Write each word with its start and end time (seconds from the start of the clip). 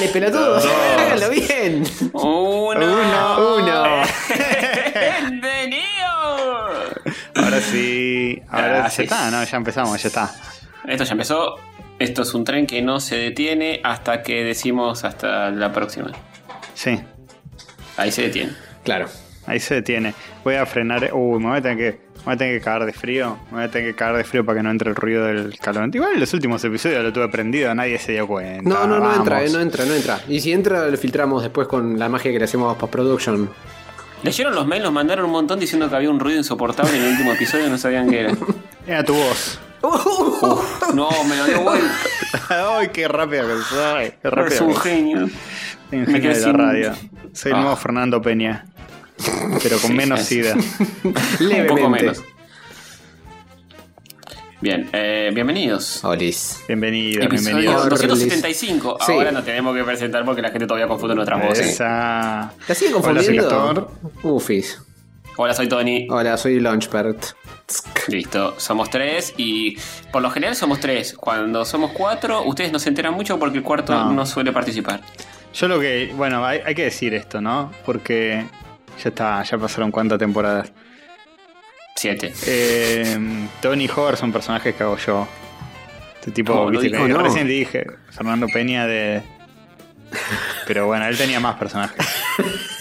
Dale, 0.00 0.12
pelotudo. 0.12 0.56
Háganlo 0.56 1.28
bien. 1.28 1.84
Uno. 2.14 2.70
Uno, 2.72 3.56
uno. 3.56 4.02
Bienvenido. 5.28 5.82
Ahora 7.34 7.60
sí. 7.60 8.40
Ahora 8.48 8.86
Ah, 8.86 8.88
ya 8.88 9.02
está, 9.02 9.30
¿no? 9.30 9.44
Ya 9.44 9.56
empezamos, 9.58 10.02
ya 10.02 10.08
está. 10.08 10.30
Esto 10.88 11.04
ya 11.04 11.12
empezó. 11.12 11.56
Esto 11.98 12.22
es 12.22 12.32
un 12.32 12.44
tren 12.44 12.66
que 12.66 12.80
no 12.80 12.98
se 12.98 13.16
detiene 13.16 13.82
hasta 13.84 14.22
que 14.22 14.42
decimos 14.42 15.04
hasta 15.04 15.50
la 15.50 15.70
próxima. 15.70 16.10
Sí. 16.72 16.98
Ahí 17.98 18.10
se 18.10 18.22
detiene. 18.22 18.52
Claro. 18.82 19.06
Ahí 19.46 19.60
se 19.60 19.74
detiene. 19.74 20.14
Voy 20.42 20.54
a 20.54 20.64
frenar. 20.64 21.10
Uy, 21.12 21.40
me 21.42 21.48
voy 21.50 21.58
a 21.58 21.60
tener 21.60 21.76
que. 21.76 22.00
Me 22.20 22.24
voy 22.26 22.34
a 22.34 22.36
tener 22.36 22.58
que 22.58 22.64
cagar 22.64 22.84
de 22.86 22.92
frío. 22.92 23.38
Me 23.50 23.56
voy 23.58 23.64
a 23.64 23.70
tener 23.70 23.90
que 23.90 23.96
cagar 23.96 24.16
de 24.16 24.24
frío 24.24 24.44
para 24.44 24.58
que 24.58 24.62
no 24.62 24.70
entre 24.70 24.90
el 24.90 24.96
ruido 24.96 25.24
del 25.24 25.58
calor. 25.58 25.88
Igual 25.92 26.12
en 26.14 26.20
los 26.20 26.32
últimos 26.34 26.62
episodios 26.64 27.02
lo 27.02 27.12
tuve 27.12 27.28
prendido, 27.28 27.74
nadie 27.74 27.98
se 27.98 28.12
dio 28.12 28.26
cuenta. 28.26 28.68
No, 28.68 28.86
no, 28.86 28.96
no 28.96 29.00
Vamos. 29.02 29.16
entra, 29.18 29.42
eh, 29.42 29.50
no 29.50 29.60
entra, 29.60 29.84
no 29.86 29.94
entra. 29.94 30.20
Y 30.28 30.40
si 30.40 30.52
entra, 30.52 30.86
lo 30.86 30.96
filtramos 30.98 31.42
después 31.42 31.66
con 31.66 31.98
la 31.98 32.08
magia 32.08 32.30
que 32.30 32.38
le 32.38 32.44
hacemos 32.44 32.76
post-production. 32.76 33.50
Leyeron 34.22 34.54
los 34.54 34.66
mails, 34.66 34.84
nos 34.84 34.92
mandaron 34.92 35.24
un 35.24 35.30
montón 35.32 35.58
diciendo 35.58 35.88
que 35.88 35.96
había 35.96 36.10
un 36.10 36.20
ruido 36.20 36.36
insoportable 36.38 36.94
en 36.94 37.02
el 37.04 37.10
último 37.12 37.32
episodio 37.32 37.66
y 37.68 37.70
no 37.70 37.78
sabían 37.78 38.10
qué 38.10 38.20
era. 38.20 38.32
Era 38.86 39.04
tu 39.04 39.14
voz. 39.14 39.58
No, 40.94 41.08
me 41.26 41.36
lo 41.36 41.44
dio 41.46 41.62
vuelta. 41.62 41.90
Ay, 42.78 42.88
qué 42.92 43.08
rápido 43.08 43.46
que 43.48 43.62
soy. 43.64 44.12
Qué 44.22 44.28
rápido. 44.30 44.54
Es 44.54 44.60
un 44.60 44.76
genio. 44.76 45.28
Soy 45.88 45.98
un 46.00 46.00
Me 46.00 46.06
genio 46.06 46.20
quedé 46.22 46.34
de 46.34 46.40
la 46.40 46.46
sin- 46.46 46.58
radio. 46.58 46.92
Soy 47.32 47.52
el 47.52 47.56
Ah. 47.56 47.60
nuevo 47.62 47.76
Fernando 47.76 48.20
Peña. 48.20 48.66
Pero 49.62 49.78
con 49.78 49.90
Sí, 49.90 49.96
menos 49.96 50.20
sida. 50.20 50.54
Un 51.04 51.66
poco 51.66 51.88
menos. 51.90 52.22
Bien, 54.60 54.90
eh, 54.92 55.30
bienvenidos. 55.32 56.04
Olis. 56.04 56.62
Bienvenido, 56.68 57.22
Episodio 57.22 57.56
bienvenido. 57.56 57.88
275. 57.88 58.98
Sí. 59.06 59.12
Ahora 59.12 59.32
nos 59.32 59.44
tenemos 59.44 59.74
que 59.74 59.82
presentar 59.84 60.22
porque 60.24 60.42
la 60.42 60.50
gente 60.50 60.66
todavía 60.66 60.86
confunde 60.86 61.14
nuestras 61.14 61.42
voces. 61.42 61.66
Esa. 61.66 62.52
¿La 62.68 62.74
sigue 62.74 62.92
Hola, 62.92 63.02
confundiendo? 63.02 63.48
Castor. 63.48 63.90
Ufis. 64.22 64.82
Hola, 65.36 65.54
soy 65.54 65.66
Tony. 65.68 66.06
Hola, 66.10 66.36
soy 66.36 66.60
Launchpad. 66.60 67.14
Listo, 68.08 68.54
somos 68.58 68.90
tres 68.90 69.32
y 69.38 69.78
por 70.12 70.20
lo 70.20 70.30
general 70.30 70.54
somos 70.56 70.78
tres. 70.80 71.14
Cuando 71.14 71.64
somos 71.64 71.92
cuatro, 71.92 72.42
ustedes 72.42 72.70
no 72.70 72.78
se 72.78 72.90
enteran 72.90 73.14
mucho 73.14 73.38
porque 73.38 73.58
el 73.58 73.64
cuarto 73.64 73.94
No. 73.94 74.12
no, 74.12 74.26
suele 74.26 74.52
participar. 74.52 75.00
Yo 75.54 75.68
lo 75.68 75.80
que. 75.80 76.12
Bueno, 76.14 76.44
hay, 76.44 76.60
hay 76.66 76.74
que 76.74 76.84
decir 76.84 77.14
esto, 77.14 77.40
¿no? 77.40 77.72
Porque 77.86 78.44
ya 79.02 79.08
está, 79.10 79.42
ya 79.42 79.58
pasaron 79.58 79.90
cuántas 79.90 80.18
temporadas. 80.18 80.72
Siete. 81.96 82.32
Eh, 82.46 83.18
Tony 83.60 83.84
y 83.84 83.90
Hover 83.94 84.16
son 84.16 84.32
personajes 84.32 84.74
que 84.74 84.82
hago 84.82 84.96
yo. 84.96 85.26
Este 86.14 86.30
tipo, 86.30 86.54
No, 86.54 86.70
lo 86.70 86.80
viste, 86.80 86.96
dijo, 86.96 87.06
que 87.06 87.12
no. 87.12 87.22
recién 87.22 87.46
dije, 87.46 87.86
Fernando 88.10 88.46
Peña 88.46 88.86
de. 88.86 89.22
Pero 90.66 90.86
bueno, 90.86 91.06
él 91.06 91.16
tenía 91.16 91.40
más 91.40 91.56
personajes. 91.56 91.96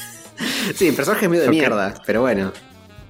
Sí, 0.75 0.91
personaje 0.91 1.27
medio 1.27 1.43
de 1.43 1.49
mierda, 1.49 1.95
pero 2.05 2.21
bueno. 2.21 2.53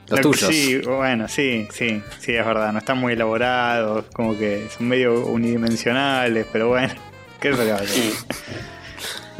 Los 0.07 0.19
Lo 0.19 0.31
tuyos. 0.31 0.49
Sí, 0.49 0.77
bueno, 0.77 1.27
sí, 1.27 1.67
sí, 1.71 2.02
sí, 2.17 2.33
es 2.33 2.45
verdad. 2.45 2.71
No 2.71 2.80
están 2.80 2.97
muy 2.97 3.13
elaborados, 3.13 4.05
como 4.13 4.35
que 4.37 4.67
son 4.75 4.87
medio 4.87 5.25
unidimensionales, 5.25 6.47
pero 6.52 6.69
bueno, 6.69 6.93
¿qué 7.39 7.53
se 7.53 7.65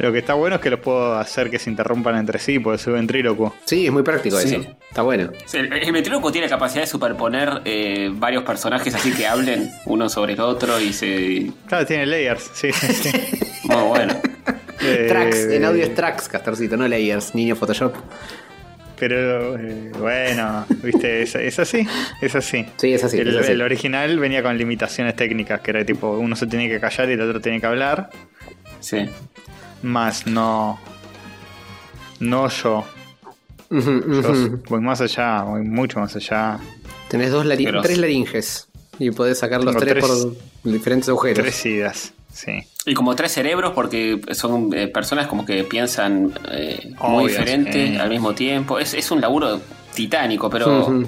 Lo 0.00 0.12
que 0.12 0.18
está 0.18 0.34
bueno 0.34 0.56
es 0.56 0.62
que 0.62 0.70
los 0.70 0.80
puedo 0.80 1.14
hacer 1.18 1.50
que 1.50 1.58
se 1.58 1.68
interrumpan 1.70 2.16
entre 2.16 2.38
sí, 2.38 2.58
porque 2.58 2.78
soy 2.78 2.94
ventrílocuo. 2.94 3.54
Sí, 3.66 3.86
es 3.86 3.92
muy 3.92 4.02
práctico 4.02 4.38
Sí. 4.38 4.54
eso. 4.56 4.76
Está 4.88 5.02
bueno. 5.02 5.30
Sí, 5.46 5.58
El, 5.58 5.72
el 5.72 5.92
ventríloco 5.92 6.32
tiene 6.32 6.46
la 6.46 6.50
capacidad 6.50 6.80
de 6.82 6.86
superponer 6.86 7.60
eh, 7.64 8.10
varios 8.12 8.42
personajes 8.44 8.94
así 8.94 9.12
que 9.12 9.26
hablen 9.26 9.70
uno 9.86 10.08
sobre 10.08 10.32
el 10.32 10.40
otro 10.40 10.80
y 10.80 10.92
se. 10.92 11.50
Claro, 11.66 11.84
tiene 11.86 12.06
layers, 12.06 12.50
sí. 12.54 12.68
Muy 13.64 13.82
bueno. 13.84 14.14
Eh, 14.82 15.06
Tracks, 15.08 15.36
en 15.50 15.64
audio 15.66 15.84
es 15.84 15.94
tracks, 15.94 16.28
Castorcito, 16.28 16.76
no 16.78 16.88
layers, 16.88 17.34
niño 17.34 17.54
Photoshop. 17.54 17.94
Pero 18.98 19.58
eh, 19.58 19.90
bueno, 19.98 20.66
viste, 20.82 21.22
es, 21.22 21.34
es 21.34 21.58
así, 21.58 21.86
es 22.20 22.34
así. 22.34 22.66
Sí, 22.76 22.92
es 22.94 23.04
así, 23.04 23.18
El, 23.18 23.28
es 23.28 23.36
así. 23.36 23.52
el 23.52 23.62
original 23.62 24.18
venía 24.18 24.42
con 24.42 24.56
limitaciones 24.58 25.16
técnicas, 25.16 25.60
que 25.60 25.70
era 25.70 25.84
tipo, 25.84 26.10
uno 26.12 26.36
se 26.36 26.46
tenía 26.46 26.68
que 26.68 26.80
callar 26.80 27.08
y 27.08 27.12
el 27.12 27.20
otro 27.22 27.40
tenía 27.40 27.60
que 27.60 27.66
hablar. 27.66 28.10
Sí. 28.80 29.08
Más 29.82 30.26
no. 30.26 30.78
No 32.18 32.48
yo. 32.48 32.84
Voy 34.68 34.80
más 34.80 35.00
allá, 35.00 35.42
voy 35.42 35.62
mucho 35.62 36.00
más 36.00 36.14
allá. 36.16 36.58
Tenés 37.08 37.30
dos 37.30 37.46
lari- 37.46 37.64
Grosso. 37.66 37.82
tres 37.86 37.98
laringes. 37.98 38.68
Y 38.98 39.10
podés 39.12 39.38
sacar 39.38 39.62
los 39.64 39.76
tres, 39.76 39.94
tres- 39.94 40.04
por 40.06 40.36
diferentes 40.64 41.08
agujeros. 41.08 41.38
Tres 41.42 41.64
idas, 41.66 42.12
sí. 42.32 42.64
Y 42.84 42.94
como 42.94 43.14
tres 43.14 43.32
cerebros 43.32 43.72
porque 43.74 44.20
son 44.32 44.74
eh, 44.74 44.88
personas 44.88 45.26
como 45.28 45.46
que 45.46 45.64
piensan 45.64 46.32
eh, 46.50 46.92
Obvio, 46.98 47.10
muy 47.20 47.28
diferente 47.30 47.88
sí. 47.88 47.96
al 47.96 48.10
mismo 48.10 48.34
tiempo. 48.34 48.78
Es, 48.78 48.92
es 48.94 49.10
un 49.10 49.20
laburo 49.20 49.60
titánico, 49.94 50.50
pero 50.50 51.04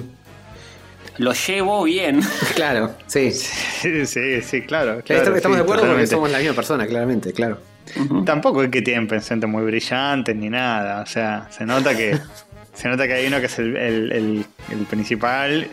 lo 1.17 1.33
llevo 1.33 1.83
bien. 1.83 2.21
Claro, 2.55 2.95
sí. 3.07 3.31
Sí, 3.31 4.05
sí, 4.07 4.41
sí, 4.41 4.61
claro. 4.61 4.99
Estamos 5.05 5.41
sí, 5.43 5.49
de 5.51 5.57
acuerdo 5.59 5.85
porque 5.85 6.07
somos 6.07 6.31
la 6.31 6.39
misma 6.39 6.53
persona, 6.55 6.87
claramente, 6.87 7.33
claro. 7.33 7.59
Tampoco 8.25 8.63
es 8.63 8.69
que 8.69 8.81
tienen 8.81 9.07
pensamientos 9.07 9.49
muy 9.49 9.63
brillantes 9.63 10.35
ni 10.35 10.49
nada. 10.49 11.01
O 11.01 11.05
sea, 11.05 11.47
se 11.51 11.65
nota 11.65 11.95
que. 11.95 12.17
se 12.73 12.87
nota 12.89 13.05
que 13.07 13.13
hay 13.13 13.27
uno 13.27 13.39
que 13.39 13.45
es 13.47 13.59
el, 13.59 13.75
el- 13.77 14.11
el- 14.11 14.45
el 14.71 14.77
principal 14.85 15.67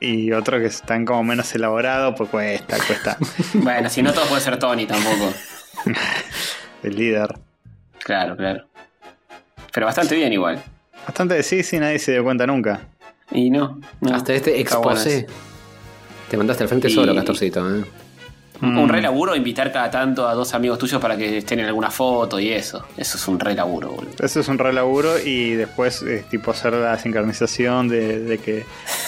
y 0.00 0.32
otro 0.32 0.58
que 0.60 0.66
están 0.66 1.04
como 1.04 1.24
menos 1.24 1.54
elaborado, 1.54 2.14
pues 2.14 2.28
cuesta, 2.30 2.76
cuesta. 2.86 3.16
bueno, 3.54 3.88
si 3.90 4.02
no 4.02 4.12
todo 4.12 4.26
puede 4.26 4.40
ser 4.42 4.58
Tony 4.58 4.86
tampoco. 4.86 5.32
el 6.82 6.96
líder. 6.96 7.34
Claro, 8.04 8.36
claro. 8.36 8.66
Pero 9.72 9.86
bastante 9.86 10.14
bien 10.14 10.32
igual. 10.32 10.62
Bastante 11.06 11.42
sí, 11.42 11.62
sí, 11.62 11.78
nadie 11.78 11.98
se 11.98 12.12
dio 12.12 12.22
cuenta 12.24 12.46
nunca. 12.46 12.80
Y 13.32 13.50
no. 13.50 13.80
no. 14.00 14.14
Hasta 14.14 14.34
este 14.34 14.60
exposé. 14.60 15.26
Te 16.30 16.36
mandaste 16.36 16.62
al 16.64 16.68
frente 16.68 16.88
Y- 16.88 16.94
solo, 16.94 17.14
Castorcito. 17.14 17.76
¿eh? 17.76 17.84
Un 18.62 18.84
Mm. 18.84 18.88
re 18.88 19.02
laburo 19.02 19.34
invitar 19.34 19.72
cada 19.72 19.90
tanto 19.90 20.28
a 20.28 20.32
dos 20.34 20.54
amigos 20.54 20.78
tuyos 20.78 21.00
para 21.00 21.16
que 21.16 21.38
estén 21.38 21.58
en 21.58 21.66
alguna 21.66 21.90
foto 21.90 22.38
y 22.38 22.50
eso. 22.50 22.86
Eso 22.96 23.16
es 23.16 23.28
un 23.28 23.40
re 23.40 23.54
laburo, 23.54 23.90
boludo. 23.90 24.12
Eso 24.20 24.40
es 24.40 24.48
un 24.48 24.58
re 24.58 24.72
laburo 24.72 25.18
y 25.18 25.54
después 25.54 26.02
eh, 26.02 26.24
tipo 26.30 26.52
hacer 26.52 26.72
la 26.74 26.96
sincronización 26.98 27.88
de, 27.88 28.20
de 28.20 28.38
que 28.38 28.64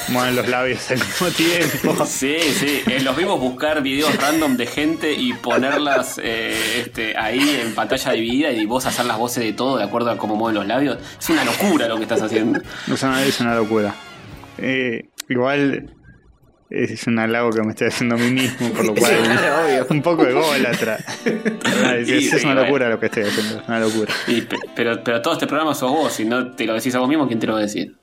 mueven 0.08 0.34
los 0.34 0.48
labios 0.48 0.90
al 0.90 0.98
mismo 0.98 1.28
tiempo. 1.28 2.04
Sí, 2.06 2.36
sí. 2.40 2.82
Eh, 2.86 3.00
los 3.02 3.16
vimos 3.16 3.38
buscar 3.40 3.82
videos 3.82 4.14
random 4.16 4.56
de 4.56 4.66
gente 4.66 5.12
y 5.12 5.32
ponerlas 5.34 6.18
eh, 6.22 6.80
este, 6.80 7.16
ahí 7.16 7.60
en 7.62 7.74
pantalla 7.74 8.12
dividida 8.12 8.50
y 8.50 8.66
vos 8.66 8.84
hacer 8.86 9.06
las 9.06 9.16
voces 9.16 9.44
de 9.44 9.52
todo 9.52 9.78
de 9.78 9.84
acuerdo 9.84 10.10
a 10.10 10.16
cómo 10.18 10.34
mueven 10.34 10.56
los 10.56 10.66
labios. 10.66 10.98
Es 11.20 11.28
una 11.30 11.44
locura 11.44 11.86
lo 11.88 11.96
que 11.96 12.02
estás 12.02 12.20
haciendo. 12.20 12.60
Es 12.92 13.02
una, 13.02 13.22
es 13.24 13.40
una 13.40 13.54
locura. 13.54 13.94
Eh, 14.58 15.08
igual 15.28 15.90
es 16.70 17.06
un 17.06 17.18
halago 17.18 17.50
que 17.50 17.62
me 17.62 17.70
estoy 17.70 17.88
haciendo 17.88 18.16
a 18.16 18.18
mí 18.18 18.30
mismo, 18.30 18.68
por 18.70 18.84
lo 18.86 18.94
cual 18.96 19.12
claro, 19.22 19.64
obvio. 19.66 19.86
un 19.90 20.02
poco 20.02 20.24
de 20.24 20.30
ególatra. 20.32 20.98
es, 21.96 22.08
Y 22.08 22.28
es 22.28 22.44
una 22.44 22.54
bueno. 22.54 22.62
locura 22.62 22.88
lo 22.88 23.00
que 23.00 23.06
estoy 23.06 23.22
haciendo, 23.24 23.60
es 23.62 23.68
una 23.68 23.80
locura. 23.80 24.12
Y 24.26 24.40
pe- 24.42 24.56
pero, 24.74 25.02
pero 25.04 25.22
todo 25.22 25.34
este 25.34 25.46
programa 25.46 25.74
sos 25.74 25.90
vos, 25.90 26.12
si 26.12 26.24
no 26.24 26.52
te 26.52 26.64
lo 26.66 26.74
decís 26.74 26.94
a 26.94 26.98
vos 26.98 27.08
mismo, 27.08 27.26
¿quién 27.26 27.38
te 27.38 27.46
lo 27.46 27.54
va 27.54 27.60
a 27.60 27.62
decir? 27.62 27.94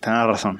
Tenés 0.00 0.26
razón. 0.26 0.58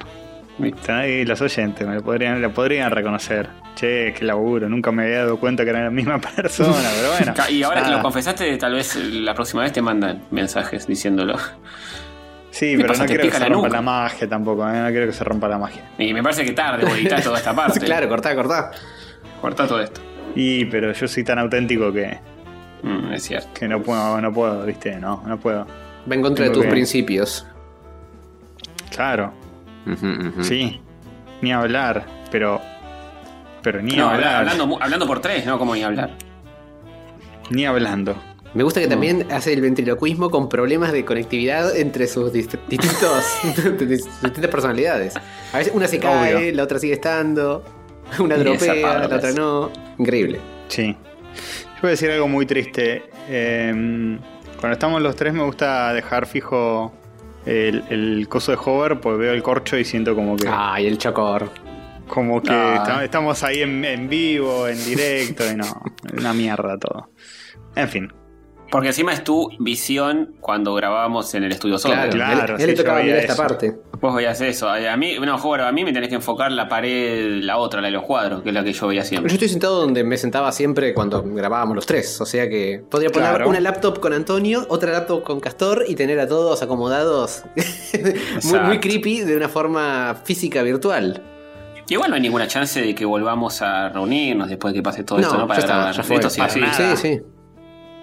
Y 0.59 1.25
los 1.25 1.41
oyentes 1.41 1.87
me 1.87 1.95
lo 1.95 2.03
podrían, 2.03 2.39
lo 2.41 2.53
podrían 2.53 2.91
reconocer. 2.91 3.49
Che, 3.75 4.13
qué 4.15 4.23
laburo, 4.23 4.69
nunca 4.69 4.91
me 4.91 5.03
había 5.05 5.19
dado 5.19 5.39
cuenta 5.39 5.63
que 5.63 5.71
era 5.71 5.83
la 5.85 5.89
misma 5.89 6.19
persona, 6.35 6.75
pero 6.95 7.11
bueno. 7.11 7.33
Y 7.49 7.63
ahora 7.63 7.77
que 7.81 7.87
nada. 7.87 7.97
lo 7.97 8.03
confesaste, 8.03 8.55
tal 8.57 8.73
vez 8.73 8.95
la 8.95 9.33
próxima 9.33 9.63
vez 9.63 9.71
te 9.73 9.81
mandan 9.81 10.21
mensajes 10.29 10.85
diciéndolo. 10.85 11.35
Sí, 12.53 12.71
¿Qué 12.73 12.77
pero 12.77 12.89
pasa? 12.89 13.03
no 13.03 13.07
¿Te 13.07 13.13
quiero 13.15 13.29
que 13.31 13.31
se 13.35 13.39
la 13.39 13.49
rompa 13.49 13.69
la 13.69 13.81
magia 13.81 14.29
tampoco, 14.29 14.69
¿eh? 14.69 14.73
no 14.79 14.89
quiero 14.89 15.07
que 15.07 15.13
se 15.13 15.23
rompa 15.23 15.47
la 15.47 15.57
magia. 15.57 15.89
Y 15.97 16.13
me 16.13 16.21
parece 16.21 16.45
que 16.45 16.51
tarde, 16.51 16.85
vos 16.85 16.95
editás 16.95 17.23
toda 17.23 17.39
esta 17.39 17.55
parte. 17.55 17.79
Claro, 17.79 18.07
cortá, 18.07 18.35
cortá. 18.35 18.69
Cortá 19.41 19.67
todo 19.67 19.81
esto. 19.81 20.01
Y 20.35 20.65
pero 20.65 20.91
yo 20.93 21.07
soy 21.07 21.23
tan 21.23 21.39
auténtico 21.39 21.91
que, 21.91 22.19
Mm, 22.83 23.13
es 23.13 23.23
cierto. 23.23 23.47
que 23.53 23.67
no 23.67 23.81
puedo, 23.81 24.21
no 24.21 24.31
puedo, 24.31 24.65
viste, 24.65 24.97
no, 24.97 25.23
no 25.25 25.39
puedo. 25.39 25.65
Va 25.65 26.15
en 26.15 26.21
contra 26.21 26.45
de 26.45 26.51
tus 26.51 26.63
que- 26.63 26.69
principios. 26.69 27.47
Claro, 28.93 29.33
sí, 30.41 30.79
ni 31.41 31.51
hablar, 31.53 32.05
pero, 32.29 32.61
pero 33.63 33.81
ni 33.81 33.95
No, 33.95 34.09
hablar, 34.09 34.35
hablando, 34.47 34.77
hablando 34.79 35.07
por 35.07 35.19
tres, 35.21 35.45
¿no? 35.45 35.57
Como 35.57 35.73
ni 35.73 35.81
hablar. 35.83 36.11
ni 37.49 37.65
hablando. 37.65 38.15
Me 38.53 38.63
gusta 38.63 38.79
que 38.79 38.87
también 38.87 39.31
hace 39.31 39.51
el 39.53 39.61
ventriloquismo 39.61 40.29
con 40.29 40.47
problemas 40.47 40.91
de 40.91 41.03
conectividad 41.05 41.75
entre 41.75 42.07
sus 42.07 42.31
dist- 42.31 42.59
distintos, 42.67 43.23
distintas 44.21 44.47
personalidades. 44.51 45.15
A 45.51 45.57
veces 45.57 45.73
una 45.75 45.87
se 45.87 45.97
cae, 45.99 46.35
Obvio. 46.35 46.53
la 46.55 46.63
otra 46.63 46.77
sigue 46.79 46.93
estando, 46.93 47.63
una 48.19 48.37
dropea, 48.37 48.99
la 49.07 49.15
otra 49.15 49.31
no. 49.31 49.71
Increíble. 49.97 50.39
Sí. 50.67 50.95
Yo 50.95 51.81
voy 51.81 51.87
a 51.87 51.91
decir 51.91 52.11
algo 52.11 52.27
muy 52.27 52.45
triste. 52.45 53.03
Eh, 53.27 53.71
cuando 54.59 54.73
estamos 54.73 55.01
los 55.01 55.15
tres 55.15 55.33
me 55.33 55.43
gusta 55.43 55.91
dejar 55.93 56.27
fijo 56.27 56.93
el, 57.45 57.83
el 57.89 58.27
coso 58.29 58.51
de 58.51 58.57
hover, 58.63 58.99
porque 59.01 59.17
veo 59.17 59.33
el 59.33 59.41
corcho 59.41 59.77
y 59.77 59.83
siento 59.83 60.13
como 60.15 60.35
que, 60.37 60.47
Ay, 60.49 60.85
el 60.85 60.97
chocor. 60.99 61.49
como 62.07 62.41
que 62.41 62.51
Ah. 62.51 62.75
esta- 62.77 63.03
estamos 63.03 63.43
ahí 63.43 63.61
en, 63.63 63.83
en 63.83 64.07
vivo, 64.07 64.67
en 64.67 64.77
directo, 64.85 65.43
y 65.51 65.55
no, 65.55 65.65
una 66.17 66.33
mierda 66.33 66.77
todo. 66.77 67.09
En 67.75 67.89
fin. 67.89 68.13
Porque 68.73 68.87
encima 68.87 69.13
es 69.13 69.23
tu 69.23 69.51
visión 69.59 70.33
cuando 70.41 70.73
grabábamos 70.73 71.31
en 71.35 71.43
el 71.43 71.51
estudio 71.51 71.77
solo. 71.77 71.93
Claro, 71.93 72.09
claro, 72.09 72.55
él, 72.55 72.61
él 72.61 72.67
le 72.69 72.73
sí, 72.73 72.77
yo 72.77 72.83
tocaba 72.83 73.03
mirar 73.03 73.19
esta 73.19 73.35
parte. 73.35 73.77
Vos 74.01 74.15
veías 74.15 74.41
eso. 74.41 74.67
A 74.67 74.97
mí, 74.97 75.15
no, 75.23 75.35
a 75.35 75.71
mí 75.71 75.83
me 75.85 75.93
tenés 75.93 76.09
que 76.09 76.15
enfocar 76.15 76.51
la 76.51 76.67
pared, 76.67 77.43
la 77.43 77.57
otra, 77.57 77.81
la 77.81 77.89
de 77.89 77.91
los 77.91 78.01
cuadros, 78.01 78.41
que 78.41 78.49
es 78.49 78.55
la 78.55 78.63
que 78.63 78.73
yo 78.73 78.87
veía 78.87 79.03
Yo 79.03 79.07
siempre. 79.09 79.31
estoy 79.31 79.47
sentado 79.49 79.79
donde 79.79 80.03
me 80.03 80.17
sentaba 80.17 80.51
siempre 80.51 80.95
cuando 80.95 81.21
grabábamos 81.21 81.75
los 81.75 81.85
tres. 81.85 82.19
O 82.19 82.25
sea 82.25 82.49
que 82.49 82.83
podría 82.89 83.11
poner 83.11 83.29
Claro. 83.29 83.47
una 83.47 83.59
laptop 83.59 83.99
con 83.99 84.11
Antonio, 84.11 84.65
otra 84.69 84.91
laptop 84.91 85.21
con 85.23 85.39
Castor 85.39 85.85
y 85.87 85.93
tener 85.93 86.19
a 86.19 86.27
todos 86.27 86.63
acomodados 86.63 87.43
muy, 88.65 88.79
creepy 88.79 89.19
de 89.19 89.37
una 89.37 89.49
forma 89.49 90.15
física 90.23 90.63
virtual. 90.63 91.21
Igual 91.89 92.09
no 92.09 92.15
hay 92.15 92.23
ninguna 92.23 92.47
chance 92.47 92.81
de 92.81 92.95
que 92.95 93.05
volvamos 93.05 93.61
a 93.61 93.89
reunirnos 93.89 94.49
después 94.49 94.73
de 94.73 94.79
que 94.79 94.83
pase 94.83 95.03
todo 95.03 95.19
esto, 95.19 95.37
¿no? 95.37 95.47
ya 95.47 95.59
está, 95.59 95.91
ya 95.91 96.01
fue. 96.01 96.15
Esto 96.15 96.31
sí, 96.31 96.39
Para 96.41 96.73
sí. 96.73 96.97
Sí. 96.97 97.21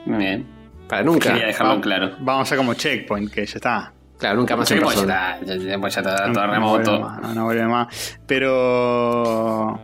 Bien. 0.06 0.59
Para 0.90 1.02
nunca. 1.04 1.30
Quería 1.32 1.46
dejarlo 1.46 1.68
Vamos- 1.70 1.82
claro. 1.84 2.10
Vamos 2.18 2.40
a 2.40 2.42
hacer 2.42 2.58
como 2.58 2.74
checkpoint, 2.74 3.32
que 3.32 3.46
ya 3.46 3.54
está. 3.54 3.92
Claro, 4.18 4.36
nunca 4.36 4.54
más 4.56 4.68
Sí, 4.68 4.74
en 4.74 4.82
pues 4.82 4.96
ya 4.96 5.00
está, 5.02 5.40
ya- 5.44 5.56
ya- 5.56 5.78
pues 5.78 5.96
está 5.96 6.16
todo 6.16 6.28
No 6.28 6.46
remoto. 6.52 6.90
vuelve 6.90 7.04
más, 7.04 7.20
no, 7.22 7.34
no 7.34 7.44
vuelve 7.44 7.66
más. 7.66 8.18
Pero. 8.26 9.80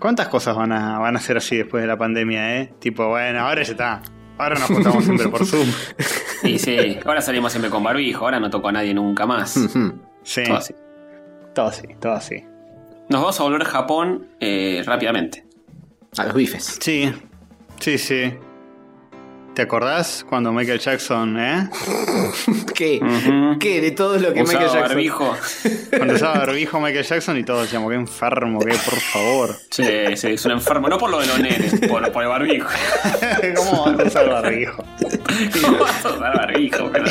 ¿Cuántas 0.00 0.28
cosas 0.28 0.56
van 0.56 0.72
a, 0.72 0.98
van 0.98 1.16
a 1.16 1.20
ser 1.20 1.36
así 1.36 1.56
después 1.58 1.82
de 1.82 1.86
la 1.86 1.98
pandemia, 1.98 2.56
eh? 2.58 2.72
Tipo, 2.78 3.08
bueno, 3.08 3.40
ahora 3.40 3.62
ya 3.62 3.72
está. 3.72 4.00
Ahora 4.38 4.54
nos 4.58 4.68
juntamos 4.68 5.04
siempre 5.04 5.28
por 5.28 5.44
Zoom. 5.44 5.68
Y 6.42 6.58
sí, 6.58 6.98
ahora 7.04 7.20
salimos 7.20 7.52
siempre 7.52 7.70
con 7.70 7.82
barbijo, 7.84 8.24
ahora 8.24 8.40
no 8.40 8.48
toco 8.48 8.68
a 8.68 8.72
nadie 8.72 8.94
nunca 8.94 9.26
más. 9.26 9.58
Sí. 10.22 10.42
Todo 10.44 10.56
así. 10.56 10.74
Todo 11.54 11.66
así, 11.66 11.86
todo 12.00 12.12
así. 12.12 12.44
Nos 13.10 13.20
vamos 13.20 13.38
a 13.38 13.42
volver 13.42 13.60
a 13.60 13.64
Japón 13.66 14.28
eh, 14.40 14.82
rápidamente. 14.86 15.44
A 16.16 16.24
los 16.24 16.32
bifes. 16.34 16.78
Sí, 16.80 17.12
sí, 17.78 17.98
sí. 17.98 18.32
¿Te 19.54 19.62
acordás 19.62 20.24
cuando 20.28 20.52
Michael 20.52 20.78
Jackson, 20.78 21.36
eh? 21.38 21.68
¿Qué? 22.74 23.00
¿Qué? 23.58 23.80
De 23.80 23.90
todo 23.90 24.16
lo 24.16 24.32
que 24.32 24.42
Usaba 24.42 24.60
Michael 24.60 24.70
Jackson. 24.70 24.80
barbijo. 24.88 25.36
Cuando 25.96 26.14
usaba 26.14 26.38
barbijo 26.38 26.80
Michael 26.80 27.04
Jackson 27.04 27.36
y 27.36 27.42
todos 27.44 27.62
decíamos, 27.62 27.90
qué 27.90 27.96
enfermo, 27.96 28.60
que 28.60 28.68
por 28.70 29.00
favor. 29.00 29.56
Sí, 29.70 29.84
sí, 30.16 30.28
es 30.28 30.44
un 30.44 30.52
enfermo. 30.52 30.88
No 30.88 30.96
por 30.98 31.10
lo 31.10 31.18
de 31.20 31.26
los 31.26 31.38
nenes, 31.40 31.74
por, 31.88 32.10
por 32.12 32.22
el 32.22 32.28
barbijo. 32.28 32.68
¿Cómo 33.56 33.84
vas 33.86 34.00
a 34.00 34.04
usar 34.06 34.28
barbijo? 34.30 34.84
¿Cómo 35.62 35.78
vas 35.78 36.04
a 36.04 36.08
usar 36.08 36.36
barbijo? 36.36 36.90
pero? 36.92 37.04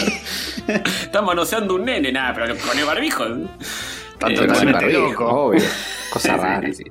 Estás 0.68 1.24
manoseando 1.24 1.76
un 1.76 1.86
nene, 1.86 2.12
nada, 2.12 2.34
pero 2.34 2.56
con 2.58 2.80
el 2.80 2.86
barbijo. 2.86 3.26
Está 3.26 4.28
Eh, 4.32 4.34
totalmente 4.36 4.86
bueno, 4.86 5.00
loco. 5.10 5.26
Obvio. 5.28 5.62
Cosa 6.10 6.34
sí, 6.36 6.40
rara. 6.40 6.68
sí, 6.68 6.74
sí. 6.74 6.84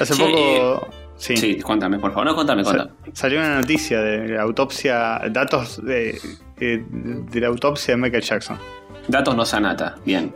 Hace 0.00 0.14
Che, 0.14 0.22
poco. 0.22 0.88
Sí. 1.18 1.36
Sí, 1.36 1.60
cuéntame, 1.60 1.98
por 1.98 2.12
favor. 2.12 2.26
No, 2.26 2.34
contame, 2.36 2.64
Sa- 2.64 2.70
contame. 2.70 2.90
Salió 3.12 3.40
una 3.40 3.56
noticia 3.56 4.00
de 4.00 4.28
la 4.28 4.42
autopsia, 4.42 5.20
datos 5.30 5.84
de, 5.84 6.18
eh, 6.60 6.82
de 6.88 7.40
la 7.40 7.48
autopsia 7.48 7.94
de 7.96 8.00
Michael 8.00 8.22
Jackson, 8.22 8.56
Datos 9.08 9.34
no 9.36 9.44
sanata. 9.44 9.96
Bien. 10.04 10.32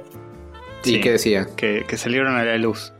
¿Y 0.85 0.95
Sí. 0.95 1.01
qué 1.01 1.13
decía? 1.13 1.47
que, 1.57 1.85
que 1.87 1.97
salieron 1.97 2.35
a 2.35 2.45
la 2.45 2.57
luz. 2.59 2.93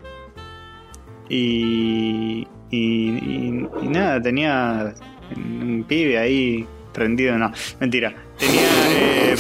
Y, 1.29 2.47
y, 2.71 2.79
y- 2.79 3.69
y 3.83 3.89
nada, 3.89 4.21
tenía 4.21 4.95
un 5.37 5.85
pibe 5.89 6.19
ahí 6.19 6.67
prendido, 6.93 7.39
no, 7.39 7.51
mentira. 7.81 8.15
Tenía, 8.39 8.69
eh, 8.91 9.37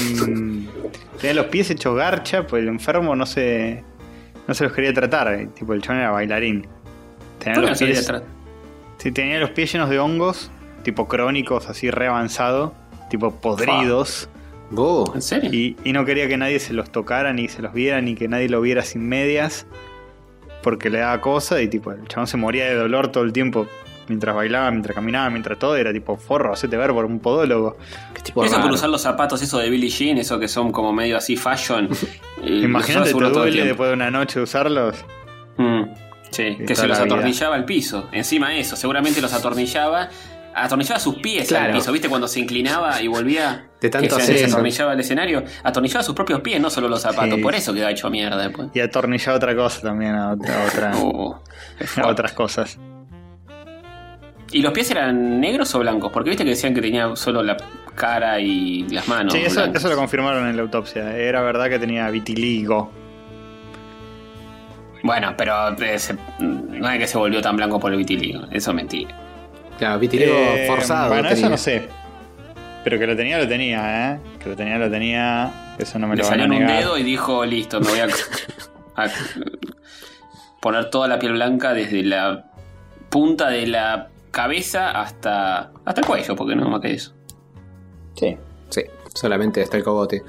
tenía 1.20 1.34
los 1.34 1.46
pies 1.46 1.70
hechos 1.70 1.94
garcha, 1.96 2.46
pues 2.46 2.62
el 2.62 2.68
enfermo 2.68 3.14
no 3.14 3.26
se, 3.26 3.84
no 4.48 4.54
se 4.54 4.64
los 4.64 4.72
quería 4.72 4.92
tratar, 4.94 5.32
eh, 5.34 5.48
tipo 5.54 5.74
el 5.74 5.82
chabón 5.82 6.00
era 6.00 6.10
bailarín. 6.10 6.66
Tenía 7.42 7.54
¿Por 7.54 7.64
qué 7.64 7.84
no 7.84 7.90
los 7.90 8.06
pies-? 8.06 8.22
Sí, 8.98 9.12
tenía 9.12 9.40
los 9.40 9.50
pies 9.50 9.72
llenos 9.72 9.90
de 9.90 9.98
hongos, 9.98 10.50
tipo 10.84 11.08
crónicos, 11.08 11.68
así 11.68 11.90
re 11.90 12.06
avanzado, 12.06 12.72
tipo 13.10 13.32
podridos. 13.32 14.28
¿En 15.14 15.22
serio? 15.22 15.50
Y, 15.52 15.76
y 15.84 15.92
no 15.92 16.04
quería 16.04 16.28
que 16.28 16.36
nadie 16.36 16.58
se 16.58 16.72
los 16.72 16.90
tocara, 16.90 17.32
ni 17.32 17.48
se 17.48 17.60
los 17.60 17.74
viera, 17.74 18.00
ni 18.00 18.14
que 18.14 18.28
nadie 18.28 18.48
lo 18.48 18.60
viera 18.60 18.82
sin 18.82 19.06
medias, 19.06 19.66
porque 20.62 20.88
le 20.88 21.00
daba 21.00 21.20
cosa 21.20 21.60
y 21.60 21.68
tipo, 21.68 21.92
el 21.92 22.06
chabón 22.08 22.26
se 22.26 22.36
moría 22.36 22.64
de 22.66 22.74
dolor 22.74 23.08
todo 23.08 23.24
el 23.24 23.32
tiempo 23.32 23.66
mientras 24.08 24.34
bailaba, 24.34 24.70
mientras 24.70 24.94
caminaba, 24.94 25.30
mientras 25.30 25.58
todo, 25.58 25.76
era 25.76 25.92
tipo 25.92 26.16
forro, 26.16 26.52
hacete 26.52 26.76
ver 26.76 26.92
por 26.92 27.04
un 27.04 27.18
podólogo. 27.18 27.76
Qué 28.14 28.22
tipo 28.22 28.44
Eso 28.44 28.60
por 28.60 28.70
usar 28.70 28.88
los 28.88 29.02
zapatos, 29.02 29.42
eso 29.42 29.58
de 29.58 29.68
Billie 29.68 29.90
Jean, 29.90 30.18
eso 30.18 30.38
que 30.38 30.48
son 30.48 30.72
como 30.72 30.92
medio 30.92 31.16
así 31.16 31.36
fashion. 31.36 31.88
Imagínate, 32.42 33.10
te 33.10 33.16
usaba 33.16 33.32
todo 33.32 33.44
el 33.44 33.52
duele 33.52 33.66
después 33.66 33.88
de 33.88 33.94
una 33.94 34.10
noche 34.10 34.38
de 34.38 34.44
usarlos. 34.44 34.96
Mm, 35.56 35.82
sí, 36.32 36.56
que 36.66 36.74
se 36.74 36.86
los 36.88 36.98
atornillaba 36.98 37.54
al 37.54 37.64
piso. 37.64 38.08
Encima 38.12 38.54
eso, 38.56 38.74
seguramente 38.76 39.20
los 39.20 39.32
atornillaba. 39.32 40.08
Atornillaba 40.54 41.00
sus 41.00 41.14
pies 41.16 41.50
al 41.52 41.72
piso, 41.72 41.90
¿viste? 41.92 42.10
Cuando 42.10 42.28
se 42.28 42.38
inclinaba 42.40 43.00
y 43.00 43.08
volvía. 43.08 43.68
De 43.80 43.88
tanto 43.88 44.16
que 44.18 44.22
se 44.22 44.44
atornillaba 44.44 44.92
el 44.92 45.00
escenario. 45.00 45.42
Atornillaba 45.62 46.02
sus 46.02 46.14
propios 46.14 46.40
pies, 46.40 46.60
no 46.60 46.68
solo 46.68 46.88
los 46.88 47.00
zapatos. 47.00 47.36
Sí. 47.36 47.40
Por 47.42 47.54
eso 47.54 47.72
quedaba 47.72 47.90
hecho 47.90 48.10
mierda 48.10 48.36
después. 48.36 48.68
Y 48.74 48.80
atornillaba 48.80 49.36
otra 49.38 49.56
cosa 49.56 49.80
también, 49.80 50.14
a, 50.14 50.32
otra, 50.32 50.62
a 50.62 50.66
otra- 50.66 50.92
Oh, 50.96 51.40
a 52.02 52.06
otras 52.06 52.32
cosas. 52.32 52.78
¿Y 54.52 54.60
los 54.60 54.72
pies 54.72 54.90
eran 54.90 55.40
negros 55.40 55.74
o 55.74 55.78
blancos? 55.78 56.12
Porque 56.12 56.28
viste 56.28 56.44
que 56.44 56.50
decían 56.50 56.74
que 56.74 56.82
tenía 56.82 57.16
solo 57.16 57.42
la 57.42 57.56
cara 57.94 58.38
y 58.38 58.86
las 58.90 59.08
manos. 59.08 59.32
sí, 59.32 59.40
eso, 59.40 59.64
eso 59.64 59.88
lo 59.88 59.96
confirmaron 59.96 60.46
en 60.48 60.56
la 60.56 60.62
autopsia. 60.62 61.16
Era 61.16 61.40
verdad 61.40 61.70
que 61.70 61.78
tenía 61.78 62.10
vitiligo. 62.10 62.92
Bueno, 65.02 65.34
pero 65.36 65.70
eh, 65.82 65.98
se- 65.98 66.16
no 66.38 66.90
es 66.90 66.98
que 66.98 67.06
se 67.06 67.18
volvió 67.18 67.40
tan 67.42 67.56
blanco 67.56 67.80
por 67.80 67.92
el 67.92 67.98
vitiligo. 67.98 68.44
Eso 68.50 68.70
es 68.70 68.74
mentira. 68.76 69.16
Claro, 69.78 69.98
vitiligo 69.98 70.32
Eh, 70.34 70.64
forzado. 70.68 71.08
Bueno, 71.08 71.28
tenía. 71.28 71.38
eso 71.40 71.48
no 71.50 71.56
sé. 71.56 71.88
Pero 72.84 72.98
que 72.98 73.06
lo 73.06 73.16
tenía, 73.16 73.38
lo 73.38 73.48
tenía, 73.48 74.14
¿eh? 74.14 74.20
Que 74.38 74.48
lo 74.48 74.56
tenía, 74.56 74.78
lo 74.78 74.90
tenía. 74.90 75.74
Eso 75.78 75.98
no 75.98 76.06
me 76.08 76.16
Le 76.16 76.22
lo 76.22 76.28
van 76.28 76.40
a 76.40 76.42
salió 76.42 76.44
en 76.56 76.60
un 76.62 76.66
negar. 76.66 76.82
dedo 76.84 76.98
y 76.98 77.02
dijo, 77.02 77.44
listo, 77.44 77.80
me 77.80 77.88
voy 77.88 77.98
a, 78.00 78.06
a 78.96 79.08
poner 80.60 80.90
toda 80.90 81.08
la 81.08 81.18
piel 81.18 81.32
blanca 81.32 81.72
desde 81.74 82.02
la 82.02 82.44
punta 83.08 83.48
de 83.48 83.66
la 83.66 84.08
cabeza 84.30 84.90
hasta, 85.00 85.70
hasta 85.84 86.00
el 86.00 86.06
cuello, 86.06 86.36
porque 86.36 86.54
no 86.56 86.68
más 86.68 86.80
que 86.80 86.92
eso. 86.92 87.12
Sí. 88.14 88.36
Sí, 88.70 88.82
solamente 89.14 89.62
hasta 89.62 89.76
el 89.76 89.84
cogote. 89.84 90.22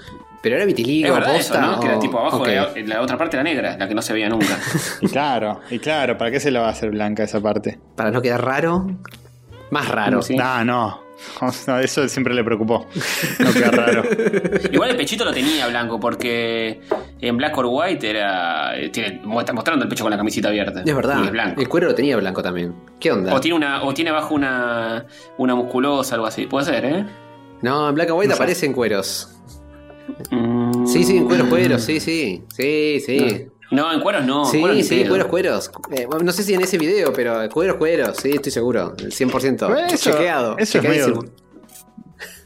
Pero 0.44 0.58
era 0.58 0.66
vitiligo, 0.66 1.08
es 1.08 1.14
verdad 1.14 1.36
eso, 1.38 1.54
posta, 1.54 1.66
¿no? 1.66 1.80
Que 1.80 1.88
era 1.88 2.00
tipo 2.00 2.20
abajo, 2.20 2.38
ok. 2.42 2.48
de 2.48 2.56
la, 2.84 2.96
la 2.96 3.02
otra 3.02 3.18
parte 3.18 3.38
era 3.38 3.44
negra, 3.44 3.78
la 3.78 3.88
que 3.88 3.96
no 3.96 4.02
se 4.04 4.14
veía 4.14 4.28
nunca. 4.30 4.58
Y 5.02 5.08
claro, 5.08 5.62
y 5.72 5.80
claro, 5.80 6.18
¿para 6.18 6.30
qué 6.32 6.40
se 6.42 6.52
la 6.52 6.60
va 6.60 6.68
a 6.68 6.72
hacer 6.72 6.92
blanca 6.92 7.24
esa 7.24 7.40
parte? 7.42 7.80
Para 7.96 8.12
no 8.12 8.22
quedar 8.22 8.44
raro. 8.46 8.86
Más 9.72 9.88
raro. 9.90 10.22
Sí. 10.22 10.36
Ah, 10.40 10.64
no. 10.64 11.02
No, 11.68 11.80
Eso 11.80 12.06
siempre 12.10 12.34
le 12.34 12.44
preocupó. 12.44 12.86
No 13.40 13.54
queda 13.54 13.72
raro. 13.72 14.04
Igual 14.74 14.90
el 14.90 14.98
pechito 14.98 15.24
lo 15.24 15.32
tenía 15.32 15.66
blanco, 15.68 15.98
porque 15.98 16.82
en 17.22 17.38
Black 17.38 17.58
or 17.58 17.68
White 17.70 18.10
era. 18.10 18.78
eh, 18.78 18.90
Tiene, 18.90 19.22
está 19.40 19.54
mostrando 19.54 19.84
el 19.84 19.90
pecho 19.90 20.04
con 20.04 20.12
la 20.12 20.18
camisita 20.18 20.50
abierta. 20.50 20.82
Es 20.86 20.94
verdad. 20.96 21.20
Y 21.22 21.26
es 21.28 21.32
blanco. 21.32 21.62
El 21.62 21.70
cuero 21.70 21.88
lo 21.88 21.96
tenía 21.96 22.18
blanco 22.18 22.44
también. 22.44 22.76
¿Qué 23.00 23.10
onda? 23.14 23.34
O 23.34 23.40
tiene 23.40 23.56
una, 23.56 23.84
o 23.84 23.94
tiene 23.94 24.10
abajo 24.10 24.36
una, 24.36 25.06
una 25.38 25.56
musculosa, 25.56 26.16
algo 26.16 26.28
así. 26.28 26.46
Puede 26.48 26.66
ser, 26.66 26.84
¿eh? 26.84 27.06
No, 27.62 27.88
en 27.88 27.96
Black 27.96 28.10
and 28.10 28.18
White 28.20 28.30
No 28.30 28.36
sé. 28.36 28.42
aparecen 28.44 28.74
cueros. 28.74 29.33
Mm. 30.32 30.86
Sí, 30.86 31.04
sí, 31.04 31.18
en 31.18 31.26
cueros, 31.26 31.48
cueros. 31.48 31.82
Sí, 31.84 32.00
sí. 32.00 32.44
Sí, 32.56 33.00
sí. 33.06 33.46
No, 33.72 33.92
en 33.92 34.02
cueros 34.02 34.26
no. 34.26 34.46
Sí, 34.46 34.60
cueros 34.60 34.86
sí, 34.86 35.06
cueros, 35.06 35.28
cueros. 35.28 35.72
Eh, 35.92 36.06
bueno, 36.06 36.26
no 36.26 36.32
sé 36.32 36.44
si 36.44 36.54
en 36.54 36.62
ese 36.62 36.78
video, 36.78 37.12
pero 37.14 37.50
cueros, 37.50 37.78
cueros. 37.78 38.18
Sí, 38.18 38.32
estoy 38.32 38.52
seguro. 38.52 38.94
El 39.00 39.12
100%. 39.12 39.68
Bueno, 39.68 39.88
eso- 39.88 40.12
Chequeado. 40.12 40.58
eso 40.58 40.78
es 40.78 40.84
medio- 40.84 41.24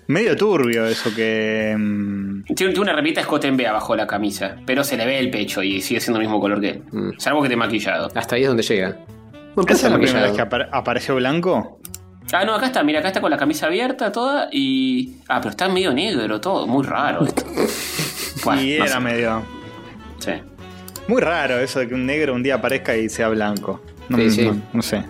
Medio 0.10 0.38
turbio 0.38 0.86
eso 0.88 1.14
que. 1.14 1.76
mm, 1.78 2.44
Tiene, 2.56 2.72
tiene 2.72 2.80
una 2.80 2.94
remita 2.94 3.22
Scott 3.24 3.44
en 3.44 3.58
B 3.58 3.68
abajo 3.68 3.92
de 3.92 3.98
la 3.98 4.08
camisa, 4.08 4.56
pero 4.66 4.82
se 4.86 4.96
le 4.96 5.06
ve 5.06 5.20
el 5.20 5.30
pecho 5.30 5.62
y 5.62 5.82
sigue 5.82 6.00
siendo 6.00 6.20
el 6.22 6.26
mismo 6.26 6.40
color 6.40 6.62
que 6.62 6.70
él. 6.70 6.84
Mm. 6.94 7.10
Salvo 7.18 7.42
que 7.42 7.48
esté 7.48 7.58
maquillado. 7.58 8.10
Hasta 8.16 8.38
ahí 8.38 8.44
es 8.44 8.48
donde 8.48 8.64
llega. 8.64 8.98
Bueno, 9.54 9.70
¿Esa 9.74 9.88
es 9.88 9.92
la 9.92 10.00
primera 10.00 10.22
vez 10.24 10.32
que 10.32 10.42
apare- 10.42 10.70
apareció 10.72 11.16
blanco? 11.16 11.82
Ah, 12.34 12.44
no, 12.46 12.54
acá 12.56 12.66
está, 12.68 12.84
mira, 12.84 13.00
acá 13.00 13.08
está 13.10 13.22
con 13.22 13.32
la 13.32 13.38
camisa 13.38 13.68
abierta 13.68 14.12
toda 14.12 14.50
y. 14.52 15.18
Ah, 15.30 15.38
pero 15.40 15.52
está 15.52 15.70
medio 15.70 15.94
negro 15.94 16.42
todo, 16.42 16.68
muy 16.68 16.86
raro 16.86 17.26
esto. 17.26 17.44
Bueno, 18.44 18.62
y 18.62 18.78
no 18.78 18.86
era 18.86 18.94
sé. 18.94 19.00
medio. 19.00 19.44
Sí. 20.20 20.32
Muy 21.08 21.22
raro 21.22 21.60
eso 21.60 21.80
de 21.80 21.88
que 21.88 21.94
un 21.96 22.06
negro 22.06 22.34
un 22.34 22.44
día 22.44 22.56
aparezca 22.56 22.96
y 22.96 23.10
sea 23.10 23.30
blanco. 23.30 23.82
No, 24.10 24.18
Sí, 24.18 24.32
sí. 24.32 24.46
no- 24.46 24.62
no 24.74 24.82
sé. 24.82 25.04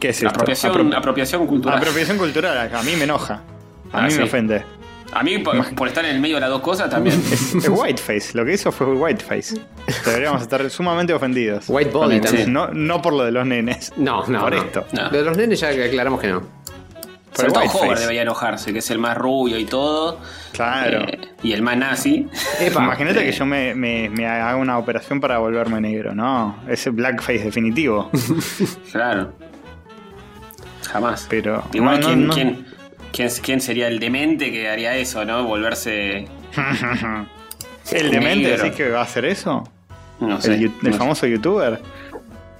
¿Qué 0.00 0.08
es 0.08 0.16
esto? 0.16 0.28
Apropiación, 0.30 0.72
Apro- 0.72 0.96
apropiación 0.96 1.46
cultural. 1.46 1.78
apropiación 1.78 2.18
cultural. 2.18 2.70
A 2.74 2.82
mí 2.82 2.92
me 2.96 3.04
enoja. 3.04 3.42
A 3.92 3.98
Ah, 3.98 4.02
mí 4.02 4.10
sí. 4.10 4.18
me 4.18 4.24
ofende. 4.24 4.64
A 5.12 5.22
mí, 5.22 5.38
por, 5.38 5.74
por 5.74 5.88
estar 5.88 6.04
en 6.04 6.16
el 6.16 6.20
medio 6.20 6.34
de 6.36 6.40
las 6.42 6.50
dos 6.50 6.60
cosas, 6.60 6.90
también. 6.90 7.20
Es, 7.32 7.54
es 7.54 7.68
whiteface. 7.68 8.30
Lo 8.34 8.44
que 8.44 8.54
hizo 8.54 8.70
fue 8.72 8.86
whiteface. 8.94 9.60
Deberíamos 10.04 10.42
estar 10.42 10.68
sumamente 10.70 11.12
ofendidos. 11.14 11.64
White 11.68 11.90
body 11.90 12.20
también. 12.20 12.52
No, 12.52 12.68
no 12.68 13.00
por 13.00 13.12
lo 13.14 13.24
de 13.24 13.30
los 13.32 13.46
nenes. 13.46 13.92
No, 13.96 14.26
no. 14.26 14.40
Por 14.40 14.54
no. 14.54 14.62
esto. 14.62 14.86
No. 14.92 15.04
Lo 15.04 15.18
de 15.18 15.22
los 15.24 15.36
nenes 15.36 15.60
ya 15.60 15.68
aclaramos 15.68 16.20
que 16.20 16.28
no. 16.28 16.42
Sobre 17.34 17.52
todo. 17.52 17.64
Howard 17.64 17.98
debería 17.98 18.22
enojarse, 18.22 18.72
que 18.72 18.78
es 18.78 18.90
el 18.90 18.98
más 18.98 19.16
rubio 19.16 19.58
y 19.58 19.66
todo. 19.66 20.18
Claro. 20.52 21.00
eh, 21.06 21.18
y 21.42 21.52
el 21.52 21.60
más 21.62 21.76
nazi. 21.76 22.26
Imagínate 22.66 23.20
eh. 23.20 23.24
que 23.26 23.32
yo 23.32 23.44
me, 23.44 23.74
me- 23.74 24.08
me 24.08 24.26
haga 24.26 24.56
una 24.56 24.78
operación 24.78 25.20
para 25.20 25.36
volverme 25.38 25.80
negro. 25.82 26.14
No, 26.14 26.56
ese 26.66 26.90
blackface 26.90 27.44
definitivo. 27.44 28.10
Claro. 28.90 29.34
Jamás. 30.90 31.26
Pero. 31.28 31.62
Igual, 31.72 32.00
no, 32.00 32.08
no, 32.08 32.14
¿quién, 32.14 32.26
no. 32.26 32.34
quién- 32.34 32.66
¿Quién, 33.12 33.28
quién 33.42 33.60
sería 33.60 33.88
el 33.88 33.98
demente 33.98 34.50
que 34.52 34.68
haría 34.68 34.96
eso, 34.96 35.24
no? 35.24 35.44
Volverse. 35.44 36.26
¿El 37.92 38.10
demente 38.10 38.48
Negro. 38.50 38.62
decís 38.64 38.76
que 38.76 38.90
va 38.90 39.00
a 39.00 39.02
hacer 39.04 39.24
eso? 39.24 39.62
No 40.20 40.40
sé. 40.40 40.54
¿El, 40.54 40.60
yu- 40.60 40.72
el 40.82 40.88
no 40.88 40.92
sé. 40.92 40.98
famoso 40.98 41.26
youtuber? 41.26 41.80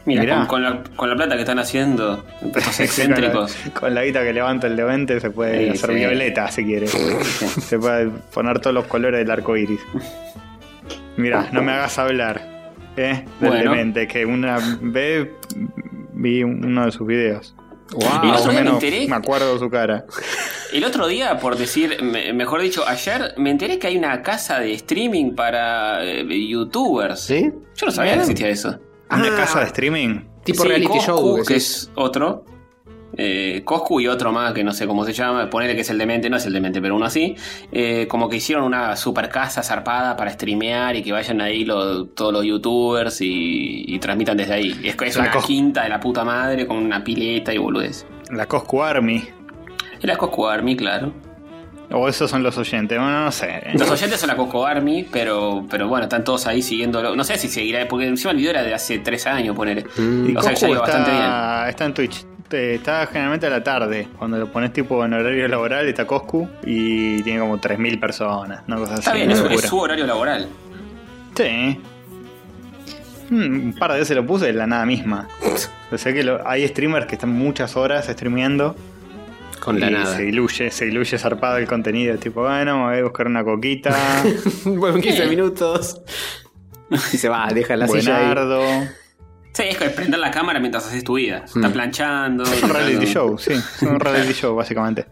Mira, 0.05 0.21
Mirá. 0.23 0.37
Con, 0.37 0.47
con 0.47 0.63
la, 0.63 0.83
con 0.95 1.11
la 1.11 1.17
plata 1.17 1.35
que 1.35 1.41
están 1.41 1.59
haciendo, 1.59 2.25
estos 2.55 2.79
excéntricos. 2.81 3.55
con, 3.65 3.73
la, 3.75 3.81
con 3.81 3.95
la 3.95 4.05
guita 4.05 4.23
que 4.23 4.33
levanta 4.33 4.67
el 4.69 4.77
demente 4.77 5.19
se 5.19 5.31
puede 5.31 5.65
Sí, 5.65 5.71
hacer 5.71 5.91
sí. 5.91 5.97
violeta 5.97 6.51
si 6.51 6.65
quiere. 6.65 6.87
se 6.87 7.79
puede 7.79 8.11
poner 8.33 8.61
todos 8.61 8.75
los 8.75 8.85
colores 8.87 9.19
del 9.21 9.31
arco 9.31 9.57
iris. 9.57 9.81
Mirá, 11.17 11.49
no 11.51 11.63
me 11.63 11.73
hagas 11.73 11.99
hablar. 11.99 12.41
¿eh? 12.97 13.25
Del 13.41 13.51
Bueno. 13.51 13.71
demente, 13.73 14.07
que 14.07 14.25
una 14.25 14.59
vez 14.81 15.29
vi 16.13 16.43
uno 16.45 16.87
de 16.87 16.93
sus 16.93 17.07
videos. 17.07 17.57
Y 17.93 18.05
Más 18.27 18.45
o 18.45 18.49
día 18.51 18.59
me 18.59 18.65
menos 18.65 18.83
enteré- 18.83 19.09
me 19.09 19.17
acuerdo 19.17 19.53
de 19.53 19.59
su 19.61 19.71
cara. 19.71 20.05
El 20.73 20.85
otro 20.85 21.07
día, 21.07 21.39
por 21.39 21.57
decir, 21.57 22.03
me- 22.03 22.33
mejor 22.33 22.61
dicho, 22.61 22.85
ayer 22.87 23.35
me 23.37 23.51
enteré 23.51 23.79
que 23.79 23.87
hay 23.87 23.97
una 23.97 24.23
casa 24.23 24.59
de 24.59 24.73
streaming 24.73 25.35
para 25.37 26.05
eh, 26.05 26.27
youtubers. 26.49 27.21
¿Sí? 27.21 27.51
Yo 27.77 27.87
no 27.87 27.93
sabía 27.93 28.15
que 28.15 28.21
existía 28.21 28.49
eso. 28.49 28.79
¿Una 29.11 29.29
Ah. 29.29 29.37
casa 29.37 29.61
de 29.61 29.67
streaming? 29.67 30.21
Tipo 30.45 30.63
Sí, 30.63 30.69
reality 30.69 30.89
Coscu, 30.89 31.07
show. 31.07 31.45
que 31.47 31.57
es 31.57 31.91
otro. 31.95 32.45
Eh, 33.17 33.63
Coscu 33.65 34.01
y 34.01 34.09
otro 34.09 34.33
más 34.33 34.53
que 34.53 34.63
no 34.63 34.73
sé 34.73 34.87
cómo 34.87 35.05
se 35.05 35.13
llama. 35.13 35.49
Ponele 35.51 35.75
que 35.75 35.81
es 35.81 35.91
el 35.91 35.99
demente, 35.99 36.29
no 36.31 36.37
es 36.37 36.47
el 36.47 36.53
demente, 36.53 36.81
pero 36.81 36.97
uno 36.97 37.07
así. 37.07 37.35
Eh, 37.73 38.07
como 38.09 38.29
que 38.29 38.37
hicieron 38.37 38.65
una 38.65 38.95
super 38.97 39.29
casa 39.29 39.63
zarpada 39.63 40.17
para 40.17 40.31
streamear 40.31 40.97
y 40.97 41.03
que 41.03 41.13
vayan 41.13 41.41
ahí 41.41 41.65
lo- 41.65 42.07
todos 42.07 42.33
los 42.33 42.45
youtubers 42.45 43.21
y, 43.21 43.85
y 43.87 43.99
transmitan 43.99 44.37
desde 44.37 44.55
ahí. 44.55 44.81
Es, 44.85 44.97
es 45.01 45.17
La 45.17 45.23
una 45.23 45.33
quinta 45.43 45.83
de 45.85 45.89
la 45.89 46.01
puta 46.01 46.25
madre 46.25 46.67
con 46.67 46.77
una 46.77 47.03
pileta 47.03 47.53
y 47.55 47.59
boludez. 47.59 48.07
La 48.31 48.47
Coscu 48.47 48.83
Army. 48.83 49.23
Era 50.03 50.17
Coscu 50.17 50.47
Army, 50.47 50.77
claro. 50.77 51.13
O 51.93 52.09
esos 52.09 52.29
son 52.29 52.43
los 52.43 52.59
oyentes. 52.59 52.99
Bueno, 52.99 53.25
no 53.27 53.31
sé. 53.31 53.63
Los 53.75 53.89
oyentes 53.89 54.19
son 54.19 54.29
la 54.29 54.37
Coco 54.37 54.67
Army, 54.67 55.07
pero, 55.11 55.65
pero 55.71 55.87
bueno, 55.87 56.05
están 56.07 56.25
todos 56.25 56.47
ahí 56.49 56.61
siguiéndolo. 56.61 57.15
No 57.15 57.23
sé 57.23 57.39
si 57.39 57.47
seguirá, 57.49 57.87
porque 57.87 58.09
encima 58.09 58.33
el 58.33 58.39
video 58.39 58.51
era 58.51 58.65
de 58.65 58.75
hace 58.75 58.99
tres 58.99 59.25
años, 59.29 59.55
ponele. 59.55 59.85
Mm. 59.97 60.37
O 60.37 60.43
sea, 60.43 60.53
que 60.53 60.57
ya 60.61 60.67
Coscu 60.67 60.73
iba 60.73 60.81
bastante 60.81 61.11
bien. 61.13 61.23
está, 61.23 61.69
está 61.69 61.85
en 61.85 61.95
Twitch. 61.95 62.27
Te- 62.49 62.75
Está 62.77 63.07
generalmente 63.07 63.47
a 63.47 63.51
la 63.51 63.63
tarde. 63.65 64.09
Cuando 64.19 64.39
lo 64.39 64.51
pones 64.53 64.73
tipo 64.73 65.05
en 65.05 65.13
horario 65.15 65.49
laboral, 65.49 65.87
está 65.89 66.07
Coscu 66.07 66.49
y 66.65 67.23
tiene 67.23 67.41
como 67.41 67.59
3.000 67.59 67.99
personas. 68.01 68.63
Una 68.69 68.77
cosa 68.77 68.95
Está 68.95 69.11
así. 69.11 69.19
bien, 69.21 69.31
es, 69.33 69.41
es 69.41 69.61
su 69.63 69.79
horario 69.79 70.07
laboral. 70.07 70.49
Sí. 71.37 71.81
Mm, 73.31 73.69
Un 73.69 73.75
par 73.79 73.93
de 73.93 73.99
veces 73.99 74.17
lo 74.17 74.25
puse 74.25 74.47
de 74.47 74.53
la 74.53 74.67
nada 74.67 74.85
misma. 74.87 75.29
O 75.93 75.97
sea 75.99 76.13
que 76.13 76.25
lo- 76.25 76.47
hay 76.49 76.67
streamers 76.67 77.07
que 77.07 77.15
están 77.15 77.31
muchas 77.31 77.77
horas 77.77 78.07
streameando 78.07 78.75
Con 79.61 79.79
la 79.79 79.89
y 79.89 79.93
nada. 79.95 80.17
se 80.17 80.23
diluye, 80.23 80.69
se 80.73 80.85
diluye 80.87 81.17
zarpado 81.17 81.59
el 81.59 81.69
contenido. 81.69 82.17
Tipo, 82.19 82.43
bueno, 82.43 82.79
me 82.79 82.91
voy 82.91 82.99
a 82.99 83.03
buscar 83.05 83.29
una 83.29 83.45
coquita. 83.45 83.95
Vuelven 84.65 85.01
15 85.01 85.27
minutos. 85.27 86.01
Y 86.91 87.17
se 87.17 87.29
va, 87.29 87.49
deja 87.55 87.77
la 87.77 87.87
silla 87.89 88.17
ahí. 88.31 88.89
Sí, 89.57 89.63
es 89.71 89.79
que 89.79 89.89
prender 89.89 90.21
la 90.21 90.31
cámara 90.31 90.61
mientras 90.61 90.87
haces 90.87 91.03
tu 91.03 91.15
vida. 91.15 91.43
Está 91.47 91.69
Mm. 91.69 91.73
planchando. 91.73 92.43
Es 92.45 92.63
un 92.63 92.69
reality 92.69 93.07
show, 93.07 93.39
sí. 93.39 93.53
Es 93.53 93.83
un 93.83 93.99
reality 93.99 94.33
show, 94.41 94.55
básicamente. 94.55 95.07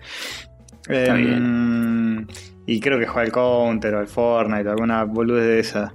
Está 0.86 1.16
Em, 1.16 2.26
y 2.66 2.78
creo 2.80 2.98
que 2.98 3.06
juega 3.06 3.22
al 3.26 3.32
Counter 3.32 3.94
o 3.94 3.98
al 4.00 4.06
Fortnite, 4.06 4.68
alguna 4.68 5.04
boludez 5.04 5.46
de 5.46 5.60
esa. 5.60 5.92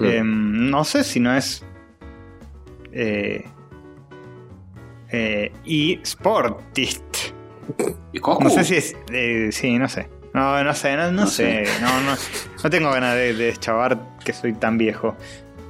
Em, 0.00 0.68
no 0.70 0.82
sé 0.84 1.04
si 1.04 1.20
no 1.20 1.32
es. 1.36 1.64
Eh, 2.92 3.44
eh, 5.10 5.52
eSportist. 5.64 7.16
¿Y 8.12 8.18
Coscu? 8.18 8.42
No 8.44 8.50
sé 8.50 8.64
si 8.64 8.74
es. 8.76 8.96
eh, 9.12 9.50
sí, 9.52 9.78
no 9.78 9.88
sé. 9.88 10.08
No, 10.34 10.62
no 10.64 10.74
sé, 10.74 10.96
no, 10.96 11.04
no 11.12 11.22
No 11.22 11.26
sé. 11.26 11.64
No, 11.80 12.00
no, 12.00 12.16
no 12.62 12.70
tengo 12.70 12.90
ganas 12.90 13.14
de, 13.14 13.34
de 13.34 13.56
chavar 13.56 13.98
que 14.24 14.32
soy 14.32 14.52
tan 14.54 14.78
viejo. 14.78 15.16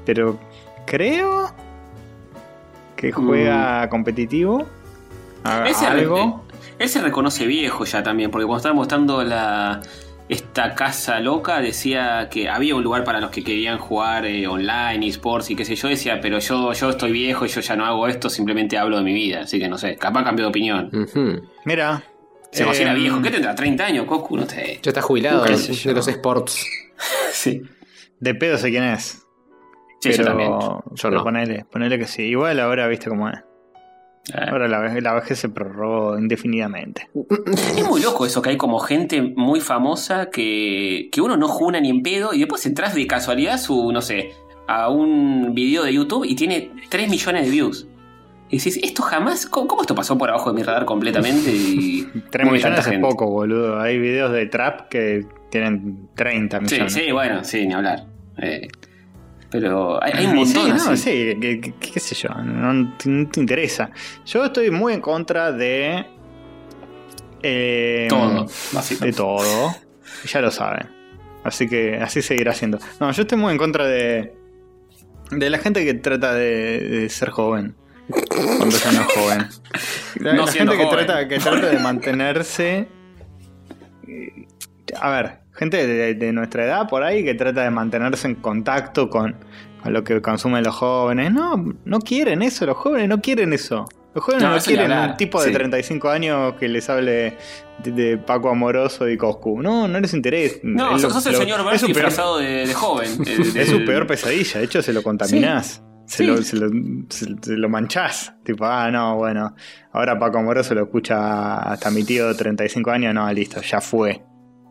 Pero 0.04 0.38
creo 0.86 1.54
que 2.98 3.12
juega 3.12 3.88
competitivo. 3.88 4.66
Haga 5.44 5.68
Él 5.68 5.74
se, 5.74 5.86
algo. 5.86 6.44
él 6.78 6.88
se 6.88 7.00
reconoce 7.00 7.46
viejo 7.46 7.84
ya 7.84 8.02
también, 8.02 8.30
porque 8.30 8.44
cuando 8.44 8.58
estaba 8.58 8.74
mostrando 8.74 9.22
la 9.22 9.80
esta 10.28 10.74
casa 10.74 11.20
loca 11.20 11.60
decía 11.60 12.28
que 12.30 12.50
había 12.50 12.74
un 12.74 12.82
lugar 12.82 13.02
para 13.02 13.18
los 13.18 13.30
que 13.30 13.42
querían 13.42 13.78
jugar 13.78 14.26
eh, 14.26 14.46
online, 14.46 15.06
esports 15.06 15.50
y 15.50 15.56
qué 15.56 15.64
sé 15.64 15.74
yo, 15.74 15.88
decía, 15.88 16.20
pero 16.20 16.38
yo, 16.38 16.72
yo 16.74 16.90
estoy 16.90 17.12
viejo 17.12 17.46
y 17.46 17.48
yo 17.48 17.62
ya 17.62 17.76
no 17.76 17.86
hago 17.86 18.06
esto, 18.08 18.28
simplemente 18.28 18.76
hablo 18.76 18.98
de 18.98 19.04
mi 19.04 19.14
vida, 19.14 19.42
así 19.42 19.58
que 19.58 19.68
no 19.68 19.78
sé, 19.78 19.96
capaz 19.96 20.24
cambió 20.24 20.44
de 20.46 20.50
opinión. 20.50 20.90
Ujú. 20.92 21.48
Mira. 21.64 22.02
Se 22.50 22.64
considera 22.64 22.92
em, 22.92 23.00
viejo, 23.00 23.22
¿qué 23.22 23.30
tendrá? 23.30 23.54
¿30 23.54 23.80
años? 23.80 24.06
Coscu, 24.06 24.36
no 24.36 24.46
sé. 24.46 24.80
Ya 24.82 24.90
está 24.90 25.00
jubilado 25.02 25.44
de 25.44 25.50
los 25.94 26.08
sports. 26.08 26.66
Sí, 27.32 27.62
De 28.18 28.34
pedo 28.34 28.58
sé 28.58 28.70
quién 28.70 28.82
es. 28.82 29.24
Sí 30.00 30.10
yo 30.10 30.16
pero 30.16 30.24
también. 30.28 30.50
Yo 30.50 30.80
pero 31.02 31.18
no. 31.18 31.24
Ponele, 31.24 31.64
ponele 31.70 31.98
que 31.98 32.06
sí. 32.06 32.22
Igual 32.22 32.60
ahora 32.60 32.86
viste 32.88 33.08
cómo 33.08 33.28
es. 33.28 33.38
Eh, 34.34 34.46
Ahora 34.50 34.68
la, 34.68 35.00
la 35.00 35.14
vejez 35.14 35.38
se 35.38 35.48
prorrogó 35.48 36.18
indefinidamente. 36.18 37.08
Es 37.76 37.88
muy 37.88 38.02
loco 38.02 38.26
eso 38.26 38.42
que 38.42 38.50
hay 38.50 38.56
como 38.58 38.78
gente 38.78 39.22
muy 39.22 39.60
famosa 39.60 40.28
que, 40.30 41.08
que 41.10 41.20
uno 41.22 41.36
no 41.38 41.48
juna 41.48 41.80
ni 41.80 41.88
en 41.88 42.02
pedo 42.02 42.34
y 42.34 42.40
después 42.40 42.64
entras 42.66 42.94
de 42.94 43.06
casualidad 43.06 43.56
su, 43.58 43.90
no 43.90 44.02
sé, 44.02 44.32
a 44.66 44.90
un 44.90 45.54
video 45.54 45.82
de 45.82 45.94
YouTube 45.94 46.24
y 46.26 46.34
tiene 46.34 46.70
3 46.90 47.08
millones 47.08 47.44
de 47.46 47.50
views. 47.50 47.88
Y 48.50 48.58
decís, 48.58 48.78
esto 48.82 49.02
jamás, 49.02 49.46
¿cómo, 49.46 49.66
cómo 49.66 49.80
esto 49.82 49.94
pasó 49.94 50.16
por 50.18 50.28
abajo 50.28 50.50
de 50.50 50.56
mi 50.56 50.62
radar 50.62 50.84
completamente? 50.84 51.50
Y 51.50 52.02
3 52.30 52.44
mueve 52.46 52.58
millones 52.58 52.86
es 52.86 52.98
poco, 52.98 53.26
boludo. 53.30 53.80
Hay 53.80 53.98
videos 53.98 54.30
de 54.32 54.44
trap 54.46 54.88
que 54.90 55.24
tienen 55.50 56.08
30 56.16 56.58
Sí, 56.58 56.62
millones. 56.74 56.92
sí, 56.92 57.12
bueno, 57.12 57.44
sí, 57.44 57.66
ni 57.66 57.72
hablar. 57.72 58.04
Eh, 58.42 58.68
pero 59.50 60.02
hay, 60.02 60.12
hay 60.14 60.26
un 60.26 60.36
montón 60.36 60.78
sí, 60.78 60.86
no, 60.90 60.96
sí, 60.96 61.36
que- 61.40 61.60
que- 61.60 61.74
qué 61.74 62.00
sé 62.00 62.14
yo, 62.14 62.28
no, 62.42 62.96
te- 62.98 63.08
no 63.08 63.28
te 63.28 63.40
interesa. 63.40 63.90
Yo 64.26 64.44
estoy 64.44 64.70
muy 64.70 64.92
en 64.94 65.00
contra 65.00 65.52
de... 65.52 66.04
eh, 67.42 68.06
Todo, 68.08 68.44
De 68.44 68.50
básicamente. 68.72 69.16
todo. 69.16 69.74
Ya 70.26 70.40
lo 70.40 70.50
saben. 70.50 70.88
Así 71.44 71.68
que 71.68 71.96
así 71.96 72.20
seguirá 72.22 72.52
siendo. 72.52 72.78
No, 73.00 73.10
yo 73.12 73.22
estoy 73.22 73.38
muy 73.38 73.52
en 73.52 73.58
contra 73.58 73.86
de... 73.86 74.34
De 75.30 75.50
la 75.50 75.58
gente 75.58 75.84
que 75.84 75.94
trata 75.94 76.32
de, 76.34 76.80
de 76.80 77.08
ser 77.10 77.30
joven. 77.30 77.74
Cuando 78.30 78.70
ya 78.76 78.92
no 78.92 79.00
es 79.02 79.06
joven. 79.14 79.46
La, 80.20 80.32
No 80.32 80.46
la 80.46 80.52
gente 80.52 80.76
que 80.76 80.84
joven. 80.84 81.06
trata, 81.06 81.28
que 81.28 81.38
trata 81.38 81.66
de 81.68 81.78
mantenerse... 81.78 82.88
eh, 84.08 84.46
A 85.00 85.10
ver, 85.10 85.38
gente 85.58 85.86
de, 85.86 86.14
de 86.14 86.32
nuestra 86.32 86.64
edad 86.64 86.88
por 86.88 87.02
ahí 87.02 87.24
que 87.24 87.34
trata 87.34 87.62
de 87.62 87.70
mantenerse 87.70 88.28
en 88.28 88.36
contacto 88.36 89.10
con, 89.10 89.34
con 89.82 89.92
lo 89.92 90.04
que 90.04 90.20
consumen 90.22 90.62
los 90.64 90.74
jóvenes. 90.76 91.32
No, 91.32 91.74
no 91.84 91.98
quieren 92.00 92.42
eso, 92.42 92.64
los 92.66 92.76
jóvenes 92.76 93.08
no 93.08 93.20
quieren 93.20 93.52
eso. 93.52 93.86
Los 94.14 94.24
jóvenes 94.24 94.42
No, 94.48 94.58
quieren 94.58 94.90
un 94.90 95.16
tipo 95.16 95.40
de 95.40 95.48
sí. 95.48 95.52
35 95.54 96.08
años 96.08 96.54
que 96.54 96.66
les 96.66 96.88
hable 96.88 97.36
de, 97.84 97.92
de 97.92 98.16
Paco 98.18 98.48
Amoroso 98.50 99.08
y 99.08 99.16
Coscu. 99.16 99.60
No, 99.62 99.86
no 99.86 100.00
les 100.00 100.14
interesa. 100.14 100.56
No, 100.62 100.96
Es 100.96 101.02
lo- 101.02 101.10
sos 101.10 101.26
el 101.26 101.34
lo- 101.34 101.38
señor 101.38 101.62
Burns 101.62 101.80
su 101.80 101.86
peor, 101.88 101.96
disfrazado 101.96 102.38
de, 102.38 102.66
de 102.66 102.74
joven. 102.74 103.10
es 103.54 103.68
su 103.68 103.84
peor 103.84 104.06
pesadilla. 104.06 104.58
De 104.60 104.64
hecho, 104.64 104.80
se 104.82 104.92
lo 104.92 105.02
contaminás. 105.02 105.82
Se, 106.06 106.24
Sí. 106.24 106.26
lo, 106.26 106.42
se, 106.42 106.56
lo, 106.56 106.70
se- 107.10 107.36
se 107.42 107.52
lo 107.56 107.68
manchás. 107.68 108.32
Tipo, 108.42 108.64
ah, 108.64 108.90
no, 108.90 109.16
bueno. 109.16 109.54
Ahora 109.92 110.18
Paco 110.18 110.38
Amoroso 110.38 110.74
lo 110.74 110.84
escucha 110.84 111.58
hasta 111.58 111.90
mi 111.90 112.02
tío 112.02 112.28
de 112.28 112.34
35 112.34 112.90
años. 112.90 113.14
No, 113.14 113.30
listo, 113.30 113.60
ya 113.60 113.80
fue. 113.82 114.22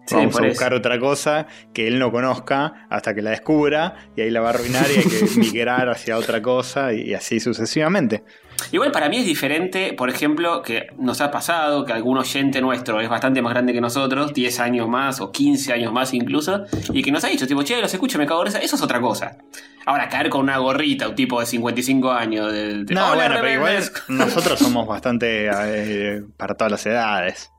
Sí, 0.07 0.15
Vamos 0.15 0.35
a 0.35 0.39
eso. 0.39 0.47
buscar 0.49 0.73
otra 0.73 0.97
cosa 0.99 1.47
que 1.73 1.85
él 1.87 1.99
no 1.99 2.11
conozca 2.11 2.87
hasta 2.89 3.13
que 3.13 3.21
la 3.21 3.31
descubra 3.31 3.95
y 4.15 4.21
ahí 4.21 4.29
la 4.31 4.39
va 4.41 4.47
a 4.47 4.53
arruinar 4.53 4.85
y 4.89 4.99
hay 4.99 5.03
que 5.03 5.25
migrar 5.37 5.89
hacia 5.89 6.17
otra 6.17 6.41
cosa 6.41 6.93
y 6.93 7.13
así 7.13 7.39
sucesivamente. 7.41 8.23
Igual 8.71 8.91
para 8.91 9.07
mí 9.07 9.17
es 9.17 9.25
diferente, 9.25 9.93
por 9.93 10.09
ejemplo, 10.09 10.63
que 10.63 10.87
nos 10.97 11.21
ha 11.21 11.29
pasado 11.29 11.85
que 11.85 11.93
algún 11.93 12.17
oyente 12.17 12.59
nuestro 12.59 12.99
es 13.01 13.07
bastante 13.09 13.39
más 13.41 13.53
grande 13.53 13.71
que 13.71 13.81
nosotros, 13.81 14.33
10 14.33 14.59
años 14.61 14.87
más 14.87 15.19
o 15.21 15.31
15 15.31 15.73
años 15.73 15.93
más 15.93 16.11
incluso, 16.13 16.63
y 16.91 17.03
que 17.03 17.11
nos 17.11 17.23
ha 17.23 17.27
dicho, 17.27 17.45
tipo, 17.45 17.61
che, 17.61 17.79
los 17.79 17.93
escucho, 17.93 18.17
me 18.17 18.25
cago 18.25 18.39
en 18.41 18.47
risa. 18.47 18.59
Eso 18.59 18.75
es 18.77 18.81
otra 18.81 18.99
cosa. 18.99 19.37
Ahora, 19.85 20.09
caer 20.09 20.29
con 20.29 20.41
una 20.41 20.57
gorrita, 20.57 21.07
un 21.09 21.15
tipo 21.15 21.39
de 21.39 21.45
55 21.45 22.11
años. 22.11 22.51
De, 22.51 22.83
de, 22.83 22.93
No, 22.95 23.11
"Hola, 23.11 23.15
bueno, 23.27 23.35
pero 23.41 23.53
igual 23.53 23.71
rebeldes". 23.73 24.03
nosotros 24.07 24.57
somos 24.59 24.87
bastante 24.87 25.49
eh, 25.53 26.21
para 26.35 26.55
todas 26.55 26.71
las 26.71 26.85
edades. 26.87 27.51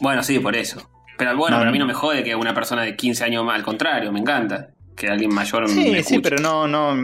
Bueno, 0.00 0.22
sí, 0.24 0.40
por 0.40 0.56
eso. 0.56 0.90
Pero 1.16 1.36
bueno, 1.36 1.56
No, 1.56 1.60
pero 1.60 1.68
a 1.70 1.72
mí 1.72 1.78
no 1.78 1.86
me 1.86 1.94
jode 1.94 2.22
que 2.24 2.34
una 2.34 2.54
persona 2.54 2.82
de 2.82 2.96
15 2.96 3.24
años 3.24 3.44
más, 3.44 3.56
al 3.56 3.62
contrario, 3.62 4.10
me 4.12 4.20
encanta. 4.20 4.70
Que 4.96 5.08
alguien 5.08 5.32
mayor 5.34 5.62
me 5.62 5.68
Sí, 5.68 5.80
escuche. 5.88 6.02
sí, 6.02 6.18
pero 6.20 6.36
no, 6.38 6.66
no, 6.68 6.94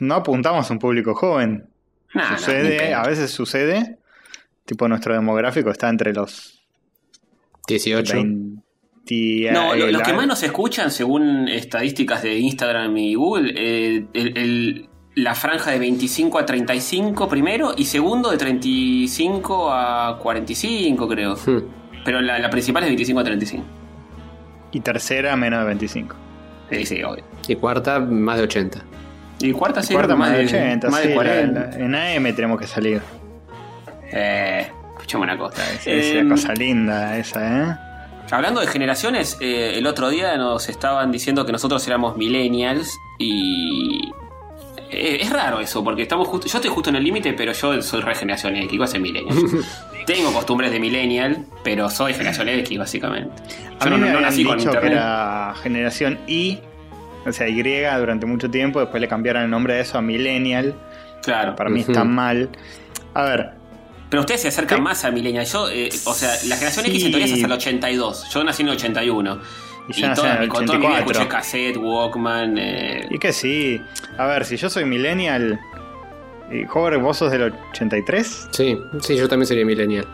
no 0.00 0.14
apuntamos 0.14 0.68
a 0.68 0.72
un 0.72 0.78
público 0.78 1.14
joven. 1.14 1.68
Nah, 2.14 2.36
sucede, 2.36 2.94
a 2.94 3.02
veces 3.04 3.30
sucede. 3.30 3.98
Tipo, 4.64 4.88
nuestro 4.88 5.14
demográfico 5.14 5.70
está 5.70 5.88
entre 5.88 6.12
los 6.12 6.64
18. 7.68 8.14
20. 8.14 8.62
No, 9.52 9.74
lo- 9.74 9.86
eh, 9.86 9.92
los 9.92 10.02
que 10.02 10.12
más 10.12 10.26
nos 10.26 10.42
escuchan, 10.42 10.90
según 10.90 11.46
estadísticas 11.48 12.22
de 12.22 12.38
Instagram 12.38 12.96
y 12.96 13.14
Google, 13.14 13.52
eh, 13.56 14.06
el- 14.14 14.36
el- 14.38 14.88
la 15.14 15.34
franja 15.34 15.70
de 15.70 15.78
25 15.78 16.38
a 16.38 16.44
35 16.44 17.28
primero 17.28 17.72
y 17.76 17.84
segundo 17.84 18.30
de 18.30 18.36
35 18.38 19.70
a 19.72 20.18
45, 20.20 21.08
creo. 21.08 21.34
Hmm. 21.36 21.60
Pero 22.06 22.22
la, 22.22 22.38
la 22.38 22.48
principal 22.48 22.84
es 22.84 22.88
25 22.88 23.20
a 23.20 23.24
35. 23.24 23.64
Y 24.72 24.80
tercera, 24.80 25.36
menos 25.36 25.60
de 25.60 25.66
25. 25.66 26.16
Sí, 26.70 26.86
sí, 26.86 27.02
obvio. 27.02 27.22
Y 27.46 27.56
cuarta, 27.56 28.00
más 28.00 28.38
de 28.38 28.44
80. 28.44 28.78
Y 29.40 29.52
cuarta 29.52 29.82
sí, 29.82 29.92
Cuarta, 29.92 30.16
más 30.16 30.32
de 30.32 30.44
80. 30.46 30.88
más 30.88 31.00
sí, 31.02 31.08
de 31.08 31.14
la- 31.14 31.20
40. 31.22 31.60
la- 31.60 31.84
en 31.84 31.94
AM 31.94 32.32
tenemos 32.34 32.58
que 32.58 32.66
salir. 32.66 33.02
Eh, 34.12 34.66
escuchame 34.96 35.24
una 35.24 35.36
cosa. 35.36 35.62
Esa, 35.74 35.90
esa 35.90 36.18
Eh, 36.20 36.28
cosa 36.28 36.54
linda, 36.54 37.18
esa, 37.18 37.40
¿eh? 37.72 37.76
Hablando 38.30 38.60
de 38.60 38.66
generaciones, 38.66 39.36
eh, 39.40 39.74
el 39.76 39.86
otro 39.86 40.08
día 40.08 40.36
nos 40.36 40.68
estaban 40.68 41.12
diciendo 41.12 41.44
que 41.46 41.52
nosotros 41.52 41.86
éramos 41.86 42.16
millennials 42.16 42.96
y... 43.18 44.10
eh, 44.90 45.18
es 45.20 45.30
raro 45.30 45.60
eso, 45.60 45.82
porque 45.82 46.02
estamos 46.02 46.28
justo... 46.28 46.46
Yo 46.48 46.58
estoy 46.58 46.70
justo 46.70 46.90
en 46.90 46.96
el 46.96 47.04
límite, 47.04 47.32
pero 47.32 47.52
yo 47.52 47.80
soy 47.82 48.00
re 48.00 48.14
generación 48.14 48.56
X, 48.56 48.72
igual 48.72 48.88
soy 48.88 49.00
millennial. 49.00 49.36
Tengo 50.06 50.32
costumbres 50.32 50.70
de 50.70 50.78
millennial, 50.80 51.44
pero 51.64 51.90
soy 51.90 52.14
generación 52.14 52.48
X, 52.48 52.78
básicamente. 52.78 53.30
A 53.80 53.84
Yo 53.84 53.90
mí 53.90 53.96
no, 53.96 53.98
me 53.98 54.00
no 54.00 54.06
habían 54.18 54.22
nací 54.22 54.44
con 54.44 54.58
dicho 54.58 54.70
que 54.70 54.76
internet. 54.76 54.98
era 54.98 55.54
generación 55.62 56.18
Y, 56.26 56.58
o 57.26 57.32
sea, 57.32 57.48
Y 57.48 57.60
durante 57.98 58.24
mucho 58.26 58.48
tiempo, 58.50 58.78
después 58.80 59.00
le 59.00 59.08
cambiaron 59.08 59.42
el 59.42 59.50
nombre 59.50 59.74
de 59.74 59.80
eso 59.80 59.98
a 59.98 60.02
Millennial. 60.02 60.74
Claro. 61.22 61.56
Para 61.56 61.70
mí 61.70 61.80
está 61.80 62.04
mal. 62.04 62.48
A 63.14 63.24
ver, 63.24 63.50
Pero 64.08 64.20
ustedes 64.20 64.42
se 64.42 64.48
acercan 64.48 64.80
más 64.82 65.04
a 65.04 65.10
millennial. 65.10 65.44
Yo, 65.44 65.68
eh, 65.68 65.88
o 66.04 66.14
sea, 66.14 66.30
la 66.46 66.54
generación 66.56 66.84
Sí. 66.84 66.90
X 66.92 67.04
en 67.04 67.10
teoría 67.10 67.26
es 67.26 67.32
hasta 67.32 67.46
el 67.46 67.52
82. 67.52 68.28
Yo 68.32 68.44
nací 68.44 68.62
en 68.62 68.68
el 68.68 68.74
81. 68.76 69.40
Y 69.88 69.92
Y, 69.98 70.00
yo 70.02 70.08
nací 70.08 70.20
toda, 70.20 70.30
en 70.32 70.42
el 70.42 70.42
mi, 70.44 70.48
con 70.48 70.66
toda 70.66 70.78
mi 70.78 70.86
vida 70.86 70.94
84. 70.96 71.22
escuché 71.22 71.36
cassette, 71.36 71.76
Walkman. 71.76 72.58
eh, 72.58 73.06
y 73.10 73.18
que 73.18 73.32
sí. 73.32 73.80
A 74.18 74.26
ver, 74.26 74.44
si 74.44 74.56
yo 74.56 74.68
soy 74.70 74.84
Millennial. 74.84 75.58
y 76.50 76.64
Jorge, 76.64 76.98
vos 76.98 77.16
sos 77.16 77.30
del 77.32 77.42
83. 77.72 78.48
Sí, 78.52 78.78
sí, 79.00 79.16
yo 79.16 79.28
también 79.28 79.46
sería 79.48 79.64
millennial. 79.64 80.06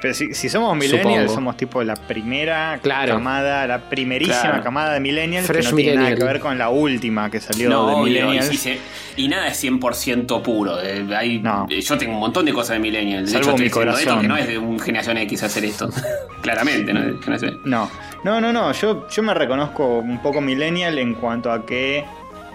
Pero 0.00 0.12
si, 0.14 0.34
si 0.34 0.48
somos 0.50 0.76
Millennial, 0.76 1.22
Supongo. 1.22 1.34
somos 1.34 1.56
tipo 1.56 1.82
la 1.82 1.96
primera 1.96 2.78
Claro. 2.82 3.14
camada, 3.14 3.66
la 3.66 3.78
primerísima 3.88 4.40
Claro. 4.42 4.62
camada 4.62 4.92
de 4.92 5.00
Millennials 5.00 5.46
Fresh 5.46 5.64
que 5.66 5.70
no 5.70 5.76
tiene 5.78 5.96
nada 5.96 6.14
que 6.14 6.22
ver 6.22 6.38
con 6.38 6.58
la 6.58 6.68
última 6.68 7.30
que 7.30 7.40
salió 7.40 7.70
no, 7.70 7.86
de 7.88 7.96
y, 8.02 8.04
Millennials. 8.04 8.46
se- 8.60 8.78
y 9.16 9.26
nada 9.26 9.48
es 9.48 9.56
100% 9.64 10.42
puro. 10.42 10.78
eh, 10.82 11.04
hay- 11.16 11.38
No. 11.38 11.66
eh, 11.70 11.80
Yo 11.80 11.96
tengo 11.96 12.12
un 12.12 12.20
montón 12.20 12.44
de 12.44 12.52
cosas 12.52 12.74
de 12.76 12.78
millennial. 12.80 13.24
De 13.24 13.30
Salvo 13.32 13.48
hecho, 13.52 13.58
mi 13.58 13.66
esto 13.66 13.78
corazón. 13.80 14.20
que 14.20 14.28
no 14.28 14.36
es 14.36 14.46
de 14.46 14.58
un 14.58 14.78
generación 14.78 15.16
X 15.16 15.42
hacer 15.42 15.64
esto. 15.64 15.88
Claramente, 16.42 16.92
no 16.92 17.00
es 17.00 17.06
de 17.06 17.22
generación 17.22 17.60
No, 17.64 17.90
no, 18.26 18.40
no, 18.40 18.52
no. 18.52 18.72
Yo, 18.72 19.08
yo 19.08 19.22
me 19.22 19.32
reconozco 19.34 19.98
un 19.98 20.20
poco 20.20 20.40
millennial 20.40 20.98
en 20.98 21.14
cuanto 21.14 21.52
a 21.52 21.64
que, 21.64 22.04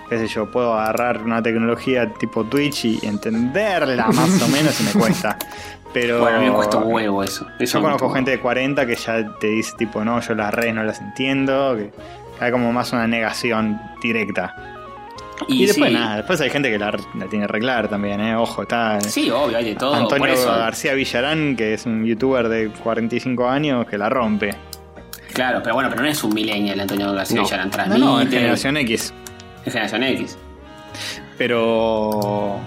qué 0.10 0.18
sé 0.18 0.28
yo, 0.28 0.52
puedo 0.52 0.74
agarrar 0.74 1.22
una 1.22 1.42
tecnología 1.42 2.14
tipo 2.14 2.44
Twitch 2.44 2.84
y 2.84 3.00
entenderla 3.04 4.08
más 4.08 4.42
o 4.42 4.50
menos 4.50 4.78
y 4.82 4.84
me 4.84 4.92
cuesta. 5.02 5.38
Pero 5.94 6.20
Bueno, 6.20 6.38
a 6.38 6.40
mí 6.42 6.48
me 6.48 6.54
cuesta 6.54 6.78
un 6.78 6.92
huevo 6.92 7.24
eso. 7.24 7.48
Eso 7.58 7.78
yo 7.78 7.84
conozco 7.84 8.10
gente 8.10 8.32
de 8.32 8.40
40 8.42 8.86
que 8.86 8.96
ya 8.96 9.38
te 9.40 9.48
dice 9.48 9.72
tipo, 9.78 10.04
no, 10.04 10.20
yo 10.20 10.36
las 10.36 10.54
redes 10.54 10.76
no 10.76 10.84
las 10.84 11.00
entiendo, 11.00 11.78
que 11.78 11.92
hay 12.42 12.52
como 12.52 12.74
más 12.74 12.92
una 12.92 13.08
negación 13.08 13.80
directa. 14.02 14.54
Y, 15.48 15.66
después 15.66 15.90
sí, 15.90 15.96
nada, 15.96 16.18
después 16.18 16.40
hay 16.42 16.50
gente 16.50 16.70
que 16.70 16.80
la, 16.80 16.94
la 17.18 17.26
tiene 17.28 17.48
re 17.48 17.60
clara 17.60 17.88
también, 17.88 18.20
¿eh? 18.20 18.36
Ojo, 18.36 18.64
está... 18.64 19.00
Sí, 19.02 19.30
obvio, 19.30 19.58
hay 19.58 19.66
de 19.66 19.76
todo. 19.76 19.92
por 19.92 20.02
Antonio 20.02 20.34
eso, 20.34 20.48
García 20.48 20.94
Villarán, 20.94 21.56
que 21.56 21.74
es 21.74 21.86
un 21.86 22.06
youtuber 22.06 22.48
de 22.50 22.70
45 22.70 23.48
años, 23.48 23.86
que 23.88 23.98
la 23.98 24.10
rompe. 24.10 24.54
Claro, 25.34 25.62
pero 25.64 25.76
bueno, 25.76 25.90
pero 25.90 26.02
no 26.04 26.08
es 26.10 26.24
un 26.24 26.34
millennial 26.34 26.80
Antonio 26.80 27.12
García 27.14 27.38
No. 27.38 27.44
Villarán. 27.44 27.68
No, 27.68 27.72
Transmite. 27.74 28.00
no, 28.06 28.22
es 28.22 28.30
generación 28.30 28.78
X. 28.78 29.14
es 29.66 29.74
generación 29.74 30.04
X. 30.04 30.38
Pero 31.38 32.60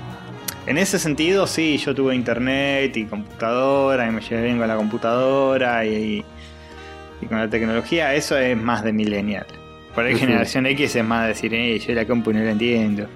en 0.66 0.78
ese 0.78 0.98
sentido, 0.98 1.46
sí, 1.46 1.76
yo 1.78 1.94
tuve 1.94 2.14
internet 2.14 2.96
y 2.96 3.04
computadora 3.04 4.06
y 4.06 4.10
me 4.10 4.20
llevé 4.20 4.42
bien 4.44 4.58
con 4.58 4.68
la 4.68 4.76
computadora 4.76 5.84
y, 5.84 6.24
y 7.20 7.26
con 7.26 7.38
la 7.38 7.48
tecnología. 7.48 8.14
Eso 8.14 8.36
es 8.38 8.56
más 8.56 8.82
de 8.82 8.92
millennial. 8.92 9.46
Por 9.94 10.04
ahí 10.04 10.16
generación 10.18 10.66
X 10.66 10.96
es 10.96 11.04
más 11.04 11.28
decir, 11.28 11.54
eh, 11.54 11.78
yo 11.78 11.94
la 11.94 12.04
compu 12.04 12.32
no 12.32 12.40
la 12.40 12.50
entiendo. 12.50 13.06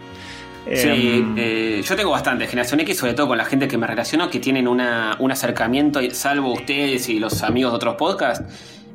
Sí, 0.72 0.88
Em, 0.88 1.34
eh, 1.38 1.82
yo 1.82 1.96
tengo 1.96 2.10
bastante 2.10 2.46
generación 2.46 2.78
X, 2.80 2.98
sobre 2.98 3.14
todo 3.14 3.26
con 3.28 3.38
la 3.38 3.46
gente 3.46 3.66
que 3.66 3.78
me 3.78 3.86
relaciono, 3.86 4.28
que 4.28 4.38
tienen 4.38 4.68
una, 4.68 5.16
un 5.18 5.32
acercamiento, 5.32 5.98
salvo 6.12 6.52
ustedes 6.52 7.08
y 7.08 7.18
los 7.18 7.42
amigos 7.42 7.72
de 7.72 7.76
otros 7.76 7.94
podcasts. 7.96 8.44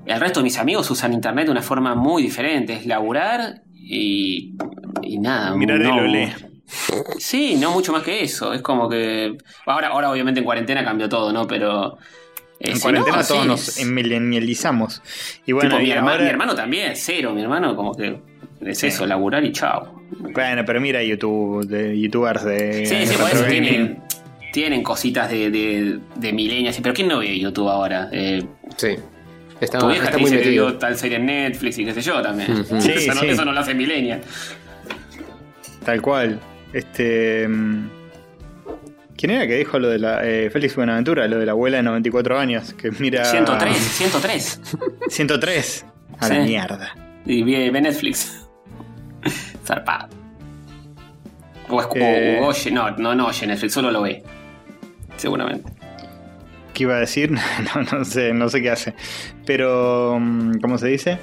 El 0.05 0.19
resto 0.19 0.39
de 0.39 0.43
mis 0.45 0.57
amigos 0.57 0.89
usan 0.91 1.13
internet 1.13 1.45
de 1.45 1.51
una 1.51 1.61
forma 1.61 1.95
muy 1.95 2.21
diferente, 2.23 2.73
es 2.73 2.85
laburar 2.85 3.61
y, 3.73 4.53
y 5.01 5.19
nada. 5.19 5.55
Mirar 5.55 5.81
el 5.81 5.87
olé. 5.91 6.33
Sí, 7.19 7.55
no 7.55 7.71
mucho 7.71 7.91
más 7.91 8.03
que 8.03 8.23
eso. 8.23 8.53
Es 8.53 8.61
como 8.61 8.89
que. 8.89 9.37
Ahora, 9.65 9.89
ahora 9.89 10.09
obviamente 10.11 10.39
en 10.39 10.45
cuarentena 10.45 10.83
cambió 10.83 11.07
todo, 11.09 11.31
¿no? 11.31 11.45
Pero. 11.47 11.97
eh, 12.59 12.71
en 12.71 12.75
si 12.77 12.81
cuarentena 12.81 13.17
no, 13.17 13.23
todos 13.23 13.41
sí, 13.61 13.83
nos 13.83 13.85
millennializamos. 13.91 15.01
Y 15.45 15.51
bueno, 15.51 15.69
tipo, 15.71 15.81
mi, 15.81 15.87
y 15.89 15.91
herma- 15.91 16.11
ahora- 16.13 16.23
mi 16.23 16.29
hermano 16.29 16.55
también, 16.55 16.93
cero. 16.95 17.33
Mi 17.33 17.41
hermano, 17.41 17.75
como 17.75 17.93
que. 17.93 18.19
Es 18.61 18.79
Sí. 18.79 18.87
eso, 18.87 19.05
laburar 19.05 19.43
y 19.43 19.51
chao. 19.51 20.01
Bueno, 20.33 20.63
pero 20.65 20.79
mira 20.81 21.03
YouTube, 21.03 21.65
de 21.67 21.99
youtubers 21.99 22.43
de. 22.43 22.85
Sí, 22.85 23.05
sí, 23.05 23.17
por 23.17 23.29
eso 23.29 23.43
tienen, 23.45 24.01
tienen 24.53 24.81
cositas 24.83 25.29
de, 25.29 25.51
de, 25.51 25.99
de 26.15 26.33
millennials. 26.33 26.79
Pero 26.81 26.93
¿quién 26.95 27.07
no 27.09 27.19
ve 27.19 27.37
YouTube 27.37 27.69
ahora? 27.69 28.09
Eh, 28.11 28.43
Sí. 28.77 28.95
Está, 29.63 29.79
tu 29.79 29.87
vieja 29.87 30.05
está 30.05 30.15
te 30.17 30.21
muy 30.21 30.31
dice 30.31 30.43
que 30.43 30.49
vio 30.49 30.65
metido. 30.65 30.79
tal 30.79 30.97
serie 30.97 31.17
en 31.17 31.25
Netflix 31.25 31.77
y 31.79 31.85
qué 31.85 31.93
sé 31.93 32.01
yo 32.01 32.21
también. 32.21 32.65
Sí, 32.81 32.91
eso, 32.91 33.13
no, 33.13 33.21
sí. 33.21 33.27
eso 33.27 33.45
no 33.45 33.51
lo 33.51 33.59
hace 33.59 33.73
millennial. 33.73 34.21
Tal 35.85 36.01
cual. 36.01 36.39
Este. 36.71 37.47
mm, 37.47 37.89
¿Quién 39.17 39.31
era 39.31 39.47
que 39.47 39.55
dijo 39.55 39.79
lo 39.79 39.89
de 39.89 39.99
la. 39.99 40.25
eh, 40.27 40.49
Félix 40.49 40.75
Buenaventura, 40.75 41.27
lo 41.27 41.37
de 41.39 41.45
la 41.45 41.51
abuela 41.53 41.77
de 41.77 41.83
94 41.83 42.39
años? 42.39 42.73
Que 42.73 42.91
mira. 42.91 43.25
103, 43.25 43.77
103. 43.77 44.61
103. 45.09 45.85
A 46.19 46.29
la 46.29 46.39
mierda. 46.39 46.95
Y 47.25 47.43
ve, 47.43 47.69
ve 47.71 47.81
Netflix. 47.81 48.45
Zarpado. 49.65 50.09
O, 51.69 51.79
es- 51.81 51.87
Eh. 51.95 52.39
o 52.41 52.47
oye, 52.47 52.71
no, 52.71 52.91
no, 52.97 53.15
no 53.15 53.27
oye 53.27 53.47
Netflix, 53.47 53.73
solo 53.73 53.91
lo 53.91 54.01
ve. 54.01 54.23
Seguramente. 55.17 55.71
¿Qué 56.73 56.83
iba 56.83 56.95
a 56.95 56.99
decir? 56.99 57.31
No, 57.75 57.81
no 57.97 58.05
sé, 58.05 58.33
no 58.33 58.49
sé 58.49 58.61
qué 58.61 58.71
hace. 58.71 58.93
Pero. 59.45 60.17
mm, 60.19 60.59
¿Cómo 60.61 60.77
se 60.77 60.87
dice? 60.87 61.19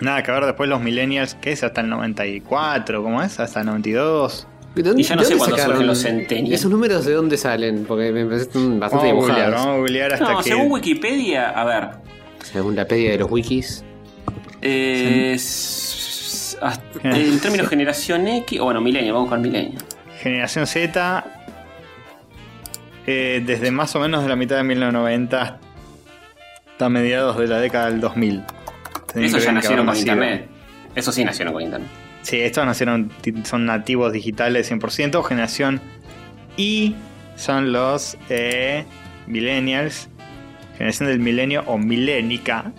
Nada 0.00 0.22
que 0.22 0.30
ver 0.30 0.44
después 0.44 0.68
los 0.70 0.80
millennials, 0.80 1.34
que 1.34 1.50
es 1.52 1.64
hasta 1.64 1.80
el 1.80 1.88
94, 1.88 3.02
¿cómo 3.02 3.20
es? 3.22 3.40
Hasta 3.40 3.60
el 3.60 3.66
92. 3.66 4.46
¿De 4.76 4.82
dónde- 4.84 5.02
Y 5.02 5.04
ya 5.04 5.16
no 5.16 5.22
de 5.22 5.28
sé 5.28 5.36
cuándo 5.36 5.56
surgen 5.58 5.86
los 5.88 6.02
centennials. 6.02 6.54
¿Esos 6.60 6.70
números 6.70 7.04
de 7.04 7.14
dónde 7.14 7.36
salen? 7.36 7.84
Porque 7.84 8.12
me 8.12 8.24
parecen 8.26 8.78
bastante 8.78 9.08
Vamos 9.08 9.24
googlear, 9.26 9.50
vamos 9.50 9.66
a 9.66 9.76
googlear 9.78 10.12
hasta 10.12 10.32
No, 10.32 10.38
que. 10.38 10.50
según 10.50 10.70
Wikipedia, 10.70 11.48
a 11.50 11.64
ver. 11.64 11.88
Según 12.44 12.76
la 12.76 12.84
pedia 12.86 13.10
de 13.10 13.18
los 13.18 13.28
wikis. 13.30 13.82
eh, 14.62 15.32
s- 15.34 16.56
hasta- 16.60 17.00
en 17.02 17.40
términos 17.40 17.68
generación 17.70 18.28
X, 18.28 18.60
o 18.60 18.64
bueno, 18.66 18.80
milenio, 18.80 19.14
vamos 19.14 19.28
con 19.30 19.40
milenio. 19.42 19.80
Generación 20.20 20.66
Z, 20.68 21.24
eh, 23.10 23.42
desde 23.42 23.70
más 23.70 23.96
o 23.96 24.00
menos 24.00 24.22
de 24.22 24.28
la 24.28 24.36
mitad 24.36 24.56
de 24.56 24.64
1990 24.64 25.58
hasta 26.70 26.88
mediados 26.90 27.38
de 27.38 27.46
la 27.46 27.58
década 27.58 27.90
del 27.90 28.02
2000. 28.02 28.44
Tienen 29.10 29.30
Eso 29.30 29.38
ya 29.38 29.52
nacieron 29.52 29.86
con 29.86 29.96
internet. 29.96 30.46
Eso 30.94 31.10
sí 31.10 31.24
nacieron 31.24 31.54
con 31.54 31.62
internet. 31.62 31.88
Sí, 32.20 32.38
estos 32.38 32.66
nacieron, 32.66 33.10
son 33.44 33.64
nativos 33.64 34.12
digitales 34.12 34.70
100%. 34.70 35.24
Generación 35.24 35.80
Y 36.58 36.96
son 37.34 37.72
los 37.72 38.18
eh, 38.28 38.84
millennials. 39.26 40.10
Generación 40.76 41.08
del 41.08 41.20
milenio 41.20 41.62
o 41.64 41.78
milénica. 41.78 42.72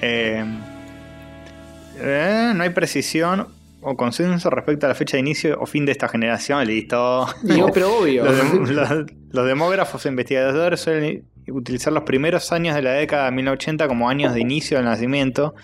Eh, 0.00 0.46
eh, 1.98 2.52
no 2.54 2.62
hay 2.62 2.70
precisión 2.70 3.48
o 3.84 3.96
consenso 3.96 4.50
respecto 4.50 4.86
a 4.86 4.88
la 4.88 4.94
fecha 4.94 5.16
de 5.16 5.20
inicio 5.20 5.58
o 5.60 5.66
fin 5.66 5.84
de 5.86 5.92
esta 5.92 6.08
generación. 6.08 6.66
Listo. 6.66 7.26
No, 7.42 7.66
pero 7.72 7.98
obvio. 8.00 8.24
Los, 8.24 8.34
dem- 8.38 8.66
los- 8.68 9.06
los 9.30 9.46
demógrafos 9.46 10.04
e 10.06 10.08
investigadores 10.08 10.80
suelen 10.80 11.24
utilizar 11.48 11.92
los 11.92 12.04
primeros 12.04 12.50
años 12.52 12.74
de 12.74 12.82
la 12.82 12.92
década 12.92 13.26
de 13.26 13.32
1980 13.32 13.86
como 13.88 14.08
años 14.08 14.32
de 14.32 14.40
inicio 14.40 14.78
del 14.78 14.86
nacimiento 14.86 15.54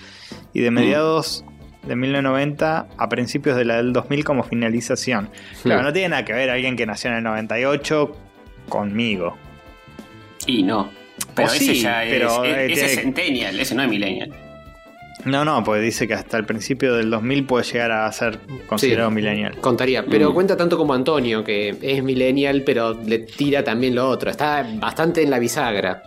y 0.52 0.60
de 0.60 0.70
mediados 0.70 1.44
de 1.86 1.96
1990 1.96 2.88
a 2.98 3.08
principios 3.08 3.56
de 3.56 3.64
la 3.64 3.76
del 3.76 3.92
2000 3.94 4.24
como 4.24 4.42
finalización. 4.42 5.30
Claro, 5.62 5.82
no 5.82 5.92
tiene 5.92 6.10
nada 6.10 6.24
que 6.26 6.34
ver 6.34 6.50
alguien 6.50 6.76
que 6.76 6.84
nació 6.84 7.10
en 7.10 7.16
el 7.16 7.22
98 7.24 8.12
conmigo. 8.68 9.38
Y 10.46 10.62
no. 10.62 10.90
Pero 11.34 11.48
O 11.48 11.52
ese 11.52 11.58
sí, 11.64 11.80
ya 11.80 12.04
es. 12.04 12.12
pero, 12.12 12.44
es- 12.44 12.56
eh, 12.56 12.72
ese 12.72 12.84
es 12.86 12.94
centennial, 12.96 13.58
ese 13.60 13.74
no 13.74 13.82
es 13.82 13.88
millennial. 13.88 14.32
No, 15.24 15.44
no, 15.44 15.62
pues 15.64 15.82
dice 15.82 16.06
que 16.08 16.14
hasta 16.14 16.36
el 16.38 16.44
principio 16.46 16.94
del 16.94 17.10
2000 17.10 17.44
puede 17.44 17.64
llegar 17.64 17.90
a 17.92 18.10
ser 18.12 18.38
considerado 18.66 19.10
Sí. 19.10 19.14
millennial. 19.14 19.56
Contaría, 19.60 20.04
pero 20.04 20.30
Mm. 20.30 20.34
cuenta 20.34 20.56
tanto 20.56 20.76
como 20.78 20.94
Antonio, 20.94 21.44
que 21.44 21.76
es 21.80 22.02
millennial, 22.02 22.62
pero 22.64 22.94
le 23.04 23.18
tira 23.20 23.62
también 23.64 23.94
lo 23.94 24.08
otro. 24.08 24.30
Está 24.30 24.66
bastante 24.74 25.22
en 25.22 25.30
la 25.30 25.38
bisagra. 25.38 26.02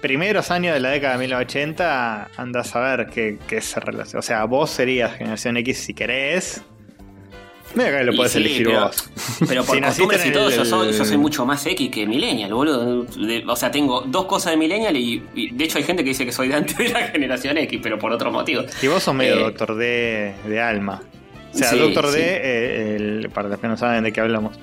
Primeros 0.00 0.50
años 0.50 0.72
de 0.74 0.80
la 0.80 0.90
década 0.90 1.12
de 1.14 1.18
1980, 1.20 2.30
anda 2.36 2.60
a 2.60 2.64
saber 2.64 3.08
qué, 3.12 3.38
qué 3.46 3.60
se 3.60 3.80
relaciona. 3.80 4.20
O 4.20 4.22
sea, 4.22 4.44
vos 4.44 4.70
serías 4.70 5.14
generación 5.14 5.56
X 5.58 5.78
si 5.78 5.92
querés. 5.94 6.62
Mira 7.74 7.98
que 7.98 8.04
lo 8.04 8.14
puedes 8.16 8.32
sí, 8.32 8.38
elegir 8.38 8.66
pero- 8.66 8.80
vos. 8.86 9.10
Pero 9.48 9.64
por 9.64 9.76
Si 9.76 9.82
costumbres 9.82 10.26
y 10.26 10.32
todo, 10.32 10.48
el- 10.48 10.56
yo, 10.56 10.64
soy, 10.64 10.92
yo 10.92 11.04
soy 11.04 11.16
mucho 11.16 11.46
más 11.46 11.64
X 11.66 11.90
que 11.90 12.06
Millennial, 12.06 12.52
boludo. 12.52 13.04
De- 13.04 13.44
o 13.46 13.56
sea, 13.56 13.70
tengo 13.70 14.00
dos 14.02 14.26
cosas 14.26 14.52
de 14.52 14.56
Millennial 14.58 14.96
y, 14.96 15.22
y 15.34 15.50
de 15.50 15.64
hecho 15.64 15.78
hay 15.78 15.84
gente 15.84 16.02
que 16.02 16.10
dice 16.10 16.24
que 16.26 16.32
soy 16.32 16.48
de 16.48 16.54
antes 16.56 16.76
de 16.76 16.88
la 16.88 17.08
generación 17.08 17.56
X, 17.58 17.78
pero 17.82 17.98
por 17.98 18.12
otro 18.12 18.32
motivo. 18.32 18.62
Y 18.82 18.86
vos 18.88 19.02
sos 19.02 19.14
medio 19.14 19.34
Eh, 19.36 19.42
Doctor 19.44 19.76
D 19.76 20.34
de 20.48 20.60
alma. 20.60 21.02
O 21.52 21.56
sea, 21.56 21.68
Sí, 21.70 21.78
Doctor 21.78 22.06
sí. 22.08 22.18
D, 22.18 22.22
eh, 22.24 22.96
el- 22.96 23.30
para 23.32 23.48
los 23.48 23.58
que 23.60 23.68
no 23.68 23.76
saben 23.76 24.02
de 24.04 24.12
qué 24.12 24.20
hablamos, 24.20 24.58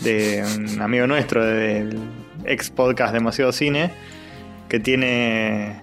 de 0.00 0.44
un 0.56 0.80
amigo 0.80 1.06
nuestro 1.06 1.44
del 1.44 1.98
ex 2.46 2.70
podcast 2.70 3.12
Demasiado 3.12 3.52
Cine, 3.52 3.90
que 4.68 4.80
tiene. 4.80 5.82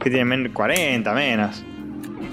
que 0.00 0.10
tiene 0.10 0.24
men- 0.24 0.52
40 0.52 1.12
menos. 1.14 1.62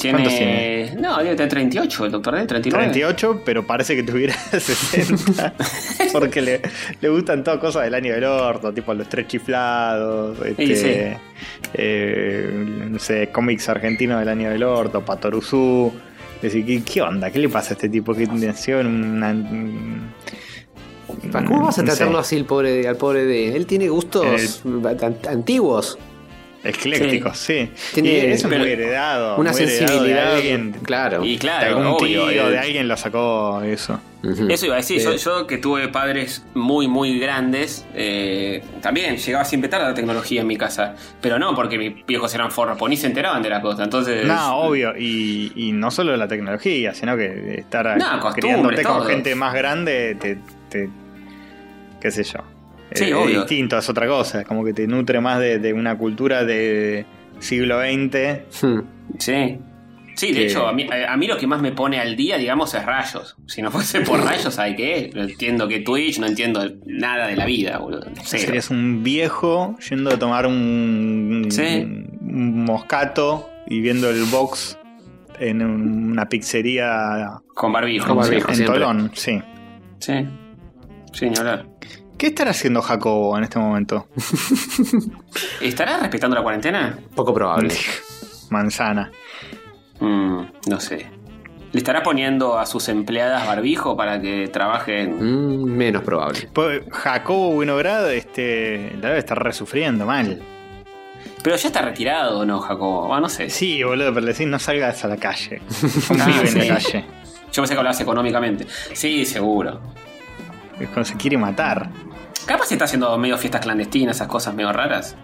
Tiene. 0.02 0.28
tiene? 0.28 0.96
No, 1.00 1.18
debe 1.20 1.36
tener 1.36 1.50
38, 1.50 2.06
el 2.06 2.12
doctor 2.12 2.36
D, 2.36 2.46
39. 2.46 2.86
38, 2.86 3.42
pero 3.46 3.66
parece 3.66 3.96
que 3.96 4.04
tuviera 4.04 4.34
60. 4.52 5.54
Porque 6.12 6.42
le, 6.42 6.62
le 7.00 7.10
gustan 7.10 7.44
todas 7.44 7.60
cosas 7.60 7.84
del 7.84 7.94
año 7.94 8.14
del 8.14 8.24
orto, 8.24 8.74
tipo 8.74 8.94
los 8.94 9.08
tres 9.10 9.28
chiflados, 9.28 10.38
este, 10.46 10.76
sí. 10.76 11.18
eh, 11.76 12.66
no 12.90 13.00
sé, 13.00 13.30
cómics 13.32 13.70
argentinos 13.70 14.20
del 14.20 14.30
año 14.30 14.50
del 14.50 14.64
orto, 14.64 15.04
Patoruzú. 15.06 15.92
Decir, 16.42 16.66
¿qué, 16.66 16.82
¿qué 16.84 17.02
onda? 17.04 17.30
¿Qué 17.30 17.38
le 17.38 17.50
pasa 17.50 17.70
a 17.70 17.74
este 17.74 17.88
tipo 17.88 18.16
que 18.16 18.26
nació 18.26 18.80
en 18.80 18.88
una. 18.88 19.32
¿Cómo 21.46 21.66
vas 21.66 21.78
a 21.78 21.84
no 21.84 21.92
sé, 21.92 21.98
tratarlo 21.98 22.20
así 22.20 22.36
el 22.36 22.46
pobre, 22.46 22.88
al 22.88 22.96
pobre 22.96 23.26
de 23.26 23.56
él? 23.56 23.66
tiene 23.66 23.90
gustos 23.90 24.64
an- 24.66 25.18
antiguos. 25.30 25.98
Eclécticos, 26.64 27.38
sí. 27.38 27.72
Tiene- 27.94 28.10
y 28.10 28.16
eso 28.32 28.48
es 28.48 28.60
muy 28.60 28.70
heredado. 28.70 29.38
Una 29.38 29.52
muy 29.52 29.62
heredado 29.62 29.80
de 29.82 29.88
sensibilidad. 29.88 30.36
alguien, 30.36 30.72
Claro. 30.84 31.26
Y 31.26 31.34
de 31.34 31.40
claro, 31.40 31.68
algún 31.70 31.86
obvio. 31.88 32.28
tío, 32.28 32.30
eh, 32.48 32.52
de 32.52 32.60
alguien 32.60 32.88
lo 32.88 32.96
sacó 32.98 33.62
eso. 33.64 34.00
Eso 34.48 34.68
iba 34.68 34.76
a 34.76 34.78
decir, 34.78 35.00
Eh, 35.00 35.04
yo, 35.04 35.16
yo 35.16 35.48
que 35.48 35.58
tuve 35.58 35.88
padres 35.88 36.46
muy, 36.54 36.88
muy 36.88 37.18
grandes, 37.20 37.84
eh, 37.96 38.64
también 38.80 39.18
llegaba 39.18 39.44
siempre 39.44 39.68
tarde 39.68 39.86
la 39.86 39.94
tecnología 39.96 40.42
en 40.42 40.48
mi 40.48 40.58
casa. 40.58 40.94
Pero 41.20 41.40
no 41.40 41.56
porque 41.56 41.80
mis 41.80 42.06
viejos 42.06 42.32
eran 42.36 42.52
forros, 42.52 42.78
pues 42.78 42.92
ni 42.92 42.98
se 42.98 43.08
enteraban 43.08 43.42
de 43.42 43.50
la 43.50 43.60
cosa. 43.62 43.84
Entonces. 43.84 44.28
No, 44.28 44.58
obvio. 44.58 44.94
Y, 44.96 45.52
y 45.56 45.72
no 45.72 45.90
solo 45.90 46.16
la 46.16 46.28
tecnología, 46.28 46.94
sino 46.94 47.18
que 47.18 47.56
estar 47.58 47.98
No, 47.98 48.20
criándote 48.34 48.84
con 48.84 49.04
gente 49.08 49.34
más 49.34 49.56
grande, 49.56 50.16
te, 50.22 50.38
te- 50.70 50.90
qué 52.00 52.12
sé 52.12 52.24
yo. 52.24 52.40
Sí, 52.94 53.06
Eh, 53.06 53.08
es 53.10 53.14
obvio. 53.16 53.40
distinto, 53.42 53.78
es 53.78 53.90
otra 53.90 54.08
cosa. 54.08 54.42
Es 54.42 54.48
como 54.48 54.64
que 54.64 54.74
te 54.74 54.88
nutre 54.88 55.20
más 55.22 55.40
de, 55.40 55.60
de 55.60 55.74
una 55.74 55.98
cultura 55.98 56.44
de 56.44 57.06
siglo 57.40 57.80
XX. 57.80 58.42
Hmm. 58.62 58.80
Sí. 59.20 59.58
Sí, 60.14 60.28
de 60.28 60.34
Que- 60.34 60.46
hecho, 60.48 60.68
a 60.68 60.74
mí, 60.74 60.86
a 61.08 61.16
mí 61.18 61.26
lo 61.26 61.38
que 61.38 61.48
más 61.48 61.62
me 61.62 61.72
pone 61.72 61.98
al 62.00 62.16
día, 62.18 62.38
digamos, 62.38 62.74
es 62.76 62.86
rayos. 62.86 63.38
Si 63.48 63.62
no 63.62 63.72
fuese 63.72 64.02
por 64.02 64.20
rayos, 64.26 64.54
¿sabes 64.54 64.76
qué? 64.76 65.10
No 65.16 65.24
entiendo 65.24 65.68
que 65.70 65.80
Twitch, 65.80 66.20
no 66.20 66.28
entiendo 66.28 66.62
nada 66.86 67.28
de 67.28 67.36
la 67.38 67.46
vida, 67.46 67.78
boludo. 67.80 68.04
Cero. 68.24 68.44
Serías 68.46 68.70
un 68.70 69.04
viejo 69.04 69.78
yendo 69.90 70.12
a 70.12 70.20
tomar 70.20 70.46
un, 70.46 71.48
Sí. 71.50 71.64
un 72.22 72.66
moscato 72.66 73.50
y 73.68 73.80
viendo 73.80 74.10
el 74.10 74.24
box 74.26 74.78
en 75.40 75.62
un- 75.64 76.12
una 76.12 76.28
pizzería 76.28 77.40
Con 77.56 77.72
barbijo. 77.72 78.08
Con 78.10 78.18
barbijo. 78.18 78.50
en 78.50 78.56
siempre. 78.56 78.80
Tolón. 78.80 79.12
Sí. 79.14 79.42
Sí. 80.00 80.14
Sí, 81.14 81.30
ni 81.30 81.38
hablar. 81.38 81.66
¿Qué 82.22 82.28
estará 82.28 82.52
haciendo 82.52 82.84
Jacobo 82.84 83.36
en 83.36 83.46
este 83.46 83.58
momento? 83.58 84.06
¿Estará 85.60 85.98
respetando 85.98 86.36
la 86.36 86.44
cuarentena? 86.44 87.00
Poco 87.16 87.34
probable. 87.34 87.74
Manzana. 88.52 89.12
Mm, 90.00 90.42
no 90.68 90.80
sé. 90.80 91.08
¿Le 91.72 91.80
estará 91.80 92.04
poniendo 92.04 92.60
a 92.60 92.68
sus 92.68 92.90
empleadas 92.90 93.48
barbijo 93.48 93.98
para 93.98 94.22
que 94.22 94.48
trabajen? 94.50 95.16
Mm, 95.18 95.64
menos 95.64 96.04
probable. 96.04 96.48
Pues, 96.54 96.84
Jacobo 96.92 97.56
Winograd 97.56 98.14
este, 98.14 98.96
la 99.02 99.08
debe 99.08 99.18
estar 99.18 99.44
resufriendo 99.44 100.06
mal. 100.06 100.44
Pero 101.42 101.56
ya 101.56 101.70
está 101.70 101.82
retirado, 101.82 102.42
¿o 102.42 102.46
¿no, 102.46 102.60
Jacobo? 102.60 103.16
Ah, 103.16 103.20
no 103.20 103.30
sé. 103.30 103.50
Sí, 103.50 103.82
boludo, 103.82 104.14
pero 104.14 104.28
le 104.28 104.34
decís 104.34 104.46
no 104.46 104.60
salgas 104.60 105.04
a 105.04 105.08
la 105.08 105.18
calle. 105.18 105.60
Ah, 105.84 106.06
Convive 106.08 106.42
en 106.42 106.48
sí. 106.48 106.60
la 106.60 106.68
calle. 106.76 107.06
Yo 107.52 107.64
pensé 107.64 107.74
que 107.74 107.78
hablabas 107.80 108.00
económicamente. 108.00 108.68
Sí, 108.94 109.26
seguro. 109.26 109.82
Es 110.80 110.88
cuando 110.90 111.06
se 111.06 111.16
quiere 111.16 111.40
matar. 111.40 111.90
Capaz 112.46 112.72
está 112.72 112.86
haciendo 112.86 113.18
medio 113.18 113.38
fiestas 113.38 113.62
clandestinas, 113.62 114.16
esas 114.18 114.28
cosas 114.28 114.54
medio 114.54 114.72
raras. 114.74 115.16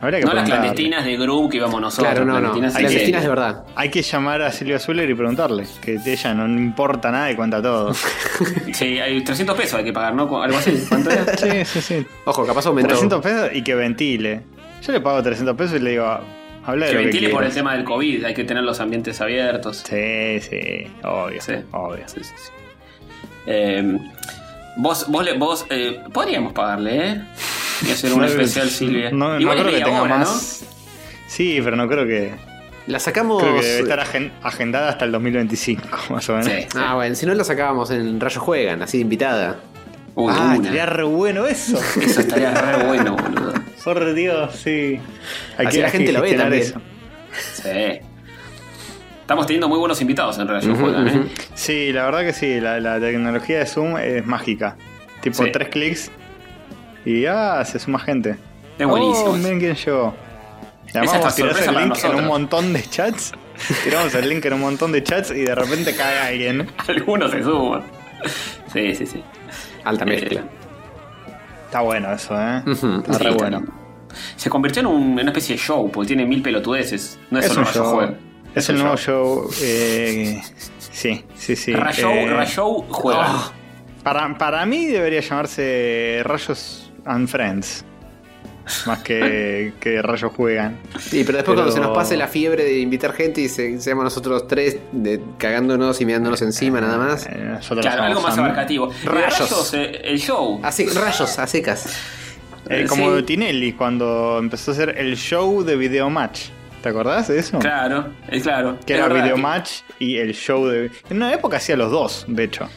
Habría 0.00 0.18
que 0.18 0.26
No 0.26 0.32
las 0.34 0.48
clandestinas 0.48 1.04
de 1.04 1.16
Group 1.16 1.50
que 1.52 1.58
íbamos 1.58 1.80
nosotros. 1.80 2.10
Claro, 2.12 2.24
no, 2.24 2.32
no. 2.40 2.52
clandestinas 2.52 2.72
Las 2.74 2.82
en 2.92 2.98
destinas 2.98 3.22
serio. 3.22 3.22
de 3.22 3.28
verdad. 3.28 3.64
Hay 3.76 3.88
que 3.88 4.02
llamar 4.02 4.42
a 4.42 4.50
Silvia 4.50 4.80
Zuller 4.80 5.08
y 5.08 5.14
preguntarle. 5.14 5.64
Que 5.80 5.98
ella 6.04 6.34
no 6.34 6.46
importa 6.48 7.12
nada 7.12 7.30
y 7.30 7.36
cuenta 7.36 7.62
todo. 7.62 7.92
Sí, 8.72 8.98
hay 8.98 9.22
300 9.22 9.56
pesos 9.56 9.74
hay 9.78 9.84
que 9.84 9.92
pagar, 9.92 10.14
¿no? 10.14 10.42
Algo 10.42 10.56
así. 10.58 10.84
¿Cuánto 10.88 11.08
era? 11.10 11.36
sí, 11.36 11.64
sí, 11.64 11.80
sí. 11.80 12.06
Ojo, 12.24 12.44
capaz 12.44 12.66
aumentó. 12.66 12.88
300 12.88 13.20
pesos 13.22 13.50
y 13.52 13.62
que 13.62 13.74
ventile. 13.76 14.40
Yo 14.82 14.92
le 14.92 15.00
pago 15.00 15.22
300 15.22 15.56
pesos 15.56 15.76
y 15.76 15.84
le 15.84 15.90
digo, 15.90 16.04
habla 16.64 16.86
de 16.86 16.90
Que 16.90 16.96
lo 16.96 17.00
que 17.00 17.06
ventile 17.06 17.28
por 17.28 17.44
el 17.44 17.52
tema 17.54 17.74
del 17.76 17.84
COVID, 17.84 18.24
hay 18.24 18.34
que 18.34 18.42
tener 18.42 18.64
los 18.64 18.80
ambientes 18.80 19.20
abiertos. 19.20 19.84
Sí, 19.88 20.40
sí, 20.40 20.88
obvio, 21.04 21.40
Sí. 21.40 21.52
obvio. 21.70 22.02
Sí, 22.08 22.24
sí, 22.24 22.32
sí. 22.36 22.50
Eh, 23.46 23.98
vos, 24.76 25.06
vos, 25.08 25.24
le- 25.24 25.36
vos 25.38 25.66
eh, 25.70 26.00
podríamos 26.12 26.52
pagarle, 26.52 27.08
¿eh? 27.08 27.22
Y 27.86 27.90
hacer 27.90 28.12
un 28.12 28.20
No, 28.22 28.26
especial, 28.26 28.68
Silvia. 28.70 29.10
No, 29.10 29.34
no 29.34 29.40
Igual 29.40 29.58
es 29.58 29.64
creo 29.64 29.78
que 29.78 29.84
tenga 29.84 30.02
hora, 30.02 30.18
más. 30.18 30.64
Sí, 31.28 31.60
pero 31.62 31.76
no 31.76 31.88
creo 31.88 32.06
que. 32.06 32.34
La 32.86 32.98
sacamos. 32.98 33.42
Creo 33.42 33.60
que 33.60 33.66
debe 33.66 33.80
estar 33.82 34.00
agen- 34.00 34.32
agendada 34.42 34.88
hasta 34.90 35.04
el 35.04 35.12
2025, 35.12 35.82
más 36.10 36.28
o 36.28 36.32
¿no? 36.32 36.38
menos. 36.44 36.52
Sí. 36.52 36.68
sí. 36.72 36.78
Ah, 36.78 36.94
bueno, 36.94 37.14
si 37.14 37.26
no 37.26 37.34
la 37.34 37.44
sacábamos 37.44 37.90
en 37.90 38.18
Rayo 38.20 38.40
Juegan, 38.40 38.82
así 38.82 38.98
de 38.98 39.02
invitada. 39.02 39.60
Uy, 40.14 40.30
ah, 40.36 40.42
una. 40.42 40.54
estaría 40.56 40.84
re 40.86 41.04
bueno 41.04 41.46
eso. 41.46 41.78
Eso 42.00 42.20
estaría 42.20 42.52
re 42.52 42.84
bueno, 42.86 43.16
boludo. 43.16 43.54
Por 43.82 44.12
Dios, 44.14 44.54
sí. 44.56 45.00
Hay 45.56 45.66
Así 45.66 45.78
la 45.78 45.86
hay 45.86 45.92
gente 45.92 46.12
lo 46.12 46.20
ve 46.20 46.34
también. 46.34 46.62
eso. 46.62 46.80
Sí. 47.54 48.00
Estamos 49.32 49.46
teniendo 49.46 49.68
muy 49.70 49.78
buenos 49.78 49.98
invitados 50.02 50.38
en 50.38 50.46
relación 50.46 50.72
Ujú, 50.74 50.82
Juegan, 50.82 51.08
¿eh? 51.08 51.24
Sí, 51.54 51.90
la 51.90 52.04
verdad 52.04 52.20
que 52.20 52.34
sí. 52.34 52.60
La, 52.60 52.78
la 52.80 53.00
tecnología 53.00 53.60
de 53.60 53.66
Zoom 53.66 53.96
es 53.96 54.26
mágica. 54.26 54.76
Tipo 55.22 55.42
Sí. 55.42 55.50
tres 55.50 55.68
clics 55.70 56.10
y 57.06 57.24
ah, 57.24 57.64
se 57.64 57.78
suma 57.78 57.98
gente. 57.98 58.36
Es 58.78 58.86
buenísimo. 58.86 59.30
Oh, 59.30 59.36
miren 59.38 59.58
quién 59.58 59.74
llegó. 59.74 60.14
Vos 60.92 61.34
tirás 61.34 61.66
el 61.66 61.74
link 61.74 61.96
en 62.04 62.14
un 62.16 62.26
montón 62.26 62.74
de 62.74 62.82
chats. 62.82 63.32
Tiramos 63.84 64.14
el 64.14 64.28
link 64.28 64.44
en 64.44 64.52
un 64.52 64.60
montón 64.60 64.92
de 64.92 65.02
chats 65.02 65.30
y 65.30 65.44
de 65.46 65.54
repente 65.54 65.96
cae 65.96 66.18
alguien. 66.18 66.68
Algunos 66.86 67.30
se 67.30 67.42
suman. 67.42 67.84
Sí, 68.70 68.94
sí, 68.94 69.06
sí. 69.06 69.22
Alta 69.84 70.04
Eh, 70.04 70.08
mezcla. 70.08 70.42
Está 71.64 71.80
bueno 71.80 72.12
eso, 72.12 72.38
¿eh? 72.38 72.58
Está 72.66 72.74
Sí, 72.74 72.86
re 73.24 73.30
está 73.30 73.30
bueno. 73.30 73.60
bien. 73.60 73.72
Se 74.36 74.50
convirtió 74.50 74.80
en, 74.80 74.88
un- 74.88 75.02
en 75.12 75.20
una 75.20 75.30
especie 75.30 75.56
de 75.56 75.58
show, 75.62 75.90
porque 75.90 76.08
tiene 76.08 76.26
mil 76.26 76.42
pelotudeces. 76.42 77.18
No 77.30 77.38
es, 77.38 77.46
Es 77.46 77.52
solo 77.52 77.66
un 77.66 77.72
show. 77.72 77.94
Juega. 77.94 78.14
Es 78.54 78.68
el 78.68 78.78
nuevo 78.78 78.96
show. 78.96 79.48
eh, 79.62 80.40
sí, 80.78 81.24
sí, 81.36 81.56
sí. 81.56 81.72
Rayo, 81.72 82.10
eh, 82.10 82.46
juega. 82.88 83.24
Ah, 83.24 83.52
para, 84.02 84.36
para 84.36 84.66
mí 84.66 84.86
debería 84.86 85.20
llamarse 85.20 86.20
Rayos 86.24 86.90
and 87.04 87.28
Friends. 87.28 87.84
Más 88.86 89.02
que, 89.02 89.72
que 89.80 90.00
Rayos 90.02 90.32
Juegan. 90.32 90.78
Sí, 91.00 91.24
pero 91.24 91.38
después 91.38 91.44
Pero- 91.46 91.54
cuando 91.56 91.72
se 91.72 91.80
nos 91.80 91.96
pase 91.96 92.16
la 92.16 92.28
fiebre 92.28 92.62
de 92.64 92.78
invitar 92.78 93.12
gente 93.12 93.40
y 93.40 93.48
se, 93.48 93.80
seamos 93.80 94.04
nosotros 94.04 94.46
tres 94.46 94.78
de- 94.92 95.20
cagándonos 95.38 96.00
y 96.00 96.04
mirándonos 96.06 96.42
encima 96.42 96.80
nada 96.80 96.96
más. 96.98 97.26
Eh, 97.26 97.58
Claro, 97.80 98.02
algo 98.04 98.20
más 98.20 98.38
abarcativo. 98.38 98.90
Rayos. 99.04 99.38
Rayos, 99.50 99.74
eh, 99.74 100.00
el 100.04 100.18
show. 100.20 100.60
Así, 100.62 100.86
rayos, 100.86 101.38
a 101.38 101.46
secas. 101.46 101.86
Eh, 102.68 102.82
Eh, 102.82 102.86
como 102.88 103.16
sí. 103.16 103.22
Tinelli 103.24 103.72
cuando 103.72 104.38
empezó 104.38 104.70
a 104.70 104.74
hacer 104.74 104.94
el 104.96 105.16
show 105.16 105.64
de 105.64 105.74
Video 105.76 106.08
Match. 106.10 106.42
¿Te 106.82 106.88
acordás 106.88 107.28
de 107.28 107.38
eso? 107.38 107.58
Claro, 107.58 108.12
es 108.28 108.42
claro. 108.42 108.78
Que 108.84 108.94
Es 108.94 108.98
era 108.98 109.08
verdad 109.08 109.22
Video 109.24 109.36
que 109.36 109.42
Match 109.42 109.70
y 109.98 110.16
el 110.16 110.34
show 110.34 110.66
de. 110.66 110.90
En 111.08 111.16
una 111.18 111.32
época 111.32 111.58
hacía 111.58 111.76
los 111.76 111.90
dos, 111.90 112.24
de 112.28 112.44
hecho. 112.44 112.68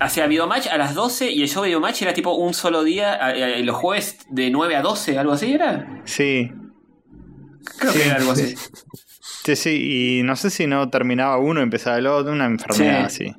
Hacía 0.00 0.26
videomatch 0.28 0.68
a 0.68 0.78
las 0.78 0.94
12 0.94 1.30
y 1.32 1.42
el 1.42 1.48
show 1.48 1.62
de 1.62 1.68
videomatch 1.68 2.02
era 2.02 2.14
tipo 2.14 2.32
un 2.34 2.54
solo 2.54 2.84
día, 2.84 3.32
eh, 3.34 3.58
eh, 3.60 3.64
los 3.64 3.76
jueves 3.76 4.18
de 4.30 4.48
9 4.50 4.76
a 4.76 4.82
12, 4.82 5.18
algo 5.18 5.32
así 5.32 5.52
era. 5.52 6.00
Sí. 6.04 6.52
Creo 7.78 7.92
que 7.92 8.04
era 8.06 8.16
algo 8.16 8.32
así. 8.32 8.54
Sí, 9.42 9.56
sí, 9.56 10.18
y 10.18 10.22
no 10.22 10.36
sé 10.36 10.50
si 10.50 10.66
no 10.66 10.90
terminaba 10.90 11.38
uno 11.38 11.60
y 11.60 11.62
empezaba 11.62 11.96
el 11.96 12.06
otro, 12.06 12.30
una 12.30 12.44
enfermedad 12.44 13.08
Sí. 13.08 13.24
así. 13.24 13.36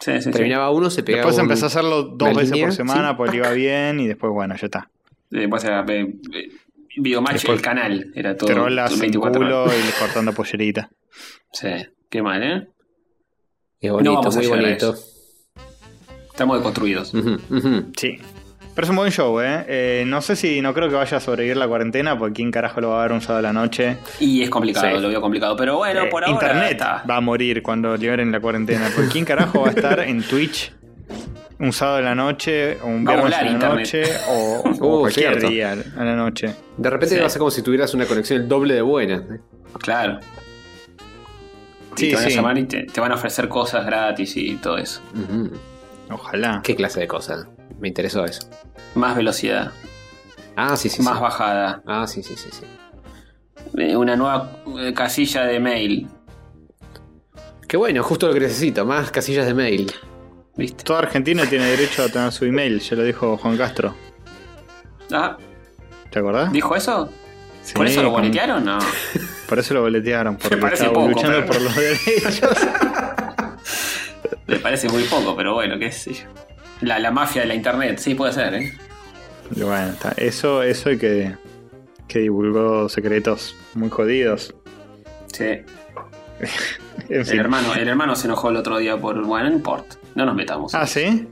Sí, 0.00 0.12
sí, 0.12 0.22
sí. 0.22 0.30
Terminaba 0.30 0.70
uno, 0.70 0.88
se 0.88 1.02
pegaba. 1.02 1.26
Después 1.26 1.38
empezó 1.42 1.66
a 1.66 1.68
hacerlo 1.68 2.02
dos 2.04 2.30
veces 2.34 2.52
línea, 2.52 2.66
por 2.68 2.74
semana 2.74 3.10
sí. 3.10 3.14
porque 3.18 3.32
le 3.32 3.36
iba 3.38 3.50
bien 3.50 4.00
y 4.00 4.08
después, 4.08 4.32
bueno, 4.32 4.56
ya 4.56 4.64
está. 4.66 4.88
Después 5.28 5.62
era 5.64 5.84
videomatch 6.96 7.32
Después 7.34 7.56
el 7.58 7.62
canal, 7.62 8.10
era 8.14 8.36
todo. 8.36 8.50
Trolas 8.50 8.86
todo 8.90 8.94
en 8.96 9.00
24 9.00 9.40
culo 9.42 9.62
horas. 9.64 9.74
y 9.88 10.00
cortando 10.00 10.32
pollerita. 10.32 10.90
Sí, 11.52 11.68
qué 12.08 12.22
mal, 12.22 12.42
¿eh? 12.42 12.68
Qué 13.80 13.90
bonito, 13.90 14.10
No 14.12 14.18
vamos 14.20 14.36
muy 14.36 14.46
bonito. 14.46 14.94
Estamos 16.30 16.56
deconstruidos. 16.58 17.12
Sí. 17.96 18.18
Pero 18.74 18.84
es 18.86 18.88
un 18.90 18.96
buen 18.96 19.12
show, 19.12 19.38
¿eh? 19.40 19.64
Eh, 19.68 20.04
No 20.06 20.22
sé 20.22 20.34
si, 20.34 20.62
no 20.62 20.72
creo 20.72 20.88
que 20.88 20.94
vaya 20.94 21.18
a 21.18 21.20
sobrevivir 21.20 21.58
la 21.58 21.68
cuarentena, 21.68 22.16
porque 22.18 22.32
quién 22.36 22.50
carajo 22.50 22.80
lo 22.80 22.88
va 22.90 23.00
a 23.00 23.02
ver 23.02 23.12
un 23.12 23.20
sábado 23.20 23.40
a 23.40 23.42
la 23.42 23.52
noche. 23.52 23.98
Y 24.18 24.42
es 24.42 24.48
complicado, 24.48 24.96
Sí. 24.96 25.02
lo 25.02 25.08
veo 25.10 25.20
complicado. 25.20 25.54
Pero 25.56 25.76
bueno, 25.76 26.04
Eh, 26.04 26.08
por 26.08 26.24
ahora. 26.24 26.32
Internet 26.32 26.70
está. 26.72 27.04
va 27.08 27.16
a 27.16 27.20
morir 27.20 27.62
cuando 27.62 27.94
liberen 27.98 28.32
la 28.32 28.40
cuarentena. 28.40 28.88
Porque 28.94 29.10
quién 29.10 29.26
carajo 29.26 29.60
va 29.60 29.66
a 29.68 29.70
estar 29.72 30.00
en 30.00 30.22
Twitch 30.22 30.72
un 31.58 31.72
sábado 31.74 31.98
a 31.98 32.00
la 32.00 32.14
noche, 32.14 32.78
o 32.82 32.86
un 32.86 33.06
a 33.06 33.12
viernes 33.12 33.34
a 33.38 33.42
la 33.42 33.50
internet. 33.50 33.78
noche, 33.78 34.02
o, 34.28 34.62
o 34.62 34.70
Uh, 34.96 35.00
cualquier 35.00 35.30
cierto. 35.34 35.48
día 35.50 35.72
a 35.72 36.04
la 36.04 36.16
noche. 36.16 36.54
De 36.82 36.90
repente 36.90 37.14
Sí. 37.14 37.20
va 37.20 37.26
a 37.26 37.30
ser 37.30 37.38
como 37.38 37.50
si 37.50 37.62
tuvieras 37.62 37.94
una 37.94 38.06
conexión 38.06 38.42
el 38.42 38.48
doble 38.48 38.74
de 38.74 38.82
buena. 38.82 39.24
Claro. 39.80 40.18
Y 41.96 42.00
Sí, 42.00 42.08
te 42.10 42.16
van 42.16 42.24
a 42.24 42.28
llamar 42.28 42.58
y 42.58 42.64
te, 42.64 42.82
te 42.84 43.00
van 43.00 43.12
a 43.12 43.14
ofrecer 43.14 43.48
cosas 43.48 43.84
gratis 43.86 44.36
y 44.36 44.56
todo 44.56 44.78
eso. 44.78 45.00
Ojalá. 46.10 46.60
¿Qué 46.64 46.74
clase 46.74 47.00
de 47.00 47.06
cosa? 47.08 47.48
Me 47.78 47.88
interesó 47.88 48.24
eso. 48.24 48.48
Más 48.94 49.16
velocidad, 49.16 49.72
Ah, 50.56 50.76
sí, 50.76 50.88
sí. 50.88 51.00
más 51.02 51.16
sí. 51.16 51.22
bajada, 51.22 51.82
Ah, 51.86 52.06
sí, 52.06 52.22
sí, 52.22 52.34
sí, 52.36 52.48
sí. 52.50 53.94
una 53.94 54.16
nueva 54.16 54.50
eh, 54.80 54.92
casilla 54.94 55.44
de 55.44 55.60
mail. 55.60 56.08
Qué 57.68 57.76
bueno, 57.76 58.02
justo 58.02 58.26
lo 58.28 58.34
que 58.34 58.40
necesito, 58.40 58.84
más 58.84 59.10
casillas 59.10 59.46
de 59.46 59.54
mail. 59.54 59.90
¿Viste? 60.56 60.84
Todo 60.84 60.98
argentino 60.98 61.46
tiene 61.46 61.64
derecho 61.66 62.02
a 62.02 62.08
tener 62.08 62.30
su 62.32 62.44
email, 62.44 62.80
ya 62.80 62.96
lo 62.96 63.02
dijo 63.02 63.38
Juan 63.38 63.56
Castro. 63.56 63.94
Ah, 65.10 65.38
¿Te 66.12 66.18
acordás? 66.20 66.52
¿dijo 66.52 66.76
eso? 66.76 67.10
Sí, 67.64 67.74
¿Por 67.74 67.86
eso 67.86 68.02
lo 68.02 68.12
con- 68.12 68.22
boletearon? 68.22 68.64
No. 68.64 68.78
Por 69.48 69.58
eso 69.58 69.74
lo 69.74 69.82
boletearon, 69.82 70.36
porque 70.36 70.56
parece 70.56 70.84
estaba 70.84 70.94
poco, 70.94 71.08
luchando 71.08 71.38
pero- 71.38 71.46
por 71.46 71.60
los 71.60 71.74
derechos. 71.74 72.40
Me 74.46 74.56
parece 74.58 74.88
muy 74.88 75.04
poco, 75.04 75.36
pero 75.36 75.54
bueno, 75.54 75.78
qué 75.78 75.90
sé 75.92 76.14
yo. 76.14 76.24
La, 76.80 76.98
la 76.98 77.10
mafia 77.10 77.42
de 77.42 77.48
la 77.48 77.54
internet, 77.54 77.98
sí, 77.98 78.14
puede 78.14 78.32
ser, 78.32 78.54
¿eh? 78.54 78.72
Y 79.54 79.62
bueno, 79.62 79.90
está. 79.92 80.12
Eso, 80.16 80.62
eso 80.62 80.90
y 80.90 80.98
que, 80.98 81.36
que 82.08 82.20
divulgó 82.20 82.88
secretos 82.88 83.54
muy 83.74 83.88
jodidos. 83.90 84.54
Sí. 85.32 85.44
En 85.44 85.64
El 87.08 87.24
fin. 87.24 87.40
hermano, 87.40 87.74
el 87.74 87.88
hermano 87.88 88.16
se 88.16 88.26
enojó 88.26 88.50
el 88.50 88.56
otro 88.56 88.78
día 88.78 88.96
por. 88.96 89.22
Bueno, 89.24 89.48
no 89.50 89.56
importa. 89.56 89.96
No 90.14 90.26
nos 90.26 90.34
metamos. 90.34 90.74
Ah, 90.74 90.86
¿sí? 90.86 91.28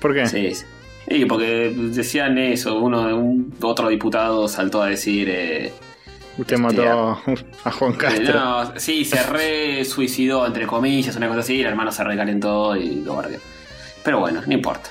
¿Por 0.00 0.14
qué? 0.14 0.26
Sí, 0.26 0.54
sí. 0.54 0.64
Y 1.08 1.24
porque 1.24 1.72
decían 1.76 2.36
eso, 2.38 2.78
uno 2.78 3.06
de 3.06 3.12
un 3.14 3.54
otro 3.62 3.88
diputado 3.88 4.48
saltó 4.48 4.82
a 4.82 4.88
decir 4.88 5.28
eh, 5.30 5.72
Usted 6.38 6.58
mató 6.58 6.82
a 7.64 7.70
Juan 7.70 7.92
eh, 7.92 7.96
Castro. 7.96 8.34
no, 8.34 8.72
sí, 8.80 9.04
se 9.04 9.22
re 9.22 9.84
suicidó 9.84 10.44
entre 10.46 10.66
comillas, 10.66 11.16
una 11.16 11.28
cosa 11.28 11.40
así, 11.40 11.54
y 11.54 11.60
el 11.60 11.68
hermano 11.68 11.92
se 11.92 12.04
recalentó 12.04 12.76
y 12.76 12.96
lo 12.96 13.16
bardeó. 13.16 13.38
Pero 14.02 14.20
bueno, 14.20 14.42
no 14.46 14.52
importa. 14.52 14.90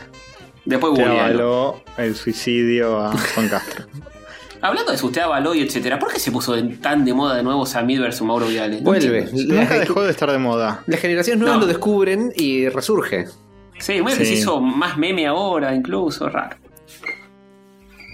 Después 0.63 0.91
googlealo. 0.91 1.19
avaló 1.21 1.82
el 1.97 2.15
suicidio 2.15 2.99
a 2.99 3.12
Juan 3.36 3.49
Castro. 3.49 3.86
Hablando 4.62 4.93
de 4.93 4.97
si 4.97 5.06
usted 5.06 5.21
avaló 5.21 5.54
y 5.54 5.62
etcétera, 5.62 5.99
¿por 5.99 6.12
qué 6.12 6.17
se 6.19 6.32
puso 6.32 6.56
tan 6.82 7.06
de 7.06 7.13
moda 7.13 7.36
de 7.36 7.43
nuevo 7.43 7.67
Samid 7.67 7.99
versus 8.01 8.25
Mauro 8.25 8.47
Viale? 8.47 8.78
No 8.78 8.86
Vuelve. 8.86 9.30
Nunca 9.32 9.78
dejó 9.78 10.01
de 10.01 10.10
estar 10.10 10.32
de 10.32 10.39
moda. 10.39 10.82
Las 10.88 10.99
generaciones 10.99 11.39
nuevas 11.39 11.58
No. 11.60 11.62
lo 11.62 11.67
descubren 11.67 12.34
y 12.36 12.67
resurge. 12.69 13.28
Sí, 13.80 14.02
muy 14.02 14.12
Sí. 14.14 14.26
se 14.26 14.34
hizo 14.36 14.60
más 14.62 14.98
meme 14.98 15.28
ahora, 15.28 15.74
incluso, 15.76 16.30
raro. 16.30 16.56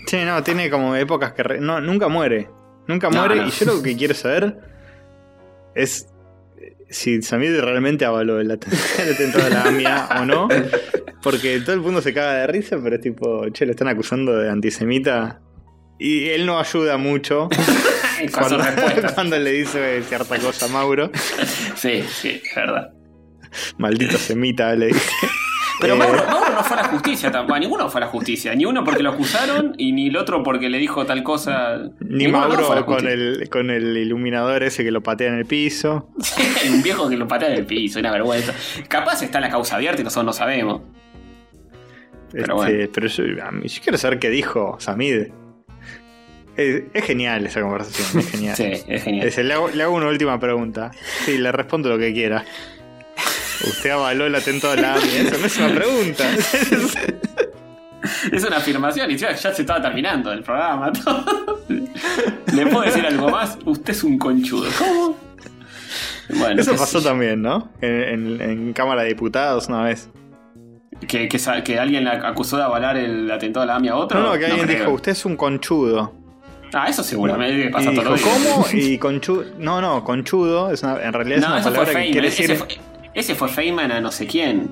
Sí, 0.08 0.18
no, 0.26 0.42
tiene 0.44 0.70
como 0.70 0.96
épocas 0.96 1.34
que... 1.34 1.44
re- 1.44 1.60
No, 1.62 1.80
nunca 1.80 2.08
muere. 2.08 2.50
Nunca 2.88 3.10
No, 3.10 3.20
muere. 3.20 3.36
no. 3.36 3.48
Y 3.48 3.52
yo 3.52 3.66
lo 3.66 3.82
que 3.84 3.96
quiero 3.96 4.14
saber 4.14 4.58
es 5.76 6.08
eh, 6.60 6.76
si 6.90 7.22
Samid 7.22 7.58
realmente 7.60 8.04
avaló 8.06 8.40
el 8.40 8.52
at- 8.52 8.66
el 9.00 9.14
atentado 9.14 9.46
a 9.46 9.50
la 9.50 9.64
AMIA 9.66 10.10
o 10.20 10.26
no. 10.26 10.48
Porque 11.22 11.60
todo 11.62 11.74
el 11.76 11.82
mundo 11.82 12.02
se 12.02 12.14
caga 12.14 12.34
de 12.34 12.48
risa, 12.48 12.78
pero 12.84 12.96
es 12.96 13.02
tipo, 13.02 13.48
che, 13.52 13.66
lo 13.66 13.72
están 13.72 13.88
acusando 13.88 14.36
de 14.36 14.50
antisemita. 14.50 15.40
Y 16.00 16.30
él 16.30 16.48
no 16.48 16.60
ayuda 16.60 16.98
mucho 16.98 17.48
cuando, 18.34 18.58
cuando 19.14 19.38
le 19.38 19.52
dice 19.52 20.02
cierta 20.02 20.40
cosa 20.40 20.66
a 20.66 20.70
Mauro. 20.70 21.12
Sí, 21.76 22.04
sí, 22.10 22.42
es 22.44 22.56
verdad. 22.56 22.92
Maldito 23.78 24.18
semita, 24.18 24.74
le 24.76 24.88
dice. 24.88 25.12
Pero 25.82 25.96
Eh, 25.96 25.98
Mauro, 25.98 26.24
Mauro 26.28 26.50
no 26.54 26.64
fue 26.64 26.78
a 26.78 26.84
la 26.84 26.88
justicia 26.90 27.32
tampoco. 27.32 27.60
Ninguno 27.60 27.90
fue 27.90 28.00
a 28.02 28.06
la 28.06 28.10
justicia. 28.12 28.56
Ni 28.56 28.66
uno 28.66 28.84
porque 28.84 29.02
lo 29.04 29.10
acusaron 29.10 29.74
y 29.78 29.92
ni 29.92 30.08
el 30.08 30.16
otro 30.18 30.44
porque 30.44 30.70
le 30.70 30.78
dijo 30.78 31.06
tal 31.06 31.24
cosa. 31.24 31.78
Ni 32.00 32.26
Ninguno 32.26 32.48
Mauro 32.48 32.86
con 32.86 33.08
el, 33.08 33.50
con 33.50 33.70
el 33.72 33.98
iluminador 33.98 34.64
ese 34.64 34.84
que 34.84 34.92
lo 34.92 35.02
patea 35.02 35.30
en 35.30 35.36
el 35.40 35.46
piso. 35.46 36.10
un 36.70 36.82
viejo 36.84 37.10
que 37.10 37.18
lo 37.18 37.28
patea 37.28 37.50
en 37.50 37.56
el 37.60 37.66
piso, 37.66 38.00
una 38.00 38.12
vergüenza. 38.12 38.54
Capaz 38.88 39.22
está 39.24 39.40
la 39.40 39.50
causa 39.50 39.76
abierta 39.76 40.02
y 40.02 40.04
nosotros 40.04 40.26
no 40.26 40.34
sabemos. 40.34 40.82
Pero 42.32 42.64
Este, 42.64 42.76
bueno. 42.76 42.90
pero 42.94 43.08
yo, 43.08 43.24
quiero 43.84 43.98
saber 43.98 44.20
qué 44.20 44.30
dijo 44.30 44.78
Samid. 44.80 45.28
Es, 46.56 46.84
es 46.94 47.04
genial 47.06 47.46
esa 47.46 47.62
conversación, 47.62 48.20
es 48.22 48.30
genial. 48.30 48.56
Sí, 48.56 48.64
es 48.88 49.04
genial. 49.04 49.28
Es- 49.28 49.38
le, 49.38 49.54
hago, 49.54 49.70
le 49.70 49.84
hago 49.84 49.96
una 49.96 50.08
última 50.08 50.40
pregunta. 50.40 50.92
Sí, 51.26 51.38
le 51.38 51.52
respondo 51.52 51.90
lo 51.90 51.98
que 51.98 52.14
quiera. 52.14 52.44
Usted 53.68 53.90
avaló 53.92 54.26
el 54.26 54.36
atentado 54.36 54.74
a 54.74 54.76
la 54.76 54.94
AMI. 54.96 55.08
Eso 55.16 55.38
no 55.38 55.46
es 55.46 55.58
una 55.58 55.76
pregunta. 55.76 56.24
Es 58.32 58.44
una 58.44 58.58
afirmación 58.58 59.12
y 59.12 59.18
ya, 59.18 59.36
ya 59.36 59.54
se 59.54 59.62
estaba 59.62 59.82
terminando 59.82 60.32
el 60.32 60.42
programa. 60.44 60.92
todo. 60.92 61.24
¿Le 62.54 62.66
puedo 62.66 62.82
decir 62.82 63.06
algo 63.06 63.30
más? 63.30 63.58
Usted 63.66 63.92
es 63.94 64.04
un 64.04 64.18
conchudo. 64.18 64.70
¿Cómo? 64.78 65.18
Bueno, 66.40 66.62
Eso 66.62 66.76
pasó 66.76 67.02
también, 67.02 67.42
¿no? 67.42 67.70
En, 67.82 67.92
en- 67.92 68.42
en 68.42 68.74
Cámara 68.74 69.04
de 69.04 69.10
Diputados 69.10 69.68
una 69.68 69.84
vez. 69.84 70.10
Que, 71.08 71.28
que, 71.28 71.38
sa- 71.40 71.64
que 71.64 71.80
alguien 71.80 72.04
la 72.06 72.14
acusó 72.28 72.58
de 72.58 72.64
avalar 72.64 72.96
el 72.98 73.30
atentado 73.30 73.64
a 73.64 73.66
la 73.68 73.76
AMIA 73.76 73.92
a 73.94 73.96
otro. 73.98 74.20
No, 74.20 74.34
no, 74.34 74.40
que 74.40 74.46
alguien 74.46 74.68
dijo, 74.68 74.92
usted 74.92 75.12
es 75.12 75.26
un 75.26 75.36
conchudo. 75.36 76.14
Ah, 76.74 76.88
eso 76.88 77.04
seguramente 77.04 77.70
pasa 77.70 77.92
todo. 77.94 78.16
¿cómo? 78.24 78.66
Y 78.72 78.98
conchudo. 78.98 79.44
No, 79.60 79.82
no, 79.82 80.04
conchudo 80.04 80.72
es 80.72 80.82
una- 80.84 81.02
en 81.04 81.12
realidad 81.14 81.38
es 81.40 81.44
No, 81.44 81.50
una 81.52 81.60
eso 81.60 81.70
fue 81.70 81.80
palabra 81.80 82.02
que 82.04 82.12
quiere 82.12 82.30
decir. 82.30 82.56
fue, 82.56 82.68
ese 83.14 83.36
fue 83.36 83.50
Feynman 83.50 83.92
a 83.92 84.02
no 84.02 84.12
sé 84.12 84.26
quién. 84.28 84.70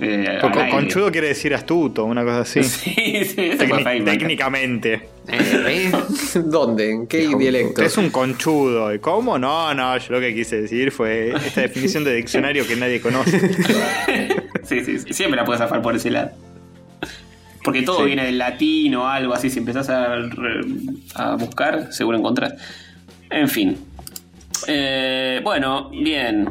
Eh, 0.00 0.38
conchudo 0.70 1.12
quiere 1.12 1.28
decir 1.28 1.54
astuto, 1.54 2.04
una 2.04 2.24
cosa 2.24 2.40
así. 2.40 2.62
Sí, 2.64 3.24
sí, 3.24 3.34
ese 3.52 3.68
fue 3.68 3.84
Feynman. 3.84 4.18
técnicamente. 4.18 4.94
Eh, 5.28 5.90
¿eh? 5.92 5.92
¿Dónde? 6.44 6.90
¿En 6.90 7.06
qué 7.06 7.28
dialecto? 7.38 7.82
Es 7.82 7.96
un 7.98 8.10
conchudo. 8.10 8.92
¿Y 8.92 8.98
cómo? 8.98 9.38
No, 9.38 9.72
no, 9.74 9.96
yo 9.98 10.14
lo 10.14 10.20
que 10.20 10.34
quise 10.34 10.62
decir 10.62 10.90
fue 10.90 11.30
esta 11.36 11.60
definición 11.60 12.02
de 12.04 12.14
diccionario 12.16 12.66
que 12.66 12.76
nadie 12.76 13.00
conoce. 13.00 13.40
Sí, 14.64 14.84
sí, 14.84 15.00
sí, 15.00 15.12
siempre 15.12 15.36
la 15.36 15.44
puedes 15.44 15.58
zafar 15.60 15.82
por 15.82 15.94
ese 15.96 16.08
lado. 16.10 16.30
Porque 17.64 17.82
todo 17.82 17.98
Sí. 17.98 18.04
viene 18.06 18.24
del 18.24 18.38
latín 18.38 18.94
o 18.94 19.06
algo 19.08 19.34
así. 19.34 19.50
Si 19.50 19.58
empezás 19.58 19.90
a, 19.90 20.14
a 21.16 21.34
buscar, 21.36 21.92
seguro 21.92 22.16
encontrás. 22.16 22.54
En 23.28 23.48
fin. 23.48 23.76
Eh, 24.68 25.40
bueno, 25.42 25.90
bien. 25.90 26.48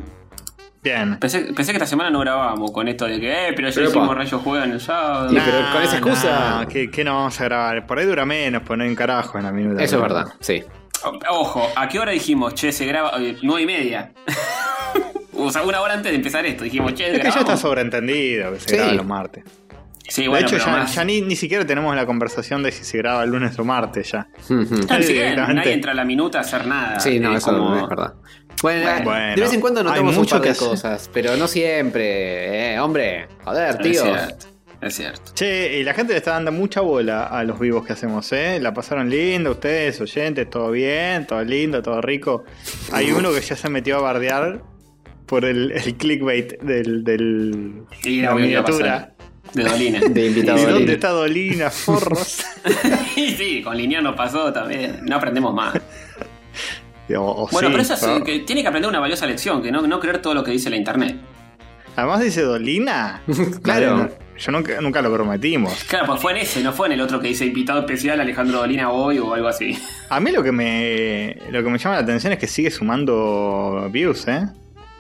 Bien. 0.84 1.18
Pensé, 1.20 1.42
pensé 1.56 1.72
que 1.72 1.78
esta 1.78 1.86
semana 1.86 2.10
no 2.10 2.20
grabábamos 2.20 2.72
con 2.72 2.88
esto 2.88 3.06
de 3.06 3.20
que, 3.20 3.32
eh, 3.32 3.54
pero 3.56 3.70
ya 3.70 3.76
Pero, 3.76 3.90
hicimos 3.90 4.08
pa. 4.08 4.16
rayos 4.16 4.42
juegan 4.42 4.72
el 4.72 4.82
sábado. 4.82 5.30
Sí, 5.30 5.38
pero 5.46 5.72
con 5.72 5.84
esa 5.84 5.98
excusa- 5.98 6.40
nah, 6.62 6.66
¿qué, 6.66 6.90
qué 6.90 7.04
no 7.04 7.16
vamos 7.16 7.40
a 7.40 7.44
grabar? 7.44 7.86
Por 7.86 8.00
ahí 8.00 8.06
dura 8.06 8.26
menos, 8.26 8.64
poner 8.64 8.88
un 8.88 8.96
carajo 8.96 9.38
en 9.38 9.44
la 9.44 9.52
minuta. 9.52 9.84
Eso 9.84 9.98
es 9.98 10.02
verdad, 10.02 10.26
sí. 10.40 10.64
Ojo, 11.30 11.68
¿a 11.76 11.88
qué 11.88 12.00
hora 12.00 12.12
dijimos, 12.12 12.56
che, 12.56 12.72
se 12.72 12.86
graba? 12.86 13.12
Eh, 13.20 13.38
nueve 13.44 13.62
y 13.64 13.66
media. 13.66 14.12
o 15.38 15.52
sea, 15.52 15.64
una 15.64 15.82
hora 15.82 15.94
antes 15.94 16.12
de 16.12 16.16
empezar 16.18 16.46
esto. 16.46 16.64
Dijimos, 16.64 16.94
che, 16.94 17.12
Es 17.16 17.20
que 17.20 17.32
ya 17.32 17.40
está 17.40 17.58
sobreentendido 17.58 18.54
que 18.54 18.60
se 18.60 18.70
Sí. 18.70 18.76
graba 18.76 18.94
los 18.94 19.06
martes. 19.06 19.44
Sí, 20.12 20.24
De 20.24 20.28
bueno, 20.28 20.46
hecho, 20.48 20.58
pero 20.58 20.66
ya, 20.66 20.72
más- 20.84 20.94
ya 20.96 21.04
ni, 21.06 21.22
ni 21.22 21.36
siquiera 21.36 21.66
tenemos 21.66 21.96
la 21.96 22.06
conversación 22.06 22.64
de 22.64 22.72
si 22.72 22.84
se 22.84 22.98
graba 22.98 23.26
lunes 23.26 23.58
o 23.58 23.64
martes 23.64 24.12
ya. 24.12 24.28
Directamente. 24.50 25.54
nadie 25.54 25.74
entra 25.74 25.92
a 25.92 25.96
la 25.96 26.04
minuta 26.06 26.40
a 26.40 26.42
hacer 26.42 26.68
nada. 26.68 27.00
Sí, 27.00 27.20
no, 27.20 27.32
Es 27.32 27.38
eso 27.38 27.52
como- 27.52 27.70
no 27.70 27.84
es 27.84 27.88
verdad. 27.90 28.14
Bueno, 28.62 28.92
Bueno, 29.04 29.36
de 29.36 29.42
vez 29.42 29.54
en 29.54 29.62
cuando 29.62 29.84
notamos 29.84 30.14
un 30.14 30.20
mucho 30.20 30.36
par 30.36 30.42
de 30.42 30.48
que 30.48 30.52
hacer. 30.52 30.68
cosas, 30.68 31.10
pero 31.14 31.36
no 31.38 31.48
siempre. 31.48 32.74
Eh, 32.74 32.80
hombre, 32.80 33.28
joder, 33.44 33.78
tío. 33.80 34.04
es 34.82 34.96
cierto. 34.96 35.32
Che, 35.34 35.80
y 35.80 35.84
la 35.84 35.94
gente 35.94 36.14
le 36.14 36.18
está 36.18 36.32
dando 36.32 36.52
mucha 36.52 36.82
bola 36.82 37.26
a 37.28 37.44
los 37.44 37.60
vivos 37.60 37.86
que 37.86 37.94
hacemos, 37.94 38.32
¿eh? 38.34 38.60
La 38.60 38.74
pasaron 38.74 39.10
lindo, 39.10 39.52
ustedes, 39.52 40.00
oyentes, 40.02 40.50
todo 40.50 40.72
bien, 40.72 41.26
todo 41.26 41.44
lindo, 41.44 41.82
todo 41.82 42.02
rico. 42.02 42.44
Hay 42.92 43.12
uno 43.12 43.32
que 43.32 43.42
ya 43.42 43.56
se 43.56 43.70
metió 43.70 43.98
a 43.98 44.02
bardear 44.02 44.62
por 45.26 45.46
el, 45.46 45.72
el 45.72 45.96
clickbait 45.96 46.60
del, 46.62 47.04
del 47.06 47.84
Y 48.04 48.22
la 48.22 48.36
miniatura. 48.36 49.11
De 49.54 49.64
Dolina. 49.64 50.00
De 50.10 50.26
invitado 50.28 50.58
¿Y 50.58 50.62
a 50.62 50.64
dónde 50.64 50.74
Dolina. 50.80 50.94
está 50.94 51.10
Dolina, 51.10 51.70
forros? 51.70 52.40
Y 53.16 53.32
sí, 53.32 53.62
con 53.62 53.76
Linear 53.78 54.02
nos 54.04 54.16
pasó 54.16 54.52
también. 54.54 55.00
No 55.04 55.16
aprendemos 55.18 55.54
más. 55.54 55.74
O- 57.14 57.44
o 57.44 57.48
Bueno, 57.52 57.68
sí, 57.68 57.72
pero 57.74 57.82
eso 57.84 57.96
pero- 58.00 58.18
sí, 58.18 58.24
que 58.24 58.40
tiene 58.40 58.62
que 58.62 58.70
aprender 58.70 58.90
una 58.90 59.00
valiosa 59.02 59.26
lección, 59.26 59.62
que 59.62 59.70
no, 59.70 59.82
no 59.86 60.00
creer 60.00 60.22
todo 60.22 60.34
lo 60.34 60.46
que 60.46 60.52
dice 60.52 60.70
la 60.70 60.78
internet. 60.78 61.18
Además 61.98 62.22
dice 62.22 62.42
Dolina. 62.42 63.22
Claro. 63.64 64.10
Yo 64.38 64.52
nunca, 64.54 64.80
nunca 64.80 65.02
lo 65.02 65.14
prometimos. 65.14 65.84
Claro, 65.84 66.06
pues 66.08 66.22
fue 66.22 66.32
en 66.32 66.38
ese, 66.38 66.64
no 66.64 66.72
fue 66.72 66.88
en 66.88 66.94
el 66.94 67.02
otro 67.02 67.20
que 67.20 67.28
dice 67.28 67.46
invitado 67.46 67.82
especial 67.82 68.22
Alejandro 68.22 68.60
Dolina 68.60 68.92
hoy 68.92 69.20
o 69.20 69.34
algo 69.34 69.50
así. 69.50 69.78
A 70.10 70.20
mí 70.22 70.32
lo 70.32 70.42
que 70.42 70.54
me 70.54 71.38
lo 71.52 71.62
que 71.62 71.70
me 71.70 71.78
llama 71.78 71.96
la 71.96 72.02
atención 72.02 72.32
es 72.32 72.40
que 72.40 72.48
sigue 72.48 72.72
sumando 72.72 73.90
views, 73.92 74.26
¿eh? 74.30 74.46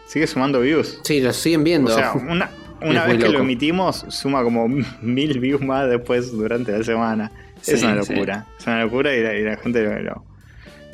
Sigue 0.05 0.27
sumando 0.27 0.59
views. 0.59 0.99
Sí, 1.05 1.21
lo 1.21 1.31
siguen 1.31 1.61
O 1.61 1.63
viendo. 1.63 1.95
sea, 1.95 2.11
una, 2.11 2.51
una 2.81 3.05
vez 3.05 3.17
que 3.23 3.29
lo 3.29 3.39
emitimos, 3.39 4.05
suma 4.09 4.43
como 4.43 4.67
mil 5.01 5.39
views 5.39 5.61
más 5.61 5.89
después 5.89 6.31
durante 6.31 6.71
la 6.71 6.83
semana. 6.83 7.31
Sí, 7.61 7.73
es 7.73 7.83
una 7.83 8.03
sí. 8.03 8.13
locura. 8.13 8.47
Es 8.59 8.67
una 8.67 8.81
locura 8.83 9.15
y 9.15 9.21
la, 9.21 9.35
y 9.35 9.43
la 9.43 9.57
gente 9.57 9.83
lo, 9.83 10.23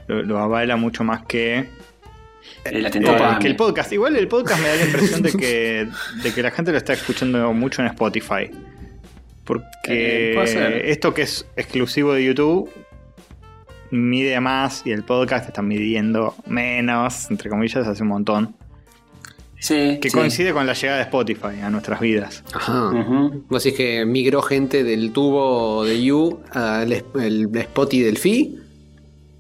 lo, 0.08 0.24
lo- 0.24 0.40
avala 0.40 0.76
mucho 0.76 1.04
más 1.04 1.26
que, 1.26 1.66
El 2.66 2.86
eh, 2.86 2.92
que 3.40 3.48
el 3.48 3.56
podcast. 3.56 3.92
Igual 3.94 4.16
el 4.18 4.28
podcast 4.28 4.62
me 4.62 4.68
da 4.68 4.76
la 4.76 4.86
impresión 4.86 5.22
de 5.22 5.32
que, 5.32 5.88
de 6.24 6.34
que 6.34 6.42
la 6.44 6.52
gente 6.52 6.72
lo 6.72 6.78
está 6.78 6.94
escuchando 6.94 7.54
mucho 7.54 7.82
en 7.82 7.88
Spotify. 7.88 8.50
Porque 9.46 10.34
Eh, 10.34 10.92
esto 10.92 11.14
que 11.14 11.22
es 11.22 11.48
exclusivo 11.56 12.14
de 12.14 12.26
YouTube 12.26 12.70
mide 13.92 14.38
más 14.42 14.82
y 14.86 14.92
el 14.92 15.04
podcast 15.04 15.48
está 15.48 15.62
midiendo 15.62 16.36
menos, 16.46 17.32
entre 17.32 17.50
comillas, 17.50 17.88
hace 17.88 18.04
un 18.04 18.10
montón. 18.10 18.56
Sí, 19.60 19.98
Que 20.02 20.10
sí. 20.10 20.16
coincide 20.18 20.54
con 20.54 20.68
la 20.68 20.74
llegada 20.74 20.98
de 21.00 21.04
Spotify 21.06 21.62
a 21.64 21.70
nuestras 21.70 22.00
vidas. 22.00 22.44
Ajá. 22.54 22.90
Ujú. 22.90 23.44
Vos 23.50 23.64
decís 23.64 23.78
que 23.78 24.06
migró 24.06 24.42
gente 24.44 24.84
del 24.84 25.12
tubo 25.12 25.84
de 25.84 26.04
You 26.04 26.42
al 26.52 26.92
el 26.94 27.50
Spotty 27.64 28.02
del 28.02 28.18
Fi. 28.18 28.56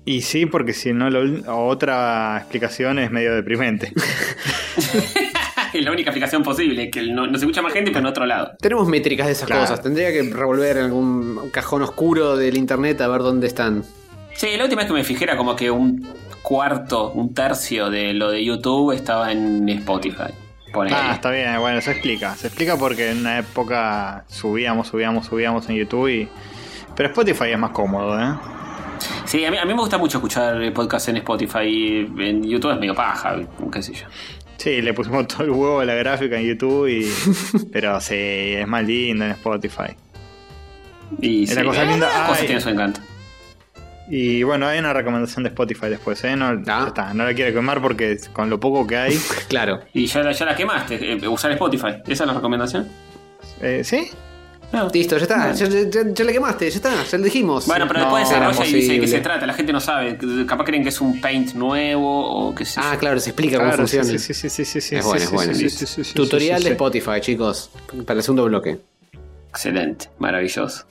Y 0.05 0.21
sí, 0.21 0.45
porque 0.45 0.73
si 0.73 0.93
no, 0.93 1.09
lo- 1.09 1.53
otra 1.67 2.37
explicación 2.37 2.97
es 2.97 3.11
medio 3.11 3.35
deprimente. 3.35 3.91
es 5.73 5.83
la 5.83 5.91
única 5.91 6.09
explicación 6.09 6.43
posible, 6.43 6.89
que 6.89 7.03
no, 7.03 7.27
no 7.27 7.37
se 7.37 7.45
escucha 7.45 7.61
más 7.61 7.73
gente, 7.73 7.91
pero 7.91 7.99
en 8.01 8.05
otro 8.07 8.25
lado. 8.25 8.51
Tenemos 8.59 8.87
métricas 8.87 9.27
de 9.27 9.33
esas 9.33 9.47
Claro. 9.47 9.61
cosas. 9.63 9.81
Tendría 9.81 10.11
que 10.11 10.23
revolver 10.23 10.77
en 10.77 10.85
algún 10.85 11.49
cajón 11.51 11.81
oscuro 11.81 12.37
del 12.37 12.57
internet 12.57 12.99
a 13.01 13.07
ver 13.07 13.21
dónde 13.21 13.47
están. 13.47 13.83
Sí, 14.35 14.47
la 14.57 14.63
última 14.63 14.81
vez 14.83 14.87
que 14.87 14.93
me 14.93 15.03
fijé 15.03 15.25
era 15.25 15.35
como 15.37 15.55
que 15.55 15.69
un 15.71 16.07
cuarto, 16.47 17.11
un 17.11 17.33
tercio 17.33 17.89
de 17.89 18.13
lo 18.13 18.31
de 18.31 18.41
YouTube 18.41 18.93
estaba 18.93 19.33
en 19.33 19.67
Spotify. 19.67 20.31
Ponele. 20.71 20.95
Ah, 20.95 21.11
está 21.13 21.29
bien, 21.29 21.59
bueno, 21.59 21.81
se 21.81 21.91
explica. 21.91 22.37
Se 22.37 22.47
explica 22.47 22.77
porque 22.77 23.11
en 23.11 23.17
una 23.17 23.39
época 23.39 24.23
subíamos, 24.29 24.87
subíamos, 24.87 25.25
subíamos 25.25 25.67
en 25.67 25.75
YouTube 25.75 26.07
y... 26.07 26.29
Pero 26.95 27.09
Spotify 27.09 27.49
es 27.51 27.59
más 27.59 27.71
cómodo, 27.71 28.17
¿eh? 28.17 28.33
Sí, 29.25 29.43
a 29.43 29.51
mí, 29.51 29.57
a 29.57 29.65
mí 29.65 29.73
me 29.73 29.79
gusta 29.81 29.97
mucho 29.97 30.19
escuchar 30.19 30.71
podcast 30.71 31.09
en 31.09 31.17
Spotify 31.17 31.63
y 31.65 31.97
en 32.17 32.41
YouTube 32.41 32.71
es 32.71 32.79
medio 32.79 32.95
paja, 32.95 33.35
qué 33.69 33.83
sé 33.83 33.93
yo. 33.93 34.05
Sí, 34.55 34.81
le 34.81 34.93
pusimos 34.93 35.27
todo 35.27 35.43
el 35.43 35.49
huevo 35.49 35.81
a 35.81 35.85
la 35.85 35.95
gráfica 35.95 36.39
en 36.39 36.47
YouTube 36.47 36.87
y... 36.87 37.11
Pero 37.73 37.99
sí, 37.99 38.15
es 38.15 38.65
más 38.65 38.85
lindo 38.85 39.25
en 39.25 39.31
Spotify. 39.31 39.97
Y 41.19 41.43
Es 41.43 41.49
sí, 41.49 41.55
la 41.57 41.65
cosa 41.65 41.83
linda. 41.83 42.07
cosa 42.25 42.39
Ay. 42.39 42.45
tiene 42.45 42.61
su 42.61 42.69
encanto. 42.69 43.01
Y 44.09 44.43
bueno, 44.43 44.67
hay 44.67 44.79
una 44.79 44.93
recomendación 44.93 45.43
de 45.43 45.49
Spotify 45.49 45.87
después, 45.89 46.23
¿eh? 46.23 46.35
No, 46.35 46.63
ya 46.63 46.87
está, 46.87 47.13
no 47.13 47.25
la 47.25 47.33
quiero 47.33 47.53
quemar 47.53 47.81
porque 47.81 48.17
con 48.33 48.49
lo 48.49 48.59
poco 48.59 48.87
que 48.87 48.95
hay... 48.97 49.19
Claro. 49.49 49.81
Y 49.93 50.05
ya, 50.05 50.23
la- 50.23 50.31
ya 50.31 50.45
la 50.45 50.55
quemaste, 50.55 51.13
eh, 51.13 51.27
usar 51.27 51.51
Spotify. 51.51 51.95
¿Esa 52.07 52.23
es 52.23 52.27
la 52.27 52.33
recomendación? 52.33 52.87
Eh, 53.61 53.81
¿Sí? 53.83 54.09
No. 54.71 54.89
Listo, 54.89 55.15
ya 55.17 55.23
está. 55.23 55.37
Bueno. 55.37 55.53
Ya, 55.55 55.67
ya- 55.67 55.89
ya- 55.89 56.13
ya 56.13 56.23
la 56.25 56.31
quemaste, 56.33 56.69
ya 56.69 56.75
está. 56.75 57.03
Ya 57.05 57.17
lo 57.17 57.23
dijimos. 57.23 57.65
Bueno, 57.67 57.85
pero 57.87 57.99
No, 58.01 58.05
después 58.15 58.29
desarrolla 58.29 58.65
y 58.65 58.73
dice 58.73 58.93
de 58.93 58.99
qué 58.99 59.07
se 59.07 59.19
trata. 59.21 59.45
La 59.45 59.53
gente 59.53 59.71
no 59.71 59.79
sabe. 59.79 60.17
Capaz 60.45 60.65
creen 60.65 60.83
que 60.83 60.89
es 60.89 60.99
un 60.99 61.21
paint 61.21 61.53
nuevo 61.53 62.47
o 62.49 62.53
qué 62.53 62.65
sé 62.65 62.79
Ah, 62.83 62.91
yo. 62.93 62.99
claro, 62.99 63.19
se 63.19 63.29
explica 63.29 63.57
cómo 63.57 63.69
Claro, 63.69 63.83
funciona. 63.83 64.03
sí, 64.05 64.19
sí, 64.19 64.33
sí, 64.33 64.49
sí, 64.65 64.81
sí, 64.81 64.95
Es 64.97 65.05
bueno, 65.05 65.19
sí, 65.19 65.25
es 65.25 65.31
bueno. 65.31 65.53
sí, 65.53 65.69
sí, 65.69 65.85
sí, 65.85 66.03
sí, 66.03 66.13
Tutorial 66.13 66.57
sí, 66.59 66.63
de 66.65 66.69
sí. 66.69 66.73
Spotify, 66.73 67.21
chicos. 67.21 67.69
Para 68.05 68.17
el 68.19 68.23
segundo 68.23 68.43
bloque. 68.45 68.77
Excelente, 69.57 70.09
maravilloso. 70.19 70.85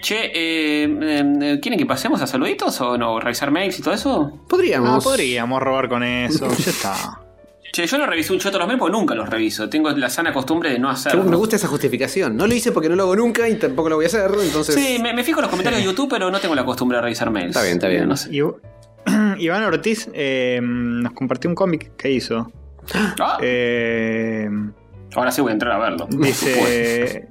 Che, 0.00 0.30
eh, 0.32 0.84
eh, 0.84 1.58
¿quieren 1.60 1.78
que 1.80 1.84
pasemos 1.84 2.22
a 2.22 2.28
saluditos 2.28 2.80
o 2.80 2.96
no? 2.96 3.18
¿Revisar 3.18 3.50
mails 3.50 3.76
y 3.80 3.82
todo 3.82 3.92
eso? 3.92 4.30
Ah, 4.32 4.44
Podríamos. 4.48 5.02
podríamos 5.02 5.60
robar 5.60 5.88
con 5.88 6.04
eso, 6.04 6.46
ya 6.48 6.70
está. 6.70 7.20
Che, 7.72 7.84
yo 7.88 7.98
no 7.98 8.06
revisé 8.06 8.32
un 8.32 8.38
choto 8.38 8.56
los 8.58 8.68
mails 8.68 8.78
porque 8.78 8.96
nunca 8.96 9.16
los 9.16 9.28
reviso. 9.28 9.68
Tengo 9.68 9.90
la 9.90 10.08
sana 10.08 10.32
costumbre 10.32 10.70
de 10.70 10.78
no 10.78 10.88
hacerlo. 10.90 11.24
Me 11.24 11.34
gusta 11.34 11.56
esa 11.56 11.66
justificación. 11.66 12.36
No 12.36 12.46
lo 12.46 12.54
hice 12.54 12.70
porque 12.70 12.88
no 12.88 12.94
lo 12.94 13.02
hago 13.02 13.16
nunca 13.16 13.48
y 13.48 13.56
tampoco 13.56 13.88
lo 13.88 13.96
voy 13.96 14.04
a 14.04 14.06
hacer, 14.08 14.30
entonces. 14.40 14.76
Sí, 14.76 14.98
me, 15.02 15.12
me 15.12 15.24
fijo 15.24 15.40
en 15.40 15.42
los 15.42 15.50
comentarios 15.50 15.80
de 15.82 15.86
YouTube, 15.86 16.08
pero 16.08 16.30
no 16.30 16.38
tengo 16.38 16.54
la 16.54 16.64
costumbre 16.64 16.98
de 16.98 17.02
revisar 17.02 17.30
mails. 17.30 17.48
Está 17.48 17.62
bien, 17.62 17.74
está 17.74 17.88
bien. 17.88 18.06
No 18.08 18.16
sé. 18.16 18.28
Y- 18.32 18.42
Iván 19.44 19.64
Ortiz 19.64 20.08
eh, 20.12 20.60
nos 20.62 21.12
compartió 21.14 21.50
un 21.50 21.56
cómic 21.56 21.96
que 21.96 22.12
hizo. 22.12 22.52
Ah, 23.18 23.38
Eh, 23.42 24.48
ahora 25.16 25.32
sí 25.32 25.40
voy 25.40 25.50
a 25.50 25.54
entrar 25.54 25.72
a 25.72 25.78
verlo. 25.78 26.06
dice: 26.10 27.28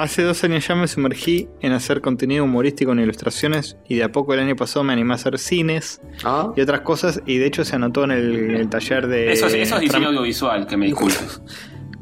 Hace 0.00 0.22
dos 0.22 0.42
años 0.44 0.66
ya 0.66 0.74
me 0.74 0.88
sumergí 0.88 1.48
en 1.60 1.72
hacer 1.72 2.00
contenido 2.00 2.44
humorístico 2.44 2.92
en 2.92 3.00
ilustraciones 3.00 3.76
y 3.86 3.96
de 3.96 4.04
a 4.04 4.12
poco 4.12 4.32
el 4.32 4.40
año 4.40 4.56
pasado 4.56 4.82
me 4.82 4.92
animé 4.94 5.12
a 5.12 5.16
hacer 5.16 5.38
cines 5.38 6.00
Ah. 6.24 6.52
y 6.56 6.60
otras 6.62 6.80
cosas 6.80 7.20
y 7.26 7.36
de 7.36 7.46
hecho 7.46 7.64
se 7.66 7.76
anotó 7.76 8.04
en 8.04 8.12
el, 8.12 8.50
el 8.56 8.68
taller 8.70 9.06
de... 9.08 9.30
Eso, 9.32 9.46
es- 9.46 9.54
eso 9.54 9.74
es 9.76 9.82
diseño 9.82 10.08
audiovisual, 10.08 10.66
que 10.66 10.76
me 10.78 10.86
disculpes. 10.92 11.42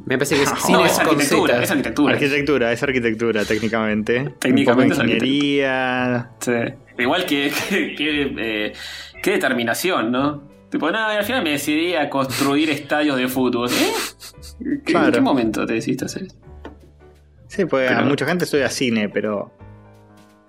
Me 0.07 0.17
parece 0.17 0.37
que 0.37 0.43
es 0.45 0.51
No, 0.53 0.57
cines 0.59 0.93
es 0.93 0.99
arquitectura, 1.01 1.63
es 1.63 1.71
arquitectura. 1.73 2.15
Arquitectura, 2.15 2.73
es 2.73 2.83
arquitectura 2.85 3.45
técnicamente. 3.45 4.35
Técnicamente 4.39 4.95
Un 4.95 5.01
poco 5.01 5.05
ingeniería. 5.13 6.31
Sí. 6.41 6.53
Igual 6.99 7.27
que, 7.27 7.53
que, 7.69 7.95
que, 7.97 8.33
eh, 8.39 8.73
qué 9.23 9.31
determinación, 9.33 10.13
¿no? 10.13 10.47
Tipo, 10.71 10.91
nada, 10.91 11.19
al 11.19 11.25
final 11.25 11.43
me 11.43 11.51
decidí 11.51 11.95
a 11.95 12.09
construir 12.11 12.71
estadios 12.71 13.17
de 13.17 13.27
fútbol. 13.27 13.69
¿Eh? 13.71 13.93
¿Qué- 14.85 14.93
Claro. 14.93 15.07
¿En 15.09 15.13
qué 15.15 15.21
momento 15.21 15.67
te 15.67 15.73
decidiste 15.75 16.05
hacer 16.05 16.23
eso? 16.25 16.37
Sí, 17.49 17.65
pues 17.65 17.91
Pero- 17.91 18.05
mucha 18.05 18.25
gente 18.27 18.45
estudia 18.45 18.69
cine, 18.71 19.09
pero 19.09 19.51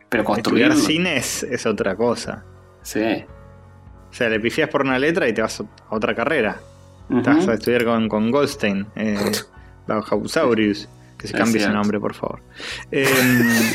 Pero 0.09 0.23
construir. 0.23 0.65
estudiar 0.67 0.85
cine 0.87 1.17
es, 1.17 1.43
es 1.43 1.65
otra 1.65 1.95
cosa. 1.95 2.43
Sí. 2.83 3.25
O 4.09 4.13
sea, 4.13 4.29
le 4.29 4.39
pifias 4.39 4.69
por 4.69 4.81
una 4.81 4.97
letra 4.99 5.27
y 5.27 5.33
te 5.33 5.41
vas 5.41 5.59
a 5.61 5.65
otra 5.89 6.13
carrera. 6.15 6.59
Te 7.09 7.21
vas 7.29 7.47
a 7.47 7.53
estudiar 7.55 7.85
con, 7.85 8.07
con 8.07 8.29
Goldstein, 8.31 8.85
eh, 8.95 9.31
Bauhausaurus. 9.87 10.87
Que 11.17 11.27
se 11.27 11.33
cambie 11.37 11.59
ese 11.61 11.69
nombre, 11.71 11.99
por 11.99 12.13
favor. 12.13 12.41
Eh, 12.91 13.05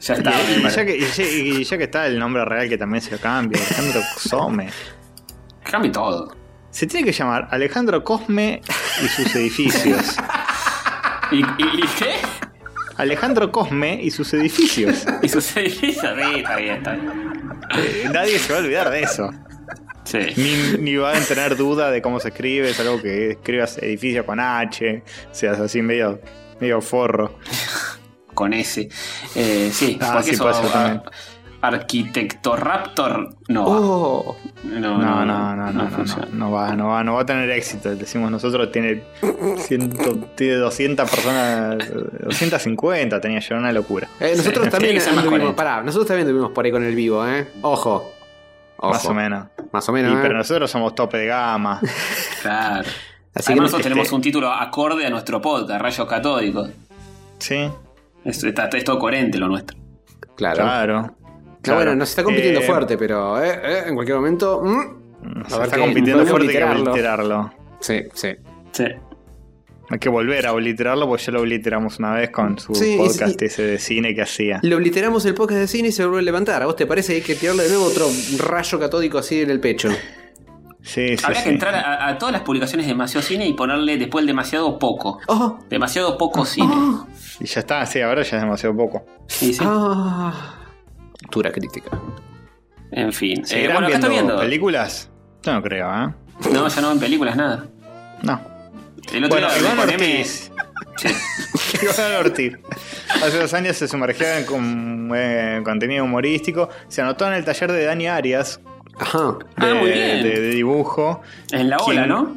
Ya 0.00 0.14
está. 0.14 0.30
y, 0.52 0.62
ya 0.62 0.84
que, 0.86 0.96
y 0.96 1.00
ya- 1.00 1.24
y 1.24 1.64
ya 1.64 1.78
que 1.78 1.84
está 1.84 2.06
el 2.06 2.18
nombre 2.18 2.44
real, 2.44 2.68
que 2.68 2.78
también 2.78 3.00
se 3.02 3.10
lo 3.10 3.18
cambie. 3.18 3.60
Alejandro 3.60 4.00
Some. 4.18 4.68
Cambie 5.64 5.90
todo. 5.90 6.36
Se 6.70 6.86
tiene 6.86 7.06
que 7.06 7.12
llamar 7.12 7.48
Alejandro 7.50 8.04
Cosme 8.04 8.60
y 9.02 9.08
sus 9.08 9.34
edificios. 9.34 10.16
¿Y, 11.32 11.36
y, 11.38 11.42
y 11.82 11.86
qué? 11.98 12.14
Alejandro 12.96 13.52
Cosme 13.52 14.00
y 14.02 14.10
sus 14.10 14.32
edificios. 14.34 15.04
Y 15.22 15.28
sus 15.28 15.56
edificios. 15.56 16.14
Sí, 16.16 16.40
está 16.40 16.56
bien, 16.56 16.76
está 16.76 16.92
bien. 16.94 17.10
Eh, 17.76 18.08
nadie 18.12 18.38
se 18.38 18.52
va 18.52 18.58
a 18.60 18.62
olvidar 18.62 18.90
de 18.90 19.02
eso. 19.02 19.30
Sí. 20.04 20.18
Ni, 20.36 20.78
ni 20.82 20.96
va 20.96 21.16
a 21.16 21.20
tener 21.20 21.56
duda 21.56 21.90
de 21.90 22.00
cómo 22.00 22.20
se 22.20 22.28
escribe. 22.28 22.70
Es 22.70 22.80
algo 22.80 23.02
que 23.02 23.32
escribas 23.32 23.76
edificio 23.78 24.24
con 24.24 24.40
H. 24.40 25.02
Seas 25.32 25.58
así 25.60 25.82
medio, 25.82 26.20
medio 26.60 26.80
forro. 26.80 27.38
Con 28.32 28.52
ese. 28.54 28.88
Eh, 29.34 29.70
sí, 29.72 29.98
Ah, 30.00 30.22
sí, 30.22 30.30
eso. 30.30 30.44
puede 30.44 30.54
ser 30.54 30.70
también. 30.70 31.02
Arquitecto 31.62 32.54
Raptor 32.56 33.36
no 33.48 33.64
va. 33.64 33.80
Oh. 33.80 34.36
No, 34.64 34.80
No, 34.80 35.24
no, 35.24 35.24
no, 35.24 35.56
no, 35.56 35.72
no, 35.72 35.88
no, 36.32 36.50
va, 36.50 36.74
no 36.76 36.88
va, 36.88 37.02
no 37.04 37.14
va 37.14 37.22
a 37.22 37.26
tener 37.26 37.48
éxito. 37.50 37.94
Decimos 37.94 38.30
nosotros, 38.30 38.70
tiene, 38.72 39.02
ciento, 39.58 40.16
tiene 40.34 40.54
200 40.56 41.10
personas, 41.10 41.78
250 42.24 43.20
tenía 43.20 43.40
yo, 43.40 43.56
una 43.56 43.72
locura. 43.72 44.08
Eh, 44.20 44.34
nosotros 44.36 44.64
Sí, 44.66 44.70
también 44.70 44.98
que 44.98 45.04
anduvimos, 45.08 45.54
pará, 45.54 45.82
nosotros 45.82 46.06
también 46.08 46.26
anduvimos 46.28 46.52
por 46.52 46.64
ahí 46.64 46.70
con 46.72 46.84
el 46.84 46.94
vivo, 46.94 47.26
¿eh? 47.26 47.46
Ojo. 47.62 48.12
Ojo. 48.78 48.92
Más 48.92 49.04
o 49.06 49.14
menos. 49.14 49.46
Más 49.72 49.88
o 49.88 49.92
menos. 49.92 50.12
Y, 50.12 50.16
¿eh? 50.16 50.18
pero 50.20 50.34
nosotros 50.36 50.70
somos 50.70 50.94
tope 50.94 51.18
de 51.18 51.26
gama. 51.26 51.80
Claro. 52.42 52.88
Así 53.34 53.48
que 53.48 53.52
Además, 53.52 53.56
nosotros 53.64 53.80
este- 53.80 53.88
tenemos 53.90 54.12
un 54.12 54.20
título 54.22 54.50
acorde 54.52 55.04
a 55.06 55.10
nuestro 55.10 55.40
podcast, 55.42 55.80
Rayos 55.82 56.06
Catódicos. 56.08 56.70
Sí, 57.38 57.68
Es, 58.24 58.42
está- 58.44 58.68
es 58.72 58.84
todo 58.84 58.98
coherente 58.98 59.36
lo 59.38 59.48
nuestro. 59.48 59.76
Claro. 60.36 60.62
claro. 60.62 61.16
No, 61.70 61.76
bueno, 61.76 61.94
nos 61.96 62.10
está 62.10 62.22
compitiendo 62.22 62.60
Eh, 62.60 62.64
fuerte, 62.64 62.96
pero 62.98 63.42
eh, 63.42 63.60
eh, 63.62 63.82
en 63.86 63.94
cualquier 63.94 64.16
momento. 64.16 64.60
mm, 64.62 65.46
Se 65.48 65.54
A 65.54 65.58
ver 65.58 65.66
está 65.66 65.78
compitiendo 65.78 66.26
fuerte 66.26 66.48
que 66.52 66.64
obliterarlo. 66.64 67.50
sí, 67.80 68.02
sí. 68.14 68.28
Sí. 68.72 68.84
Hay 69.88 69.98
que 70.00 70.08
volver 70.08 70.46
a 70.46 70.52
obliterarlo 70.52 71.06
porque 71.06 71.22
ya 71.24 71.32
lo 71.32 71.40
obliteramos 71.42 71.98
una 72.00 72.12
vez 72.14 72.30
con 72.30 72.58
su 72.58 72.74
Sí, 72.74 72.94
y- 72.94 72.98
podcast 72.98 73.40
ese 73.40 73.62
de 73.62 73.78
cine 73.78 74.14
que 74.16 74.22
hacía. 74.22 74.58
Le 74.62 74.74
obliteramos 74.74 75.24
el 75.26 75.34
podcast 75.34 75.60
de 75.60 75.68
cine 75.68 75.88
y 75.88 75.92
se 75.92 76.02
vuelve 76.04 76.18
a 76.20 76.22
levantar. 76.22 76.60
¿A 76.62 76.66
vos 76.66 76.74
te 76.76 76.86
parece 76.86 77.12
que 77.12 77.16
hay 77.18 77.22
que 77.22 77.34
tirarle 77.36 77.62
de 77.62 77.68
nuevo 77.68 77.84
otro 77.84 78.06
rayo 78.38 78.80
catódico 78.80 79.18
así 79.18 79.42
en 79.42 79.50
el 79.50 79.60
pecho? 79.60 79.88
Sí, 80.82 81.16
sí, 81.16 81.24
Habría 81.24 81.40
sí. 81.40 81.44
que 81.44 81.50
entrar 81.50 81.74
a, 81.74 82.08
a 82.08 82.18
todas 82.18 82.32
las 82.32 82.42
publicaciones 82.42 82.86
de 82.86 82.92
demasiado 82.92 83.24
cine 83.26 83.46
y 83.46 83.54
ponerle 83.54 83.96
después 83.96 84.22
el 84.22 84.26
demasiado 84.26 84.78
poco. 84.78 85.20
¡Oh! 85.28 85.58
Demasiado 85.68 86.16
poco 86.18 86.44
cine. 86.44 86.72
¡Oh! 86.72 87.06
Y 87.40 87.46
ya 87.46 87.60
está, 87.60 87.84
sí, 87.86 88.00
ahora 88.00 88.22
ya 88.22 88.36
es 88.38 88.42
demasiado 88.42 88.76
poco. 88.76 89.04
Sí, 89.28 89.52
sí. 89.52 89.64
¡Ah! 89.64 90.55
Dura 91.30 91.50
crítica. 91.52 91.90
En 92.92 93.12
fin. 93.12 93.40
Eh, 93.42 93.46
¿Seguirán 93.46 93.72
bueno, 93.74 93.88
¿qué 93.88 93.94
está 93.94 94.08
viendo 94.08 94.38
películas? 94.38 95.10
Yo 95.42 95.52
no 95.52 95.62
creo, 95.62 95.88
¿eh? 95.90 96.14
No, 96.52 96.68
ya 96.68 96.80
no 96.80 96.88
ven 96.90 97.00
películas, 97.00 97.36
nada. 97.36 97.64
No. 98.22 98.40
El 99.12 99.24
otro 99.24 99.38
Bueno, 99.38 99.48
día 99.52 99.58
Iván 99.72 99.78
Ortiz. 99.78 100.52
Sí. 100.96 101.08
Iván 101.82 102.12
Ortiz. 102.20 102.56
Hace 103.22 103.38
dos 103.38 103.52
años 103.54 103.76
se 103.76 103.86
sumergió 103.86 104.26
en 104.26 104.44
con- 104.46 105.10
eh, 105.14 105.60
contenido 105.62 106.04
humorístico. 106.04 106.70
Se 106.88 107.02
anotó 107.02 107.26
en 107.26 107.34
el 107.34 107.44
taller 107.44 107.70
de 107.72 107.84
Dani 107.84 108.06
Arias 108.06 108.60
Ajá. 108.98 109.36
de, 109.58 109.70
Ah, 109.70 109.74
muy 109.74 109.90
bien. 109.90 110.22
de- 110.22 110.40
de 110.40 110.50
dibujo. 110.50 111.20
En 111.52 111.68
la 111.68 111.76
ola, 111.76 111.84
¿Quién? 112.02 112.08
¿no? 112.08 112.36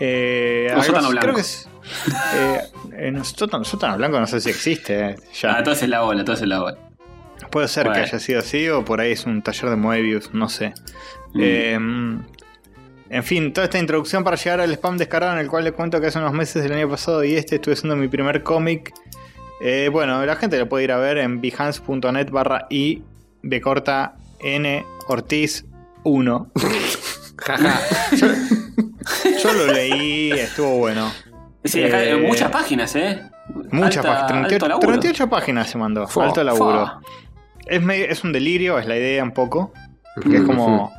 Eh, 0.00 0.74
O 0.76 0.82
sótano 0.82 1.08
blanco. 1.10 1.22
creo 1.24 1.34
que 1.36 1.40
es 1.40 1.68
Eh, 2.96 3.10
no, 3.10 3.24
sótano, 3.24 3.64
sótano 3.64 3.96
blanco 3.96 4.20
no 4.20 4.26
sé 4.26 4.40
si 4.40 4.50
existe. 4.50 5.10
eh, 5.10 5.16
ya. 5.40 5.54
Ah, 5.54 5.58
entonces 5.58 5.84
es 5.84 5.88
la 5.88 6.00
bola, 6.02 6.20
entonces 6.20 6.42
es 6.42 6.48
la 6.48 6.60
bola. 6.60 6.78
Puede 7.54 7.68
ser 7.68 7.84
Bueno. 7.86 8.02
que 8.02 8.08
haya 8.08 8.18
sido 8.18 8.40
así 8.40 8.68
o 8.68 8.84
por 8.84 9.00
ahí 9.00 9.12
es 9.12 9.26
un 9.26 9.40
taller 9.40 9.70
de 9.70 9.76
Moebius, 9.76 10.34
no 10.34 10.48
sé. 10.48 10.74
Mm. 11.34 11.40
Eh, 11.40 11.78
en 13.10 13.22
fin, 13.22 13.52
toda 13.52 13.66
esta 13.66 13.78
introducción 13.78 14.24
para 14.24 14.36
llegar 14.36 14.60
al 14.60 14.72
spam 14.72 14.96
descarado 14.96 15.34
en 15.34 15.38
el 15.38 15.46
cual 15.46 15.62
les 15.62 15.72
cuento 15.72 16.00
que 16.00 16.08
hace 16.08 16.18
unos 16.18 16.32
meses 16.32 16.64
del 16.64 16.72
año 16.72 16.90
pasado 16.90 17.22
y 17.22 17.36
este 17.36 17.54
estuve 17.54 17.74
haciendo 17.74 17.94
mi 17.94 18.08
primer 18.08 18.42
cómic. 18.42 18.92
Eh, 19.60 19.88
bueno, 19.92 20.26
la 20.26 20.34
gente 20.34 20.58
lo 20.58 20.68
puede 20.68 20.82
ir 20.82 20.90
a 20.90 20.96
ver 20.98 21.18
en 21.18 21.40
behance.net 21.40 22.28
barra 22.30 22.66
i 22.70 23.04
de 23.44 23.60
corta 23.60 24.16
n 24.40 24.84
ortiz 25.06 25.64
1. 26.02 26.50
Jaja. 27.36 27.80
Yo 29.40 29.52
lo 29.52 29.72
leí, 29.72 30.32
estuvo 30.32 30.78
bueno. 30.78 31.08
Sí, 31.62 31.84
acá, 31.84 32.02
Eh, 32.02 32.16
muchas 32.16 32.50
páginas, 32.50 32.96
¿eh? 32.96 33.22
Muchas 33.70 34.04
páginas, 34.04 34.30
alto 34.32 34.48
38, 34.48 34.68
laburo. 34.68 34.88
38 34.88 35.28
páginas 35.28 35.70
se 35.70 35.78
mandó, 35.78 36.08
Fua, 36.08 36.24
alto 36.26 36.42
laburo. 36.42 36.80
Fua. 36.86 37.00
Es, 37.66 37.82
medio- 37.82 38.06
es 38.06 38.24
un 38.24 38.32
delirio, 38.32 38.78
es 38.78 38.86
la 38.86 38.96
idea 38.96 39.22
un 39.22 39.32
poco. 39.32 39.72
Que 40.22 40.36
es 40.36 40.42
como 40.42 40.92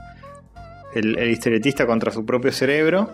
el, 0.94 1.18
el 1.18 1.30
historietista 1.30 1.86
contra 1.88 2.12
su 2.12 2.26
propio 2.26 2.52
cerebro. 2.52 3.10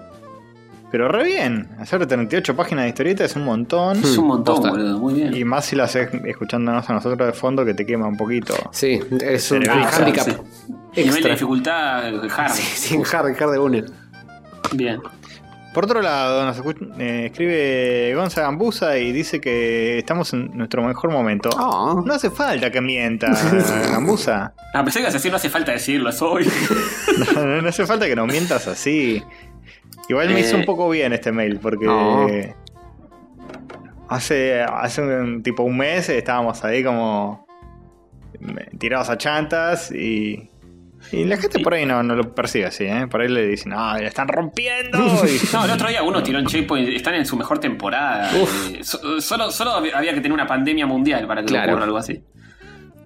Pero 0.91 1.07
re 1.07 1.23
bien. 1.23 1.69
Hacer 1.79 2.05
38 2.05 2.53
páginas 2.55 2.83
de 2.83 2.89
historieta 2.89 3.23
es 3.23 3.35
un 3.37 3.45
montón. 3.45 3.97
Es 3.99 4.17
un 4.17 4.27
montón, 4.27 4.55
Posta. 4.57 4.71
boludo, 4.71 4.99
muy 4.99 5.13
bien. 5.13 5.33
Y 5.35 5.45
más 5.45 5.65
si 5.65 5.75
lo 5.77 5.83
haces 5.83 6.09
escuchándonos 6.25 6.89
a 6.89 6.93
nosotros 6.93 7.25
de 7.27 7.33
fondo 7.33 7.63
que 7.63 7.73
te 7.73 7.85
quema 7.85 8.07
un 8.07 8.17
poquito. 8.17 8.53
Sí, 8.71 8.99
es 9.21 9.51
un 9.51 9.61
Cerebral. 9.63 9.87
handicap 9.93 10.25
sí. 10.25 10.31
Nivel 10.31 10.93
de 10.95 11.09
extra. 11.11 11.31
dificultad 11.31 12.05
hard. 12.37 12.51
Sí, 12.51 12.61
sin 12.89 13.01
hard, 13.05 13.41
hard 13.41 13.51
de 13.53 13.59
una. 13.59 13.83
Bien. 14.73 14.99
Por 15.73 15.85
otro 15.85 16.01
lado, 16.01 16.45
nos 16.45 16.59
eh, 16.99 17.27
escribe 17.27 18.13
Gonza 18.13 18.41
Gambusa 18.41 18.97
y 18.97 19.13
dice 19.13 19.39
que 19.39 19.99
estamos 19.99 20.33
en 20.33 20.55
nuestro 20.57 20.83
mejor 20.83 21.11
momento. 21.11 21.49
Oh. 21.57 22.03
No 22.05 22.13
hace 22.13 22.29
falta 22.29 22.69
que 22.69 22.81
mienta, 22.81 23.27
Gambusa. 23.91 24.53
A 24.73 24.83
pesar 24.83 25.03
de 25.03 25.09
que 25.09 25.15
así 25.17 25.29
no 25.29 25.37
hace 25.37 25.49
falta 25.49 25.71
decirlo, 25.71 26.11
soy. 26.11 26.49
No, 27.35 27.61
no 27.61 27.69
hace 27.69 27.85
falta 27.85 28.05
que 28.07 28.15
nos 28.15 28.27
mientas 28.27 28.67
así. 28.67 29.23
Igual 30.09 30.29
me 30.29 30.39
Eh. 30.39 30.41
hizo 30.41 30.57
un 30.57 30.65
poco 30.65 30.89
bien 30.89 31.13
este 31.13 31.31
mail 31.31 31.57
porque 31.61 32.53
hace, 34.09 34.61
hace 34.61 35.01
un, 35.01 35.41
tipo 35.41 35.63
un 35.63 35.77
mes 35.77 36.09
estábamos 36.09 36.63
ahí 36.65 36.83
como 36.83 37.47
tirados 38.77 39.09
a 39.09 39.17
chantas 39.17 39.89
y, 39.91 40.49
y 41.11 41.25
la 41.25 41.37
gente 41.37 41.59
por 41.59 41.73
ahí 41.73 41.85
no, 41.85 42.01
no 42.03 42.15
lo 42.15 42.33
percibe 42.33 42.65
así, 42.65 42.85
¿eh? 42.85 43.07
Por 43.09 43.21
ahí 43.21 43.27
le 43.27 43.47
dicen, 43.47 43.73
ah, 43.75 43.97
la 43.99 44.07
están 44.07 44.27
rompiendo. 44.27 44.97
y- 44.99 45.39
No, 45.53 45.65
el 45.65 45.71
otro 45.71 45.89
día 45.89 46.03
uno 46.03 46.21
tiró 46.23 46.39
en 46.39 46.45
Checkpoint, 46.45 46.89
están 46.89 47.15
en 47.15 47.25
su 47.25 47.35
mejor 47.37 47.59
temporada. 47.59 48.29
Uf. 48.41 48.71
Eh, 48.73 48.83
so- 48.83 49.19
solo, 49.21 49.51
solo 49.51 49.71
había 49.73 50.13
que 50.13 50.21
tener 50.21 50.31
una 50.33 50.47
pandemia 50.47 50.85
mundial 50.85 51.27
para 51.27 51.41
que 51.41 51.47
Claro. 51.47 51.71
ocurra 51.73 51.85
algo 51.85 51.97
así. 51.97 52.23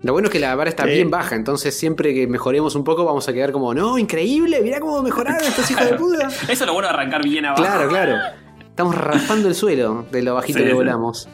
Lo 0.04 0.14
bueno 0.14 0.28
es 0.28 0.32
que 0.32 0.40
la 0.40 0.54
vara 0.56 0.70
está 0.70 0.84
Sí. 0.84 0.92
bien 0.92 1.10
baja, 1.10 1.36
entonces 1.36 1.76
siempre 1.76 2.14
que 2.14 2.28
mejoremos 2.28 2.76
un 2.76 2.84
poco 2.84 3.06
vamos 3.06 3.28
a 3.28 3.34
quedar 3.34 3.52
como, 3.52 3.74
no, 3.74 3.98
increíble, 3.98 4.62
mirá 4.62 4.80
cómo 4.80 5.02
mejoraron 5.02 5.42
estos 5.42 5.72
hijos 5.72 5.90
de 5.90 5.96
puta. 5.96 6.28
Eso 6.28 6.52
es 6.52 6.62
lo 6.68 6.74
bueno 6.74 6.88
de 6.90 6.94
arrancar 6.94 7.24
bien 7.24 7.46
abajo. 7.46 7.64
Claro, 7.64 7.90
claro. 7.90 8.18
Estamos 8.62 8.94
raspando 8.96 9.48
el 9.48 9.56
suelo 9.56 10.06
de 10.12 10.22
lo 10.22 10.36
bajito 10.36 10.60
Sí, 10.60 10.66
que 10.66 10.70
sí. 10.72 10.76
volamos. 10.76 11.28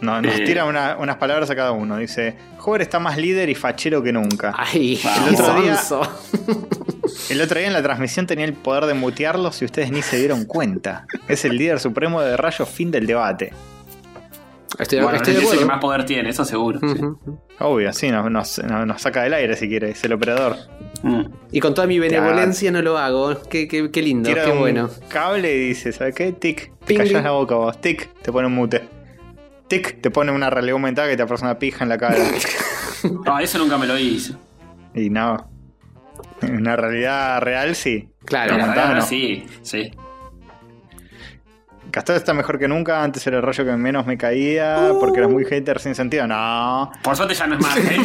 No, 0.00 0.20
nos 0.22 0.34
Eh. 0.34 0.44
tira 0.44 0.64
una- 0.64 0.96
unas 0.98 1.16
palabras 1.16 1.50
a 1.50 1.56
cada 1.56 1.72
uno. 1.72 1.96
Dice, 1.98 2.36
Hover 2.64 2.80
está 2.82 2.98
más 2.98 3.18
líder 3.18 3.48
y 3.50 3.54
fachero 3.54 4.02
que 4.02 4.12
nunca. 4.12 4.54
Ay, 4.56 4.98
el 5.28 5.34
otro 5.34 5.62
día-. 5.62 5.78
El 7.28 7.40
otro 7.42 7.58
día 7.58 7.66
en 7.66 7.72
la 7.72 7.82
transmisión 7.82 8.26
tenía 8.26 8.44
el 8.44 8.52
poder 8.54 8.86
de 8.86 8.94
mutearlos 8.94 9.60
y 9.62 9.64
ustedes 9.64 9.90
ni 9.90 10.00
se 10.00 10.16
dieron 10.18 10.44
cuenta. 10.44 11.06
Es 11.28 11.44
el 11.44 11.56
líder 11.56 11.80
supremo 11.80 12.20
de 12.22 12.36
rayos 12.36 12.68
fin 12.68 12.90
del 12.90 13.06
debate. 13.06 13.52
Estoy, 14.78 15.00
Bueno, 15.00 15.16
estoy 15.16 15.34
es 15.34 15.40
de 15.40 15.44
el 15.44 15.48
que 15.50 15.54
acuerdo. 15.56 15.66
más 15.66 15.80
poder 15.80 16.06
tiene, 16.06 16.30
eso 16.30 16.44
seguro. 16.44 16.78
sí. 16.80 17.00
Obvio, 17.58 17.92
sí, 17.92 18.10
nos, 18.10 18.30
nos- 18.30 18.62
nos- 18.62 18.86
nos 18.86 19.02
saca 19.02 19.22
del 19.24 19.34
aire 19.34 19.56
si 19.56 19.68
quiere, 19.68 19.90
es 19.90 20.02
el 20.04 20.12
operador. 20.12 20.56
Mm. 21.02 21.22
Y 21.52 21.60
con 21.60 21.74
toda 21.74 21.86
mi 21.86 21.98
benevolencia 21.98 22.70
no 22.70 22.80
lo 22.80 22.96
hago. 22.96 23.42
Qué, 23.50 23.66
qué, 23.68 23.90
qué 23.90 24.02
lindo, 24.02 24.28
Tira 24.28 24.44
qué 24.44 24.52
un 24.52 24.58
bueno. 24.60 24.88
cable 25.08 25.54
y 25.54 25.68
dice, 25.68 25.92
¿sabes 25.92 26.14
qué? 26.14 26.32
Tic, 26.32 26.72
te 26.80 26.86
Ping. 26.86 26.96
callas 26.98 27.24
la 27.24 27.32
boca 27.32 27.56
vos. 27.56 27.80
Tic, 27.80 28.08
te 28.22 28.32
pone 28.32 28.46
un 28.46 28.54
mute. 28.54 28.88
Tic, 29.70 30.00
te 30.02 30.10
pone 30.10 30.32
una 30.32 30.50
realidad 30.50 30.74
aumentada 30.74 31.08
que 31.08 31.16
te 31.16 31.22
aparece 31.22 31.44
una 31.46 31.58
pija 31.58 31.84
en 31.84 31.88
la 31.88 31.96
cara. 31.98 32.16
Ah, 33.24 33.42
eso 33.42 33.56
nunca 33.56 33.78
me 33.78 33.86
lo 33.86 33.98
hizo. 33.98 34.34
y 34.94 35.08
no. 35.08 35.48
En 36.42 36.56
una 36.56 36.76
realidad 36.76 37.40
real 37.40 37.74
sí. 37.74 38.10
Claro. 38.26 38.48
Pero 38.50 38.58
La 38.58 38.62
aumentada 38.64 38.88
verdad, 38.88 39.02
no. 39.04 39.08
sí, 39.08 39.46
sí. 39.62 39.90
Castor 41.90 42.16
está 42.16 42.32
mejor 42.34 42.58
que 42.58 42.68
nunca, 42.68 43.02
antes 43.02 43.26
era 43.26 43.38
el 43.38 43.42
rayo 43.42 43.64
que 43.64 43.72
menos 43.72 44.06
me 44.06 44.16
caía 44.18 44.92
porque 45.00 45.18
eras 45.18 45.30
muy 45.30 45.44
hater 45.44 45.80
sin 45.80 45.94
sentido. 45.94 46.26
No. 46.26 46.90
Por 47.02 47.16
suerte 47.16 47.34
ya 47.34 47.46
no 47.46 47.56
es 47.56 47.60
más. 47.60 47.76
¿eh? 47.78 47.96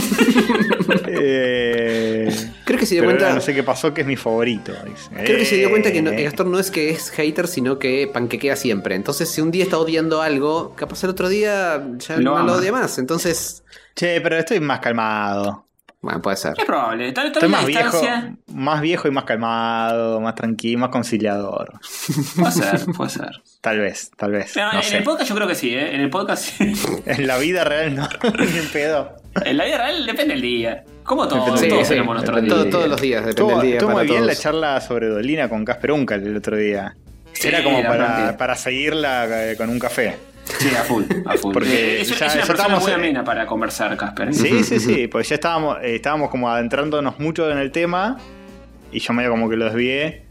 Eh, 1.07 2.51
Creo 2.65 2.79
que 2.79 2.86
se 2.86 2.95
dio 2.95 3.01
pero 3.01 3.11
cuenta. 3.11 3.25
ahora 3.25 3.36
no 3.36 3.41
sé 3.41 3.53
qué 3.53 3.63
pasó, 3.63 3.93
que 3.93 4.01
es 4.01 4.07
mi 4.07 4.15
favorito. 4.15 4.71
dice. 4.86 5.09
Creo 5.25 5.38
que 5.38 5.45
se 5.45 5.55
dio 5.57 5.69
cuenta 5.69 5.91
que 5.91 6.01
no- 6.01 6.11
Eh. 6.11 6.23
Gastón 6.23 6.51
no 6.51 6.59
es 6.59 6.71
que 6.71 6.89
es 6.89 7.09
hater, 7.11 7.47
sino 7.47 7.79
que 7.79 8.09
panquequea 8.11 8.55
siempre. 8.55 8.95
Entonces, 8.95 9.29
si 9.29 9.41
un 9.41 9.51
día 9.51 9.63
está 9.63 9.77
odiando 9.77 10.21
algo, 10.21 10.73
capaz 10.75 11.03
el 11.03 11.11
otro 11.11 11.29
día 11.29 11.83
ya 11.99 12.17
Lo 12.17 12.31
no 12.31 12.38
ama. 12.38 12.51
lo 12.51 12.57
odia 12.57 12.71
más. 12.71 12.97
Entonces, 12.97 13.63
Che, 13.95 14.19
pero 14.21 14.38
estoy 14.38 14.59
más 14.59 14.79
calmado. 14.79 15.64
Bueno, 16.06 16.22
puede 16.22 16.38
ser. 16.38 16.53
es 16.58 16.64
probable. 16.66 17.12
Tal, 17.12 17.26
tal 17.32 17.34
Estoy 17.34 17.49
más 17.49 17.66
viejo, 17.66 17.84
distancia. 17.99 18.36
más 18.53 18.80
viejo 18.82 19.08
y 19.08 19.12
más 19.12 19.24
calmado, 19.26 20.22
más 20.22 20.36
tranquilo, 20.36 20.80
más 20.80 20.89
conciliador. 20.89 21.74
Puede 22.36 22.51
ser, 22.51 22.86
puede 22.95 23.10
ser. 23.10 23.30
Tal 23.62 23.80
vez, 23.80 24.12
tal 24.16 24.32
vez. 24.32 24.56
No, 24.56 24.72
no 24.72 24.78
en 24.80 24.84
sé. 24.84 24.97
el 24.97 25.03
podcast 25.03 25.30
yo 25.30 25.36
creo 25.36 25.47
que 25.47 25.56
sí, 25.56 25.74
¿eh? 25.74 25.95
En 25.95 26.01
el 26.01 26.10
podcast 26.10 26.43
sí. 26.43 26.74
En 27.06 27.26
la 27.28 27.38
vida 27.38 27.64
real 27.64 27.95
no, 27.95 28.08
ni 28.39 28.58
en 28.60 28.68
pedo. 28.72 29.16
En 29.43 29.58
la 29.58 29.66
vida 29.66 29.78
real 29.80 30.06
depende 30.06 30.34
del 30.36 30.41
día. 30.41 30.84
Como 31.03 31.28
todos, 31.28 31.60
Depende- 31.60 31.70
todos 31.70 31.80
sí, 31.82 31.86
sí, 31.86 31.89
tenemos 31.89 32.16
nuestro 32.16 32.36
Todo- 32.45 32.64
día. 32.64 32.72
todos 32.72 32.88
los 32.88 33.01
días, 33.01 33.26
depende 33.26 33.41
Estuvo, 33.41 33.60
del 33.60 33.62
día. 33.68 33.76
estuvo 33.78 33.89
para 33.91 33.99
muy 34.03 34.08
bien 34.08 34.22
todos. 34.24 34.36
la 34.36 34.41
charla 34.41 34.82
sobre 34.82 35.08
Dolina 35.08 35.49
con 35.49 35.66
Casper 35.66 35.91
Uncal 35.91 36.24
el 36.26 36.38
otro 36.38 36.56
día. 36.58 36.95
Sí, 37.34 37.47
Era 37.49 37.64
como 37.64 37.84
para, 37.84 38.38
para 38.38 38.56
seguirla 38.56 39.51
eh, 39.51 39.58
con 39.58 39.70
un 39.70 39.78
café. 39.80 40.16
Sí, 40.60 40.70
a 40.76 40.84
full, 40.84 41.03
a 41.26 41.34
full. 41.38 41.53
Porque 41.53 41.97
Eh, 41.97 42.01
es, 42.01 42.10
ya- 42.10 42.14
es 42.14 42.20
ya 42.20 42.26
una 42.26 42.34
persona 42.34 42.53
estábamos 42.53 42.84
muy 42.84 42.91
en- 42.91 42.99
amena 42.99 43.24
para 43.24 43.45
conversar, 43.45 43.95
Casper. 43.97 44.34
Sí, 44.34 44.64
sí, 44.64 44.80
sí, 44.80 45.08
pues 45.08 45.30
ya 45.30 45.36
estábamos, 45.36 45.78
eh, 45.82 45.95
estábamos 45.95 46.30
como 46.30 46.49
adentrándonos 46.49 47.20
mucho 47.20 47.49
en 47.51 47.58
el 47.58 47.72
tema 47.72 48.18
y 48.91 48.99
yo 48.99 49.14
medio 49.14 49.30
como 49.32 49.49
que 49.49 49.56
lo 49.58 49.66
desvié, 49.66 50.24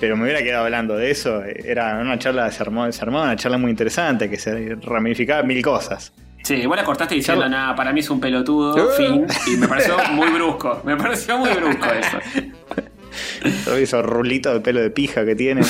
pero 0.00 0.16
me 0.16 0.24
hubiera 0.24 0.42
quedado 0.42 0.64
hablando 0.64 0.96
de 0.96 1.10
eso. 1.10 1.42
Era 1.44 1.98
una 2.00 2.18
charla, 2.18 2.50
se 2.50 2.62
armó, 2.62 2.90
se 2.92 3.02
armó 3.02 3.22
una 3.22 3.36
charla 3.36 3.58
muy 3.58 3.70
interesante 3.70 4.28
que 4.30 4.38
se 4.38 4.76
ramificaba 4.82 5.42
mil 5.42 5.62
cosas. 5.62 6.12
Sí, 6.42 6.54
igual 6.54 6.78
la 6.78 6.84
cortaste 6.84 7.16
diciendo, 7.16 7.48
nada, 7.48 7.74
para 7.74 7.92
mí 7.92 8.00
es 8.00 8.08
un 8.08 8.20
pelotudo, 8.20 8.76
Eh. 8.92 8.94
fin. 8.96 9.26
Y 9.52 9.56
me 9.56 9.66
pareció 9.66 9.96
muy 10.12 10.28
brusco. 10.30 10.80
Me 10.84 10.96
pareció 10.96 11.38
muy 11.38 11.50
brusco 11.50 11.86
eso. 11.90 12.18
Todo 13.64 13.76
esos 13.76 14.04
rulitos 14.04 14.54
de 14.54 14.60
pelo 14.60 14.80
de 14.80 14.90
pija 14.90 15.24
que 15.24 15.34
tiene. 15.34 15.62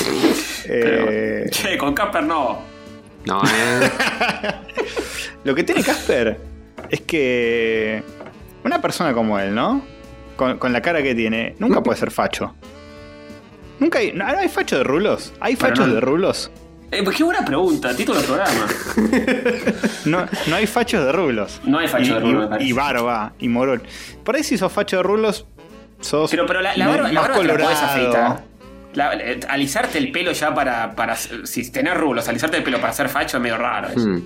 Eh, 0.68 1.46
che, 1.50 1.78
con 1.78 1.94
Casper 1.94 2.24
no. 2.24 2.75
No, 3.26 3.42
eh. 3.44 3.90
Lo 5.44 5.54
que 5.54 5.62
tiene 5.64 5.82
Casper 5.82 6.38
es 6.90 7.00
que 7.02 8.02
una 8.64 8.80
persona 8.80 9.12
como 9.12 9.38
él, 9.38 9.54
¿no? 9.54 9.82
Con, 10.36 10.58
con 10.58 10.72
la 10.72 10.80
cara 10.82 11.02
que 11.02 11.14
tiene, 11.14 11.54
nunca 11.58 11.82
puede 11.82 11.98
ser 11.98 12.10
facho. 12.10 12.54
Nunca 13.78 13.98
hay, 13.98 14.12
no, 14.12 14.24
no 14.26 14.38
hay 14.38 14.48
facho 14.48 14.78
de 14.78 14.84
rulos. 14.84 15.32
¿Hay 15.40 15.56
Pero 15.56 15.68
fachos 15.70 15.88
no- 15.88 15.94
de 15.94 16.00
rulos? 16.00 16.50
Eh, 16.90 17.02
pues 17.02 17.16
qué 17.16 17.24
buena 17.24 17.44
pregunta, 17.44 17.94
título 17.96 18.18
del 18.18 18.26
programa. 18.26 18.66
No, 20.04 20.24
no 20.46 20.54
hay 20.56 20.66
fachos 20.68 21.04
de 21.04 21.10
rulos. 21.12 21.60
No 21.64 21.78
hay 21.80 21.88
facho 21.88 22.04
Y- 22.04 22.14
de 22.14 22.20
rulos, 22.20 22.32
y- 22.32 22.36
me 22.44 22.46
parece. 22.48 22.68
Y 22.68 22.72
barba, 22.72 23.32
y 23.40 23.48
morón. 23.48 23.82
Por 24.24 24.36
ahí 24.36 24.44
si 24.44 24.56
sos 24.56 24.70
facho 24.72 24.98
de 24.98 25.02
rulos, 25.02 25.46
sos 26.00 26.30
Pero, 26.30 26.46
pero 26.46 26.60
la, 26.60 26.76
la 26.76 26.84
más- 26.86 26.94
barba, 26.96 27.08
la 27.08 27.14
más 27.20 27.28
barba 27.28 27.40
te 27.42 27.46
la 27.48 27.52
podés 27.54 27.78
colorado. 27.78 27.90
afeitar. 27.90 28.44
La- 28.96 29.14
eh, 29.14 29.38
alisarte 29.48 29.98
el 29.98 30.10
pelo 30.10 30.32
ya 30.32 30.52
para, 30.54 30.94
para. 30.96 31.14
Si 31.16 31.70
tener 31.70 31.96
rulos, 31.96 32.28
alisarte 32.28 32.56
el 32.56 32.62
pelo 32.64 32.78
para 32.78 32.90
hacer 32.90 33.08
facho 33.08 33.36
es 33.36 33.42
medio 33.42 33.56
raro. 33.58 33.88
eso. 33.88 34.00
Hmm. 34.08 34.22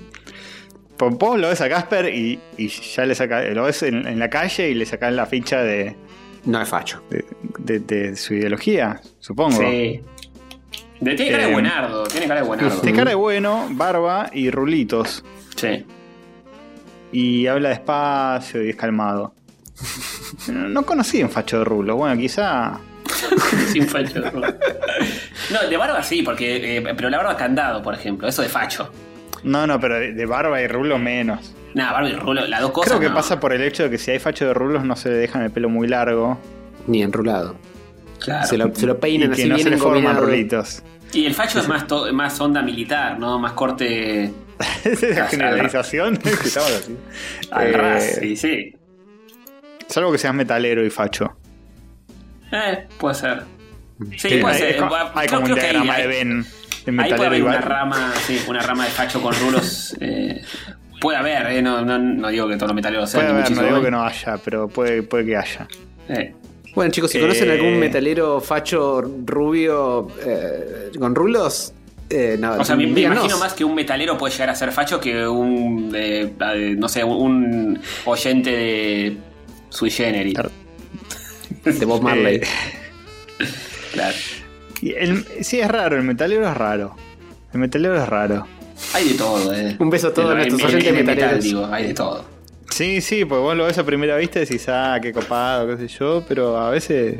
Vos- 1.17 1.39
lo 1.39 1.49
ves 1.49 1.61
a 1.61 1.69
Casper 1.69 2.13
y, 2.13 2.39
y 2.57 2.67
ya 2.67 3.05
le 3.05 3.13
saca, 3.15 3.41
lo 3.41 3.63
ves 3.63 3.83
en, 3.83 4.07
en 4.07 4.17
la 4.19 4.29
calle 4.29 4.69
y 4.69 4.73
le 4.75 4.85
sacás 4.85 5.11
la 5.13 5.25
ficha 5.25 5.61
de, 5.63 5.95
No 6.45 6.61
es 6.61 6.69
facho. 6.69 7.03
de, 7.09 7.25
de- 7.59 7.79
de 7.79 8.15
su 8.15 8.33
ideología, 8.35 9.01
supongo. 9.19 9.57
Sí. 9.59 10.01
De- 10.99 11.15
tiene 11.15 11.31
cara 11.31 11.43
de 11.45 11.49
Eh, 11.49 11.53
buenardo, 11.53 12.03
tiene 12.03 12.27
cara 12.27 12.41
de 12.41 12.47
buenardo. 12.47 12.81
Tiene 12.81 12.95
cara 12.97 13.09
de 13.09 13.15
bueno, 13.15 13.67
barba 13.71 14.29
y 14.31 14.51
rulitos. 14.51 15.23
Sí. 15.55 15.85
Y 17.11 17.47
habla 17.47 17.69
despacio 17.69 18.63
y 18.63 18.69
es 18.69 18.75
calmado. 18.75 19.33
No, 20.47 20.69
no 20.69 20.83
conocí 20.83 21.21
un 21.21 21.29
facho 21.29 21.59
de 21.59 21.65
rulos. 21.65 21.97
Bueno, 21.97 22.15
quizá. 22.19 22.79
Sin 23.71 23.87
facho. 23.87 24.21
No, 25.51 25.69
de 25.69 25.77
barba 25.77 26.01
sí, 26.03 26.21
porque. 26.23 26.77
eh, 26.77 26.81
pero 26.95 27.09
la 27.09 27.17
barba 27.17 27.37
candado, 27.37 27.81
por 27.81 27.93
ejemplo, 27.93 28.27
eso 28.27 28.41
de 28.41 28.49
facho. 28.49 28.91
No, 29.43 29.65
no, 29.65 29.79
pero 29.79 29.99
de, 29.99 30.13
de 30.13 30.25
barba 30.25 30.61
y 30.61 30.67
rulo 30.67 30.97
menos. 30.99 31.53
Nada, 31.73 31.93
barba 31.93 32.09
y 32.09 32.13
rulo, 32.13 32.45
las 32.47 32.61
dos 32.61 32.71
cosas. 32.71 32.89
Creo 32.91 32.99
que 32.99 33.09
no. 33.09 33.15
pasa 33.15 33.39
por 33.39 33.53
el 33.53 33.61
hecho 33.63 33.83
de 33.83 33.89
que 33.89 33.97
si 33.97 34.11
hay 34.11 34.19
facho 34.19 34.45
de 34.45 34.53
rulos 34.53 34.83
no 34.83 34.95
se 34.95 35.09
le 35.09 35.15
dejan 35.15 35.41
el 35.43 35.51
pelo 35.51 35.69
muy 35.69 35.87
largo. 35.87 36.37
Ni 36.87 37.01
enrulado. 37.01 37.55
Claro. 38.19 38.45
Se, 38.47 38.57
lo, 38.57 38.73
se 38.75 38.85
lo 38.85 38.93
Y 38.93 38.97
peinan 38.97 39.31
así 39.31 39.43
que 39.43 39.47
no 39.49 39.55
bien 39.55 39.63
se 39.65 39.69
le 39.71 39.77
forman 39.77 39.99
engominado. 39.99 40.25
rulitos. 40.27 40.83
Y 41.13 41.25
el 41.25 41.33
facho 41.33 41.59
es 41.59 41.67
más, 41.67 41.87
to- 41.87 42.11
más 42.13 42.39
onda 42.39 42.61
militar, 42.61 43.17
¿no? 43.19 43.37
Más 43.39 43.53
corte 43.53 44.25
Esa 44.25 44.89
es 44.89 45.15
la 45.15 45.23
Al- 45.23 45.29
generalización 45.29 46.17
que 46.17 46.29
estamos 46.29 46.71
así. 46.71 46.95
al 47.51 47.67
Eh, 47.67 47.71
ras. 47.73 48.15
Sí, 48.19 48.35
sí. 48.35 48.75
Salvo 49.87 50.11
que 50.11 50.17
seas 50.17 50.33
metalero 50.33 50.85
y 50.85 50.89
facho. 50.89 51.35
Eh, 52.51 52.87
puede 52.97 53.15
ser. 53.15 53.43
Sí, 54.17 54.29
Sí, 54.29 54.37
puede 54.37 54.55
hay, 54.55 54.59
ser. 54.61 54.69
es 54.71 54.75
como- 54.77 54.91
Va- 54.91 55.11
hay 55.15 55.27
creo- 55.27 55.41
como 55.41 55.53
un 55.53 55.59
diagrama 55.59 55.97
de 55.97 56.07
Ben. 56.07 56.39
Ahí 56.39 56.43
puede 56.83 56.91
metalero 56.93 57.25
haber 57.27 57.43
una 57.43 57.61
rama, 57.61 58.13
sí, 58.25 58.41
una 58.47 58.61
rama 58.61 58.85
de 58.85 58.89
facho 58.91 59.21
con 59.21 59.33
rulos. 59.35 59.95
eh, 60.01 60.41
puede 60.99 61.17
haber, 61.17 61.47
eh, 61.51 61.61
no, 61.61 61.83
no, 61.85 61.97
no 61.99 62.27
digo 62.29 62.47
que 62.47 62.55
todos 62.55 62.69
los 62.69 62.75
metaleros 62.75 63.09
sean. 63.09 63.23
Puede 63.25 63.39
haber, 63.39 63.51
no 63.51 63.63
digo 63.63 63.81
que 63.83 63.91
no 63.91 64.03
haya, 64.03 64.37
pero 64.43 64.67
puede, 64.67 65.03
puede 65.03 65.25
que 65.25 65.37
haya. 65.37 65.67
Eh, 66.09 66.33
Bueno, 66.73 66.89
chicos, 66.91 67.11
si 67.11 67.19
conocen 67.19 67.49
Eh. 67.49 67.53
algún 67.53 67.77
metalero 67.79 68.39
facho 68.39 69.01
rubio 69.25 70.07
eh, 70.25 70.89
con 70.97 71.13
rulos, 71.13 71.73
eh, 72.09 72.37
nada, 72.39 72.59
O 72.61 72.63
sea, 72.65 72.75
me, 72.77 72.83
imagino 72.83 73.37
más 73.37 73.53
que 73.53 73.63
un 73.65 73.75
metalero 73.75 74.17
puede 74.17 74.31
llegar 74.33 74.49
a 74.51 74.55
ser 74.55 74.71
facho 74.71 74.99
que 74.99 75.27
un, 75.27 75.91
eh, 75.95 76.31
eh, 76.55 76.75
no 76.77 76.87
sé, 76.87 77.03
un 77.03 77.77
oyente 78.05 78.51
de 78.51 79.17
sui 79.69 79.89
generis. 79.91 80.33
Claro. 80.33 80.49
De 81.63 81.85
Bob 81.85 82.01
Marley. 82.01 82.41
Claro. 83.93 84.15
y 84.81 84.93
el- 84.93 85.25
sí, 85.43 85.59
es 85.59 85.67
raro, 85.69 85.97
el 85.97 86.03
metalero 86.03 86.47
es 86.47 86.55
raro. 86.55 86.95
El 87.53 87.59
metalero 87.59 88.01
es 88.01 88.07
raro. 88.07 88.47
Hay 88.93 89.09
de 89.09 89.13
todo, 89.15 89.53
eh. 89.53 89.75
Un 89.79 89.89
beso 89.89 90.07
a 90.07 90.13
todos 90.13 90.31
En- 90.31 90.37
nuestros 90.37 90.61
en- 90.61 90.67
oyentes 90.67 90.93
metal, 90.93 91.15
metaleros. 91.15 91.43
digo, 91.43 91.65
hay 91.65 91.87
de 91.87 91.93
todo. 91.93 92.25
Sí, 92.69 93.01
sí, 93.01 93.25
pues 93.25 93.41
vos 93.41 93.55
lo 93.57 93.65
ves 93.65 93.77
a 93.77 93.83
primera 93.85 94.15
vista 94.15 94.39
y 94.39 94.43
decís, 94.45 94.63
ah, 94.69 94.97
qué 95.01 95.11
copado, 95.11 95.67
qué 95.67 95.75
sé 95.87 95.87
yo, 95.99 96.23
pero 96.25 96.57
a 96.57 96.69
veces 96.69 97.19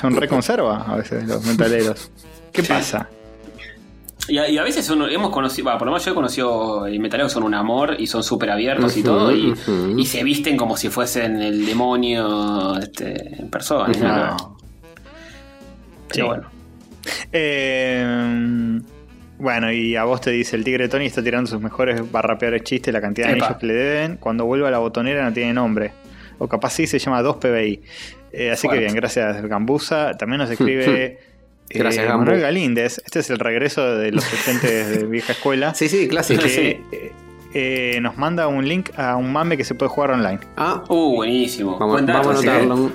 son 0.00 0.16
reconserva, 0.16 0.82
a 0.82 0.96
veces 0.96 1.24
los 1.28 1.44
metaleros. 1.44 2.10
¿Qué 2.52 2.62
Sí. 2.62 2.68
pasa? 2.68 3.08
Y 4.28 4.38
a, 4.38 4.48
y 4.48 4.56
a 4.56 4.62
veces 4.62 4.88
uno- 4.88 5.08
hemos 5.08 5.30
conocido, 5.30 5.66
va, 5.66 5.78
por 5.78 5.86
lo 5.86 5.92
menos 5.92 6.04
yo 6.04 6.12
he 6.12 6.14
conocido 6.14 6.86
eh, 6.86 6.98
metaleros 6.98 7.32
que 7.32 7.34
son 7.34 7.42
un 7.42 7.54
amor 7.54 7.96
y 7.98 8.06
son 8.06 8.22
súper 8.22 8.50
abiertos 8.50 8.96
y 8.96 9.02
todo, 9.02 9.32
y, 9.32 9.54
se 10.06 10.22
visten 10.22 10.56
como 10.56 10.76
si 10.76 10.88
fuesen 10.90 11.42
el 11.42 11.66
demonio 11.66 12.78
este, 12.78 13.40
en 13.40 13.50
persona. 13.50 13.90
Ujú. 13.90 14.04
¿no? 14.04 14.58
Pero 16.08 16.14
Sí. 16.14 16.22
bueno. 16.22 16.44
Eh, 17.32 18.80
bueno, 19.38 19.72
y 19.72 19.96
a 19.96 20.04
vos 20.04 20.20
te 20.20 20.30
dice 20.30 20.54
el 20.54 20.62
tigre 20.62 20.88
Tony 20.88 21.06
está 21.06 21.22
tirando 21.22 21.50
sus 21.50 21.60
mejores 21.60 22.10
barra 22.12 22.38
peores 22.38 22.62
chistes, 22.62 22.94
la 22.94 23.00
cantidad 23.00 23.26
de 23.28 23.32
Epa. 23.34 23.46
anillos 23.46 23.60
que 23.60 23.66
le 23.66 23.74
deben. 23.74 24.16
Cuando 24.18 24.44
vuelva 24.44 24.68
a 24.68 24.70
la 24.70 24.78
botonera 24.78 25.24
no 25.24 25.32
tiene 25.32 25.52
nombre. 25.52 25.92
O 26.38 26.46
capaz 26.48 26.70
sí 26.70 26.86
se 26.86 26.98
llama 27.00 27.22
2 27.22 27.36
PBI. 27.38 27.80
Eh, 28.32 28.50
así 28.52 28.66
Fuerte. 28.66 28.78
que 28.78 28.84
bien, 28.84 28.94
gracias 28.94 29.42
Gambusa. 29.46 30.12
También 30.16 30.38
nos 30.42 30.50
escribe 30.50 31.18
Gracias, 31.78 32.04
eh. 32.06 32.08
Manuel 32.08 32.40
Galíndez. 32.40 33.00
Este 33.04 33.20
es 33.20 33.30
el 33.30 33.38
regreso 33.38 33.96
de 33.96 34.12
los 34.12 34.24
oyentes 34.32 34.98
de 35.00 35.06
vieja 35.06 35.32
escuela. 35.32 35.74
Sí, 35.74 35.88
sí, 35.88 36.08
clásico. 36.08 36.42
que 36.42 36.48
Sí. 36.48 36.60
eh, 36.92 37.12
eh, 37.54 37.98
nos 38.00 38.16
manda 38.16 38.46
un 38.48 38.66
link 38.66 38.90
a 38.98 39.16
un 39.16 39.30
mame 39.32 39.56
que 39.56 39.64
se 39.64 39.74
puede 39.74 39.90
jugar 39.90 40.10
online. 40.12 40.40
Ah, 40.56 40.82
Uh, 40.88 41.14
buenísimo. 41.16 41.78
vamos, 41.78 42.00
a 42.00 42.18
anotarlo. 42.20 42.90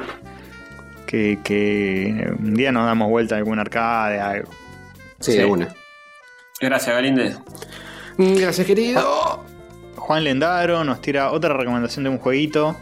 Que, 1.06 1.40
que 1.44 2.34
un 2.40 2.54
día 2.56 2.72
nos 2.72 2.86
damos 2.86 3.10
vuelta 3.10 3.36
a 3.36 3.38
algún 3.38 3.60
arcade, 3.60 4.20
algo. 4.20 4.52
Sí, 5.20 5.32
Sí. 5.34 5.38
de 5.38 5.46
una. 5.46 5.74
Gracias, 6.60 6.94
Galíndez. 6.96 7.38
Mm, 8.18 8.36
Gracias, 8.36 8.66
querido. 8.68 9.44
Juan 9.96 10.24
Lendaro 10.24 10.84
nos 10.84 11.02
tira 11.02 11.32
otra 11.32 11.54
recomendación 11.56 12.04
de 12.04 12.10
un 12.10 12.18
jueguito. 12.18 12.76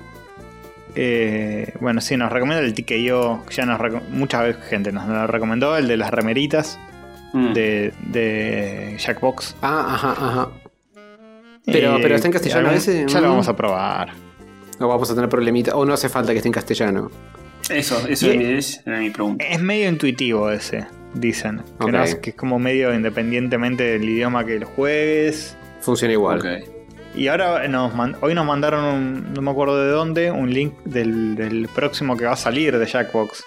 Eh, 0.95 1.73
bueno, 1.81 1.99
sí, 2.01 2.15
nos 2.17 2.31
recomienda 2.31 2.63
el 2.65 2.73
TKO. 2.73 3.45
Ya 3.51 3.65
nos 3.65 3.79
reco- 3.79 4.01
mucha 4.09 4.41
vez 4.41 4.57
gente 4.69 4.91
nos 4.91 5.07
lo 5.07 5.27
recomendó, 5.27 5.75
el 5.77 5.87
de 5.87 5.97
las 5.97 6.11
remeritas 6.11 6.79
Mm. 7.33 7.53
de, 7.53 7.93
de 8.07 8.95
Jackbox. 8.97 9.55
Ah, 9.61 9.85
ajá, 9.93 10.11
ajá. 10.11 10.49
Pero- 11.65 11.97
pero 12.01 12.15
está 12.15 12.27
en 12.27 12.33
castellano 12.33 12.67
algún- 12.69 12.77
ese, 12.77 13.05
Ya 13.07 13.19
lo 13.21 13.29
vamos 13.29 13.47
a 13.47 13.55
probar. 13.55 14.09
O 14.79 14.87
vamos 14.87 15.09
a 15.09 15.15
tener 15.15 15.29
problemita. 15.29 15.75
O 15.75 15.85
no 15.85 15.93
hace 15.93 16.09
falta 16.09 16.31
que 16.31 16.37
esté 16.37 16.49
en 16.49 16.53
castellano. 16.53 17.09
Eso, 17.69 18.07
eso 18.07 18.29
es 18.29 18.37
mi- 18.37 18.45
es 18.45 18.83
mi 18.85 19.09
pregunta. 19.09 19.43
Es 19.43 19.59
medio 19.59 19.89
intuitivo 19.89 20.51
ese, 20.51 20.85
dicen. 21.13 21.61
Que, 21.79 21.85
Ok. 21.85 21.91
no 21.91 22.03
es, 22.03 22.15
que 22.15 22.29
es 22.29 22.35
como 22.35 22.59
medio 22.59 22.93
independientemente 22.93 23.83
del 23.83 24.03
idioma 24.07 24.45
que 24.45 24.59
lo 24.59 24.67
juegues. 24.67 25.57
Funciona 25.81 26.13
igual. 26.13 26.39
Ok. 26.39 26.69
Y 27.15 27.27
ahora 27.29 27.67
nos 27.67 27.93
man- 27.95 28.15
hoy 28.21 28.33
nos 28.35 28.45
mandaron, 28.45 28.83
un- 28.83 29.33
no 29.33 29.41
me 29.41 29.51
acuerdo 29.51 29.81
de 29.83 29.89
dónde, 29.91 30.31
un 30.31 30.53
link 30.53 30.73
del, 30.85 31.35
del 31.35 31.69
próximo 31.73 32.17
que 32.17 32.25
va 32.25 32.33
a 32.33 32.37
salir 32.37 32.77
de 32.77 32.85
Jackbox. 32.85 33.43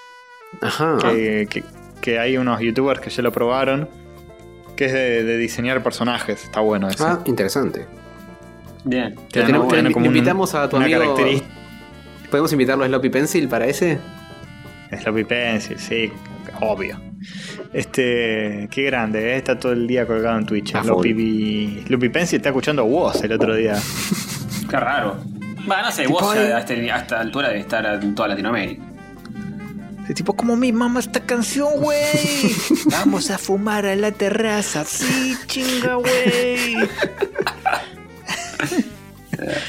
Ajá. 0.62 0.96
que, 1.02 1.46
que- 1.50 1.64
que 2.00 2.18
hay 2.18 2.38
unos 2.38 2.60
youtubers 2.60 3.00
que 3.00 3.10
ya 3.10 3.22
lo 3.22 3.32
probaron. 3.32 3.88
Que 4.76 4.84
es 4.86 4.92
de, 4.92 5.24
de 5.24 5.36
diseñar 5.36 5.82
personajes. 5.82 6.44
Está 6.44 6.60
bueno 6.60 6.88
eso. 6.88 7.04
Ah, 7.06 7.20
interesante. 7.26 7.86
Bien. 8.84 9.16
Te 9.32 9.42
tenemos- 9.42 9.68
tiene 9.68 9.88
te 9.88 9.92
como 9.92 10.06
un- 10.08 10.14
invitamos 10.16 10.54
a 10.54 10.68
tu 10.68 10.76
una 10.76 10.86
amigo. 10.86 11.16
¿Podemos 12.30 12.52
invitarlo 12.52 12.84
a 12.84 12.86
Sloppy 12.86 13.10
Pencil 13.10 13.48
para 13.48 13.66
ese? 13.66 13.98
Sloppy 15.02 15.24
Pencil, 15.24 15.78
sí, 15.78 16.12
obvio. 16.60 16.98
Este, 17.72 18.68
qué 18.70 18.82
grande, 18.84 19.32
¿eh? 19.34 19.36
está 19.36 19.58
todo 19.58 19.72
el 19.72 19.86
día 19.86 20.06
colgado 20.06 20.38
en 20.38 20.46
Twitch. 20.46 20.74
A 20.74 20.82
Sloppy, 20.82 21.84
Sloppy 21.86 22.08
Pencil 22.08 22.36
está 22.38 22.48
escuchando 22.48 22.84
vos 22.84 23.22
el 23.22 23.32
otro 23.32 23.54
día. 23.54 23.76
Qué 24.68 24.76
raro. 24.76 25.16
Va, 25.70 25.82
no 25.82 25.90
sé, 25.92 26.02
ay. 26.04 26.08
ya 26.48 26.56
a, 26.56 26.60
este- 26.60 26.90
a 26.90 26.96
esta 26.98 27.20
altura 27.20 27.50
de 27.50 27.58
estar 27.58 27.84
en 28.02 28.14
toda 28.14 28.28
Latinoamérica. 28.28 28.82
Es 30.08 30.14
tipo, 30.14 30.32
como 30.34 30.56
mi 30.56 30.72
mamá 30.72 31.00
esta 31.00 31.20
canción, 31.20 31.68
güey. 31.80 31.98
Vamos 32.90 33.30
a 33.30 33.36
fumar 33.36 33.84
a 33.84 33.94
la 33.94 34.10
terraza. 34.12 34.84
Sí, 34.86 35.36
chinga, 35.46 35.96
güey. 35.96 36.74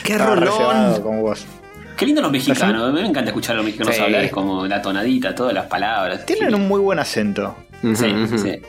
¡Qué 0.04 0.14
Estaba 0.14 0.36
rolón! 0.36 1.02
con 1.02 1.22
vos. 1.22 1.46
Qué 1.98 2.06
lindo 2.06 2.22
los 2.22 2.32
mexicanos. 2.32 2.82
A 2.82 2.92
mí 2.94 3.02
me 3.02 3.08
encanta 3.08 3.30
escuchar 3.32 3.56
a 3.56 3.58
los 3.58 3.66
mexicanos 3.66 3.94
Sí. 3.96 4.02
hablar. 4.02 4.24
Es 4.24 4.32
como 4.32 4.66
la 4.66 4.82
tonadita, 4.82 5.36
todas 5.36 5.54
las 5.54 5.66
palabras. 5.66 6.26
Tienen 6.26 6.56
un 6.56 6.68
muy 6.68 6.80
buen 6.80 6.98
acento. 7.00 7.56
Sí, 7.82 8.38
sí. 8.38 8.62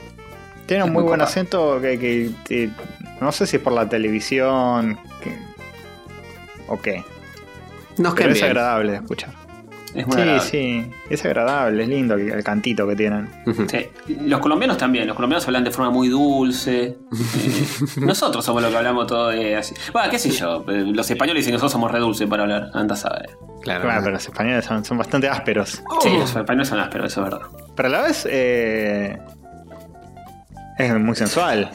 Tiene 0.65 0.83
un 0.83 0.89
Es 0.89 0.93
muy 0.93 1.01
muy 1.01 1.03
buen 1.03 1.19
copado. 1.19 1.23
acento 1.23 1.79
que, 1.81 1.99
que- 1.99 2.31
que- 2.45 2.69
no 3.19 3.31
sé 3.31 3.45
si 3.45 3.57
es 3.57 3.61
por 3.61 3.73
la 3.73 3.87
televisión 3.89 4.97
que- 5.21 5.37
o 6.67 6.79
qué, 6.79 7.03
Nos 7.97 8.13
pero 8.13 8.29
es 8.29 8.35
bien. 8.35 8.45
agradable 8.45 8.91
de 8.93 8.97
escuchar. 8.99 9.41
Es 9.93 10.07
muy 10.07 10.15
Sí, 10.15 10.21
agradable. 10.21 10.49
sí, 10.49 10.91
es 11.09 11.25
agradable, 11.25 11.83
es 11.83 11.89
lindo 11.89 12.13
el 12.13 12.31
el 12.31 12.43
cantito 12.45 12.87
que 12.87 12.95
tienen. 12.95 13.27
Sí. 13.69 13.87
Los 14.21 14.39
colombianos 14.39 14.77
también, 14.77 15.05
los 15.05 15.17
colombianos 15.17 15.45
hablan 15.47 15.65
de 15.65 15.71
forma 15.71 15.91
muy 15.91 16.07
dulce. 16.07 16.97
Eh, 17.11 18.05
nosotros 18.05 18.45
somos 18.45 18.61
los 18.61 18.71
que 18.71 18.77
hablamos 18.77 19.07
todo 19.07 19.27
de 19.29 19.57
así. 19.57 19.75
Bueno, 19.91 20.09
qué 20.09 20.17
sé 20.17 20.29
yo, 20.29 20.63
eh, 20.69 20.85
los 20.93 21.09
españoles 21.11 21.41
dicen 21.41 21.51
que 21.51 21.55
nosotros 21.55 21.73
somos 21.73 21.91
re 21.91 21.99
dulces 21.99 22.25
para 22.29 22.43
hablar, 22.43 22.69
anda 22.73 22.93
a 22.93 22.97
saber. 22.97 23.31
Claro. 23.63 23.83
Bueno, 23.83 23.99
pero 24.01 24.13
los 24.13 24.25
españoles 24.25 24.63
son, 24.63 24.85
son 24.85 24.97
bastante 24.97 25.27
ásperos. 25.27 25.71
Sí, 26.01 26.09
Oh. 26.15 26.19
los 26.19 26.33
españoles 26.35 26.69
son 26.69 26.79
ásperos, 26.79 27.11
eso 27.11 27.25
es 27.25 27.29
verdad. 27.31 27.47
Pero 27.81 27.95
a 27.95 27.99
la 27.99 28.07
vez 28.07 28.27
eh, 28.29 29.17
es 30.77 30.93
muy 30.99 31.15
sensual. 31.15 31.71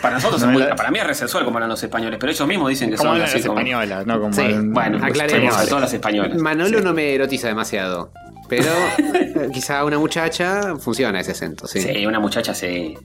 Para 0.00 0.14
nosotros, 0.14 0.40
No, 0.42 0.46
es 0.46 0.52
muy- 0.52 0.62
la- 0.62 0.76
para 0.76 0.92
mí 0.92 0.98
es 1.00 1.04
re 1.08 1.12
sensual 1.14 1.44
como 1.44 1.56
hablan 1.56 1.70
los 1.70 1.82
españoles, 1.82 2.18
pero 2.20 2.30
ellos 2.30 2.46
mismos 2.46 2.68
dicen 2.68 2.88
que 2.88 2.96
Como 2.96 3.14
son 3.14 3.22
así 3.22 3.38
las 3.38 3.46
como- 3.48 3.58
españolas, 3.58 4.06
no 4.06 4.20
como 4.20 4.32
Sí, 4.32 4.42
bueno, 4.42 4.98
aclaremos. 5.04 5.16
Sobre 5.18 5.44
españoles. 5.46 5.68
todo 5.68 5.80
los 5.80 5.92
españoles. 5.92 6.36
Manolo 6.40 6.78
Sí. 6.78 6.84
no 6.84 6.94
me 6.94 7.14
erotiza 7.16 7.48
demasiado. 7.48 8.12
Pero 8.48 8.64
quizá 9.52 9.84
una 9.84 9.98
muchacha 9.98 10.76
funciona 10.76 11.18
ese 11.18 11.32
acento, 11.32 11.66
sí. 11.66 11.80
Sí, 11.80 12.06
una 12.06 12.20
muchacha 12.20 12.54
sí. 12.54 12.96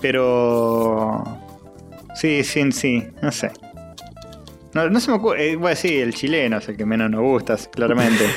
Pero. 0.00 1.22
Sí, 2.14 2.44
sí, 2.44 2.72
sí, 2.72 3.06
no 3.20 3.30
sé. 3.30 3.50
No, 4.72 4.88
no 4.88 5.00
se 5.00 5.10
me 5.10 5.18
ocurre. 5.18 5.50
eh, 5.50 5.56
bueno, 5.56 5.76
sí, 5.76 5.98
el 6.00 6.14
chileno 6.14 6.56
es 6.56 6.68
el 6.70 6.78
que 6.78 6.86
menos 6.86 7.10
nos 7.10 7.20
gusta, 7.20 7.56
claramente. 7.70 8.24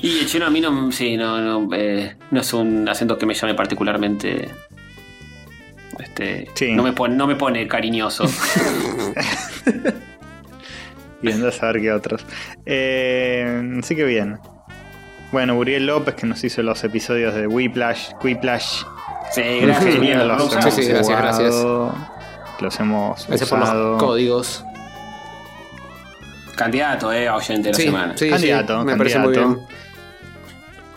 Y 0.00 0.20
el 0.20 0.26
chino 0.26 0.46
a 0.46 0.50
mí 0.50 0.60
no, 0.60 0.92
sí, 0.92 1.16
no, 1.16 1.38
no, 1.40 1.74
eh, 1.74 2.16
no 2.30 2.40
es 2.40 2.52
un 2.52 2.88
acento 2.88 3.18
que 3.18 3.26
me 3.26 3.34
llame 3.34 3.54
particularmente. 3.54 4.48
Este, 5.98 6.48
Sí. 6.54 6.72
no, 6.74 6.82
me 6.84 6.92
pone, 6.92 7.16
no 7.16 7.26
me 7.26 7.34
pone 7.34 7.66
cariñoso. 7.66 8.24
y 11.22 11.30
a 11.30 11.50
saber 11.50 11.80
qué 11.80 11.92
otros. 11.92 12.24
Eh, 12.64 13.78
así 13.80 13.96
que 13.96 14.04
bien. 14.04 14.38
Bueno, 15.32 15.56
Uriel 15.58 15.86
López 15.86 16.14
que 16.14 16.26
nos 16.26 16.42
hizo 16.44 16.62
los 16.62 16.82
episodios 16.84 17.34
de 17.34 17.46
Whiplash. 17.46 18.10
Whiplash. 18.22 18.82
sí, 19.32 19.42
gracias, 19.60 19.94
Genial, 19.94 20.28
los 20.28 20.50
Sí, 20.52 20.70
sí, 20.70 20.86
gracias, 20.88 21.54
Los 22.60 22.80
hemos 22.80 23.26
Gracias 23.26 23.48
por 23.50 23.58
los 23.58 24.02
códigos. 24.02 24.64
Candidato, 26.56 27.12
eh, 27.12 27.28
oyente 27.30 27.68
de 27.68 27.72
la 27.72 27.76
Sí, 27.78 27.82
semana. 27.84 28.16
sí, 28.16 28.30
Candidato, 28.30 28.80
sí, 28.80 28.86
me 28.86 28.96
parece 28.96 29.18
muy 29.18 29.34
candidato. 29.34 29.56
bien. 29.66 29.78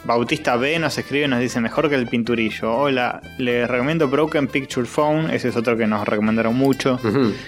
Bautista 0.04 0.56
B 0.56 0.80
nos 0.80 0.97
escribe 0.97 1.26
y 1.26 1.28
nos 1.28 1.39
dice 1.39 1.62
mejor 1.62 1.88
que 1.88 1.95
el 1.95 2.08
pinturillo. 2.08 2.74
Hola, 2.76 3.22
les 3.38 3.68
recomiendo 3.70 4.08
Broken 4.08 4.47
Picture 4.47 4.88
Phone. 4.88 5.30
Ese 5.30 5.49
es 5.49 5.56
otro 5.56 5.78
que 5.78 5.86
nos 5.86 6.08
recomendaron 6.08 6.56
mucho. 6.56 6.99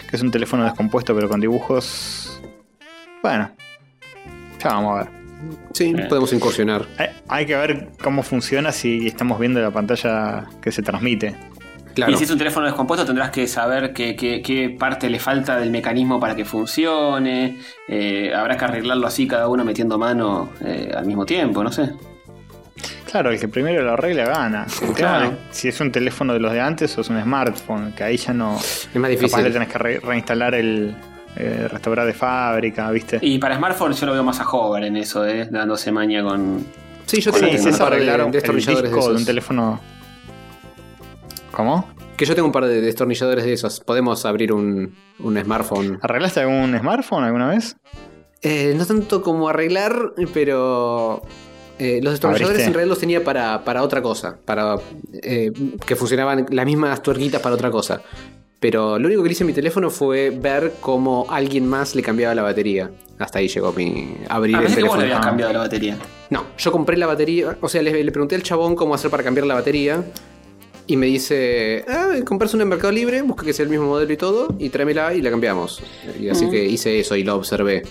Que 0.10 0.16
es 0.16 0.22
un 0.22 0.30
teléfono 0.30 0.64
descompuesto 0.64 1.16
pero 1.16 1.28
con 1.28 1.41
dibujos. 1.41 2.39
Bueno, 3.24 3.49
ya 4.64 4.70
vamos 4.70 4.99
a 4.99 5.04
ver. 5.04 5.14
Sí, 5.74 5.93
Bien. 5.93 6.08
podemos 6.08 6.32
incursionar. 6.32 6.86
Hay, 6.97 7.08
hay 7.28 7.45
que 7.47 7.56
ver 7.56 7.89
cómo 8.01 8.22
funciona 8.22 8.72
si 8.72 9.08
estamos 9.08 9.39
viendo 9.39 9.60
la 9.60 9.72
pantalla 9.72 10.45
que 10.62 10.72
se 10.72 10.84
transmite. 10.84 11.36
Claro. 11.95 12.12
Y 12.12 12.16
si 12.18 12.24
es 12.24 12.32
un 12.32 12.38
teléfono 12.38 12.66
descompuesto 12.66 13.06
tendrás 13.06 13.30
que 13.32 13.45
saber 13.47 13.93
qué, 13.93 14.16
qué- 14.16 14.41
qué 14.41 14.70
parte 14.80 15.10
le 15.10 15.20
falta 15.20 15.58
del 15.58 15.70
mecanismo 15.72 16.20
para 16.20 16.36
que 16.36 16.45
funcione. 16.45 17.58
Eh, 17.88 18.32
habrá 18.36 18.58
que 18.58 18.66
arreglarlo 18.66 19.08
así 19.08 19.28
cada 19.28 19.47
uno 19.47 19.64
metiendo 19.66 19.97
mano 19.97 20.49
eh, 20.64 20.91
al 20.95 21.06
mismo 21.06 21.26
tiempo, 21.26 21.64
no 21.64 21.72
sé. 21.72 21.89
Claro, 23.14 23.30
el 23.30 23.39
que 23.39 23.47
primero 23.47 23.84
lo 23.84 23.91
arregla 23.93 24.26
gana. 24.26 24.66
Claro. 24.95 25.34
si 25.51 25.68
es 25.68 25.80
un 25.80 25.91
teléfono 25.91 26.34
de 26.34 26.39
los 26.39 26.51
de 26.51 26.59
antes 26.59 26.97
o 26.97 27.01
es 27.01 27.09
un 27.11 27.22
smartphone, 27.22 27.93
que 27.93 28.03
ahí 28.03 28.18
ya 28.18 28.34
no. 28.34 28.57
Es 28.57 28.88
más 28.88 28.93
Capaz 28.93 29.07
difícil. 29.09 29.43
le 29.43 29.51
tenés 29.51 29.68
que 29.70 29.78
re- 29.78 29.99
reinstalar 29.99 30.55
el 30.55 30.95
eh, 31.36 31.68
restaurar 31.72 32.07
de 32.07 32.14
fábrica, 32.14 32.89
¿viste? 32.89 33.20
Y 33.22 33.38
para 33.38 33.55
smartphone 33.57 33.93
yo 33.93 34.07
lo 34.07 34.14
veo 34.14 34.24
más 34.24 34.39
a 34.39 34.49
Hover 34.49 34.84
en 34.86 34.97
eso, 34.97 35.28
eh, 35.28 35.47
dándose 35.51 35.91
maña 35.91 36.24
con... 36.24 36.66
Sí, 37.05 37.22
yo 37.22 37.32
Sí, 37.32 37.39
tengo 37.39 37.51
Sí, 37.51 37.57
un 37.57 37.64
si 37.64 37.70
es 37.70 37.78
par 37.78 37.91
de 37.95 38.01
un- 38.01 38.09
el 38.09 38.32
disco 38.32 38.82
de 38.82 38.89
un 38.89 38.97
esos. 38.99 39.26
teléfono. 39.26 39.80
¿Cómo? 41.51 41.88
Que 42.18 42.26
yo 42.26 42.34
tengo 42.36 42.47
un 42.47 42.51
par 42.51 42.66
de 42.66 42.82
destornilladores 42.82 43.45
de 43.45 43.53
esos. 43.53 43.80
Podemos 43.80 44.26
abrir 44.26 44.53
un, 44.53 44.95
un 45.20 45.38
smartphone. 45.43 45.99
¿Arreglaste 46.01 46.39
algún 46.41 46.76
smartphone 46.80 47.24
alguna 47.26 47.49
vez? 47.49 47.76
Eh, 48.41 48.74
no 48.76 48.86
tanto 48.86 49.22
como 49.22 49.49
arreglar, 49.49 50.14
pero 50.34 51.22
eh, 51.84 52.00
los 52.02 52.14
destornilladores 52.14 52.50
¿Abriste? 52.62 52.68
en 52.68 52.74
realidad 52.74 52.90
los 52.90 53.00
tenía 53.00 53.24
para, 53.24 53.64
para 53.64 53.84
otra 53.84 54.02
cosa. 54.02 54.38
Para 54.46 54.76
eh, 55.22 55.52
que 55.86 55.96
funcionaban 55.96 56.46
las 56.50 56.66
mismas 56.66 57.02
tuerquitas 57.02 57.42
para 57.42 57.56
otra 57.56 57.70
cosa. 57.72 58.02
Pero 58.60 58.98
lo 58.98 59.08
único 59.08 59.22
que 59.24 59.30
hice 59.32 59.44
en 59.44 59.48
mi 59.48 59.54
teléfono 59.54 59.90
fue 59.90 60.30
ver 60.30 60.74
cómo 60.80 61.26
alguien 61.30 61.68
más 61.68 61.96
le 61.96 62.02
cambiaba 62.02 62.34
la 62.34 62.44
batería. 62.44 62.90
Hasta 63.20 63.40
ahí 63.40 63.48
llegó 63.50 63.74
mi 63.74 64.16
abrir 64.30 64.56
el 64.56 64.74
teléfono. 64.74 65.02
le 65.02 65.08
habías 65.12 65.26
cambiado 65.26 65.52
la 65.52 65.60
batería. 65.60 65.98
No, 66.30 66.46
yo 66.58 66.72
compré 66.72 66.96
la 66.98 67.06
batería. 67.08 67.58
O 67.62 67.68
sea, 67.68 67.82
le, 67.82 68.04
le 68.04 68.12
pregunté 68.12 68.36
al 68.36 68.44
chabón 68.44 68.76
cómo 68.76 68.96
hacer 68.96 69.12
para 69.12 69.22
cambiar 69.24 69.46
la 69.48 69.56
batería. 69.56 70.04
Y 70.88 70.98
me 70.98 71.06
dice, 71.08 71.86
ah, 71.88 72.10
compras 72.26 72.54
una 72.54 72.64
en 72.64 72.70
Mercado 72.70 72.92
Libre, 72.92 73.22
busca 73.22 73.46
que 73.46 73.54
sea 73.54 73.64
el 73.64 73.70
mismo 73.70 73.86
modelo 73.88 74.12
y 74.12 74.18
todo, 74.18 74.54
y 74.60 74.68
tráemela 74.70 75.14
y 75.14 75.22
la 75.22 75.30
cambiamos. 75.30 75.82
Y 76.20 76.28
así 76.30 76.46
Mm. 76.46 76.52
que 76.52 76.66
hice 76.66 77.00
eso 77.00 77.16
y 77.16 77.24
lo 77.24 77.36
observé. 77.36 77.84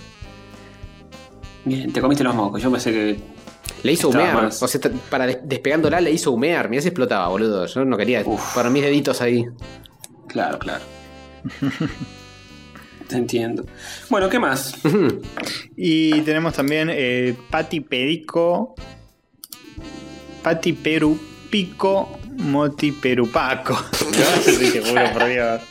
Bien, 1.65 1.91
te 1.93 2.01
comiste 2.01 2.23
los 2.23 2.35
mocos. 2.35 2.61
Yo 2.61 2.71
pensé 2.71 2.91
que... 2.91 3.17
Le 3.83 3.91
hizo 3.91 4.07
Estaba 4.09 4.23
humear. 4.29 4.43
más. 4.45 4.63
O 4.63 4.67
sea, 4.67 4.79
para 5.09 5.27
des- 5.27 5.39
despegándola 5.43 5.99
le 6.01 6.11
hizo 6.11 6.31
humear. 6.31 6.69
Mirá 6.69 6.81
si 6.81 6.87
explotaba, 6.87 7.27
boludo. 7.27 7.65
Yo 7.67 7.83
no 7.85 7.97
quería 7.97 8.23
Uf. 8.25 8.55
para 8.55 8.69
mis 8.69 8.81
deditos 8.83 9.21
ahí. 9.21 9.45
Claro, 10.27 10.57
claro. 10.59 10.83
Te 13.07 13.17
entiendo. 13.17 13.65
Bueno, 14.09 14.29
¿qué 14.29 14.39
más? 14.39 14.75
Y 15.75 16.21
tenemos 16.21 16.53
también 16.53 16.89
eh, 16.91 17.35
Pati 17.49 17.81
Perico. 17.81 18.75
Pati 20.41 20.73
Perupico. 20.73 22.19
Moti 22.37 22.91
Perupaco. 22.93 23.77
Te 24.45 24.81
juro 24.81 25.13
por 25.13 25.25
Dios. 25.27 25.61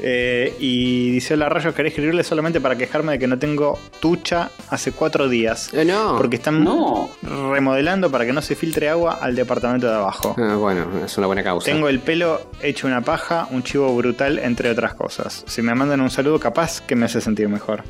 Eh, 0.00 0.54
y 0.60 1.10
dice: 1.10 1.34
Hola 1.34 1.48
Rayos, 1.48 1.74
quería 1.74 1.88
escribirle 1.88 2.22
solamente 2.24 2.60
para 2.60 2.76
quejarme 2.76 3.12
de 3.12 3.18
que 3.18 3.26
no 3.26 3.38
tengo 3.38 3.78
tucha 4.00 4.50
hace 4.70 4.92
cuatro 4.92 5.28
días. 5.28 5.70
Eh, 5.74 5.84
no. 5.84 6.16
Porque 6.16 6.36
están 6.36 6.62
No. 6.62 7.10
remodelando 7.22 8.10
para 8.10 8.24
que 8.24 8.32
no 8.32 8.40
se 8.42 8.54
filtre 8.54 8.88
agua 8.88 9.18
al 9.20 9.34
departamento 9.34 9.88
de 9.88 9.94
abajo. 9.94 10.36
Ah, 10.38 10.54
bueno, 10.56 10.86
es 11.04 11.18
una 11.18 11.26
buena 11.26 11.42
causa. 11.42 11.66
Tengo 11.66 11.88
el 11.88 11.98
pelo 12.00 12.40
hecho 12.62 12.86
una 12.86 13.00
paja, 13.00 13.48
un 13.50 13.62
chivo 13.62 13.94
brutal, 13.96 14.38
entre 14.38 14.70
otras 14.70 14.94
cosas. 14.94 15.44
Si 15.46 15.62
me 15.62 15.74
mandan 15.74 16.00
un 16.00 16.10
saludo, 16.10 16.38
capaz 16.38 16.80
que 16.80 16.94
me 16.94 17.06
hace 17.06 17.20
sentir 17.20 17.48
mejor. 17.48 17.82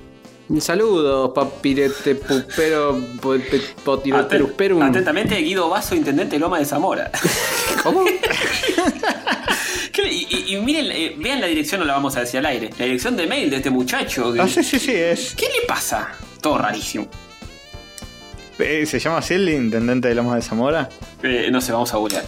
Saludos, 0.60 1.32
papirete 1.34 2.14
pupero, 2.14 2.98
po- 3.20 3.32
pe- 3.32 3.60
potiroterusperum. 3.84 4.80
Atentamente, 4.80 5.34
Guido 5.36 5.68
Vaso, 5.68 5.94
intendente 5.94 6.36
de 6.36 6.40
Loma 6.40 6.58
de 6.58 6.64
Zamora. 6.64 7.10
¿Cómo? 7.82 8.02
Y, 10.04 10.26
y- 10.30 10.56
y 10.56 10.60
miren, 10.60 10.86
eh, 10.90 11.14
vean 11.18 11.40
la 11.40 11.46
dirección, 11.46 11.80
no 11.80 11.86
la 11.86 11.94
vamos 11.94 12.16
a 12.16 12.20
decir 12.20 12.38
al 12.38 12.46
aire. 12.46 12.70
La 12.78 12.84
dirección 12.84 13.16
de 13.16 13.26
mail 13.26 13.50
de 13.50 13.56
este 13.56 13.70
muchacho. 13.70 14.32
que- 14.32 14.40
Ah, 14.40 14.48
sí, 14.48 14.62
sí, 14.62 14.78
sí, 14.78 14.92
es. 14.94 15.34
¿Qué 15.34 15.46
le 15.46 15.66
pasa? 15.66 16.08
Todo 16.40 16.58
rarísimo. 16.58 17.08
eh, 18.58 18.84
¿Se 18.86 18.98
llama 18.98 19.18
así 19.18 19.34
el 19.34 19.48
intendente 19.48 20.08
de 20.08 20.14
Lomas 20.14 20.36
de 20.36 20.42
Zamora? 20.42 20.88
Eh, 21.22 21.48
no 21.50 21.60
sé, 21.60 21.72
vamos 21.72 21.92
a 21.94 21.96
googlear. 21.98 22.24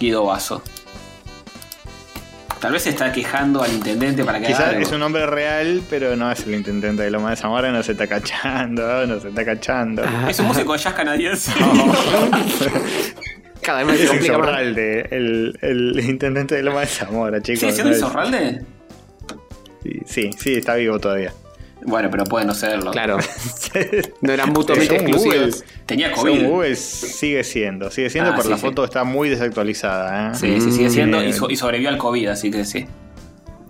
Guido 0.00 0.24
Vaso. 0.24 0.62
Tal 2.60 2.72
vez 2.72 2.82
se 2.84 2.90
está 2.90 3.10
quejando 3.10 3.60
al 3.60 3.72
intendente 3.72 4.24
para 4.24 4.38
que 4.38 4.46
haga 4.46 4.54
Quizás 4.56 4.68
algo. 4.70 4.82
es 4.82 4.92
un 4.92 5.00
nombre 5.00 5.26
real, 5.26 5.82
pero 5.90 6.14
no 6.14 6.30
es 6.30 6.40
el 6.46 6.54
intendente 6.54 7.02
de 7.02 7.10
Lomas 7.10 7.30
de 7.32 7.36
Zamora, 7.42 7.72
no 7.72 7.82
se 7.82 7.90
está 7.92 8.06
cachando, 8.06 9.04
no 9.06 9.18
se 9.20 9.28
está 9.30 9.44
cachando. 9.44 10.04
Es 10.28 10.38
un 10.38 10.46
músico 10.46 10.72
de 10.72 10.78
jazz 10.78 10.94
canadiense. 10.94 11.50
Cada 13.62 13.84
vez 13.84 14.00
Es 14.00 14.08
complica 14.10 14.38
más. 14.38 14.58
El, 14.60 15.58
el 15.60 16.00
intendente 16.08 16.54
de 16.56 16.62
Lomas 16.62 16.82
de 16.88 16.94
Zamora, 17.06 17.40
chicos. 17.40 17.60
¿Sigue 17.60 17.72
siendo? 17.94 17.94
Sí, 19.82 20.00
sí, 20.06 20.30
sí, 20.38 20.54
está 20.54 20.74
vivo 20.76 20.98
todavía. 20.98 21.32
Bueno, 21.84 22.08
pero 22.10 22.22
puede 22.24 22.44
no 22.44 22.54
serlo. 22.54 22.90
Claro. 22.92 23.18
No 24.20 24.32
eran 24.32 24.50
mutuamente 24.50 24.94
exclusivos. 24.96 25.64
Tenía 25.86 26.14
según 26.14 26.30
COVID. 26.38 26.46
Google 26.46 26.76
sigue 26.76 27.42
siendo, 27.42 27.90
sigue 27.90 28.10
siendo, 28.10 28.30
Ah, 28.30 28.34
pero 28.34 28.44
sí, 28.44 28.50
la 28.50 28.56
sí. 28.56 28.62
foto 28.62 28.84
está 28.84 29.02
muy 29.02 29.28
desactualizada. 29.28 30.30
¿eh? 30.30 30.34
Sí, 30.36 30.60
sí, 30.60 30.70
sigue 30.72 30.90
siendo. 30.90 31.18
Mm, 31.18 31.24
Y, 31.28 31.32
so- 31.32 31.50
y 31.50 31.56
sobrevivió 31.56 31.88
al 31.88 31.98
COVID, 31.98 32.28
así 32.28 32.50
que 32.52 32.64
sí. 32.64 32.86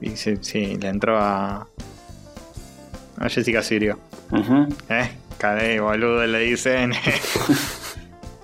Y 0.03 0.11
sí, 0.17 0.35
sí, 0.43 0.77
le 0.81 0.89
entró 0.89 1.17
a. 1.19 1.67
a 3.19 3.29
Jessica 3.31 3.63
Sirio. 3.63 3.99
Ujú. 4.31 4.67
¿Eh? 4.91 5.11
Cadé, 5.39 5.81
boludo, 5.81 6.27
le 6.27 6.39
dicen. 6.41 6.93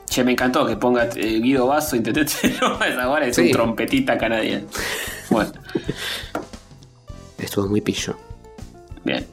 Che, 0.08 0.24
me 0.24 0.32
encantó 0.32 0.66
que 0.66 0.76
ponga 0.76 1.04
eh, 1.16 1.40
Guido 1.40 1.68
de 1.70 2.56
Loma 2.60 2.86
de 2.86 2.94
Zamora, 2.94 3.26
es 3.26 3.36
Sí. 3.36 3.42
un 3.42 3.50
trompetita 3.50 4.16
canadiense. 4.18 4.66
Bueno, 5.30 5.52
Estuvo 7.38 7.68
muy 7.68 7.80
pillo. 7.80 8.16
bien. 9.04 9.26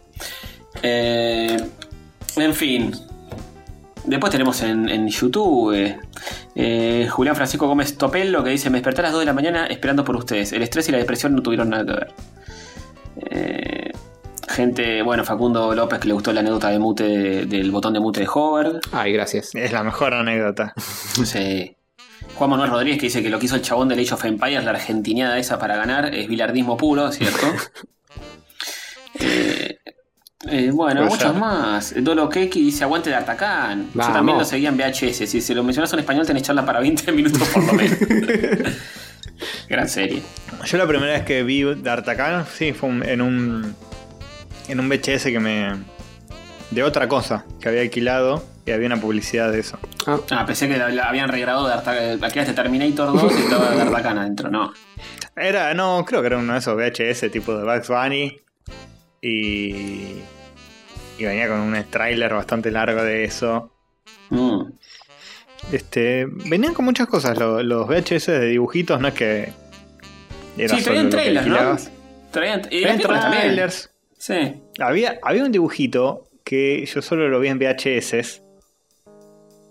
Eh, 0.84 1.58
en 2.36 2.54
fin. 2.54 2.92
Después 4.04 4.32
tenemos 4.32 4.62
en, 4.62 4.88
en 4.90 5.08
YouTube 5.08 5.74
eh, 5.74 5.98
eh, 6.54 7.08
Julián 7.10 7.36
Francisco 7.36 7.68
Gómez 7.68 7.98
Topello 7.98 8.44
que 8.44 8.52
dice: 8.52 8.70
Me 8.70 8.78
desperté 8.78 9.02
a 9.02 9.04
las 9.06 9.12
2 9.14 9.22
de 9.22 9.26
la 9.26 9.34
mañana 9.34 9.66
esperando 9.68 10.04
por 10.04 10.16
ustedes. 10.16 10.52
El 10.52 10.62
estrés 10.62 10.88
y 10.90 10.92
la 10.92 11.00
depresión 11.00 11.34
no 11.36 11.42
tuvieron 11.42 11.70
nada 11.70 11.86
que 11.86 11.92
ver. 11.94 12.14
Eh, 13.32 13.85
gente, 14.48 15.02
bueno, 15.02 15.24
Facundo 15.26 15.74
López 15.74 16.00
que 16.00 16.08
le 16.08 16.14
gustó 16.14 16.32
la 16.34 16.40
anécdota 16.42 16.70
de 16.70 16.80
mute 16.80 17.04
de- 17.04 17.46
del 17.46 17.72
botón 17.72 17.94
de 17.94 18.00
mute 18.00 18.22
de 18.22 18.28
Hover. 18.34 18.80
Ay, 18.92 19.14
gracias. 19.14 19.54
es 19.56 19.72
la 19.72 19.84
mejor 19.84 20.14
anécdota. 20.14 20.74
Sí. 20.78 21.76
Juan 22.36 22.50
Manuel 22.50 22.70
Rodríguez 22.72 23.00
que 23.00 23.06
dice 23.08 23.22
que 23.24 23.30
lo 23.30 23.40
que 23.40 23.46
hizo 23.46 23.56
el 23.56 23.62
chabón 23.62 23.88
de 23.88 23.96
Age 24.02 24.14
of 24.14 24.26
Empires, 24.26 24.64
la 24.64 24.72
argentiniada 24.72 25.38
esa 25.38 25.58
para 25.60 25.76
ganar, 25.78 26.14
es 26.14 26.28
bilardismo 26.28 26.76
puro, 26.78 27.12
¿cierto? 27.12 27.46
Eh, 29.20 29.80
eh, 30.50 30.72
bueno, 30.72 31.02
Puede 31.02 31.10
muchos 31.12 31.32
ser. 31.32 31.40
más. 31.40 31.94
Dolo 32.04 32.28
Keki 32.30 32.60
dice 32.66 32.84
aguante 32.84 33.10
de 33.10 33.16
Artacán. 33.16 33.90
Yo 33.94 34.02
también 34.02 34.38
lo 34.38 34.44
seguía 34.46 34.70
en 34.70 34.78
VHS. 34.78 35.26
Si 35.26 35.40
se 35.42 35.56
lo 35.56 35.64
mencionas 35.64 35.92
en 35.94 36.00
español 36.00 36.26
tenés 36.28 36.44
charla 36.44 36.66
para 36.66 36.82
20 36.82 37.12
minutos 37.14 37.48
por 37.48 37.64
lo 37.64 37.74
menos. 37.74 37.98
Gran 39.70 39.88
serie. 39.90 40.22
Yo 40.66 40.78
la 40.78 40.88
primera 40.88 41.14
vez 41.14 41.24
que 41.24 41.44
vi 41.44 41.64
D'Artagnan, 41.76 42.46
sí, 42.54 42.74
fue 42.74 42.90
un- 42.90 43.04
en 43.04 43.22
un. 43.22 43.76
En 44.70 44.80
un 44.80 44.90
VHS 44.90 45.24
que 45.26 45.40
me. 45.40 45.74
de 46.72 46.84
otra 46.84 47.08
cosa 47.08 47.46
que 47.62 47.70
había 47.70 47.82
alquilado 47.82 48.44
y 48.66 48.72
había 48.72 48.88
una 48.88 48.98
publicidad 49.00 49.52
de 49.52 49.60
eso. 49.60 49.78
Ah, 50.08 50.20
Ah, 50.32 50.46
pensé 50.46 50.68
que 50.68 50.78
la, 50.78 50.90
la 50.90 51.10
habían 51.10 51.30
regrabado 51.30 51.68
de. 51.68 52.26
Aquí 52.26 52.40
de 52.40 52.54
Terminator 52.54 53.14
2 53.20 53.34
y 53.38 53.42
estaba 53.44 53.72
de 53.72 53.82
Artacán 53.82 54.18
adentro. 54.18 54.50
No. 54.50 54.74
Era, 55.36 55.74
no, 55.74 56.04
creo 56.06 56.22
que 56.22 56.28
era 56.28 56.38
uno 56.38 56.54
de 56.54 56.60
esos 56.60 56.76
VHS 56.76 57.32
tipo 57.32 57.56
de 57.58 57.64
Bugs 57.64 57.88
Bunny. 57.90 58.40
Y. 59.22 60.22
y 61.18 61.24
venía 61.24 61.48
con 61.48 61.60
un 61.60 61.84
tráiler 61.90 62.34
bastante 62.34 62.72
largo 62.72 63.04
de 63.04 63.24
eso. 63.26 63.72
Mm. 64.30 64.62
Este, 65.72 66.26
venían 66.28 66.74
con 66.74 66.86
muchas 66.86 67.08
cosas 67.08 67.38
lo- 67.40 67.64
los 67.64 67.88
VHS 67.88 68.28
de 68.28 68.48
dibujitos, 68.50 69.00
no 69.00 69.08
es 69.08 69.14
que 69.16 69.52
era 70.58 70.78
Sí, 70.78 70.84
traían 70.84 71.10
trailers, 71.10 71.48
¿no? 71.48 71.78
Traían, 72.32 72.62
y 72.70 72.84
también. 72.84 73.70
Sí. 74.26 74.62
Había, 74.80 75.20
había 75.22 75.44
un 75.44 75.52
dibujito 75.52 76.30
que 76.44 76.84
yo 76.86 77.02
solo 77.02 77.28
lo 77.30 77.40
vi 77.40 77.50
en 77.50 77.60
VHS 77.60 78.42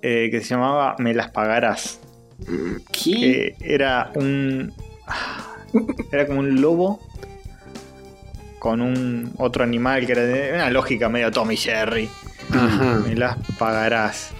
eh, 0.02 0.28
que 0.30 0.40
se 0.40 0.48
llamaba 0.50 0.94
Me 0.98 1.12
las 1.14 1.30
pagarás. 1.30 2.00
¿Qué? 2.92 3.10
Que 3.12 3.56
era 3.60 4.12
un. 4.14 4.72
Era 6.12 6.26
como 6.26 6.38
un 6.40 6.60
lobo 6.60 7.00
con 8.60 8.80
un 8.80 9.32
otro 9.38 9.64
animal 9.64 10.06
que 10.06 10.12
era 10.12 10.22
de 10.22 10.52
una 10.54 10.70
lógica 10.70 11.08
medio 11.08 11.30
Tommy 11.32 11.56
Jerry. 11.56 12.08
ajá. 12.50 13.02
Me 13.06 13.16
las 13.16 13.36
pagarás. 13.58 14.30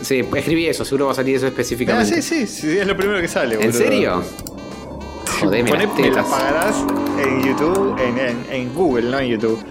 Sí, 0.00 0.24
escribí 0.34 0.66
eso, 0.66 0.84
seguro 0.84 1.06
va 1.06 1.12
a 1.12 1.14
salir 1.14 1.36
eso 1.36 1.46
Ah, 1.46 1.50
específicamente. 1.50 2.20
sí, 2.22 2.46
sí, 2.46 2.46
sí, 2.46 2.78
es 2.78 2.86
lo 2.86 2.96
primero 2.96 3.20
que 3.20 3.28
sale. 3.28 3.54
¿En 3.54 3.60
boludo. 3.60 3.78
serio? 3.78 4.24
Jodeme 5.44 5.70
Poné 5.70 5.86
las 5.86 5.96
Me 5.98 6.10
las 6.10 6.26
pagarás 6.26 6.76
en 7.18 7.42
YouTube, 7.44 7.98
en, 8.00 8.18
en- 8.18 8.46
en 8.50 8.74
Google, 8.74 9.10
no 9.10 9.18
en 9.20 9.28
YouTube. 9.28 9.64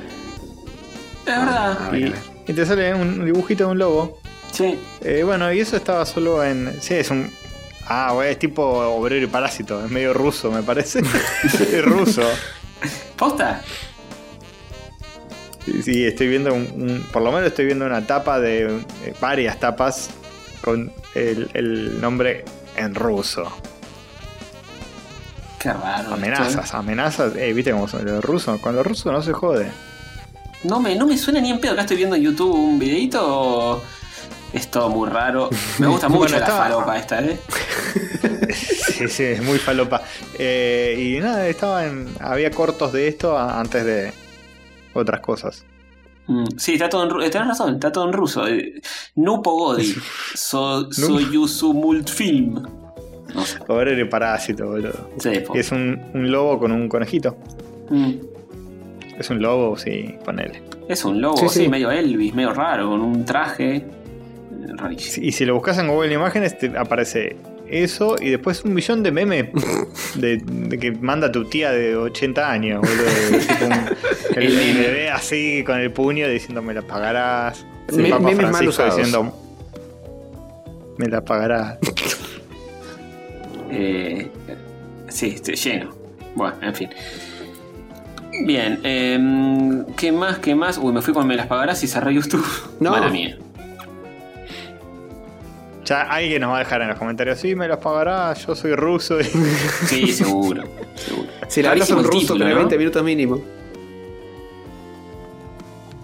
Es 1.22 1.26
verdad. 1.26 1.88
A 1.88 1.90
ver, 1.90 2.14
Y, 2.48 2.54
te 2.54 2.66
sale 2.66 2.94
un 2.94 3.26
dibujito 3.26 3.66
de 3.66 3.72
un 3.72 3.80
lobo. 3.80 4.20
Sí. 4.52 4.78
Eh, 5.02 5.24
bueno, 5.24 5.52
y 5.52 5.60
eso 5.62 5.76
estaba 5.78 6.06
solo 6.06 6.44
en. 6.44 6.76
Sí, 6.82 6.94
es 6.96 7.10
un. 7.10 7.30
Ah, 7.88 8.12
güey, 8.14 8.32
es 8.32 8.40
tipo 8.40 8.64
obrero 8.64 9.24
y 9.26 9.28
parásito. 9.28 9.84
Es 9.84 9.90
medio 9.92 10.14
ruso, 10.14 10.52
me 10.52 10.62
parece. 10.64 11.00
es 11.44 11.84
ruso. 11.86 12.22
¿Posta? 13.18 13.62
Sí, 15.66 15.82
sí, 15.82 16.06
estoy 16.06 16.28
viendo 16.28 16.54
un, 16.54 16.68
un- 16.76 17.04
Por 17.12 17.22
lo 17.22 17.32
menos 17.32 17.48
estoy 17.48 17.66
viendo 17.66 17.86
una 17.86 18.06
tapa 18.06 18.40
de. 18.40 18.66
eh, 19.06 19.14
varias 19.22 19.60
tapas 19.60 20.10
con 20.64 20.92
el, 21.16 21.50
el 21.54 22.00
nombre 22.02 22.44
en 22.76 22.94
ruso. 22.96 23.52
Qué 25.64 25.72
raro. 25.74 26.14
Amenazas, 26.14 26.74
amenazas. 26.74 27.36
Eh, 27.38 27.54
¿viste 27.54 27.72
cómo 27.72 27.88
son 27.88 28.04
los 28.06 28.24
rusos? 28.24 28.60
Con 28.60 28.76
los 28.76 28.86
rusos 28.86 29.12
no 29.12 29.22
se 29.22 29.32
jode. 29.34 29.72
No 30.66 30.80
me, 30.82 30.96
no 30.96 31.08
me 31.08 31.18
suena 31.18 31.40
ni 31.40 31.50
en 31.52 31.60
pedo. 31.60 31.72
Acá 31.74 31.82
estoy 31.82 31.98
viendo 31.98 32.16
en 32.18 32.22
YouTube 32.24 32.54
un 32.54 32.78
videito. 32.78 33.82
Es 34.52 34.70
todo 34.70 34.90
muy 34.90 35.10
raro. 35.10 35.50
Me 35.80 35.88
gusta 35.88 36.08
mucho 36.10 36.20
Bueno, 36.20 36.38
la 36.38 36.44
estaba- 36.46 36.64
falopa 36.66 36.98
esta, 36.98 37.22
¿eh? 37.24 37.40
Sí, 38.54 39.08
sí, 39.08 39.24
es 39.24 39.42
muy 39.44 39.58
falopa. 39.58 40.02
Eh, 40.38 41.16
y 41.18 41.20
nada, 41.22 41.48
estaba 41.48 41.86
en, 41.86 42.08
había 42.20 42.52
cortos 42.52 42.92
de 42.94 43.08
esto 43.08 43.38
antes 43.38 43.84
de 43.86 44.14
otras 44.94 45.22
cosas. 45.22 45.66
Mm, 46.28 46.46
Sí, 46.58 46.74
está 46.74 46.90
todo 46.90 47.04
en 47.04 47.10
ruso. 47.10 47.30
Tenés 47.30 47.48
razón, 47.48 47.74
está 47.76 47.92
todo 47.92 48.06
en 48.06 48.14
ruso. 48.14 48.48
Eh, 48.48 48.82
No 49.16 49.42
pogodi. 49.42 49.96
So, 50.36 50.92
Soyuzu 50.92 51.74
Multfilm. 51.74 52.83
No 53.34 53.46
sé. 53.46 53.58
Obrero 53.68 54.00
y 54.02 54.06
parásito, 54.06 54.68
boludo. 54.68 55.10
Sí, 55.20 55.32
po. 55.46 55.56
Es 55.56 55.72
un, 55.72 56.02
un 56.14 56.32
lobo 56.32 56.60
con 56.60 56.72
un 56.72 56.88
conejito. 56.88 57.36
Mm. 57.90 58.12
Es 59.18 59.30
un 59.30 59.42
lobo, 59.42 59.78
sí, 59.78 60.16
ponele. 60.26 60.62
Es 60.90 61.06
un 61.06 61.22
lobo, 61.22 61.38
Sí, 61.38 61.50
sí, 61.50 61.60
sí. 61.64 61.70
medio 61.70 61.92
Elvis, 61.92 62.34
medio 62.34 62.54
raro, 62.54 62.90
con 62.90 63.02
un 63.02 63.26
traje. 63.26 63.76
eh, 63.78 63.86
Rarísimo. 64.78 65.26
Y 65.28 65.32
si 65.32 65.46
lo 65.46 65.54
buscas 65.56 65.78
en 65.80 65.88
Google 65.88 66.14
Imágenes, 66.14 66.58
te 66.58 66.78
aparece 66.78 67.36
eso 67.68 68.16
y 68.20 68.30
después 68.30 68.64
un 68.66 68.74
millón 68.74 69.02
de 69.04 69.12
memes 69.12 69.48
de, 70.16 70.38
de 70.46 70.78
que 70.78 70.92
manda 70.92 71.32
tu 71.32 71.46
tía 71.46 71.72
de 71.72 71.96
80 71.96 72.52
años, 72.52 72.82
boludo. 72.82 73.40
Tipo 73.40 73.66
un- 73.66 74.38
el, 74.44 74.58
El 74.60 74.78
bebé 74.78 75.10
así 75.10 75.64
con 75.64 75.80
el 75.80 75.92
puño 75.92 76.28
diciendo 76.28 76.62
me 76.62 76.74
la 76.74 76.82
pagarás. 76.82 77.66
Me- 77.96 78.06
El 78.06 78.10
Papa 78.12 78.30
Francisco 78.32 78.86
diciendo 78.86 79.34
me 80.98 81.08
la 81.08 81.24
pagarás. 81.24 81.78
Eh, 83.76 84.30
sí, 85.10 85.32
estoy 85.36 85.56
lleno. 85.56 85.90
Bueno, 86.36 86.56
en 86.62 86.76
fin. 86.76 86.90
Bien, 88.46 88.80
em, 88.84 89.86
¿qué 89.96 90.12
más? 90.12 90.40
¿Qué 90.40 90.56
más? 90.56 90.78
Uy, 90.78 90.92
me 90.94 91.02
fui 91.02 91.14
con 91.14 91.28
Me 91.28 91.36
las 91.36 91.48
pagarás 91.48 91.84
y 91.84 91.88
cerré 91.88 92.14
YouTube. 92.14 92.46
No. 92.80 92.92
Mala 92.92 93.10
mía. 93.10 93.38
Ya 95.86 96.04
alguien 96.04 96.42
nos 96.42 96.52
va 96.52 96.56
a 96.56 96.60
dejar 96.60 96.82
en 96.82 96.88
los 96.88 96.98
comentarios, 96.98 97.40
sí, 97.40 97.56
me 97.56 97.68
las 97.68 97.78
pagarás, 97.80 98.46
yo 98.48 98.56
soy 98.56 98.74
ruso. 98.74 99.20
y- 99.20 99.24
Sí, 99.88 100.08
seguro. 100.14 100.64
seguro. 100.96 101.28
Si 101.50 101.62
la 101.62 101.72
hablas 101.72 101.90
el 101.90 102.04
ruso, 102.06 102.34
tenés 102.36 102.50
¿no? 102.54 102.60
20 102.60 102.78
minutos 102.78 103.04
mínimo. 103.04 103.42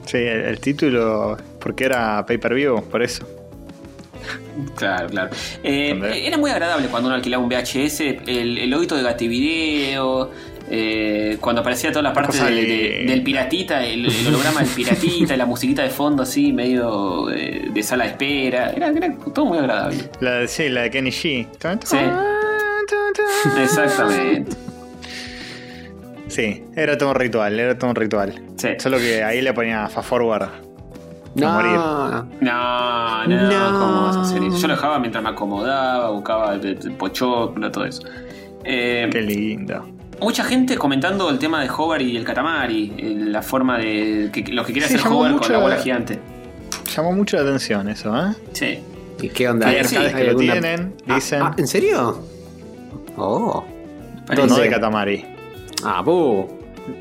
sí, 0.05 0.17
el, 0.17 0.41
el 0.41 0.59
título, 0.59 1.37
porque 1.59 1.85
era 1.85 2.25
pay 2.25 2.37
per 2.37 2.53
view, 2.53 2.83
por 2.89 3.01
eso. 3.01 3.25
Claro, 4.75 5.07
claro. 5.07 5.29
Eh, 5.63 6.23
era 6.25 6.37
muy 6.37 6.51
agradable 6.51 6.87
cuando 6.87 7.07
uno 7.07 7.15
alquilaba 7.15 7.43
un 7.43 7.49
VHS, 7.49 7.99
el, 8.27 8.57
el 8.57 8.73
oído 8.73 8.97
de 8.97 9.03
Gativideo, 9.03 10.31
eh, 10.71 11.37
cuando 11.39 11.61
aparecía 11.61 11.91
toda 11.91 12.03
la 12.03 12.13
parte 12.13 12.37
de- 12.37 12.51
de- 12.67 13.05
del 13.07 13.23
piratita, 13.23 13.83
el, 13.85 14.05
el 14.05 14.27
holograma 14.27 14.59
del 14.61 14.69
piratita, 14.69 15.35
la 15.37 15.45
musiquita 15.45 15.81
de 15.83 15.89
fondo 15.89 16.23
así, 16.23 16.53
medio 16.53 17.29
eh, 17.31 17.69
de 17.73 17.83
sala 17.83 18.03
de 18.03 18.09
espera. 18.11 18.69
Era, 18.71 18.89
era 18.89 19.15
todo 19.33 19.45
muy 19.45 19.57
agradable. 19.57 19.97
La, 20.19 20.31
de- 20.39 20.47
sí, 20.47 20.69
la 20.69 20.81
de 20.83 20.91
Kenny 20.91 21.09
G. 21.09 21.47
Sí. 21.83 21.97
Exactamente. 23.63 24.55
Sí, 26.27 26.63
era 26.75 26.97
todo 26.97 27.09
un 27.09 27.15
ritual, 27.15 27.59
era 27.59 27.77
todo 27.77 27.89
un 27.89 27.95
ritual. 27.95 28.39
Sí. 28.57 28.69
Solo 28.77 28.97
que 28.99 29.23
ahí 29.23 29.41
le 29.41 29.53
ponía 29.53 29.87
fast 29.87 30.07
forward. 30.09 30.49
No, 31.41 31.53
morir. 31.53 31.71
No, 32.41 33.27
no, 33.27 33.49
No. 33.49 33.79
¿cómo 33.79 34.01
vas 34.07 34.15
a 34.17 34.21
hacer 34.21 34.43
eso? 34.43 34.57
Yo 34.57 34.67
lo 34.67 34.73
dejaba 34.75 34.99
mientras 34.99 35.23
me 35.23 35.29
acomodaba, 35.29 36.09
buscaba 36.11 36.53
el, 36.55 36.65
el 36.65 36.91
pochoclo, 36.93 37.71
todo 37.71 37.85
eso. 37.85 38.03
Eh, 38.63 39.07
Qué 39.11 39.21
lindo. 39.21 39.87
Mucha 40.21 40.43
gente 40.43 40.77
comentando 40.77 41.29
el 41.29 41.39
tema 41.39 41.61
de 41.61 41.69
Hover 41.69 42.01
y 42.01 42.17
el 42.17 42.25
Katamari, 42.25 42.93
eh, 42.97 43.15
la 43.27 43.41
forma 43.41 43.77
de 43.77 44.29
que, 44.33 44.43
lo 44.51 44.65
que 44.65 44.73
quiere 44.73 44.87
Sí, 44.89 44.95
hacer 44.95 45.07
Hover 45.11 45.31
mucho 45.31 45.43
con 45.45 45.53
la 45.53 45.59
bola 45.59 45.75
la- 45.77 45.81
gigante. 45.81 46.19
Llamó 46.95 47.13
mucho 47.13 47.37
la 47.37 47.43
atención 47.43 47.87
eso, 47.87 48.13
¿eh? 48.17 48.33
Sí. 48.51 48.79
¿Y 49.21 49.29
qué 49.29 49.47
onda? 49.49 49.67
Hay 49.67 49.75
¿Hay 49.75 49.81
arcades 49.81 50.13
que 50.13 50.23
lo 50.23 50.29
alguna- 50.31 50.51
tienen, 50.53 50.93
Ah, 51.07 51.15
dicen. 51.15 51.41
ah, 51.41 51.53
¿En 51.57 51.67
serio? 51.67 52.21
Oh. 53.17 53.63
Parece. 54.27 54.47
No 54.47 54.55
de 54.57 54.69
Katamari. 54.69 55.25
Ah, 55.83 56.01
buh. 56.01 56.45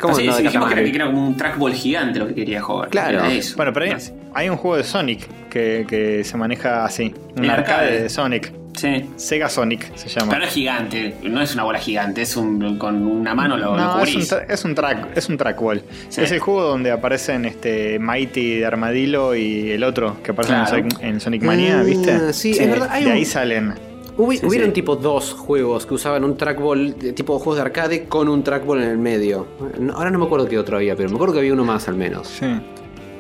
¿Cómo 0.00 0.12
no 0.12 0.18
sí, 0.18 0.26
de 0.26 0.28
dijimos 0.28 0.36
que 0.36 0.48
era, 0.48 0.52
Katamari? 0.60 0.90
que 0.90 0.96
era 0.96 1.06
como 1.06 1.26
un 1.26 1.36
trackball 1.36 1.72
gigante 1.72 2.18
lo 2.18 2.26
que 2.28 2.34
quería 2.34 2.64
Hover. 2.64 2.88
Claro. 2.90 3.22
Bueno, 3.56 3.72
pero 3.72 3.86
hay, 3.86 3.92
Así. 3.92 4.12
Hay 4.34 4.48
un 4.48 4.56
juego 4.56 4.76
de 4.76 4.84
Sonic 4.84 5.26
que, 5.48 5.84
que 5.88 6.24
se 6.24 6.36
maneja 6.36 6.84
así. 6.84 7.14
Un 7.36 7.48
arcade. 7.50 7.72
arcade. 7.74 8.02
de 8.02 8.08
Sonic. 8.08 8.52
Sí. 8.76 9.10
Sega 9.16 9.48
Sonic 9.48 9.92
se 9.96 10.08
llama. 10.08 10.28
Pero 10.28 10.40
no 10.42 10.46
es 10.46 10.52
gigante, 10.54 11.14
no 11.24 11.42
es 11.42 11.52
una 11.52 11.64
bola 11.64 11.80
gigante, 11.80 12.22
es 12.22 12.36
un 12.36 12.78
con 12.78 13.04
una 13.04 13.34
mano 13.34 13.56
lo, 13.56 13.72
lo 13.72 13.76
No, 13.76 14.00
es 14.04 14.14
un, 14.14 14.38
es 14.48 14.64
un 14.64 14.74
track, 14.76 15.16
es 15.16 15.28
un 15.28 15.36
trackball. 15.36 15.82
Sí. 16.08 16.20
Es 16.20 16.30
el 16.30 16.38
juego 16.38 16.62
donde 16.62 16.92
aparecen 16.92 17.44
este 17.44 17.98
Mighty 17.98 18.58
de 18.60 18.66
Armadillo 18.66 19.34
y 19.34 19.72
el 19.72 19.82
otro 19.82 20.22
que 20.22 20.30
aparece 20.30 20.52
Claro. 20.54 20.76
en, 20.76 20.90
Sonic, 20.92 21.02
en 21.02 21.20
Sonic 21.20 21.42
Mania, 21.42 21.82
¿viste? 21.82 22.12
Ah, 22.12 22.32
sí, 22.32 22.54
Sí. 22.54 22.62
es 22.62 22.70
verdad. 22.70 22.88
Hay 22.92 23.02
de 23.02 23.10
un- 23.10 23.16
ahí 23.16 23.24
salen. 23.24 23.74
hubi- 24.16 24.38
Sí, 24.38 24.46
hubieron 24.46 24.68
sí. 24.68 24.74
tipo 24.74 24.94
dos 24.94 25.32
juegos 25.32 25.84
que 25.84 25.94
usaban 25.94 26.22
un 26.22 26.36
trackball, 26.36 26.94
tipo 27.16 27.36
juegos 27.40 27.56
de 27.56 27.62
arcade 27.62 28.04
con 28.04 28.28
un 28.28 28.44
trackball 28.44 28.80
en 28.80 28.90
el 28.90 28.98
medio. 28.98 29.48
No, 29.80 29.94
ahora 29.94 30.10
no 30.12 30.20
me 30.20 30.26
acuerdo 30.26 30.46
qué 30.48 30.56
otro 30.56 30.76
había, 30.76 30.94
pero 30.94 31.08
me 31.08 31.16
acuerdo 31.16 31.34
que 31.34 31.40
había 31.40 31.52
uno 31.52 31.64
más 31.64 31.88
al 31.88 31.96
menos. 31.96 32.28
Sí. 32.28 32.46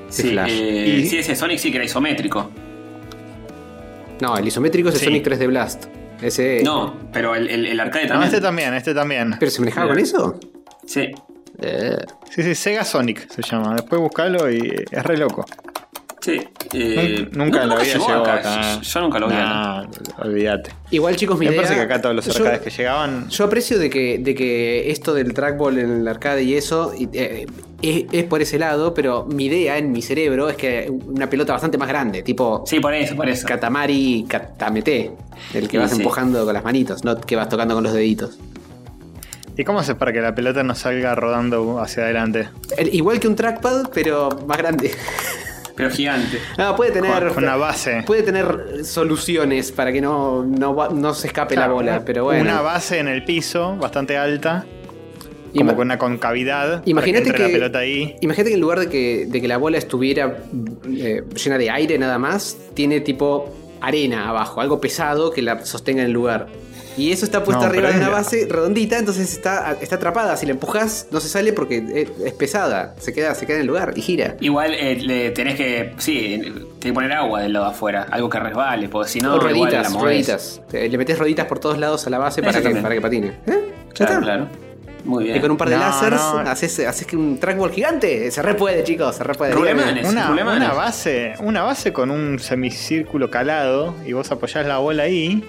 Sí, 0.08 0.30
Flash. 0.30 0.50
eh, 0.52 1.00
Y- 1.02 1.06
sí, 1.06 1.18
ese 1.18 1.34
Sonic 1.36 1.58
sí 1.58 1.70
que 1.70 1.76
era 1.76 1.84
isométrico. 1.84 2.50
No, 4.20 4.36
el 4.36 4.46
isométrico 4.48 4.88
es 4.88 4.94
el 4.96 4.98
Sí. 5.00 5.04
Sonic 5.06 5.22
3 5.24 5.38
de 5.38 5.46
Blast. 5.46 5.84
Ese. 6.20 6.62
No, 6.64 6.96
pero 7.12 7.34
el, 7.36 7.48
el- 7.48 7.66
el 7.66 7.78
arcade 7.80 8.04
No, 8.06 8.10
también. 8.14 8.28
este 8.34 8.40
también, 8.40 8.74
este 8.74 8.94
también. 8.94 9.36
¿Pero 9.38 9.50
se 9.50 9.60
manejaba 9.60 9.88
con 9.88 9.98
eso? 9.98 10.38
Sí. 10.86 11.08
Eh, 11.60 11.96
Sí, 12.30 12.42
sí, 12.42 12.54
Sega 12.54 12.84
Sonic 12.84 13.28
se 13.30 13.42
llama. 13.42 13.74
Después 13.76 14.00
buscalo 14.00 14.50
y 14.50 14.84
es 14.90 15.02
re 15.04 15.16
loco. 15.16 15.44
Sí. 16.28 16.40
eh, 16.74 17.26
Nun- 17.32 17.46
nunca, 17.46 17.64
lo 17.64 17.74
había 17.78 17.94
llegado 17.94 18.22
acá. 18.22 18.34
acá. 18.34 18.74
Yo, 18.74 18.80
yo 18.82 19.00
nunca 19.00 19.18
lo 19.18 19.28
vi. 19.28 19.34
Nah, 19.34 19.86
olvídate. 20.18 20.70
Igual, 20.90 21.16
chicos, 21.16 21.38
mi 21.38 21.46
Me 21.46 21.52
idea. 21.52 21.62
parece 21.62 21.74
que 21.76 21.80
acá 21.80 22.02
todos 22.02 22.14
los 22.16 22.26
yo- 22.26 22.32
arcades 22.44 22.60
que 22.60 22.70
llegaban. 22.70 23.28
Yo 23.30 23.44
aprecio 23.44 23.78
de 23.78 23.88
que, 23.88 24.18
de 24.18 24.34
que 24.34 24.90
esto 24.90 25.14
del 25.14 25.32
trackball 25.32 25.78
en 25.78 25.90
el 26.02 26.08
arcade 26.08 26.42
y 26.42 26.54
eso 26.54 26.92
eh, 27.12 27.46
es, 27.80 28.04
es 28.12 28.24
por 28.24 28.42
ese 28.42 28.58
lado, 28.58 28.92
pero 28.92 29.24
mi 29.24 29.46
idea 29.46 29.78
en 29.78 29.90
mi 29.92 30.02
cerebro 30.02 30.48
es 30.50 30.56
que 30.56 30.90
una 31.06 31.30
pelota 31.30 31.52
bastante 31.54 31.78
más 31.78 31.88
grande, 31.88 32.22
tipo 32.22 32.64
Sí, 32.66 32.78
por 32.80 32.92
eso, 32.92 33.16
por 33.16 33.28
eso. 33.28 33.46
Katamari 33.46 34.26
Katamete, 34.28 35.12
el 35.54 35.62
que 35.66 35.70
Sí, 35.72 35.76
vas 35.78 35.90
sí. 35.92 35.96
empujando 35.96 36.44
con 36.44 36.52
las 36.52 36.64
manitos, 36.64 37.04
no 37.04 37.18
que 37.20 37.36
vas 37.36 37.48
tocando 37.48 37.74
con 37.74 37.84
los 37.84 37.92
deditos. 37.94 38.38
¿Y 39.56 39.64
cómo 39.64 39.80
haces 39.80 39.96
para 39.96 40.12
que 40.12 40.20
la 40.20 40.34
pelota 40.36 40.62
no 40.62 40.74
salga 40.76 41.14
rodando 41.16 41.80
hacia 41.80 42.04
adelante? 42.04 42.48
El- 42.76 42.94
igual 42.94 43.18
que 43.18 43.26
un 43.26 43.34
trackpad, 43.34 43.90
pero 43.92 44.28
más 44.46 44.56
grande. 44.58 44.92
Pero 45.78 45.90
gigante. 45.90 46.38
No, 46.58 46.76
puede 46.76 46.90
tener. 46.90 47.10
Con, 47.10 47.34
con 47.34 47.44
una 47.44 47.56
base. 47.56 48.02
Puede 48.06 48.22
tener 48.22 48.84
soluciones 48.84 49.72
para 49.72 49.90
que 49.92 50.00
no, 50.02 50.44
no, 50.44 50.88
no 50.90 51.14
se 51.14 51.28
escape 51.28 51.56
la 51.56 51.68
bola, 51.68 52.02
pero 52.04 52.24
bueno. 52.24 52.42
Una 52.42 52.60
base 52.60 52.98
en 52.98 53.08
el 53.08 53.24
piso, 53.24 53.76
bastante 53.76 54.16
alta, 54.18 54.66
como 55.56 55.74
con 55.74 55.86
una 55.86 55.96
concavidad. 55.98 56.82
Imagínate 56.84 57.26
para 57.26 57.36
que, 57.38 57.44
entre 57.44 57.46
que- 57.46 57.52
la 57.52 57.58
pelota 57.58 57.78
ahí. 57.78 58.16
Imagínate 58.20 58.50
que 58.50 58.54
en 58.54 58.60
lugar 58.60 58.80
de 58.80 58.88
que, 58.90 59.26
de 59.26 59.40
que 59.40 59.48
la 59.48 59.56
bola 59.56 59.78
estuviera 59.78 60.36
eh, 60.92 61.22
llena 61.42 61.56
de 61.58 61.70
aire 61.70 61.98
nada 61.98 62.18
más, 62.18 62.56
tiene 62.74 63.00
tipo 63.00 63.54
arena 63.80 64.28
abajo, 64.28 64.60
algo 64.60 64.80
pesado 64.80 65.30
que 65.30 65.40
la 65.40 65.64
sostenga 65.64 66.00
en 66.02 66.06
el 66.08 66.12
lugar. 66.12 66.48
Y 66.98 67.12
eso 67.12 67.24
está 67.24 67.44
puesto 67.44 67.62
No, 67.62 67.68
arriba 67.70 67.88
de 67.90 67.96
una 67.98 68.06
la- 68.08 68.12
base 68.12 68.46
redondita, 68.50 68.98
entonces 68.98 69.32
está, 69.32 69.76
está 69.80 69.96
atrapada. 69.96 70.36
Si 70.36 70.46
la 70.46 70.52
empujas, 70.52 71.06
no 71.10 71.20
se 71.20 71.28
sale 71.28 71.52
porque 71.52 71.76
es, 71.94 72.26
es 72.26 72.32
pesada. 72.34 72.94
Se 72.98 73.12
queda, 73.12 73.34
se 73.34 73.46
queda 73.46 73.56
en 73.56 73.60
el 73.62 73.66
lugar 73.68 73.92
y 73.96 74.02
gira. 74.02 74.36
Igual 74.40 74.74
eh, 74.74 74.96
le 74.96 75.30
tenés 75.30 75.54
que. 75.56 75.94
Sí, 75.98 76.38
tenés 76.40 76.64
que 76.80 76.92
poner 76.92 77.12
agua 77.12 77.40
del 77.42 77.52
lado 77.52 77.66
de 77.66 77.70
afuera. 77.70 78.06
Algo 78.10 78.28
que 78.28 78.40
resbale, 78.40 78.88
porque 78.88 79.08
si 79.10 79.20
no. 79.20 79.34
o 79.34 79.36
igual 79.36 79.52
la 79.54 79.58
rueditas, 79.60 79.90
movés. 79.92 80.02
rueditas. 80.04 80.62
Eh, 80.72 80.88
Le 80.88 80.98
metes 80.98 81.18
rueditas 81.18 81.46
por 81.46 81.58
todos 81.60 81.78
lados 81.78 82.06
a 82.06 82.10
la 82.10 82.18
base 82.18 82.42
para 82.42 82.60
que, 82.60 82.68
Exactamente. 82.68 82.82
para 82.82 82.94
que 82.94 83.00
patine. 83.00 83.28
¿Eh? 83.46 83.72
Ya 83.94 84.06
Claro, 84.06 84.12
está. 84.12 84.20
claro. 84.24 84.48
Muy 85.04 85.24
bien. 85.24 85.36
Y 85.36 85.40
con 85.40 85.52
un 85.52 85.56
par 85.56 85.70
de 85.70 85.76
No, 85.76 85.82
lásers 85.82 86.16
no. 86.16 86.38
haces, 86.40 86.80
haces 86.80 87.06
que 87.06 87.16
un 87.16 87.38
trackball 87.38 87.70
gigante. 87.70 88.30
Se 88.32 88.42
re 88.42 88.54
puede, 88.54 88.82
chicos, 88.82 89.14
se 89.14 89.22
re 89.24 89.34
puede. 89.34 89.52
Rulemanes. 89.52 90.06
Una, 90.08 90.26
rulemanes. 90.26 90.64
una 90.68 90.74
base, 90.74 91.34
una 91.40 91.62
base 91.62 91.92
con 91.92 92.10
un 92.10 92.38
semicírculo 92.40 93.30
calado 93.30 93.94
y 94.04 94.12
vos 94.12 94.30
apoyás 94.32 94.66
la 94.66 94.78
bola 94.78 95.04
ahí. 95.04 95.42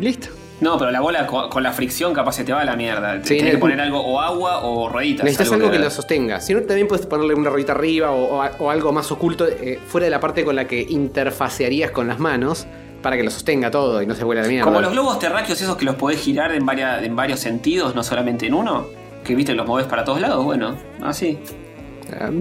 Listo. 0.00 0.28
No, 0.60 0.78
pero 0.78 0.90
la 0.90 1.00
bola 1.00 1.26
con, 1.26 1.50
con 1.50 1.62
la 1.62 1.72
fricción 1.72 2.14
capaz 2.14 2.32
se 2.32 2.44
te 2.44 2.52
va 2.52 2.62
a 2.62 2.64
la 2.64 2.76
mierda. 2.76 3.16
Sí, 3.22 3.34
Tienes 3.34 3.44
que 3.46 3.52
ne- 3.54 3.58
poner 3.60 3.80
algo 3.80 4.00
o 4.00 4.20
agua 4.20 4.60
o 4.64 4.88
rueditas. 4.88 5.24
Necesitas 5.24 5.52
algo 5.52 5.70
que 5.70 5.78
lo 5.78 5.90
sostenga. 5.90 6.40
Si 6.40 6.54
no, 6.54 6.62
también 6.62 6.88
puedes 6.88 7.04
ponerle 7.06 7.34
una 7.34 7.50
ruedita 7.50 7.72
arriba 7.72 8.10
o, 8.10 8.40
o- 8.40 8.50
o 8.64 8.70
algo 8.70 8.90
más 8.92 9.12
oculto 9.12 9.46
eh, 9.46 9.78
fuera 9.86 10.06
de 10.06 10.10
la 10.10 10.20
parte 10.20 10.44
con 10.44 10.56
la 10.56 10.66
que 10.66 10.80
interfacearías 10.80 11.90
con 11.90 12.08
las 12.08 12.18
manos 12.18 12.66
para 13.02 13.16
que 13.16 13.22
lo 13.22 13.30
sostenga 13.30 13.70
todo 13.70 14.00
y 14.02 14.06
no 14.06 14.14
se 14.14 14.24
vuela 14.24 14.42
de 14.42 14.48
mierda. 14.48 14.64
Como 14.64 14.80
los 14.80 14.92
globos 14.92 15.18
terráqueos 15.18 15.60
esos 15.60 15.76
que 15.76 15.84
los 15.84 15.96
podés 15.96 16.20
girar 16.20 16.52
en, 16.52 16.66
en 16.68 17.16
varios 17.16 17.40
sentidos, 17.40 17.94
no 17.94 18.02
solamente 18.02 18.46
en 18.46 18.54
uno. 18.54 18.86
Que 19.24 19.34
viste, 19.34 19.54
los 19.54 19.66
moves 19.66 19.86
para 19.86 20.04
todos 20.04 20.20
lados. 20.20 20.44
Bueno, 20.44 20.76
así. 21.02 21.38
Ah, 21.44 21.52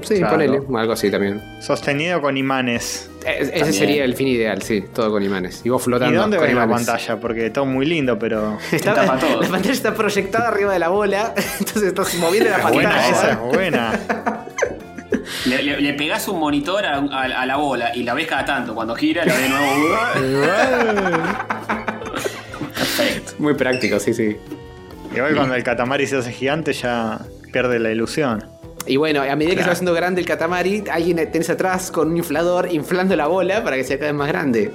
sí, 0.03 0.16
Claro. 0.18 0.32
ponele, 0.32 0.61
algo 0.76 0.93
así 0.93 1.09
también. 1.11 1.41
Sostenido 1.61 2.22
con 2.22 2.38
imanes. 2.38 3.09
Ese 3.26 3.51
También. 3.51 3.74
sería 3.74 4.03
el 4.05 4.13
fin 4.16 4.28
ideal, 4.28 4.61
sí, 4.61 4.84
todo 4.93 5.09
con 5.11 5.24
imanes. 5.24 5.61
Y 5.63 5.70
vos 5.70 5.82
flotando 5.84 6.13
¿Y 6.13 6.18
dónde 6.18 6.38
con 6.38 6.45
ves 6.45 6.55
la 6.55 6.68
pantalla? 6.68 7.20
Porque 7.20 7.49
todo 7.49 7.66
muy 7.66 7.86
lindo, 7.86 8.20
pero. 8.20 8.57
Está- 8.72 8.93
tapa 8.93 9.18
todo. 9.18 9.41
La 9.41 9.47
pantalla 9.49 9.74
está 9.74 9.93
proyectada 9.95 10.47
arriba 10.49 10.72
de 10.74 10.80
la 10.80 10.89
bola, 10.89 11.34
entonces 11.59 11.84
estás 11.84 12.13
moviendo 12.16 12.49
la 12.51 12.57
Es 12.57 12.63
buena, 12.63 12.89
pantalla. 12.91 13.09
esa 13.11 13.32
es 13.32 13.39
buena. 13.39 13.99
Le, 15.47 15.63
le- 15.63 15.82
le 15.82 15.93
pegás 15.93 16.28
un 16.28 16.39
monitor 16.39 16.86
a, 16.86 16.97
a- 16.97 17.24
a 17.41 17.45
la 17.47 17.55
bola 17.55 17.95
y 17.95 18.03
la 18.03 18.13
ves 18.13 18.28
cada 18.28 18.45
tanto. 18.45 18.76
Cuando 18.76 18.93
gira, 18.95 19.26
la 19.26 19.34
ves 19.34 19.41
de 19.41 19.49
nuevo. 19.49 19.95
Perfecto. 22.76 23.32
Muy 23.39 23.53
práctico, 23.55 23.99
sí, 23.99 24.13
sí. 24.13 24.38
Igual 25.16 25.36
cuando 25.36 25.55
el 25.55 25.63
catamari 25.63 26.05
se 26.07 26.18
hace 26.18 26.32
gigante 26.32 26.74
ya 26.74 27.20
pierde 27.51 27.80
la 27.80 27.91
ilusión. 27.91 28.43
Y 28.88 28.97
bueno, 28.97 29.21
a 29.21 29.36
medida 29.36 29.55
que 29.55 29.61
se 29.61 29.67
va 29.67 29.73
haciendo 29.73 29.93
grande 29.93 30.21
el 30.21 30.27
catamari, 30.27 30.83
alguien 30.91 31.17
tenés 31.31 31.49
atrás 31.49 31.89
con 31.91 32.09
un 32.11 32.17
inflador 32.17 32.71
inflando 32.71 33.15
la 33.15 33.27
bola 33.27 33.63
para 33.63 33.75
que 33.77 33.83
sea 33.83 33.97
cada 33.97 34.11
vez 34.11 34.17
más 34.17 34.27
grande. 34.27 34.71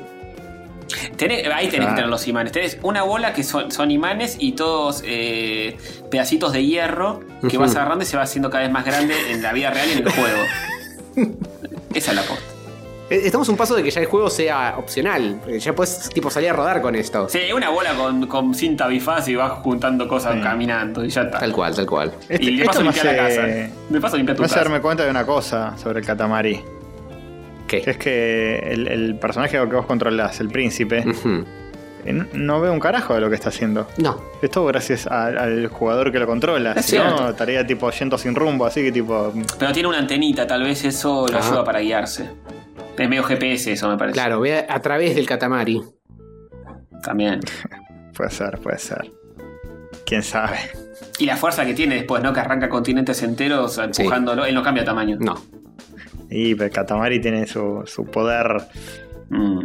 Tenés- 1.16 1.46
ahí 1.52 1.68
tenés 1.68 1.70
Claro. 1.70 1.88
que 1.90 1.94
tener 1.94 2.08
los 2.08 2.26
imanes. 2.26 2.52
Tenés 2.52 2.78
una 2.82 3.04
bola 3.04 3.32
que 3.32 3.44
son, 3.44 3.70
son 3.70 3.90
imanes 3.92 4.36
y 4.40 4.52
todos 4.52 5.02
eh, 5.06 5.76
pedacitos 6.10 6.52
de 6.52 6.64
hierro 6.66 7.20
que 7.48 7.56
vas 7.58 7.76
agarrando 7.76 8.02
y 8.02 8.06
se 8.06 8.16
va 8.16 8.24
haciendo 8.24 8.50
cada 8.50 8.64
vez 8.64 8.72
más 8.72 8.84
grande 8.84 9.14
en 9.30 9.40
la 9.42 9.52
vida 9.52 9.70
real 9.70 9.88
y 9.88 9.92
en 9.92 10.06
el 10.06 10.12
juego. 10.12 10.42
Esa 11.94 12.10
es 12.10 12.16
la 12.16 12.22
posta. 12.22 12.44
Eh, 13.10 13.22
Estamos 13.24 13.48
a 13.48 13.52
un 13.52 13.58
paso 13.58 13.74
de 13.74 13.82
que 13.82 13.90
ya 13.90 14.00
el 14.00 14.06
juego 14.06 14.30
sea 14.30 14.76
opcional. 14.78 15.40
Ya 15.58 15.74
puedes 15.74 16.08
tipo 16.10 16.30
salir 16.30 16.50
a 16.50 16.52
rodar 16.52 16.80
con 16.80 16.94
esto. 16.94 17.28
Sí, 17.28 17.40
una 17.54 17.68
bola 17.70 17.94
con, 17.94 18.26
con 18.26 18.54
cinta 18.54 18.86
bifaz 18.86 19.26
y 19.28 19.34
vas 19.34 19.52
juntando 19.62 20.06
cosas 20.08 20.34
Sí. 20.36 20.40
caminando 20.40 21.04
y 21.04 21.08
ya 21.10 21.22
está. 21.22 21.38
Tal 21.40 21.52
cual, 21.52 21.74
tal 21.74 21.86
cual. 21.86 22.12
Este- 22.28 22.44
y 22.44 22.56
de 22.58 22.64
paso 22.64 22.82
limpiar 22.82 23.06
la 23.06 23.16
casa. 23.16 23.24
hace, 23.44 23.70
De 23.88 24.00
paso 24.00 24.16
limpiar 24.16 24.36
tu 24.36 24.42
me 24.42 24.46
hace 24.46 24.54
casa. 24.54 24.64
darme 24.64 24.80
cuenta 24.80 25.04
de 25.04 25.10
una 25.10 25.26
cosa 25.26 25.76
sobre 25.76 26.00
el 26.00 26.06
catamari. 26.06 26.62
¿Qué? 27.66 27.82
Es 27.86 27.96
que 27.98 28.58
el, 28.58 28.88
el 28.88 29.14
personaje 29.16 29.52
que 29.52 29.74
vos 29.76 29.86
controlás, 29.86 30.40
el 30.40 30.48
príncipe, 30.48 31.04
no- 32.06 32.26
no 32.32 32.60
ve 32.60 32.70
un 32.70 32.80
carajo 32.80 33.14
de 33.14 33.20
lo 33.20 33.28
que 33.28 33.34
está 33.34 33.48
haciendo. 33.50 33.86
No. 33.98 34.20
Es 34.42 34.50
todo 34.50 34.66
gracias 34.66 35.06
a- 35.06 35.26
al 35.26 35.66
jugador 35.68 36.10
que 36.12 36.18
lo 36.18 36.26
controla. 36.26 36.72
Es 36.72 36.86
Si 36.86 36.96
no, 36.98 37.30
estaría 37.30 37.66
tipo 37.66 37.90
yendo 37.90 38.16
sin 38.18 38.34
rumbo, 38.34 38.66
así 38.66 38.82
que 38.82 38.92
tipo. 38.92 39.32
Pero 39.58 39.72
tiene 39.72 39.88
una 39.88 39.98
antenita, 39.98 40.46
tal 40.46 40.62
vez 40.62 40.84
eso 40.84 41.26
lo 41.28 41.38
Ajá. 41.38 41.48
ayuda 41.48 41.64
para 41.64 41.80
guiarse. 41.80 42.30
Es 42.96 43.08
medio 43.08 43.22
GPS 43.24 43.72
eso, 43.72 43.88
me 43.88 43.96
parece. 43.96 44.14
Claro, 44.14 44.40
ve 44.40 44.58
a, 44.68 44.74
a 44.74 44.80
través 44.82 45.14
del 45.16 45.26
catamari. 45.26 45.80
También. 47.02 47.40
Puede 48.16 48.30
ser, 48.30 48.58
puede 48.58 48.76
ser. 48.78 49.10
Quién 50.04 50.22
sabe. 50.22 50.58
Y 51.18 51.24
la 51.24 51.36
fuerza 51.36 51.64
que 51.64 51.72
tiene 51.72 51.94
después, 51.94 52.22
¿no? 52.22 52.32
Que 52.34 52.40
arranca 52.40 52.68
continentes 52.68 53.22
enteros 53.22 53.78
empujándolo. 53.78 54.44
Él 54.44 54.54
no 54.54 54.62
cambia 54.62 54.84
tamaño. 54.84 55.16
No. 55.18 55.40
Y 56.28 56.54
pero 56.54 56.66
el 56.66 56.70
Katamari 56.70 57.20
tiene 57.20 57.46
su, 57.46 57.82
su 57.86 58.04
poder. 58.04 58.46
Mm. 59.30 59.64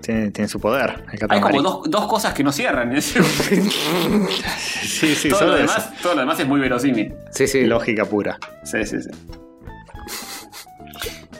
Tiene, 0.00 0.30
tiene 0.30 0.48
su 0.48 0.60
poder. 0.60 1.04
El 1.12 1.26
Hay 1.30 1.40
como 1.40 1.62
dos, 1.62 1.90
dos 1.90 2.06
cosas 2.06 2.34
que 2.34 2.44
no 2.44 2.52
cierran. 2.52 2.94
Sí, 4.82 5.14
sí, 5.14 5.28
todo, 5.28 5.38
solo 5.40 5.52
lo 5.52 5.58
demás, 5.58 5.92
todo 6.02 6.14
lo 6.14 6.20
demás 6.20 6.40
es 6.40 6.46
muy 6.46 6.60
verosímil. 6.60 7.14
Sí, 7.30 7.46
sí. 7.46 7.64
Lógica 7.66 8.04
pura. 8.04 8.38
Sí, 8.64 8.84
sí, 8.84 8.96
sí. 9.00 9.10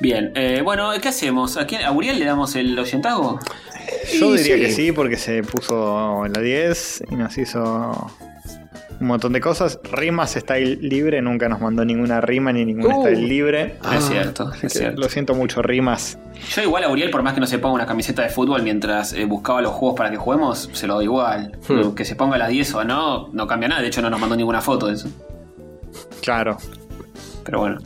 Bien, 0.01 0.31
eh, 0.37 0.61
bueno, 0.63 0.93
¿qué 1.03 1.09
hacemos? 1.09 1.57
¿A, 1.57 1.67
quién, 1.67 1.83
¿A 1.83 1.91
Uriel 1.91 2.21
le 2.21 2.25
damos 2.25 2.55
el 2.55 2.79
oyentago? 2.79 3.41
Yo 4.19 4.35
Y 4.35 4.39
diría 4.39 4.55
sí. 4.57 4.61
que 4.61 4.71
sí, 4.71 4.93
porque 4.93 5.17
se 5.17 5.43
puso 5.43 6.25
en 6.25 6.35
la 6.35 6.41
10 6.41 7.05
y 7.11 7.17
nos 7.17 7.37
hizo 7.37 8.13
un 9.01 9.07
montón 9.07 9.33
de 9.33 9.41
cosas. 9.41 9.79
Rimas 9.93 10.33
style 10.33 10.77
libre, 10.81 11.21
nunca 11.23 11.49
nos 11.49 11.61
mandó 11.61 11.85
ninguna 11.85 12.21
rima 12.21 12.53
ni 12.53 12.65
ningún 12.65 12.93
Uh. 12.93 13.03
style 13.03 13.29
libre. 13.29 13.77
Ah, 13.83 13.97
es 13.97 14.05
cierto, 14.05 14.51
es 14.63 14.73
cierto. 14.73 15.01
Lo 15.01 15.09
siento 15.09 15.35
mucho, 15.35 15.63
rimas. 15.63 16.19
Yo 16.55 16.63
igual 16.63 16.85
a 16.85 16.91
Uriel, 16.91 17.11
por 17.11 17.23
más 17.23 17.35
que 17.35 17.41
no 17.41 17.47
se 17.47 17.59
ponga 17.59 17.75
una 17.75 17.87
camiseta 17.87 18.23
de 18.23 18.29
fútbol 18.29 18.63
mientras 18.63 19.13
eh, 19.13 19.25
buscaba 19.25 19.61
los 19.63 19.73
juegos 19.73 19.97
para 19.97 20.11
que 20.11 20.17
juguemos, 20.17 20.69
se 20.73 20.87
lo 20.87 20.95
doy 20.95 21.05
igual. 21.05 21.59
Hmm. 21.69 21.95
Que 21.95 22.05
se 22.05 22.17
ponga 22.17 22.39
las 22.39 22.49
10 22.49 22.75
o 22.75 22.85
no, 22.85 23.29
no 23.33 23.47
cambia 23.47 23.69
nada. 23.69 23.81
De 23.83 23.89
hecho, 23.89 24.03
no 24.03 24.11
nos 24.11 24.21
mandó 24.21 24.37
ninguna 24.37 24.61
foto 24.61 24.87
de 24.87 24.95
eso. 24.95 25.09
Claro. 26.23 26.57
Pero 27.45 27.61
bueno. 27.61 27.79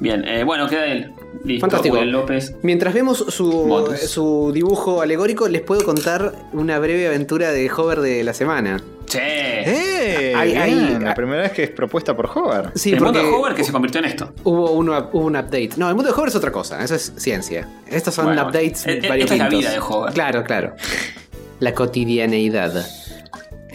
Bien, 0.00 0.24
eh, 0.26 0.44
bueno, 0.44 0.68
queda 0.68 0.86
él. 0.86 1.12
Listo, 1.44 1.62
Fantástico. 1.66 1.94
Uriel 1.96 2.10
López. 2.10 2.54
Mientras 2.62 2.94
vemos 2.94 3.18
su, 3.28 3.94
su 4.06 4.50
dibujo 4.52 5.02
alegórico, 5.02 5.48
les 5.48 5.62
puedo 5.62 5.84
contar 5.84 6.32
una 6.52 6.78
breve 6.78 7.06
aventura 7.06 7.50
de 7.52 7.70
Hover 7.70 8.00
de 8.00 8.24
la 8.24 8.34
semana. 8.34 8.82
Che. 9.06 9.20
¡Eh! 9.20 10.34
Ahí- 10.34 10.54
ahí- 10.54 10.74
bien, 10.74 11.04
la 11.04 11.10
ah. 11.12 11.14
primera 11.14 11.42
vez 11.42 11.52
que 11.52 11.62
es 11.64 11.70
propuesta 11.70 12.14
por 12.16 12.26
Hover. 12.34 12.70
Sí, 12.74 12.90
el 12.92 13.00
mundo 13.00 13.12
porque 13.20 13.26
de 13.28 13.34
Hover 13.34 13.54
que 13.54 13.64
se 13.64 13.72
convirtió 13.72 13.98
en 14.00 14.06
esto. 14.06 14.32
hubo, 14.44 14.72
uno, 14.72 15.10
hubo 15.12 15.24
un 15.26 15.36
update. 15.36 15.70
No, 15.76 15.88
el 15.88 15.94
mundo 15.94 16.10
de 16.10 16.16
Hover 16.18 16.28
es 16.28 16.34
otra 16.36 16.50
cosa, 16.52 16.82
eso 16.82 16.94
es 16.94 17.12
ciencia. 17.16 17.68
Estos 17.88 18.14
son 18.14 18.26
Bueno, 18.26 18.42
updates 18.42 18.86
eh, 18.86 19.00
eh, 19.02 19.08
variopintos. 19.08 19.22
esta 19.32 19.34
es 19.34 19.40
la 19.40 19.48
vida 19.48 19.70
de 19.70 19.78
Hover. 19.78 20.12
Claro, 20.12 20.44
claro. 20.44 20.74
La 21.60 21.72
cotidianeidad. 21.74 22.86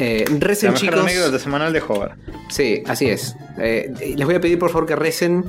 Eh, 0.01 0.25
recen, 0.39 0.67
La 0.67 0.73
mejor 0.73 0.87
chicos. 0.89 0.99
anécdota 1.01 1.39
semanal 1.39 1.73
de 1.73 1.81
Hover. 1.87 2.11
Sí, 2.49 2.83
así 2.87 3.09
es. 3.09 3.35
Eh, 3.57 3.91
les 4.15 4.25
voy 4.25 4.35
a 4.35 4.39
pedir 4.41 4.57
por 4.57 4.69
favor 4.71 4.87
que 4.87 4.95
recen 4.95 5.43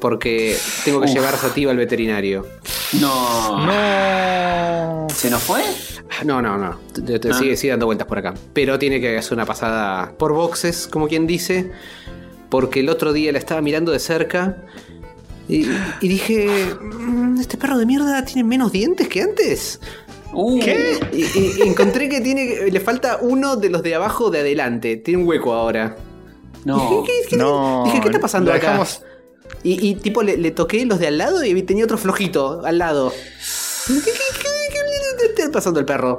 porque 0.00 0.56
tengo 0.84 1.00
que 1.00 1.06
Uf. 1.08 1.14
llevar 1.14 1.34
a 1.34 1.38
Sativa 1.38 1.70
al 1.70 1.76
veterinario. 1.76 2.46
No. 3.00 3.66
No. 3.66 5.06
¿Se 5.10 5.30
nos 5.30 5.42
fue? 5.42 5.62
No, 6.24 6.40
no, 6.42 6.56
no. 6.56 6.78
Te- 6.92 7.18
te- 7.18 7.30
Ah. 7.30 7.34
Sigue, 7.34 7.56
sigue 7.56 7.70
dando 7.72 7.86
vueltas 7.86 8.06
por 8.06 8.18
acá. 8.18 8.34
Pero 8.52 8.78
tiene 8.78 9.00
que 9.00 9.18
hacer 9.18 9.34
una 9.34 9.44
pasada 9.46 10.12
por 10.18 10.32
boxes, 10.32 10.86
como 10.88 11.08
quien 11.08 11.26
dice. 11.26 11.70
Porque 12.48 12.80
el 12.80 12.88
otro 12.88 13.12
día 13.12 13.30
la 13.32 13.38
estaba 13.38 13.60
mirando 13.60 13.92
de 13.92 13.98
cerca. 13.98 14.56
Y, 15.48 15.66
y 16.00 16.08
dije. 16.08 16.48
"Mm, 16.80 17.38
Este 17.40 17.56
perro 17.56 17.78
de 17.78 17.86
mierda 17.86 18.24
tiene 18.24 18.44
menos 18.44 18.72
dientes 18.72 19.08
que 19.08 19.22
antes. 19.22 19.80
Uh, 20.32 20.60
¿Qué? 20.60 20.98
Y, 21.12 21.62
encontré 21.68 22.08
que 22.08 22.20
tiene. 22.20 22.70
Le 22.70 22.80
falta 22.80 23.18
uno 23.20 23.56
de 23.56 23.70
los 23.70 23.82
de 23.82 23.94
abajo 23.94 24.30
de 24.30 24.40
adelante. 24.40 24.96
Tiene 24.96 25.22
un 25.22 25.28
hueco 25.28 25.52
ahora. 25.54 25.96
No. 26.64 27.02
Dije, 27.02 27.02
¿qué, 27.06 27.28
qué- 27.30 27.36
No. 27.36 27.82
dije, 27.86 28.00
¿qué 28.00 28.08
está 28.08 28.20
pasando 28.20 28.50
Lo 28.50 28.56
acá? 28.56 28.78
Y, 29.62 29.96
tipo 29.96 30.22
le, 30.22 30.50
toqué 30.52 30.84
los 30.86 30.98
de 30.98 31.08
al 31.08 31.18
lado 31.18 31.44
y 31.44 31.62
tenía 31.62 31.84
otro 31.84 31.98
flojito 31.98 32.64
al 32.64 32.78
lado. 32.78 33.12
¿Qué, 33.86 35.42
está 35.42 35.50
pasando 35.50 35.80
el 35.80 35.86
perro? 35.86 36.18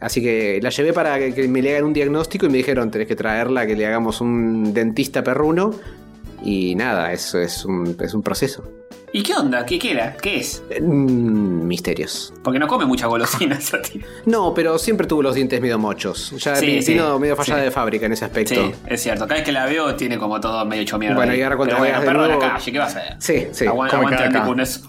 Así 0.00 0.20
que 0.22 0.60
la 0.62 0.70
llevé 0.70 0.92
para 0.92 1.18
que, 1.18 1.34
que 1.34 1.48
me 1.48 1.62
le 1.62 1.72
hagan 1.72 1.84
un 1.84 1.92
diagnóstico 1.92 2.46
y 2.46 2.48
me 2.50 2.58
dijeron, 2.58 2.90
tenés 2.90 3.08
que 3.08 3.16
traerla, 3.16 3.66
que 3.66 3.74
le 3.74 3.86
hagamos 3.86 4.20
un 4.20 4.74
dentista 4.74 5.22
perruno. 5.22 5.70
Y 6.42 6.74
nada, 6.74 7.12
eso 7.12 7.40
es 7.40 7.64
un, 7.64 7.96
es 8.00 8.14
un 8.14 8.22
proceso. 8.22 8.64
¿Y 9.12 9.22
qué 9.22 9.34
onda? 9.34 9.64
¿Qué, 9.64 9.78
qué 9.78 9.92
era? 9.92 10.16
¿Qué 10.16 10.36
es? 10.38 10.62
Mm, 10.82 11.66
misterios. 11.66 12.32
Porque 12.44 12.58
no 12.58 12.66
come 12.66 12.84
muchas 12.84 13.08
golosinas 13.08 13.72
a 13.74 13.80
ti. 13.80 14.00
No, 14.26 14.52
pero 14.52 14.78
siempre 14.78 15.06
tuvo 15.06 15.22
los 15.22 15.34
dientes 15.34 15.60
medio 15.60 15.78
mochos. 15.78 16.32
Ya 16.38 16.56
Sí, 16.56 16.82
sí, 16.82 16.94
medio 17.18 17.34
fallada 17.36 17.60
sí. 17.60 17.64
de 17.66 17.70
fábrica 17.70 18.06
en 18.06 18.12
ese 18.12 18.26
aspecto. 18.26 18.54
Sí, 18.54 18.72
es 18.86 19.02
cierto. 19.02 19.26
Cada 19.26 19.36
vez 19.40 19.44
que 19.44 19.52
la 19.52 19.64
veo 19.66 19.94
tiene 19.96 20.18
como 20.18 20.40
todo 20.40 20.64
medio 20.66 20.82
hecho 20.82 20.98
mierda. 20.98 21.16
Bueno, 21.16 21.32
ahí. 21.32 21.38
y 21.38 21.42
ahora 21.42 21.56
cuando 21.56 21.76
Pero 21.76 21.88
bueno, 21.88 22.04
perro 22.04 22.22
de 22.22 22.28
nuevo- 22.28 22.42
la 22.42 22.52
calle, 22.54 22.72
¿qué 22.72 22.78
va 22.78 22.84
a 22.84 22.88
hacer? 22.88 23.16
Sí, 23.18 23.46
sí. 23.52 23.66
Aguanta, 23.66 23.96
come 23.98 24.14
aguanta 24.16 24.44
con 24.44 24.60
eso. 24.60 24.80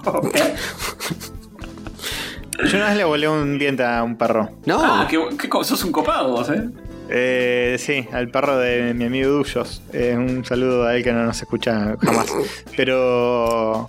Yo 2.69 2.77
una 2.77 2.87
vez 2.89 2.97
le 2.97 3.03
volé 3.05 3.29
un 3.29 3.57
diente 3.57 3.83
a 3.85 4.03
un 4.03 4.17
perro. 4.17 4.49
No, 4.65 4.79
Ah, 4.83 5.07
qué, 5.09 5.17
qué 5.37 5.47
sos 5.63 5.81
un 5.85 5.93
copado 5.93 6.31
vos, 6.31 6.49
¿eh? 6.49 6.69
Eh, 7.09 7.77
sí, 7.79 8.05
al 8.11 8.29
perro 8.29 8.57
de 8.57 8.93
mi 8.93 9.05
amigo 9.05 9.29
Dullos. 9.31 9.81
Eh, 9.93 10.13
un 10.17 10.43
saludo 10.43 10.85
a 10.85 10.95
él 10.95 11.03
que 11.03 11.13
no 11.13 11.23
nos 11.23 11.41
escucha 11.41 11.95
jamás. 12.01 12.27
Pero 12.77 13.87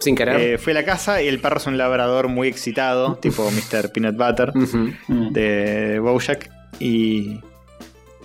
sin 0.00 0.14
querer. 0.14 0.40
eh, 0.40 0.58
fui 0.58 0.72
a 0.72 0.74
la 0.74 0.84
casa 0.84 1.22
y 1.22 1.28
el 1.28 1.40
perro 1.40 1.56
es 1.58 1.66
un 1.66 1.76
labrador 1.78 2.28
muy 2.28 2.48
excitado, 2.48 3.16
tipo 3.16 3.50
Mr. 3.50 3.90
Peanut 3.92 4.16
Butter. 4.16 4.52
Mm. 5.08 5.32
de 5.32 5.98
Bojack. 6.00 6.50
Y, 6.80 7.40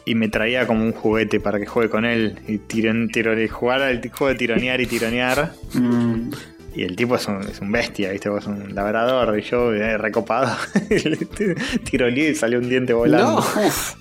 y 0.05 0.15
me 0.15 0.27
traía 0.29 0.67
como 0.67 0.83
un 0.83 0.91
juguete 0.91 1.39
para 1.39 1.59
que 1.59 1.65
juegue 1.65 1.89
con 1.89 2.05
él. 2.05 2.37
Y 2.47 2.57
tiron, 2.59 3.07
tiro- 3.09 3.33
jugar 3.49 3.81
al 3.81 4.01
juego 4.09 4.27
de 4.33 4.35
tironear 4.35 4.81
y 4.81 4.85
tironear. 4.85 5.53
Mm. 5.73 6.29
Y 6.75 6.83
el 6.83 6.95
tipo 6.95 7.15
es 7.15 7.27
un, 7.27 7.41
es 7.43 7.59
un 7.59 7.71
bestia, 7.71 8.11
¿viste? 8.11 8.29
Vos 8.29 8.47
un 8.47 8.73
labrador. 8.73 9.37
Y 9.37 9.43
yo, 9.43 9.71
eh, 9.73 9.97
recopado, 9.97 10.55
tironeé 11.89 12.29
y 12.31 12.35
salió 12.35 12.59
un 12.59 12.69
diente 12.69 12.93
volando. 12.93 13.31
No. 13.33 13.37
Uf. 13.67 13.93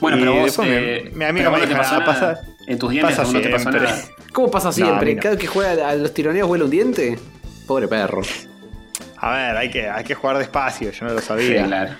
Bueno, 0.00 0.16
Y 0.18 0.20
pero 0.20 0.34
vos. 0.34 0.44
después 0.44 0.68
mi- 0.68 0.74
eh, 0.76 1.10
mi 1.14 1.24
amiga 1.24 1.50
me 1.50 1.56
no 1.56 1.62
te 1.62 1.68
dijo, 1.68 1.78
pasó 1.78 1.94
"Ah, 1.94 1.98
nada. 2.00 2.12
pasa- 2.12 2.40
En 2.68 2.78
tus 2.78 2.90
dientes 2.90 3.16
pasa 3.16 3.32
no 3.32 3.40
te 3.40 3.48
pasó 3.48 3.70
siempre". 3.70 3.82
nada. 3.82 4.02
¿Cómo 4.32 4.50
pasa 4.50 4.72
siempre? 4.72 5.14
no. 5.14 5.22
Cada 5.22 5.34
vez 5.34 5.40
que 5.40 5.46
juega 5.46 5.88
a 5.88 5.94
los 5.96 6.12
tironeos 6.12 6.46
vuela 6.48 6.64
un 6.64 6.70
diente. 6.70 7.18
Pobre 7.66 7.88
perro. 7.88 8.20
A 9.18 9.30
ver, 9.34 9.56
hay 9.56 9.70
que, 9.70 9.88
hay 9.88 10.04
que 10.04 10.14
jugar 10.14 10.36
despacio, 10.38 10.90
yo 10.90 11.06
no 11.06 11.14
lo 11.14 11.20
Sí, 11.20 11.26
sabía. 11.26 11.64
claro. 11.64 11.94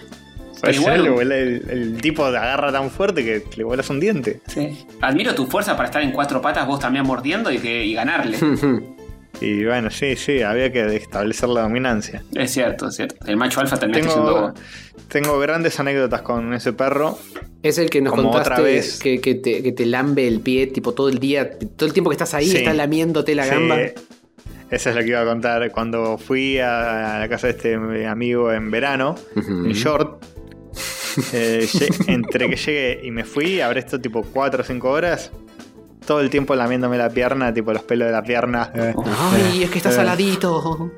Pues 0.61 0.77
igual- 0.77 1.33
el, 1.33 1.63
el 1.71 2.01
tipo 2.01 2.25
agarra 2.27 2.71
tan 2.73 2.91
fuerte 2.91 3.25
que 3.25 3.45
le 3.57 3.65
vuelas 3.65 3.89
un 3.91 4.01
diente. 4.01 4.41
Sí. 4.47 4.87
Admiro 5.01 5.35
tu 5.35 5.47
fuerza 5.47 5.77
para 5.77 5.89
estar 5.89 6.03
en 6.03 6.13
cuatro 6.13 6.41
patas, 6.43 6.67
vos 6.67 6.81
también 6.81 7.05
mordiendo 7.07 7.51
y, 7.51 7.59
que, 7.59 7.85
y 7.85 7.95
ganarle. 7.95 8.39
Y 9.41 9.65
bueno, 9.65 9.91
sí, 9.91 10.17
sí, 10.17 10.43
había 10.43 10.73
que 10.73 10.97
establecer 10.97 11.49
la 11.51 11.63
dominancia. 11.63 12.23
es 12.35 12.53
cierto, 12.53 12.89
es 12.89 12.97
cierto. 12.97 13.17
El 13.27 13.37
macho 13.37 13.61
alfa 13.61 13.77
terminaste 13.79 14.09
Tengo, 14.15 14.25
siendo 14.27 14.55
tengo 15.09 15.39
grandes 15.39 15.79
anécdotas 15.79 16.23
con 16.23 16.55
ese 16.55 16.73
perro. 16.73 17.19
Es 17.63 17.79
el 17.79 17.91
que 17.91 18.01
nos 18.01 18.13
Como 18.15 18.31
contaste 18.31 18.53
otra 18.55 18.65
vez. 18.65 18.99
Que, 18.99 19.21
que 19.21 19.35
te, 19.35 19.63
que 19.63 19.73
te 19.73 19.85
lambe 19.87 20.27
el 20.27 20.41
pie 20.41 20.67
tipo 20.69 20.93
todo 20.95 21.09
el 21.09 21.19
día, 21.19 21.51
todo 21.59 21.87
el 21.87 21.93
tiempo 21.93 22.11
que 22.11 22.15
estás 22.15 22.33
ahí, 22.35 22.47
Sí. 22.49 22.57
está 22.59 22.73
lamiéndote 22.73 23.35
la 23.35 23.45
Sí, 23.45 23.51
gamba. 23.51 23.77
Eso 24.71 24.91
es 24.91 24.97
lo 24.97 25.03
que 25.03 25.09
iba 25.09 25.21
a 25.21 25.25
contar. 25.25 25.71
Cuando 25.71 26.19
fui 26.19 26.59
a 26.59 27.19
la 27.21 27.29
casa 27.29 27.47
de 27.49 27.53
este 27.53 28.07
amigo 28.07 28.53
en 28.53 28.71
verano, 28.71 29.15
en 29.37 29.73
short, 29.73 30.25
eh, 31.33 31.67
entre 32.09 32.49
que 32.51 32.57
llegué 32.57 33.01
y 33.05 33.11
me 33.11 33.25
fui, 33.25 33.61
habré 33.61 33.81
estado 33.81 34.01
tipo 34.01 34.23
4 34.23 34.63
o 34.63 34.65
5 34.67 34.89
horas, 34.91 35.31
todo 36.07 36.21
el 36.21 36.31
tiempo 36.31 36.55
lamiéndome 36.55 36.97
la 36.99 37.11
pierna, 37.11 37.53
tipo 37.53 37.73
los 37.73 37.83
pelos 37.83 38.07
de 38.07 38.13
la 38.13 38.23
pierna. 38.23 38.71
eh, 38.75 38.95
Ay, 39.33 39.65
es 39.65 39.71
que 39.71 39.79
está 39.79 39.91
Eh. 39.91 39.93
saladito. 39.93 40.91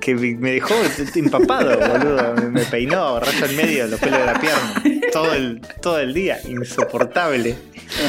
que 0.00 0.14
me 0.14 0.34
me 0.36 0.52
dejó 0.52 0.74
empapado, 1.16 1.76
boludo. 1.88 2.34
Me, 2.34 2.48
me 2.50 2.64
peinó, 2.64 3.18
rayo 3.20 3.46
en 3.46 3.56
medio, 3.56 3.86
los 3.88 4.00
pelos 4.00 4.18
de 4.20 4.26
la 4.26 4.40
pierna. 4.40 4.82
Todo 5.12 5.32
el, 5.34 5.60
todo 5.82 5.98
el 5.98 6.14
día. 6.14 6.38
Insoportable. 6.46 7.56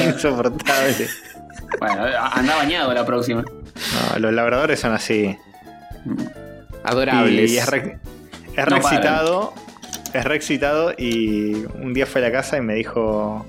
Insoportable. 0.05 1.07
Bueno, 1.79 2.03
anda 2.33 2.55
bañado 2.55 2.93
la 2.93 3.05
próxima. 3.05 3.43
No, 3.43 4.19
los 4.19 4.33
labradores 4.33 4.79
son 4.79 4.93
así. 4.93 5.35
Adorables. 6.83 7.51
Y 7.51 7.57
es 7.57 7.65
re, 7.67 7.99
es 8.55 8.57
No 8.57 8.65
re 8.65 8.77
excitado. 8.77 9.53
Es 10.13 10.23
re 10.23 10.35
excitado 10.35 10.93
y 10.97 11.65
un 11.81 11.93
día 11.93 12.05
fue 12.05 12.21
a 12.21 12.25
la 12.25 12.31
casa 12.31 12.57
y 12.57 12.61
me 12.61 12.75
dijo: 12.75 13.45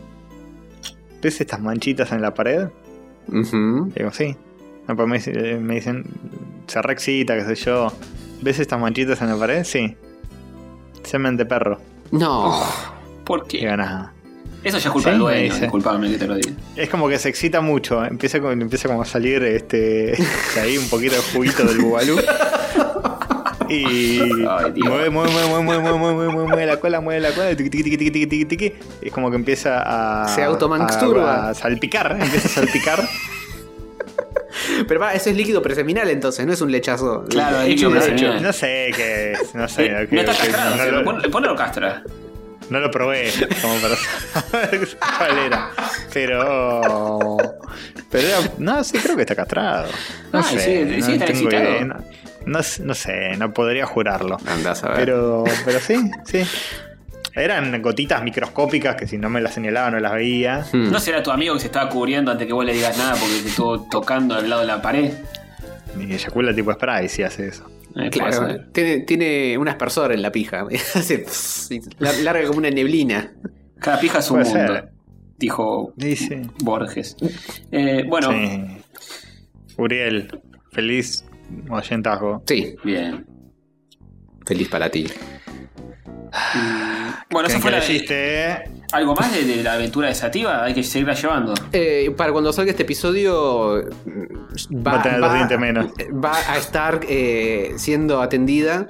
¿Ves 1.22 1.40
estas 1.40 1.60
manchitas 1.60 2.12
en 2.12 2.22
la 2.22 2.32
pared? 2.34 2.68
Ujú. 3.28 3.90
Y 3.94 3.98
digo, 3.98 4.12
sí. 4.12 4.36
No, 4.86 4.96
pues 4.96 5.08
me, 5.08 5.16
dice- 5.18 5.58
me 5.60 5.74
dicen, 5.74 6.04
se 6.66 6.80
re 6.80 6.92
excita, 6.92 7.34
qué 7.36 7.44
sé 7.44 7.54
yo. 7.56 7.92
¿Ves 8.40 8.58
estas 8.60 8.80
manchitas 8.80 9.20
en 9.20 9.28
la 9.28 9.36
pared? 9.36 9.64
Sí. 9.64 9.96
Semen 11.02 11.36
de 11.36 11.44
perro. 11.46 11.78
No. 12.10 12.62
¿Por 13.24 13.46
qué? 13.46 13.58
digo, 13.58 13.76
"Nah". 13.76 14.10
Eso 14.64 14.78
ya 14.78 14.88
es 14.88 14.92
culpa 14.92 15.08
Sí, 15.08 15.10
del 15.10 15.18
dueño, 15.20 15.42
dice. 15.42 15.60
disculpame 15.62 16.10
que 16.10 16.18
te 16.18 16.26
lo 16.26 16.34
diga. 16.34 16.52
Es 16.74 16.88
como 16.88 17.08
que 17.08 17.18
se 17.18 17.28
excita 17.28 17.60
mucho. 17.60 18.04
Empieza, 18.04 18.40
como- 18.40 18.52
empieza 18.52 18.88
como 18.88 19.02
a 19.02 19.04
salir 19.04 19.42
este 19.44 20.16
de 20.54 20.60
ahí 20.60 20.76
un 20.78 20.88
poquito 20.88 21.14
de 21.16 21.22
juguito 21.32 21.64
del 21.64 21.78
bubalú. 21.78 22.16
Y 23.68 24.82
mueve, 24.82 25.10
mueve, 25.10 25.32
mueve, 25.32 25.48
mueve, 25.48 25.62
mueve, 25.62 25.98
mueve, 25.98 26.14
mueve, 26.14 26.48
mueve 26.48 26.66
la 26.66 26.76
cola, 26.78 27.00
mueve 27.00 27.20
la 27.20 27.32
cola. 27.32 27.50
Es 27.50 29.12
como 29.12 29.30
que 29.30 29.36
empieza 29.36 29.82
a. 30.24 30.28
Se 30.28 30.42
automaxturba. 30.42 31.50
A, 31.50 31.54
salpicar, 31.54 32.16
empieza 32.20 32.48
a 32.48 32.50
salpicar. 32.50 33.08
Pero 34.88 35.00
va, 35.00 35.14
eso 35.14 35.30
es 35.30 35.36
líquido 35.36 35.62
preseminal 35.62 36.08
entonces, 36.08 36.46
no 36.46 36.52
es 36.52 36.60
un 36.60 36.72
lechazo. 36.72 37.24
Claro, 37.28 37.66
líquido 37.66 37.90
preseminal. 37.90 38.42
No 38.42 38.52
sé 38.52 38.90
qué 38.96 39.32
es, 39.32 39.54
no 39.54 39.68
sé. 39.68 39.86
Eh, 39.86 40.08
no 40.10 40.20
está 40.20 40.34
castrado, 40.34 41.30
ponelo 41.30 41.56
castra. 41.56 42.02
No 42.70 42.80
lo 42.80 42.90
probé 42.90 43.32
como 43.62 43.74
para 43.80 43.96
saber 43.96 44.88
cuál 45.18 45.38
era. 45.38 45.70
Pero. 46.12 47.36
Pero 48.10 48.28
era. 48.28 48.38
No, 48.58 48.84
sí, 48.84 48.98
creo 48.98 49.16
que 49.16 49.22
está 49.22 49.34
castrado. 49.34 49.88
No 50.32 50.40
ah, 50.40 50.42
sé. 50.42 50.60
Sí, 50.60 50.96
no 50.96 51.06
sí, 51.06 51.12
está 51.12 51.26
excitado. 51.26 51.62
Idea, 51.62 51.84
no 51.84 52.04
no, 52.48 52.60
no 52.84 52.94
sé, 52.94 53.36
no 53.38 53.52
podría 53.52 53.86
jurarlo. 53.86 54.38
Andás 54.46 54.82
a 54.84 54.88
ver. 54.88 54.96
Pero, 54.98 55.44
pero 55.64 55.78
sí, 55.80 56.10
sí. 56.24 56.40
Eran 57.34 57.80
gotitas 57.82 58.22
microscópicas 58.24 58.96
que 58.96 59.06
si 59.06 59.16
no 59.16 59.30
me 59.30 59.40
las 59.40 59.54
señalaba 59.54 59.90
no 59.92 60.00
las 60.00 60.12
veía. 60.12 60.66
Hmm. 60.72 60.90
¿No 60.90 60.98
será 60.98 61.22
tu 61.22 61.30
amigo 61.30 61.54
que 61.54 61.60
se 61.60 61.66
estaba 61.66 61.88
cubriendo 61.88 62.32
antes 62.32 62.46
que 62.46 62.52
vos 62.52 62.64
le 62.64 62.72
digas 62.72 62.98
nada 62.98 63.12
porque 63.12 63.40
te 63.42 63.48
estuvo 63.50 63.82
tocando 63.88 64.34
al 64.34 64.48
lado 64.50 64.62
de 64.62 64.66
la 64.66 64.82
pared? 64.82 65.12
Y 65.98 66.12
eyacula 66.12 66.54
tipo 66.54 66.72
spray 66.72 67.08
si 67.08 67.22
hace 67.22 67.48
eso. 67.48 67.70
Eh, 67.96 68.10
Claro, 68.10 68.56
tiene, 68.72 69.00
tiene 69.00 69.56
un 69.58 69.68
aspersor 69.68 70.12
en 70.12 70.22
la 70.22 70.30
pija. 70.32 70.66
Hace 70.94 71.24
larga 72.22 72.46
como 72.46 72.58
una 72.58 72.70
neblina. 72.70 73.32
Cada 73.78 73.98
pija 74.00 74.18
es 74.18 74.30
un 74.30 74.40
Puede 74.42 74.54
mundo, 74.54 74.72
ser. 74.74 74.88
dijo 75.38 75.92
Dice. 75.96 76.42
Borges. 76.60 77.16
Eh, 77.72 78.04
bueno, 78.08 78.30
Sí. 78.32 78.64
Uriel, 79.76 80.40
feliz 80.72 81.24
oyentajo. 81.70 82.42
Sí, 82.46 82.74
bien. 82.84 83.26
feliz 84.46 84.68
para 84.68 84.90
ti. 84.90 85.06
Bueno, 87.30 87.48
eso 87.48 87.56
¿Qué 87.58 87.62
fue 87.62 87.70
la? 87.70 88.64
¿Algo 88.92 89.14
más 89.14 89.32
de, 89.34 89.44
de 89.44 89.62
la 89.62 89.74
aventura 89.74 90.08
de 90.08 90.14
Sativa? 90.14 90.64
Hay 90.64 90.72
que 90.74 90.82
seguirla 90.82 91.14
llevando. 91.14 91.54
Eh, 91.72 92.10
para 92.16 92.32
cuando 92.32 92.52
salga 92.52 92.70
este 92.70 92.84
episodio, 92.84 93.82
mm, 94.06 94.86
va, 94.86 94.92
Va 94.92 95.00
a 95.00 95.02
tener 95.02 95.20
los 95.20 95.34
dientes 95.34 95.58
menos. 95.58 95.86
va 96.12 96.34
a 96.34 96.56
estar 96.56 97.00
eh, 97.08 97.72
siendo 97.76 98.22
atendida. 98.22 98.88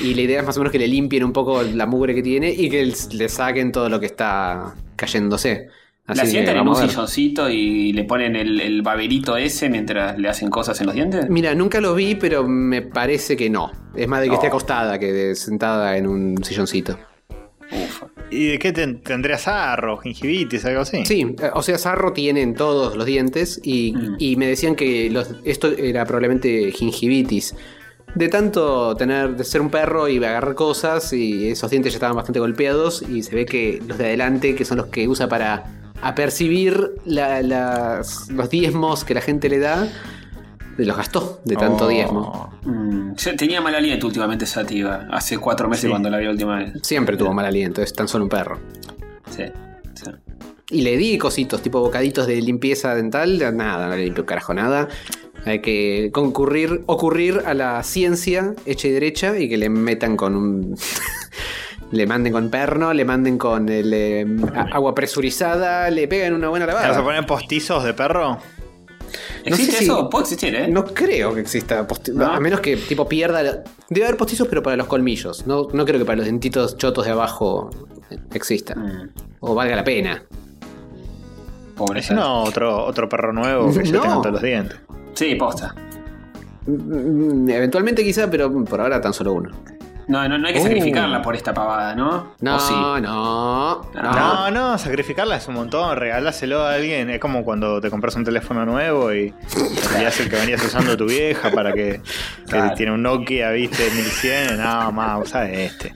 Y 0.00 0.14
la 0.14 0.20
idea 0.20 0.40
es 0.40 0.46
más 0.46 0.56
o 0.56 0.60
menos 0.60 0.70
que 0.70 0.78
le 0.78 0.86
limpien 0.86 1.24
un 1.24 1.32
poco 1.32 1.62
la 1.64 1.84
mugre 1.84 2.14
que 2.14 2.22
tiene 2.22 2.50
y 2.50 2.70
que 2.70 2.92
le 3.12 3.28
saquen 3.28 3.72
todo 3.72 3.88
lo 3.88 3.98
que 3.98 4.06
está 4.06 4.74
cayéndose. 4.94 5.68
Así 6.10 6.18
¿La 6.18 6.26
sientan 6.26 6.56
en 6.56 6.68
un 6.68 6.76
silloncito 6.76 7.48
y 7.48 7.92
le 7.92 8.04
ponen 8.04 8.36
el, 8.36 8.60
el 8.60 8.82
baberito 8.82 9.36
ese 9.36 9.68
mientras 9.68 10.18
le 10.18 10.28
hacen 10.28 10.50
cosas 10.50 10.80
en 10.80 10.86
los 10.86 10.94
dientes? 10.94 11.28
Mira, 11.28 11.54
nunca 11.54 11.80
lo 11.80 11.94
vi, 11.94 12.14
pero 12.16 12.46
me 12.46 12.82
parece 12.82 13.36
que 13.36 13.48
no. 13.50 13.70
Es 13.94 14.08
más 14.08 14.20
de 14.20 14.26
que 14.26 14.30
No. 14.30 14.34
esté 14.34 14.46
acostada 14.48 14.98
que 14.98 15.12
de- 15.12 15.34
sentada 15.34 15.96
en 15.96 16.06
un 16.06 16.42
silloncito. 16.44 16.98
Ufa. 17.72 18.06
¿Y 18.32 18.48
de 18.48 18.58
qué 18.58 18.72
ten- 18.72 19.00
tendría 19.02 19.38
sarro, 19.38 19.96
gingivitis, 19.98 20.64
algo 20.64 20.80
así? 20.82 21.04
Sí, 21.04 21.34
eh, 21.40 21.50
o 21.54 21.62
sea, 21.62 21.78
sarro 21.78 22.12
tiene 22.12 22.42
en 22.42 22.54
todos 22.54 22.96
los 22.96 23.06
dientes 23.06 23.60
y, 23.62 23.92
Mm. 23.92 24.16
y 24.18 24.36
me 24.36 24.46
decían 24.46 24.74
que 24.74 25.08
los- 25.10 25.34
esto 25.44 25.68
era 25.68 26.04
probablemente 26.04 26.70
gingivitis. 26.72 27.54
De 28.16 28.28
tanto 28.28 28.96
tener, 28.96 29.36
de 29.36 29.44
ser 29.44 29.60
un 29.60 29.70
perro 29.70 30.08
y 30.08 30.16
agarrar 30.16 30.56
cosas 30.56 31.12
y 31.12 31.48
esos 31.48 31.70
dientes 31.70 31.92
ya 31.92 31.98
estaban 31.98 32.16
bastante 32.16 32.40
golpeados 32.40 33.02
y 33.08 33.22
se 33.22 33.36
ve 33.36 33.46
que 33.46 33.80
los 33.86 33.98
de 33.98 34.06
adelante, 34.06 34.56
que 34.56 34.64
son 34.64 34.78
los 34.78 34.86
que 34.86 35.06
usa 35.06 35.28
para 35.28 35.64
apercibir 36.02 36.92
la- 37.04 37.42
las- 37.42 38.28
los 38.30 38.48
diezmos 38.50 39.04
que 39.04 39.14
la 39.14 39.20
gente 39.20 39.48
le 39.48 39.58
da, 39.58 39.88
los 40.76 40.96
gastó 40.96 41.40
de 41.44 41.56
tanto 41.56 41.84
Oh. 41.84 41.88
diezmo. 41.88 42.58
Mm, 42.64 43.14
yo 43.14 43.36
tenía 43.36 43.60
mal 43.60 43.74
aliento 43.74 44.06
últimamente 44.06 44.46
Sativa. 44.46 45.06
Hace 45.10 45.36
cuatro 45.38 45.68
meses 45.68 45.82
Sí. 45.82 45.88
cuando 45.88 46.08
la 46.08 46.18
vi 46.18 46.24
la 46.24 46.30
última 46.30 46.56
vez. 46.56 46.72
Siempre 46.82 47.16
tuvo 47.16 47.34
mal 47.34 47.44
aliento, 47.44 47.82
es 47.82 47.92
tan 47.92 48.08
solo 48.08 48.24
un 48.24 48.30
perro. 48.30 48.58
Sí. 49.30 49.44
sí. 49.94 50.10
Y 50.70 50.82
le 50.82 50.96
di 50.96 51.18
cositos, 51.18 51.60
tipo 51.62 51.80
bocaditos 51.80 52.26
de 52.26 52.40
limpieza 52.40 52.94
dental, 52.94 53.38
nada, 53.56 53.88
no 53.88 53.96
le 53.96 54.04
limpio 54.04 54.24
carajo 54.24 54.54
nada. 54.54 54.88
Hay 55.44 55.60
que 55.60 56.10
concurrir, 56.12 56.82
ocurrir 56.86 57.42
a 57.46 57.54
la 57.54 57.82
ciencia 57.82 58.54
hecha 58.66 58.88
y 58.88 58.90
derecha 58.92 59.38
y 59.38 59.48
que 59.48 59.56
le 59.56 59.68
metan 59.68 60.16
con 60.16 60.36
un. 60.36 60.76
le 61.92 62.06
manden 62.06 62.32
con 62.32 62.50
perno, 62.50 62.92
le 62.92 63.04
manden 63.04 63.36
con 63.38 63.68
el, 63.68 63.92
eh, 63.92 64.26
agua 64.72 64.94
presurizada, 64.94 65.90
le 65.90 66.06
pegan 66.08 66.34
una 66.34 66.48
buena 66.48 66.66
¿Vas 66.66 66.76
a 66.76 66.82
lavada. 66.88 67.02
poner 67.04 67.26
postizos 67.26 67.84
de 67.84 67.94
perro? 67.94 68.38
¿Existe 69.44 69.72
sé 69.72 69.78
si- 69.78 69.84
eso? 69.84 70.08
Puede 70.10 70.22
existir, 70.24 70.54
¿eh? 70.54 70.68
No 70.68 70.84
creo 70.84 71.34
que 71.34 71.40
exista 71.40 71.86
posti- 71.88 72.12
¿No? 72.12 72.26
A 72.26 72.38
menos 72.40 72.60
que 72.60 72.76
tipo 72.76 73.08
pierda. 73.08 73.42
la- 73.42 73.64
Debe 73.88 74.06
haber 74.06 74.16
postizos, 74.18 74.46
pero 74.46 74.62
para 74.62 74.76
los 74.76 74.86
colmillos. 74.86 75.46
No, 75.46 75.66
no 75.72 75.84
creo 75.84 75.98
que 75.98 76.04
para 76.04 76.16
los 76.18 76.26
dentitos 76.26 76.76
chotos 76.76 77.06
de 77.06 77.10
abajo 77.12 77.70
exista. 78.32 78.74
Mm, 78.76 79.08
O 79.40 79.54
valga 79.54 79.74
la 79.74 79.82
pena. 79.84 80.22
pobre 81.76 82.02
Si 82.02 82.12
no, 82.14 82.42
otro, 82.44 82.84
otro 82.84 83.08
perro 83.08 83.32
nuevo 83.32 83.66
que 83.74 83.84
ya 83.84 83.92
No. 83.92 84.00
tenga 84.02 84.14
todos 84.16 84.32
los 84.32 84.42
dientes. 84.42 84.76
Sí, 85.14 85.34
posta. 85.34 85.74
Mm, 86.66 87.48
Eventualmente 87.48 88.04
quizá, 88.04 88.30
pero 88.30 88.52
por 88.64 88.80
ahora 88.80 89.00
tan 89.00 89.12
solo 89.14 89.32
uno. 89.32 89.50
No, 90.10 90.28
no, 90.28 90.38
no 90.38 90.48
hay 90.48 90.54
que 90.54 90.60
Uh. 90.60 90.64
sacrificarla 90.64 91.22
por 91.22 91.36
esta 91.36 91.54
pavada, 91.54 91.94
¿no? 91.94 92.34
No, 92.40 92.56
¿O 92.56 92.58
sí? 92.58 92.74
no, 92.74 92.98
no. 93.00 93.82
No, 93.94 94.50
no, 94.50 94.76
sacrificarla 94.78 95.36
es 95.36 95.46
un 95.46 95.54
montón, 95.54 95.96
regaláselo 95.96 96.62
a 96.62 96.74
alguien. 96.74 97.08
Es 97.10 97.20
como 97.20 97.44
cuando 97.44 97.80
te 97.80 97.90
compras 97.90 98.16
un 98.16 98.24
teléfono 98.24 98.66
nuevo 98.66 99.12
y 99.14 99.32
y 100.00 100.04
es 100.04 100.18
el 100.20 100.28
que 100.28 100.36
venías 100.36 100.64
usando 100.64 100.96
tu 100.96 101.06
vieja 101.06 101.50
para 101.52 101.72
que, 101.72 102.00
que 102.02 102.50
Claro. 102.50 102.74
tiene 102.74 102.92
un 102.92 103.02
Nokia, 103.02 103.50
viste, 103.50 103.88
1100. 103.90 104.58
No, 104.60 104.90
más, 104.90 105.20
usa 105.22 105.48
este. 105.48 105.92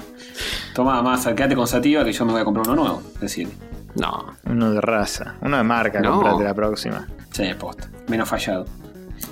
Toma 0.75 1.03
más, 1.03 1.27
quédate 1.27 1.57
con 1.57 1.67
Sativa 1.67 2.05
que 2.05 2.13
yo 2.13 2.25
me 2.25 2.33
voy 2.33 2.41
a 2.41 2.45
comprar 2.45 2.67
uno 2.69 2.77
nuevo. 2.77 3.03
Es 3.17 3.21
decir, 3.21 3.49
No. 3.97 4.35
Uno 4.47 4.71
de 4.73 4.81
raza, 4.81 5.35
uno 5.41 5.57
de 5.57 5.63
marca, 5.65 6.01
No. 6.01 6.13
comprate 6.21 6.45
la 6.45 6.55
próxima. 6.55 7.07
sí, 7.33 7.53
posta. 7.59 7.89
Menos 8.09 8.29
fallado. 8.29 8.65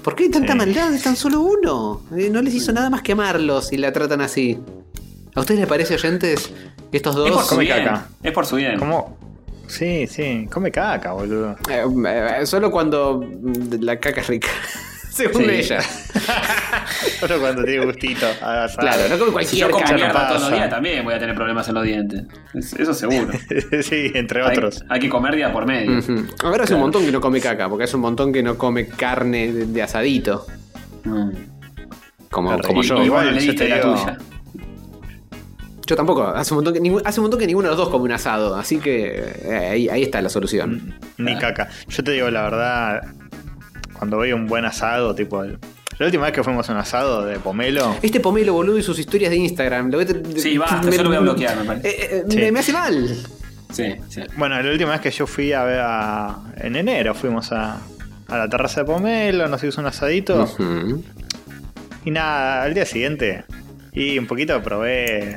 ¿Por 0.02 0.14
qué 0.16 0.24
hay 0.24 0.30
tanta 0.30 0.52
Sí. 0.52 0.58
maldad? 0.58 0.92
Es 0.94 1.02
tan 1.02 1.16
solo 1.16 1.40
uno. 1.40 2.02
Eh, 2.16 2.28
no 2.30 2.42
les 2.42 2.54
hizo 2.54 2.72
nada 2.72 2.90
más 2.90 3.02
que 3.02 3.12
amarlos 3.12 3.72
y 3.72 3.76
la 3.76 3.92
tratan 3.92 4.20
así. 4.20 4.58
¿A 5.34 5.40
ustedes 5.40 5.60
les 5.60 5.68
parece, 5.68 5.94
oyentes, 5.94 6.50
que 6.90 6.96
estos 6.96 7.14
Es 7.16 7.22
por 7.22 7.30
dos... 7.32 7.42
su 7.44 7.48
come 7.54 7.64
bien. 7.64 7.78
caca. 7.84 8.08
Es 8.22 8.32
por 8.32 8.46
su 8.46 8.56
bien. 8.56 8.78
¿Cómo? 8.78 9.16
Sí, 9.68 10.06
sí, 10.06 10.46
come 10.52 10.70
caca, 10.70 11.12
boludo. 11.12 11.56
Eh, 11.70 11.84
eh, 12.40 12.46
solo 12.46 12.70
cuando 12.70 13.24
la 13.80 13.98
caca 13.98 14.20
es 14.20 14.26
rica. 14.26 14.48
Según 15.12 15.44
Sí. 15.44 15.50
ella. 15.50 15.80
Solo 17.20 17.38
cuando 17.40 17.64
tiene 17.64 17.84
gustito. 17.84 18.26
a. 18.40 18.66
Claro, 18.78 19.08
no 19.10 19.18
come 19.26 19.44
Si 19.44 19.58
yo 19.58 19.68
cualquier 19.68 19.70
como 19.70 19.84
carne. 19.84 19.96
mierda 20.02 20.28
todos 20.28 20.40
los 20.42 20.52
días 20.52 20.70
también 20.70 21.04
voy 21.04 21.14
a 21.14 21.18
tener 21.18 21.34
problemas 21.34 21.68
en 21.68 21.74
los 21.74 21.84
dientes. 21.84 22.22
Es- 22.54 22.72
Eso 22.74 22.94
seguro. 22.94 23.28
sí, 23.82 24.10
entre 24.14 24.42
otros. 24.42 24.84
hay 24.88 25.00
que 25.00 25.08
comer 25.08 25.36
día 25.36 25.52
por 25.52 25.66
medio. 25.66 25.98
Ujú. 25.98 26.26
Ahora 26.44 26.64
hace 26.64 26.74
un 26.74 26.80
montón 26.80 27.04
que 27.04 27.12
no 27.12 27.20
come 27.20 27.40
caca, 27.40 27.68
porque 27.68 27.84
hace 27.84 27.96
un 27.96 28.02
montón 28.02 28.32
que 28.32 28.42
no 28.42 28.56
come 28.56 28.86
carne 28.88 29.52
de, 29.52 29.66
de 29.66 29.82
asadito. 29.82 30.46
Mm. 31.04 31.30
Como, 32.30 32.58
como 32.60 32.82
Y, 32.82 32.86
yo. 32.86 32.96
y 33.02 33.06
Igual, 33.06 33.24
bueno, 33.26 33.30
le 33.38 33.44
yo 33.46 33.52
diste 33.52 33.68
la 33.68 33.76
digo- 33.76 33.94
tuya. 33.94 34.18
Yo 35.86 35.96
tampoco. 35.96 36.26
Hace 36.26 36.54
un, 36.54 36.64
montón 36.64 36.74
que, 36.82 37.02
hace 37.04 37.20
un 37.20 37.24
montón 37.24 37.38
que 37.40 37.46
ninguno 37.46 37.68
de 37.68 37.72
los 37.72 37.78
dos 37.78 37.88
come 37.90 38.04
un 38.04 38.12
asado. 38.12 38.54
Así 38.56 38.78
que 38.78 39.34
eh, 39.44 39.68
ahí, 39.72 39.88
ahí 39.88 40.02
está 40.04 40.22
la 40.22 40.28
solución. 40.30 40.94
Ni 41.18 41.36
caca. 41.36 41.68
Yo 41.88 42.02
te 42.02 42.12
digo 42.12 42.30
la 42.30 42.42
verdad, 42.42 43.02
cuando 44.03 44.18
veo 44.18 44.34
un 44.34 44.48
buen 44.48 44.64
asado, 44.64 45.14
tipo. 45.14 45.44
el- 45.44 45.59
la 45.96 46.07
última 46.07 46.24
vez 46.24 46.32
que 46.32 46.42
fuimos 46.42 46.68
a 46.68 46.72
un 46.72 46.78
asado 46.78 47.24
de 47.24 47.38
pomelo. 47.38 47.94
Este 48.03 48.18
pomelo, 48.18 48.53
boludo, 48.53 48.76
y 48.76 48.82
sus 48.82 48.98
historias 48.98 49.30
de 49.30 49.36
Instagram. 49.36 49.92
Lo 49.92 49.98
voy 49.98 50.07
a- 50.07 50.40
Sí, 50.40 50.59
basta, 50.59 50.90
yo 50.90 51.03
lo 51.05 51.09
voy 51.11 51.18
a 51.18 51.20
bloquear, 51.20 51.57
me 51.59 51.64
parece. 51.64 51.88
Eh, 51.88 51.94
eh, 52.11 52.24
Sí. 52.28 52.36
me, 52.38 52.50
me 52.50 52.59
hace 52.59 52.72
mal. 52.72 53.16
Sí, 53.72 53.84
sí. 54.09 54.22
Bueno, 54.36 54.61
la 54.61 54.68
última 54.72 54.90
vez 54.90 55.00
que 55.03 55.12
yo 55.12 55.24
fui 55.28 55.53
a 55.53 55.62
ver 55.62 55.78
a- 55.84 56.36
en 56.57 56.74
enero, 56.74 57.14
fuimos 57.14 57.53
a, 57.53 57.76
a 58.26 58.36
la 58.38 58.48
terraza 58.48 58.80
de 58.80 58.86
pomelo, 58.86 59.46
nos 59.46 59.61
hicimos 59.61 59.78
un 59.78 59.86
asadito. 59.86 60.53
Y 62.05 62.11
nada, 62.11 62.64
al 62.64 62.74
día 62.74 62.84
siguiente. 62.86 63.44
Y 63.95 64.18
un 64.18 64.26
poquito 64.26 64.62
probé. 64.62 65.36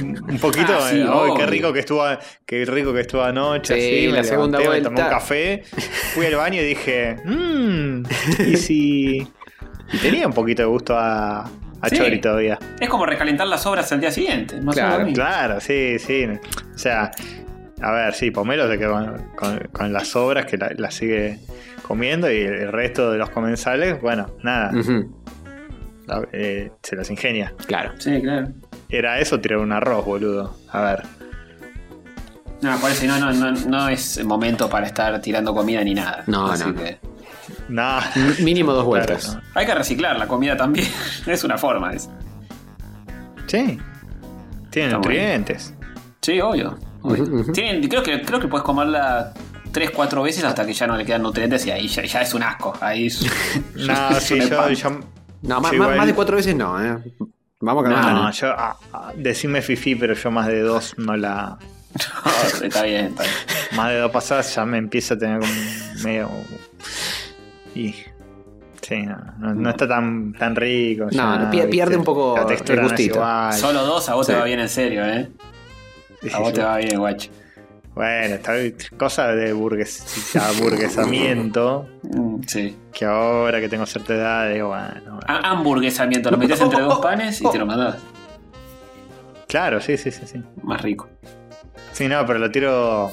un 0.00 0.38
poquito. 0.40 0.72
Ah, 0.78 0.88
sí, 0.90 0.96
eh, 0.98 1.02
"Ay, 1.02 1.08
obvio. 1.08 1.34
qué 1.34 1.46
rico 1.46 1.72
que 1.72 1.80
estuvo. 1.80 2.02
Qué 2.46 2.64
rico 2.64 2.92
que 2.94 3.00
estuvo 3.00 3.22
anoche. 3.22 3.74
Sí, 3.74 3.96
así, 3.98 4.06
me 4.08 4.12
la 4.14 4.24
segunda 4.24 4.58
levanté, 4.58 4.78
me 4.80 4.84
tomé 4.84 5.02
un 5.02 5.08
café. 5.10 5.62
Fui 6.14 6.26
al 6.26 6.36
baño 6.36 6.60
y 6.62 6.64
dije. 6.64 7.16
Mmm. 7.24 8.02
Y 8.46 8.56
si. 8.56 9.28
Y 9.92 9.98
tenía 9.98 10.24
un 10.24 10.32
poquito 10.32 10.62
de 10.62 10.68
gusto 10.68 10.96
a, 10.96 11.40
a 11.40 11.88
Sí. 11.88 11.96
Chori 11.96 12.20
todavía. 12.20 12.60
Es 12.78 12.88
como 12.88 13.06
recalentar 13.06 13.48
las 13.48 13.66
obras 13.66 13.90
al 13.90 14.00
día 14.00 14.12
siguiente. 14.12 14.60
Más 14.60 14.76
o 14.76 14.78
Claro, 14.78 14.98
menos. 14.98 15.14
Claro, 15.14 15.60
sí, 15.60 15.98
sí. 15.98 16.26
O 16.72 16.78
sea, 16.78 17.10
a 17.82 17.90
ver, 17.90 18.14
sí, 18.14 18.30
Pomelo 18.30 18.70
se 18.70 18.78
quedó 18.78 18.92
con, 18.92 19.16
con- 19.34 19.68
con 19.72 19.92
las 19.92 20.14
obras 20.14 20.46
que 20.46 20.56
la, 20.58 20.70
la 20.76 20.92
sigue 20.92 21.40
comiendo 21.82 22.30
y 22.30 22.36
el 22.36 22.70
resto 22.70 23.10
de 23.10 23.18
los 23.18 23.30
comensales, 23.30 24.00
bueno, 24.00 24.28
nada, 24.44 24.70
eh, 26.32 26.70
se 26.82 26.96
las 26.96 27.10
ingenia. 27.10 27.52
Claro. 27.66 27.92
Sí, 27.98 28.20
claro. 28.22 28.48
Era 28.88 29.18
eso 29.20 29.40
tirar 29.40 29.58
un 29.58 29.72
arroz, 29.72 30.04
boludo. 30.04 30.56
A 30.72 30.80
ver. 30.82 31.02
No, 32.62 32.76
por 32.78 32.90
eso 32.90 33.06
no, 33.06 33.18
no, 33.18 33.32
no, 33.32 33.52
no 33.52 33.88
es 33.88 34.22
momento 34.24 34.68
para 34.68 34.86
estar 34.86 35.18
tirando 35.22 35.54
comida 35.54 35.82
ni 35.82 35.94
nada. 35.94 36.24
No, 36.26 36.46
Así 36.50 36.64
no. 36.68 36.74
que 36.74 36.98
No. 37.68 37.98
M- 38.16 38.34
Mínimo 38.40 38.72
dos 38.72 38.84
Claro, 38.84 38.88
vueltas. 39.06 39.34
no. 39.36 39.42
hay 39.54 39.64
que 39.66 39.74
reciclar 39.74 40.18
la 40.18 40.26
comida 40.26 40.56
también. 40.56 40.86
es 41.26 41.42
una 41.44 41.56
forma. 41.56 41.92
Es. 41.92 42.10
Sí. 43.46 43.78
Tiene 44.70 44.88
Está 44.88 44.96
nutrientes. 44.98 45.74
Sí, 46.20 46.40
obvio. 46.40 46.78
Tienen- 47.54 47.88
creo, 47.88 48.02
que, 48.02 48.20
creo 48.22 48.38
que 48.40 48.46
puedes 48.48 48.64
comerla 48.64 49.32
tres, 49.72 49.90
cuatro 49.90 50.22
veces 50.22 50.44
hasta 50.44 50.66
que 50.66 50.74
ya 50.74 50.86
no 50.86 50.96
le 50.96 51.04
quedan 51.06 51.22
nutrientes 51.22 51.64
y 51.64 51.70
ahí 51.70 51.88
ya, 51.88 52.02
ya 52.04 52.20
es 52.20 52.34
un 52.34 52.42
asco. 52.42 52.74
Ahí 52.80 53.06
es, 53.06 53.24
No, 53.74 54.10
es 54.10 54.22
sí, 54.22 54.34
un 54.34 54.40
yo, 54.50 54.68
yo- 54.70 55.00
No, 55.42 55.54
más, 55.60 55.62
más- 55.62 55.72
igual- 55.72 55.96
más 55.96 56.06
de 56.06 56.14
cuatro 56.14 56.36
veces 56.36 56.54
no, 56.54 56.82
¿eh? 56.82 56.98
Vamos 57.60 57.84
a 57.84 57.88
calmar. 57.90 58.14
No, 58.14 58.30
yo. 58.30 58.48
ah, 58.56 58.76
ah, 58.92 59.12
decime 59.16 59.60
fifi, 59.62 59.94
pero 59.94 60.14
yo 60.14 60.30
más 60.30 60.46
de 60.46 60.60
dos 60.60 60.94
no 60.98 61.16
la. 61.16 61.58
No, 62.24 62.64
está 62.66 62.82
bien, 62.84 63.06
está 63.06 63.22
bien. 63.24 63.34
Más 63.76 63.90
de 63.90 63.98
dos 63.98 64.10
pasadas 64.12 64.54
ya 64.54 64.64
me 64.64 64.78
empieza 64.78 65.14
a 65.14 65.18
tener 65.18 65.40
como 65.40 65.52
medio. 66.04 66.30
Y. 67.74 67.94
Sí, 68.82 69.02
no, 69.02 69.16
no, 69.38 69.54
no 69.54 69.70
está 69.70 69.86
tan, 69.86 70.32
tan 70.32 70.56
rico. 70.56 71.04
No, 71.04 71.10
ya, 71.10 71.38
no, 71.38 71.50
pierde 71.50 71.68
¿viste? 71.70 71.96
un 71.96 72.04
poco 72.04 72.34
La 72.36 72.46
textura 72.46 72.74
el 72.76 72.82
no 72.82 72.88
gustito. 72.88 73.22
Solo 73.52 73.84
dos 73.84 74.08
a 74.08 74.14
vos 74.14 74.26
Sí. 74.26 74.32
te 74.32 74.38
va 74.38 74.44
bien 74.44 74.58
en 74.60 74.68
serio, 74.68 75.04
¿eh? 75.04 75.28
Sí, 76.22 76.28
A 76.28 76.30
sí, 76.32 76.36
vos 76.38 76.48
sí. 76.48 76.54
te 76.54 76.62
va 76.62 76.76
bien, 76.78 76.98
guacho. 76.98 77.30
Bueno, 78.00 78.36
está 78.36 78.54
cosa 78.96 79.28
de 79.28 79.52
burgues, 79.52 80.02
burguesamiento. 80.58 81.86
Mm, 82.02 82.40
Sí. 82.46 82.74
Que 82.92 83.04
ahora 83.04 83.60
que 83.60 83.68
tengo 83.68 83.84
cierta 83.84 84.14
edad, 84.14 84.50
digo, 84.50 84.68
bueno. 84.68 84.94
bueno. 85.04 85.20
Ha- 85.26 85.50
Hamburguesamiento, 85.50 86.30
lo 86.30 86.38
metes 86.38 86.58
entre 86.62 86.80
dos 86.80 86.98
panes 87.00 87.42
y 87.42 87.50
te 87.50 87.58
lo 87.58 87.66
mandás. 87.66 87.96
Claro, 89.46 89.80
sí, 89.82 89.98
sí, 89.98 90.10
sí, 90.10 90.22
sí. 90.26 90.42
Más 90.62 90.80
rico. 90.80 91.10
Sí, 91.92 92.08
no, 92.08 92.24
pero 92.24 92.38
lo 92.38 92.50
tiro. 92.50 93.10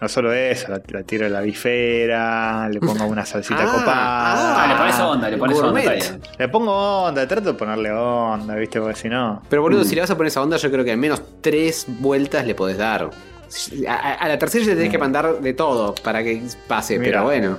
No 0.00 0.08
solo 0.08 0.32
eso, 0.32 0.66
lo, 0.68 0.78
lo 0.88 1.04
tiro 1.04 1.26
a 1.26 1.28
la 1.28 1.40
bifera, 1.40 2.68
le 2.68 2.80
pongo 2.80 3.06
una 3.06 3.24
salsita 3.24 3.62
Ah, 3.62 3.72
copada. 3.78 4.64
Ah, 4.64 4.66
le 4.66 4.74
pones 4.76 4.98
onda, 5.00 5.30
le 5.30 5.38
pones 5.38 5.58
onda. 5.58 5.80
bien. 5.80 6.20
Le 6.38 6.48
pongo 6.48 7.04
onda, 7.04 7.26
trato 7.28 7.52
de 7.52 7.58
ponerle 7.58 7.92
onda, 7.92 8.56
¿viste? 8.56 8.80
Porque 8.80 8.96
si 8.96 9.08
no. 9.08 9.42
Pero 9.48 9.62
boludo, 9.62 9.82
Mm. 9.82 9.84
si 9.84 9.94
le 9.94 10.00
vas 10.02 10.10
a 10.10 10.16
poner 10.16 10.28
esa 10.28 10.42
onda, 10.42 10.56
yo 10.56 10.70
creo 10.72 10.84
que 10.84 10.90
al 10.92 10.98
menos 10.98 11.22
tres 11.40 11.86
vueltas 11.88 12.44
le 12.46 12.54
podés 12.54 12.76
dar. 12.78 13.08
A, 13.88 14.26
la 14.28 14.38
tercera 14.38 14.64
ya 14.64 14.74
tenés 14.74 14.90
que 14.90 14.98
mandar 14.98 15.40
de 15.40 15.52
todo 15.54 15.94
para 15.94 16.22
que 16.22 16.42
pase, 16.66 16.98
Mira. 16.98 17.10
pero 17.12 17.24
bueno. 17.24 17.58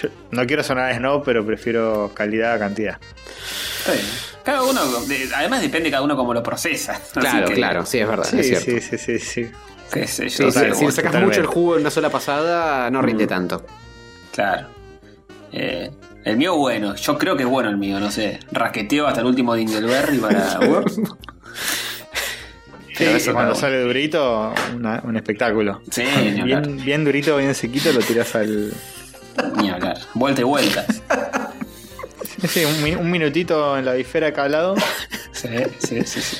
yo 0.00 0.08
no 0.30 0.46
quiero 0.46 0.62
sonar 0.62 0.94
snob, 0.96 1.22
pero 1.24 1.44
prefiero 1.44 2.10
calidad 2.14 2.54
a 2.54 2.58
cantidad. 2.58 2.98
Está 3.80 3.92
bien. 3.92 4.04
Cada 4.44 4.62
uno, 4.62 4.84
de- 5.06 5.30
además 5.34 5.62
depende 5.62 5.90
cada 5.90 6.02
uno 6.02 6.16
cómo 6.16 6.34
lo 6.34 6.42
procesa. 6.42 7.00
Claro, 7.14 7.46
que, 7.48 7.54
claro, 7.54 7.86
sí, 7.86 7.98
es 7.98 8.08
verdad, 8.08 8.24
Sí, 8.24 8.40
es 8.40 8.46
cierto. 8.64 8.86
sí, 8.86 8.98
sí, 8.98 9.18
sí, 9.18 10.28
yo, 10.28 10.46
Total, 10.48 10.74
si 10.74 10.84
le 10.86 10.92
sacas 10.92 11.12
totalmente. 11.12 11.24
mucho 11.26 11.40
el 11.40 11.46
jugo 11.46 11.74
en 11.76 11.80
una 11.82 11.90
sola 11.90 12.10
pasada, 12.10 12.90
no 12.90 13.00
rinde 13.02 13.24
Mm. 13.26 13.28
tanto. 13.28 13.64
Claro. 14.32 14.66
Eh, 15.52 15.90
el 16.24 16.36
mío 16.36 16.56
bueno, 16.56 16.94
yo 16.96 17.16
creo 17.16 17.36
que 17.36 17.44
es 17.44 17.48
bueno 17.48 17.68
el 17.70 17.76
mío, 17.76 18.00
no 18.00 18.10
sé. 18.10 18.40
Raqueteo 18.50 19.06
hasta 19.06 19.20
el 19.20 19.26
último 19.26 19.54
Dingleberry 19.54 20.18
para. 20.18 20.58
Sí, 22.96 23.04
eso 23.04 23.32
cuando 23.32 23.54
sale 23.54 23.80
durito, 23.80 24.52
una- 24.74 25.00
un 25.04 25.16
espectáculo. 25.16 25.80
Sí. 25.90 26.04
Bien, 26.44 26.76
bien 26.84 27.04
durito, 27.04 27.36
bien 27.36 27.54
sequito, 27.54 27.92
lo 27.92 28.00
tiras 28.00 28.34
al. 28.36 28.72
Ni 29.56 29.68
hablar. 29.70 29.98
Vuelta 30.14 30.40
y 30.40 30.44
vuelta. 30.44 30.84
Sí, 32.48 32.62
un, 32.64 32.82
mi- 32.82 32.94
un 32.94 33.10
minutito 33.10 33.78
en 33.78 33.86
la 33.86 33.94
bifera 33.94 34.26
acá 34.28 34.42
al 34.44 34.52
lado. 34.52 34.74
Sí, 35.32 35.48
sí, 35.78 36.02
sí, 36.04 36.20
sí. 36.20 36.36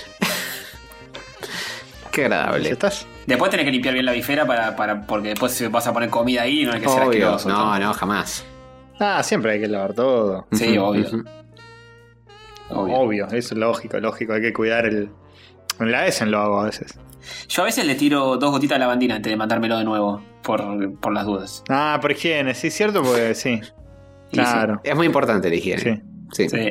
Qué 2.11 2.21
¿Ya 2.23 2.27
agradable. 2.27 2.69
estás? 2.71 3.07
Después 3.27 3.51
tenés 3.51 3.65
que 3.65 3.73
limpiar 3.73 3.95
bien 3.95 4.05
la 4.05 4.13
bifera 4.13 4.47
para, 4.47 4.77
para, 4.77 5.07
porque 5.07 5.29
después 5.31 5.53
se 5.53 5.69
vas 5.69 5.87
a 5.87 5.95
poner 5.95 6.11
comida 6.11 6.43
ahí 6.43 6.61
y 6.63 6.67
no 6.67 6.73
hay 6.75 6.81
que 6.81 6.89
ser 6.89 7.03
asqueroso. 7.03 7.49
No, 7.49 7.79
no, 7.79 7.95
jamás. 7.95 8.45
Ah, 9.01 9.23
siempre 9.23 9.53
hay 9.53 9.61
que 9.61 9.67
lavar 9.69 9.95
todo. 9.95 10.47
Sí, 10.53 10.77
obvio. 10.77 11.07
obvio. 12.69 12.95
Obvio, 12.97 13.27
eso 13.29 13.55
es 13.55 13.59
lógico, 13.59 13.99
lógico. 13.99 14.35
Hay 14.35 14.43
que 14.43 14.53
cuidar 14.53 14.85
el. 14.87 15.09
En 15.81 15.91
la 15.93 16.07
Essen 16.07 16.31
lo 16.31 16.39
hago 16.41 16.61
a 16.61 16.65
veces. 16.65 16.99
Yo 17.49 17.63
a 17.63 17.65
veces 17.67 17.87
le 17.87 17.95
tiro 17.95 18.37
dos 18.37 18.51
gotitas 18.51 18.77
de 18.77 18.81
lavandina 18.81 19.17
antes 19.17 19.31
de 19.31 19.37
mandármelo 19.37 19.79
de 19.79 19.85
nuevo, 19.85 20.21
por, 20.43 20.99
por 21.01 21.13
las 21.13 21.25
dudas. 21.27 21.63
Ah, 21.69 21.99
por 22.01 22.13
higiene, 22.13 22.55
sí, 22.55 22.71
cierto, 22.71 23.03
porque 23.03 23.35
sí. 23.35 23.61
Claro. 24.33 24.81
Es 24.83 24.97
muy 24.97 25.07
importante 25.07 25.49
la 25.49 25.55
higiene. 25.55 26.03
Sí. 26.33 26.49
Sí. 26.49 26.49
Sí. 26.49 26.71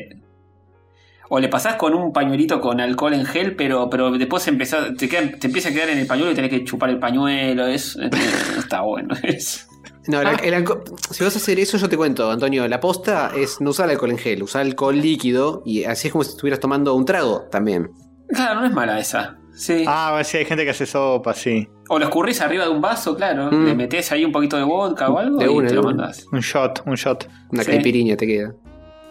O 1.29 1.39
le 1.39 1.47
pasás 1.47 1.75
con 1.75 1.93
un 1.93 2.11
pañuelito 2.11 2.59
con 2.61 2.79
alcohol 2.81 3.13
en 3.13 3.25
gel, 3.25 3.55
pero, 3.55 3.89
pero 3.89 4.11
después 4.11 4.45
empezás, 4.47 4.95
te, 4.97 5.07
queda- 5.09 5.31
te 5.39 5.47
empieza 5.47 5.69
a 5.69 5.71
quedar 5.71 5.89
en 5.89 5.97
el 5.99 6.05
pañuelo 6.05 6.31
y 6.31 6.35
tenés 6.35 6.51
que 6.51 6.63
chupar 6.65 6.89
el 6.89 6.99
pañuelo. 6.99 7.65
Es, 7.65 7.95
no 7.95 8.09
está 8.59 8.81
bueno. 8.81 9.15
Es, 9.23 9.67
No, 10.07 10.21
el, 10.21 10.27
el 10.53 10.65
si 11.09 11.23
vas 11.23 11.33
a 11.35 11.37
hacer 11.39 11.57
eso, 11.59 11.77
yo 11.77 11.87
te 11.89 11.95
cuento, 11.97 12.29
Antonio. 12.29 12.67
La 12.67 12.79
posta 12.81 13.31
es 13.35 13.61
no 13.61 13.69
usar 13.71 13.89
alcohol 13.89 14.11
en 14.11 14.17
gel, 14.17 14.43
usar 14.43 14.61
alcohol 14.63 14.99
líquido 14.99 15.63
y 15.65 15.85
así 15.85 16.07
es 16.09 16.11
como 16.11 16.23
si 16.25 16.31
estuvieras 16.31 16.59
tomando 16.59 16.93
un 16.93 17.05
trago 17.05 17.43
también. 17.49 17.89
Claro, 18.33 18.59
no 18.61 18.65
es 18.65 18.73
mala 18.73 18.99
esa. 18.99 19.37
Sí. 19.55 19.85
Ah, 19.87 20.09
a 20.09 20.15
ver 20.15 20.25
si 20.25 20.37
hay 20.37 20.45
gente 20.45 20.63
que 20.65 20.71
hace 20.71 20.85
sopa, 20.87 21.33
sí. 21.35 21.67
O 21.87 21.99
lo 21.99 22.05
escurrís 22.05 22.41
arriba 22.41 22.63
de 22.65 22.71
un 22.71 22.81
vaso, 22.81 23.15
claro. 23.15 23.51
Mm. 23.51 23.65
Le 23.65 23.75
metés 23.75 24.11
ahí 24.11 24.25
un 24.25 24.31
poquito 24.31 24.57
de 24.57 24.63
vodka 24.63 25.09
o 25.09 25.19
algo 25.19 25.37
De 25.37 25.45
y 25.45 25.47
una, 25.49 25.67
te 25.67 25.75
lo 25.75 25.83
mandás. 25.83 26.25
Un 26.31 26.39
shot, 26.39 26.81
un 26.87 26.95
shot. 26.95 27.29
Una 27.51 27.63
Sí. 27.63 27.69
caipiriña 27.71 28.17
te 28.17 28.25
queda. 28.25 28.53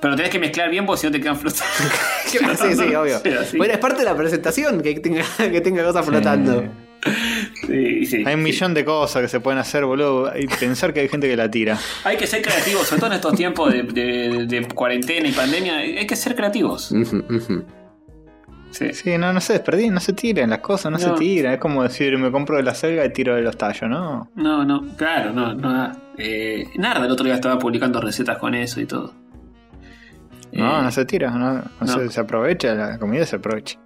Pero 0.01 0.17
tenés 0.17 0.33
que 0.33 0.41
mezclar 0.41 0.69
bien 0.69 0.85
porque 0.85 1.01
si 1.03 1.07
no 1.07 1.13
te 1.13 1.21
quedan 1.21 1.37
frutas. 1.37 1.63
sí, 2.27 2.39
sí, 2.75 2.95
obvio. 2.95 3.19
Sí. 3.45 3.57
Bueno, 3.57 3.73
es 3.75 3.79
parte 3.79 3.99
de 4.01 4.05
la 4.05 4.17
presentación 4.17 4.81
que 4.83 4.95
tenga, 4.99 5.23
que 5.39 5.61
tenga 5.61 5.85
cosas 5.85 6.05
flotando. 6.05 6.61
Sí. 6.61 6.69
Sí, 7.67 8.07
sí, 8.07 8.17
Hay 8.27 8.35
un 8.35 8.41
sí. 8.41 8.45
millón 8.45 8.75
de 8.75 8.85
cosas 8.85 9.23
que 9.23 9.29
se 9.29 9.41
pueden 9.41 9.59
hacer, 9.61 9.85
boludo. 9.85 10.33
Y 10.37 10.47
pensar 10.49 10.93
que 10.93 11.01
hay 11.01 11.09
gente 11.09 11.29
que 11.29 11.37
la 11.37 11.49
tira. 11.51 11.79
Hay 12.05 12.17
que 12.17 12.27
ser 12.27 12.43
creativos, 12.43 12.87
sobre 12.89 13.01
todo 13.01 13.11
en 13.11 13.17
estos 13.17 13.35
tiempos 13.35 13.73
de, 13.73 13.83
de- 13.85 14.47
de 14.47 14.69
cuarentena 14.69 15.29
y 15.29 15.33
pandemia. 15.33 15.77
Hay 15.79 16.07
que 16.07 16.17
ser 16.17 16.35
creativos. 16.35 16.91
Ujú, 16.93 17.25
ujú. 17.29 17.65
Sí. 18.73 18.93
Sí, 18.93 19.17
no, 19.19 19.33
no 19.33 19.41
se 19.41 19.53
desperdicien, 19.55 19.95
no 19.95 20.01
se 20.01 20.13
tiren 20.15 20.51
las 20.51 20.59
cosas, 20.59 20.91
no, 20.91 20.99
No. 20.99 21.05
se 21.05 21.13
tiran. 21.21 21.53
Es 21.55 21.61
como 21.61 21.83
decir, 21.85 22.19
me 22.19 22.31
compro 22.33 22.57
de 22.57 22.63
la 22.65 22.75
selga 22.75 23.05
y 23.05 23.13
tiro 23.13 23.35
de 23.37 23.43
los 23.43 23.57
tallos, 23.57 23.89
¿no? 23.89 24.29
No, 24.35 24.65
no, 24.65 24.83
claro, 24.97 25.33
no, 25.33 25.55
no. 25.55 25.93
Eh, 26.19 26.65
Narda 26.77 27.07
el 27.07 27.13
otro 27.13 27.25
día 27.25 27.35
estaba 27.35 27.59
publicando 27.59 28.01
recetas 28.01 28.39
con 28.39 28.55
eso 28.55 28.81
y 28.81 28.87
todo. 28.87 29.13
No, 30.53 30.81
Eh, 30.81 30.83
no 30.83 30.91
se 30.91 31.05
tira, 31.05 31.31
no, 31.31 31.39
no 31.55 31.63
no. 31.81 31.87
Se, 31.87 32.11
se 32.11 32.21
aprovecha, 32.21 32.75
la 32.75 32.99
comida 32.99 33.25
se 33.25 33.37
aprovecha. 33.37 33.79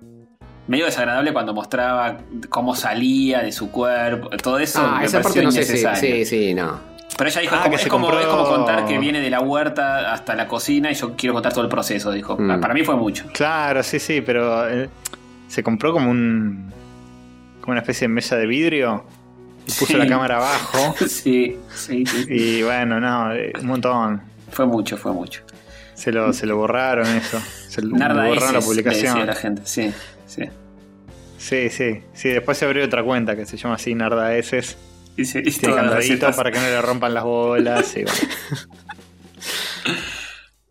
Medio 0.68 0.86
desagradable 0.86 1.32
cuando 1.32 1.54
mostraba 1.54 2.18
cómo 2.48 2.74
salía 2.74 3.40
de 3.42 3.52
su 3.52 3.70
cuerpo, 3.70 4.30
todo 4.42 4.58
eso. 4.58 4.80
Ah, 4.82 4.96
me 4.98 5.04
esa 5.06 5.20
parte 5.22 5.42
no 5.44 5.52
sé. 5.52 5.64
Sí, 5.96 6.24
sí, 6.24 6.54
no. 6.54 6.80
Pero 7.16 7.30
ella 7.30 7.40
dijo, 7.40 7.54
Ah, 7.56 7.58
es, 7.58 7.64
como, 7.64 7.76
es 7.76 7.86
como- 7.86 8.06
compró- 8.08 8.20
es 8.20 8.26
como 8.26 8.44
contar 8.44 8.86
que 8.86 8.98
viene 8.98 9.20
de 9.20 9.30
la 9.30 9.40
huerta 9.40 10.12
hasta 10.12 10.34
la 10.34 10.46
cocina 10.46 10.90
y 10.90 10.94
yo 10.94 11.16
quiero 11.16 11.32
contar 11.34 11.52
todo 11.52 11.64
el 11.64 11.70
proceso, 11.70 12.12
dijo. 12.12 12.36
Mm. 12.38 12.60
Para 12.60 12.74
mí 12.74 12.84
fue 12.84 12.96
mucho. 12.96 13.24
Claro, 13.32 13.82
sí, 13.82 13.98
sí, 13.98 14.20
pero 14.20 14.68
eh, 14.68 14.88
se 15.48 15.62
compró 15.62 15.92
como 15.92 16.10
un. 16.10 16.72
como 17.60 17.72
una 17.72 17.80
especie 17.80 18.06
de 18.06 18.12
mesa 18.14 18.36
de 18.36 18.46
vidrio 18.46 19.04
y 19.66 19.70
puso 19.72 19.86
Sí. 19.86 19.94
la 19.94 20.06
cámara 20.06 20.36
abajo. 20.36 20.94
sí, 21.08 21.56
sí, 21.74 22.04
sí. 22.04 22.26
Y 22.28 22.62
bueno, 22.62 23.00
no, 23.00 23.32
eh, 23.32 23.52
un 23.60 23.66
montón. 23.66 24.20
Fue 24.52 24.66
mucho, 24.66 24.96
fue 24.98 25.12
mucho. 25.12 25.40
Se 25.94 26.12
lo, 26.12 26.32
se 26.34 26.44
lo 26.46 26.56
borraron 26.58 27.06
eso. 27.06 27.40
Se 27.68 27.80
lo 27.80 27.96
Narda 27.96 28.26
borraron 28.26 28.52
la 28.54 28.60
publicación. 28.60 29.26
la 29.26 29.34
gente. 29.34 29.62
Sí, 29.64 29.90
sí. 30.26 30.42
Sí, 31.38 31.70
sí, 31.70 32.02
sí. 32.12 32.28
Después 32.28 32.58
se 32.58 32.66
abrió 32.66 32.84
otra 32.84 33.02
cuenta 33.02 33.34
que 33.36 33.46
se 33.46 33.56
llama 33.56 33.76
así 33.76 33.94
Narda 33.94 34.34
S. 34.36 34.76
Y 35.16 35.24
se- 35.24 35.42
y 35.44 35.50
para 36.36 36.50
que 36.50 36.58
no 36.58 36.64
le 36.66 36.82
rompan 36.82 37.14
las 37.14 37.24
bolas. 37.24 37.96
y 37.96 38.02
bueno. 38.04 38.18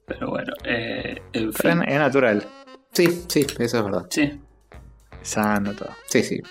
Pero 0.08 0.30
bueno, 0.30 0.54
eh, 0.64 1.22
en 1.34 1.52
Pero 1.52 1.74
fin. 1.74 1.84
es, 1.84 1.94
es 1.94 2.00
natural. 2.00 2.48
Sí, 2.94 3.24
sí, 3.28 3.46
eso 3.60 3.78
es 3.80 3.84
verdad. 3.84 4.06
Sí. 4.10 4.40
Sano 5.22 5.74
todo. 5.74 5.90
Sí, 6.08 6.24
sí. 6.24 6.42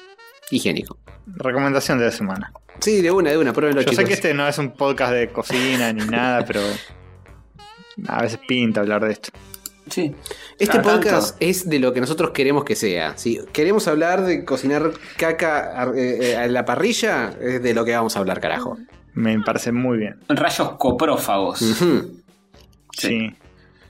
Higiénico. 0.50 0.98
Recomendación 1.26 1.98
de 1.98 2.06
la 2.06 2.10
semana. 2.10 2.52
Sí, 2.80 3.00
de 3.00 3.10
una, 3.10 3.30
de 3.30 3.38
una, 3.38 3.52
pruébenlo, 3.52 3.82
Yo 3.82 3.90
chicos. 3.90 4.02
sé 4.02 4.08
que 4.08 4.14
este 4.14 4.34
no 4.34 4.46
es 4.48 4.58
un 4.58 4.72
podcast 4.72 5.12
de 5.12 5.28
cocina 5.28 5.92
ni 5.92 6.04
nada, 6.06 6.44
pero 6.44 6.60
a 8.08 8.22
veces 8.22 8.40
pinta 8.48 8.80
hablar 8.80 9.04
de 9.04 9.12
esto. 9.12 9.30
Sí. 9.90 10.14
Este 10.58 10.78
Cada 10.78 10.94
podcast 10.94 11.30
tanto. 11.32 11.44
es 11.44 11.68
de 11.68 11.78
lo 11.78 11.92
que 11.92 12.00
nosotros 12.00 12.30
queremos 12.30 12.64
que 12.64 12.74
sea. 12.74 13.16
Si 13.18 13.38
queremos 13.52 13.86
hablar 13.86 14.24
de 14.24 14.44
cocinar 14.44 14.92
caca 15.18 15.82
a, 15.82 15.86
eh, 15.94 16.32
eh, 16.32 16.36
a 16.36 16.46
la 16.48 16.64
parrilla, 16.64 17.34
es 17.40 17.62
de 17.62 17.74
lo 17.74 17.84
que 17.84 17.94
vamos 17.94 18.16
a 18.16 18.20
hablar, 18.20 18.40
carajo. 18.40 18.78
Me 19.12 19.38
parece 19.40 19.72
muy 19.72 19.98
bien. 19.98 20.16
Rayos 20.28 20.72
coprófagos. 20.78 21.60
Sí. 22.96 23.34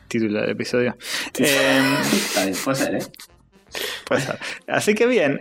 Título 0.08 0.40
del 0.40 0.50
episodio. 0.50 0.96
Eh, 1.38 1.96
Está 2.12 2.44
bien, 2.44 2.56
puede 2.64 2.76
ser, 2.76 2.94
¿eh? 2.96 3.02
puede 4.06 4.20
ser. 4.22 4.38
Así 4.66 4.94
que 4.94 5.06
bien. 5.06 5.40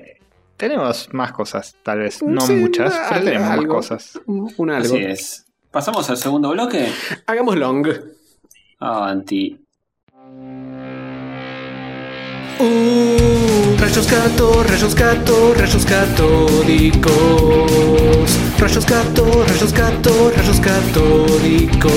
Tenemos 0.58 1.10
más 1.14 1.32
cosas, 1.32 1.76
tal 1.84 2.00
vez. 2.00 2.22
No 2.22 2.40
Sí, 2.42 2.54
muchas, 2.54 2.94
pero 3.10 3.26
tenemos 3.26 3.50
algo. 3.50 3.74
más 3.76 3.88
cosas. 3.88 4.20
Un 4.26 4.70
algo. 4.70 4.96
Así 4.96 5.04
es. 5.04 5.46
Pasamos 5.72 6.10
al 6.10 6.18
segundo 6.18 6.52
bloque. 6.52 6.88
Hagamos 7.26 7.56
long. 7.58 7.88
Avanti. 8.80 9.63
Uh, 12.60 13.76
rayos 13.80 14.06
gato, 14.08 14.64
rayos 14.64 14.94
gato, 14.94 15.54
rayos 15.56 15.86
catódicos. 15.86 17.14
Rayos 18.60 18.86
gato, 18.86 19.44
rayos 19.48 19.74
gato, 19.74 20.32
rayos 20.36 20.60
catódicos. 20.60 21.92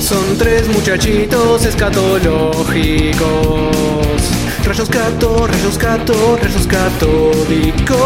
Son 0.00 0.36
tres 0.36 0.66
muchachitos 0.68 1.64
escatológicos. 1.64 3.18
Rayos 4.64 4.90
gato, 4.90 5.46
rayos 5.46 5.78
gato, 5.78 6.36
rayos 6.42 6.66
catódicos. 6.66 7.98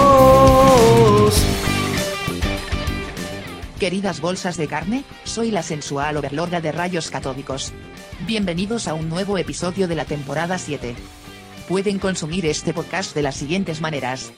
Queridas 3.82 4.20
bolsas 4.20 4.56
de 4.56 4.68
carne, 4.68 5.02
soy 5.24 5.50
la 5.50 5.64
sensual 5.64 6.16
overlorda 6.16 6.60
de 6.60 6.70
rayos 6.70 7.10
catódicos. 7.10 7.72
Bienvenidos 8.28 8.86
a 8.86 8.94
un 8.94 9.08
nuevo 9.08 9.38
episodio 9.38 9.88
de 9.88 9.96
la 9.96 10.04
temporada 10.04 10.56
7. 10.56 10.94
Pueden 11.66 11.98
consumir 11.98 12.46
este 12.46 12.72
podcast 12.72 13.12
de 13.12 13.22
las 13.22 13.34
siguientes 13.34 13.80
maneras. 13.80 14.30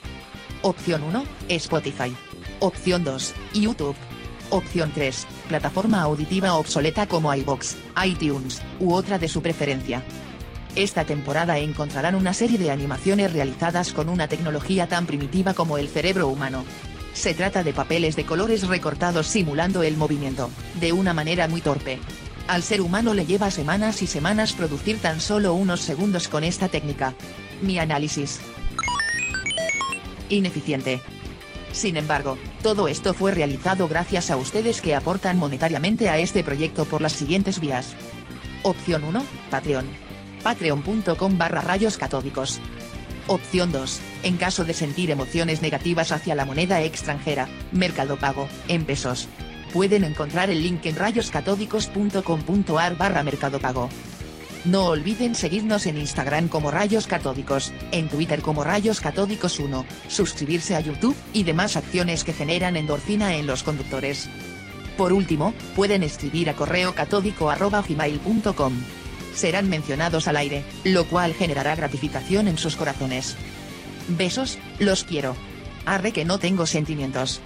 Opción 0.63 1.03
1, 1.03 1.23
Spotify. 1.49 2.15
Opción 2.59 3.03
2, 3.03 3.35
YouTube. 3.53 3.95
Opción 4.49 4.91
3, 4.95 5.27
plataforma 5.47 6.01
auditiva 6.01 6.55
obsoleta 6.55 7.05
como 7.05 7.31
iBox, 7.31 7.77
iTunes, 8.03 8.63
u 8.79 8.95
otra 8.95 9.19
de 9.19 9.27
su 9.27 9.43
preferencia. 9.43 10.01
Esta 10.75 11.05
temporada 11.05 11.59
encontrarán 11.59 12.15
una 12.15 12.33
serie 12.33 12.57
de 12.57 12.71
animaciones 12.71 13.31
realizadas 13.31 13.93
con 13.93 14.09
una 14.09 14.27
tecnología 14.27 14.87
tan 14.87 15.05
primitiva 15.05 15.53
como 15.53 15.77
el 15.77 15.87
cerebro 15.87 16.29
humano. 16.29 16.65
Se 17.15 17.33
trata 17.33 17.63
de 17.63 17.73
papeles 17.73 18.15
de 18.15 18.25
colores 18.25 18.67
recortados 18.67 19.25
simulando 19.27 19.81
el 19.81 19.95
movimiento, 19.95 20.51
de 20.79 20.91
una 20.91 21.13
manera 21.13 21.47
muy 21.47 21.61
torpe. 21.61 21.97
Al 22.47 22.61
ser 22.61 22.81
humano 22.81 23.13
le 23.13 23.25
lleva 23.25 23.49
semanas 23.49 24.01
y 24.03 24.07
semanas 24.07 24.53
producir 24.53 24.99
tan 24.99 25.21
solo 25.21 25.53
unos 25.53 25.79
segundos 25.79 26.27
con 26.27 26.43
esta 26.43 26.67
técnica. 26.67 27.15
Mi 27.61 27.79
análisis. 27.79 28.41
Ineficiente. 30.29 31.01
Sin 31.71 31.95
embargo, 31.97 32.37
todo 32.61 32.87
esto 32.87 33.13
fue 33.13 33.31
realizado 33.31 33.87
gracias 33.87 34.29
a 34.29 34.37
ustedes 34.37 34.81
que 34.81 34.93
aportan 34.93 35.37
monetariamente 35.37 36.09
a 36.09 36.19
este 36.19 36.43
proyecto 36.43 36.83
por 36.85 37.01
las 37.01 37.13
siguientes 37.13 37.59
vías. 37.59 37.95
Opción 38.61 39.05
1, 39.05 39.25
Patreon. 39.49 39.85
Patreon.com 40.43 41.37
barra 41.37 41.61
rayos 41.61 41.97
catódicos. 41.97 42.59
Opción 43.27 43.71
2. 43.71 43.99
En 44.23 44.37
caso 44.37 44.65
de 44.65 44.73
sentir 44.73 45.09
emociones 45.09 45.61
negativas 45.61 46.11
hacia 46.11 46.35
la 46.35 46.45
moneda 46.45 46.81
extranjera, 46.81 47.47
Mercado 47.71 48.17
Pago, 48.17 48.47
en 48.67 48.85
pesos. 48.85 49.27
Pueden 49.73 50.03
encontrar 50.03 50.49
el 50.49 50.61
link 50.61 50.85
en 50.85 50.95
rayoscatódicos.com.ar 50.95 52.97
barra 52.97 53.23
Mercado 53.23 53.59
Pago. 53.59 53.89
No 54.63 54.85
olviden 54.85 55.35
seguirnos 55.35 55.85
en 55.85 55.97
Instagram 55.97 56.47
como 56.47 56.71
Rayos 56.71 57.07
Catódicos, 57.07 57.73
en 57.91 58.09
Twitter 58.09 58.41
como 58.41 58.63
Rayos 58.63 58.99
Catódicos 58.99 59.59
1, 59.59 59.85
suscribirse 60.07 60.75
a 60.75 60.79
YouTube 60.79 61.15
y 61.33 61.43
demás 61.43 61.77
acciones 61.77 62.23
que 62.23 62.33
generan 62.33 62.75
endorfina 62.75 63.35
en 63.35 63.45
los 63.45 63.61
conductores. 63.61 64.27
Por 64.97 65.13
último, 65.13 65.53
pueden 65.75 66.01
escribir 66.03 66.49
a 66.49 66.55
correo 66.55 66.95
catódico 66.95 67.51
arroba 67.51 67.83
gmail.com. 67.87 68.73
Serán 69.35 69.69
mencionados 69.69 70.27
al 70.27 70.37
aire, 70.37 70.63
lo 70.83 71.05
cual 71.05 71.33
generará 71.33 71.75
gratificación 71.75 72.47
en 72.47 72.57
sus 72.57 72.75
corazones. 72.75 73.35
Besos, 74.07 74.57
los 74.79 75.03
quiero. 75.03 75.35
Arre 75.85 76.11
que 76.11 76.25
no 76.25 76.39
tengo 76.39 76.65
sentimientos. 76.65 77.41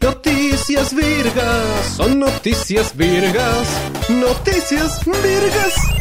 Noticias 0.00 0.94
virgas, 0.94 1.86
son 1.96 2.18
noticias 2.18 2.96
virgas, 2.96 3.68
noticias 4.08 5.00
virgas. 5.04 5.93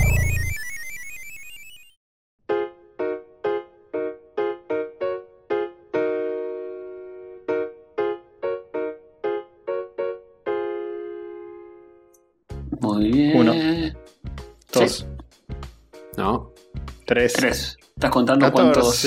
3. 17.32 17.34
3. 17.34 17.78
Estás 17.96 18.12
contando 18.12 18.46
14. 18.46 18.74
cuántos. 18.74 19.02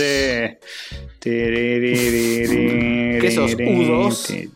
¿Qué 1.20 3.30
sos? 3.34 3.52
U2. 3.52 4.51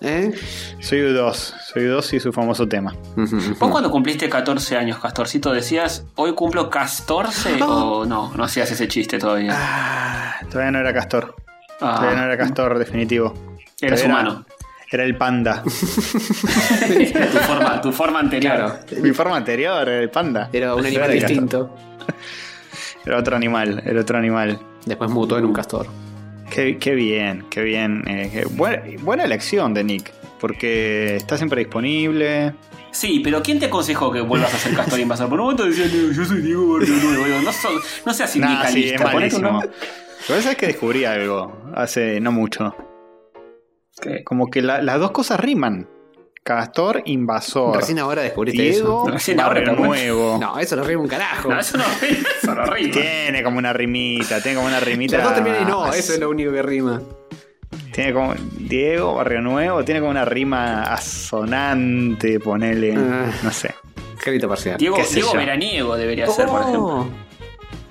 ¿Eh? 0.00 0.32
Soy 0.78 1.00
U2, 1.00 1.34
soy 1.34 1.82
U2 1.84 2.14
y 2.14 2.20
su 2.20 2.32
famoso 2.32 2.68
tema. 2.68 2.94
¿Vos 3.16 3.70
cuando 3.70 3.90
cumpliste 3.90 4.28
14 4.28 4.76
años, 4.76 5.00
Castorcito, 5.00 5.52
decías, 5.52 6.04
hoy 6.14 6.34
cumplo 6.34 6.70
14 6.70 7.60
oh. 7.62 7.66
o 7.66 8.02
ah. 8.02 8.06
no? 8.06 8.32
No 8.34 8.44
hacías 8.44 8.70
ese 8.70 8.86
chiste 8.86 9.18
todavía. 9.18 9.52
Ah, 9.54 10.36
todavía 10.48 10.70
no 10.70 10.78
era 10.78 10.92
Castor. 10.92 11.34
Ah. 11.80 11.96
Todavía 11.96 12.18
no 12.18 12.24
era 12.26 12.38
Castor, 12.38 12.78
definitivo. 12.78 13.34
Eres 13.80 14.02
todavía 14.02 14.22
humano. 14.22 14.46
Era 14.90 15.04
el 15.04 15.16
panda. 15.16 15.62
tu, 15.64 15.70
forma, 17.38 17.80
tu, 17.80 17.92
forma, 17.92 18.20
anterior. 18.20 18.80
Claro. 18.86 19.02
Mi 19.02 19.12
forma 19.12 19.36
anterior 19.36 19.88
era 19.88 20.00
el 20.00 20.10
panda. 20.10 20.48
Era 20.52 20.74
un 20.74 20.86
animal 20.86 21.12
distinto. 21.12 21.74
Era 23.08 23.16
otro 23.18 23.36
animal, 23.36 23.82
era 23.86 24.02
otro 24.02 24.18
animal. 24.18 24.58
Después 24.84 25.10
mutó 25.10 25.38
en 25.38 25.46
un 25.46 25.54
castor. 25.54 25.86
Qué, 26.50 26.76
qué 26.76 26.94
bien, 26.94 27.46
qué 27.48 27.62
bien. 27.62 28.04
eh, 28.06 28.28
qué 28.30 28.44
buena, 28.44 28.82
buena 29.00 29.24
elección 29.24 29.72
de 29.72 29.82
Nick, 29.82 30.12
porque 30.38 31.16
está 31.16 31.38
siempre 31.38 31.60
disponible. 31.60 32.52
Sí, 32.90 33.20
pero 33.24 33.42
¿quién 33.42 33.58
te 33.60 33.66
aconsejó 33.66 34.12
que 34.12 34.20
vuelvas 34.20 34.52
a 34.52 34.58
ser 34.58 34.74
castor 34.74 34.98
y 34.98 35.02
invasor? 35.02 35.30
Por 35.30 35.38
un 35.40 35.44
momento 35.46 35.64
decía, 35.64 35.86
"No, 35.86 36.12
yo 36.12 36.24
soy 36.26 36.42
Diego 36.42 36.74
Barrio 36.74 36.94
Nuevo. 36.96 37.42
No, 37.42 37.52
so- 37.52 37.68
no 38.04 38.12
seas 38.12 38.36
Nah, 38.36 38.66
sí, 38.66 38.72
sindicalista. 38.82 38.94
es 38.94 39.14
malísimo. 39.14 39.52
Lo 39.52 39.60
que 40.26 40.32
pasa 40.34 40.50
es 40.52 40.56
que 40.58 40.66
descubrí 40.66 41.04
algo 41.06 41.56
hace 41.74 42.20
no 42.20 42.30
mucho. 42.30 42.74
¿Qué? 44.02 44.22
Como 44.22 44.50
que 44.50 44.60
la- 44.60 44.82
las 44.82 45.00
dos 45.00 45.12
cosas 45.12 45.40
riman. 45.40 45.88
Castor, 46.48 47.02
invasor. 47.04 47.76
Recién 47.76 47.98
ahora 47.98 48.22
descubriste 48.22 48.62
Diego, 48.62 49.02
eso. 49.04 49.12
Recién 49.12 49.38
ahora 49.38 49.60
nuevo. 49.72 50.38
No, 50.40 50.58
eso 50.58 50.76
no 50.76 50.82
rima 50.84 51.02
un 51.02 51.08
carajo. 51.08 51.50
No, 51.50 51.60
eso 51.60 51.76
no, 51.76 51.84
eso 51.84 52.54
no 52.54 52.64
rima. 52.74 52.90
Tiene 52.90 53.42
como 53.42 53.58
una 53.58 53.74
rimita, 53.74 54.40
tiene 54.40 54.56
como 54.56 54.66
una 54.68 54.80
rimita. 54.80 55.18
Las 55.18 55.26
dos 55.26 55.34
terminan 55.34 55.62
y 55.62 55.64
no, 55.66 55.92
eso 55.92 56.14
es 56.14 56.18
lo 56.18 56.30
único 56.30 56.50
que 56.50 56.62
rima. 56.62 57.02
Tiene 57.92 58.14
como 58.14 58.32
Diego, 58.56 59.14
Barrio 59.16 59.42
Nuevo, 59.42 59.84
tiene 59.84 60.00
como 60.00 60.10
una 60.10 60.24
rima 60.24 60.84
asonante, 60.84 62.40
ponele. 62.40 62.94
Ah. 62.96 63.30
No 63.42 63.50
sé. 63.52 63.74
Crédito 64.18 64.48
parcial. 64.48 64.78
Diego. 64.78 64.96
Veraniego 65.34 65.98
debería 65.98 66.26
ser, 66.28 66.46
por 66.46 66.62
ejemplo. 66.62 66.80
Oh, 66.82 67.08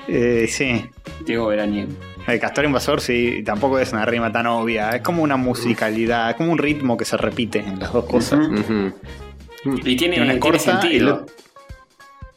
Eh, 0.08 0.48
sí. 0.50 0.84
Diego 1.24 1.46
Veraniego. 1.46 1.92
El 2.28 2.40
castor 2.40 2.66
invasor 2.66 3.00
sí, 3.02 3.42
tampoco 3.46 3.80
es 3.80 3.94
una 3.94 4.06
rima 4.06 4.32
tan 4.32 4.48
obvia. 4.48 4.90
Es 4.92 5.02
como 5.02 5.24
una 5.24 5.38
musicalidad, 5.38 6.30
es 6.32 6.36
como 6.36 6.52
un 6.52 6.58
ritmo 6.58 6.98
que 6.98 7.06
se 7.06 7.16
repite 7.18 7.60
en 7.60 7.80
las 7.80 7.94
dos 7.94 8.06
cosas. 8.06 8.40
Y 9.84 9.96
tiene, 9.96 10.18
Una 10.18 10.26
tiene 10.26 10.40
corta 10.40 10.58
y 10.58 10.60
sentido. 10.82 11.08
lo- 11.08 11.26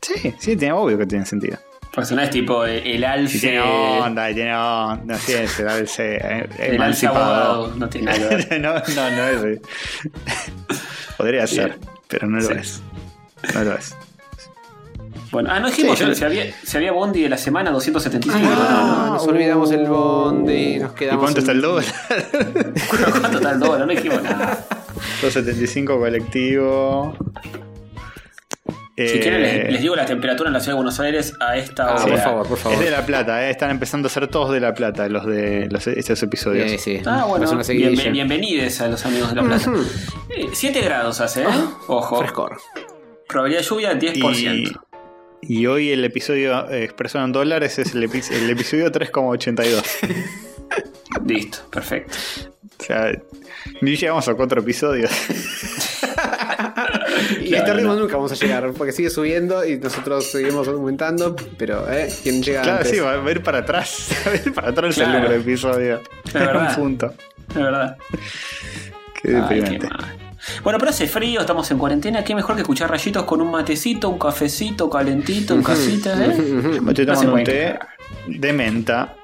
Sí, 0.03 0.35
sí, 0.39 0.57
tiene 0.57 0.73
obvio 0.73 0.97
que 0.97 1.07
tiene 1.07 1.27
sentido. 1.27 1.59
Porque 1.93 2.15
no 2.15 2.23
es 2.23 2.31
tipo 2.31 2.65
el, 2.65 2.87
el 2.87 3.05
alce. 3.05 3.37
Y 3.37 3.41
tiene 3.41 3.61
onda, 3.61 4.31
y 4.31 4.35
tiene 4.35 4.57
onda, 4.57 5.17
sí, 5.19 5.33
eh, 5.33 5.47
el 5.59 5.69
alce 5.69 6.19
emancipado. 6.59 7.19
abogado. 7.25 7.75
No 7.77 7.89
tiene 7.89 8.13
nada 8.17 8.39
no, 8.59 8.75
no, 8.95 9.11
no 9.17 9.29
es. 9.29 9.45
eh. 9.45 9.61
Podría 11.19 11.47
ser, 11.47 11.77
Bien. 11.77 11.91
pero 12.09 12.27
no 12.29 12.39
lo 12.39 12.47
Sí. 12.49 12.53
es. 12.59 12.83
No 13.55 13.65
lo 13.65 13.75
es. 13.77 13.97
Bueno, 15.31 15.49
ah, 15.53 15.61
no 15.61 15.69
dijimos 15.69 15.97
Sí, 15.99 16.05
yo- 16.05 16.15
si, 16.15 16.25
había, 16.25 16.53
si 16.65 16.77
había 16.77 16.91
Bondi 16.93 17.23
de 17.23 17.29
la 17.29 17.39
semana 17.39 17.71
275. 17.71 18.39
Ah, 18.53 19.11
nos 19.13 19.25
uh. 19.27 19.31
olvidamos 19.31 19.71
el 19.71 19.87
bondi, 19.87 20.79
nos 20.79 20.93
¿Y 20.93 20.95
quedamos. 20.97 21.23
cuánto 21.23 21.41
está 21.41 21.53
el 21.53 21.61
dólar? 21.61 21.85
¿no? 21.85 23.11
¿Cuánto 23.21 23.39
está 23.39 23.51
el 23.53 23.61
dólar? 23.61 23.87
No 23.87 23.93
dijimos 23.95 24.23
nada. 24.23 24.65
275 25.23 25.99
colectivo. 25.99 27.17
Si 28.97 29.07
Eh, 29.07 29.21
quieren, 29.21 29.41
les, 29.41 29.73
les 29.73 29.81
digo 29.81 29.97
la 29.97 30.05
temperatura 30.05 30.49
en 30.49 30.53
la 30.53 30.61
ciudad 30.61 30.73
de 30.73 30.77
Buenos 30.83 31.01
Aires 31.01 31.33
a 31.41 31.57
esta 31.57 31.87
Ah, 31.89 31.95
hora. 31.95 32.05
por 32.07 32.19
favor, 32.19 32.49
por 32.49 32.59
favor. 32.59 32.79
Es 32.79 32.85
de 32.85 32.91
La 32.91 33.07
Plata, 33.07 33.47
eh, 33.47 33.51
están 33.51 33.71
empezando 33.71 34.09
a 34.09 34.11
ser 34.11 34.27
todos 34.29 34.51
de 34.53 34.61
La 34.61 34.75
Plata 34.75 35.09
los 35.09 35.25
de 35.25 35.69
los, 35.71 35.87
estos 35.87 36.23
episodios. 36.23 36.71
Sí, 36.73 36.77
sí. 36.79 37.01
Ah, 37.07 37.25
bueno, 37.27 37.49
bien, 37.69 38.13
bienvenidos 38.13 38.79
a 38.83 38.89
los 38.89 39.07
amigos 39.07 39.31
de 39.31 39.37
La 39.37 39.43
Plata. 39.43 39.71
Ujú. 39.71 39.85
7 40.53 40.81
grados 40.83 41.21
hace, 41.21 41.45
¿eh? 41.45 41.47
Ojo. 41.87 42.19
Frescor. 42.19 42.59
Probabilidad 43.29 43.63
de 43.63 43.67
lluvia 43.69 43.93
10%. 43.99 44.55
Y, 44.55 44.73
y 45.43 45.67
hoy 45.67 45.91
el 45.91 46.05
episodio 46.05 46.69
eh, 46.71 46.85
expresado 46.85 47.25
en 47.25 47.33
dólares 47.33 47.79
es 47.79 47.95
el, 47.95 48.09
epi- 48.09 48.31
el 48.33 48.51
episodio 48.51 48.91
3,82. 48.91 49.83
Listo, 51.27 51.59
perfecto. 51.71 52.17
o 52.79 52.85
sea, 52.85 53.13
ni 53.81 53.97
llegamos 53.97 54.27
a 54.29 54.35
cuatro 54.35 54.61
episodios. 54.61 55.11
Y 57.41 57.55
a 57.55 57.59
este 57.59 57.75
ritmo 57.75 57.95
no. 57.95 58.01
nunca 58.01 58.17
vamos 58.17 58.33
a 58.33 58.35
llegar, 58.35 58.73
porque 58.73 58.93
sigue 58.93 59.11
subiendo 59.11 59.65
y 59.65 59.79
nosotros 59.79 60.31
seguimos 60.31 60.67
aumentando, 60.69 61.35
pero 61.59 61.91
¿eh? 61.91 62.13
¿quién 62.23 62.43
llega 62.43 62.63
claro, 62.63 62.79
antes? 62.79 62.93
sí, 62.93 63.01
va 63.01 63.13
a 63.15 63.31
ir 63.31 63.43
para 63.43 63.59
atrás. 63.59 64.09
Va 64.27 64.31
a 64.33 64.35
ir 64.37 64.53
para 64.55 64.69
atrás 64.71 64.99
el 64.99 65.09
número 65.13 65.31
de 65.31 65.37
episodio. 65.39 66.01
Es 66.27 66.33
verdad. 66.33 66.71
Un 66.71 66.75
punto. 66.83 67.15
Es 67.51 67.55
verdad. 67.55 67.97
Qué 69.23 69.29
Ay, 69.29 69.35
deprimente. 69.61 69.89
qué 69.89 69.95
mal. 69.95 70.30
Bueno, 70.63 70.79
pero 70.79 70.91
hace 70.91 71.07
frío, 71.07 71.41
estamos 71.41 71.71
en 71.71 71.79
cuarentena. 71.79 72.25
Qué 72.25 72.35
mejor 72.35 72.55
que 72.55 72.63
escuchar 72.63 72.91
rayitos 72.91 73.25
con 73.25 73.41
un 73.41 73.51
matecito, 73.51 74.09
un 74.09 74.19
cafecito 74.19 74.89
calentito 74.89 75.55
en 75.55 75.63
casita, 75.63 76.25
¿eh? 76.25 76.81
Estoy 76.89 77.07
No 77.07 77.35
un 77.35 77.45
té 77.45 77.79
de 78.27 78.53
menta. 78.53 79.15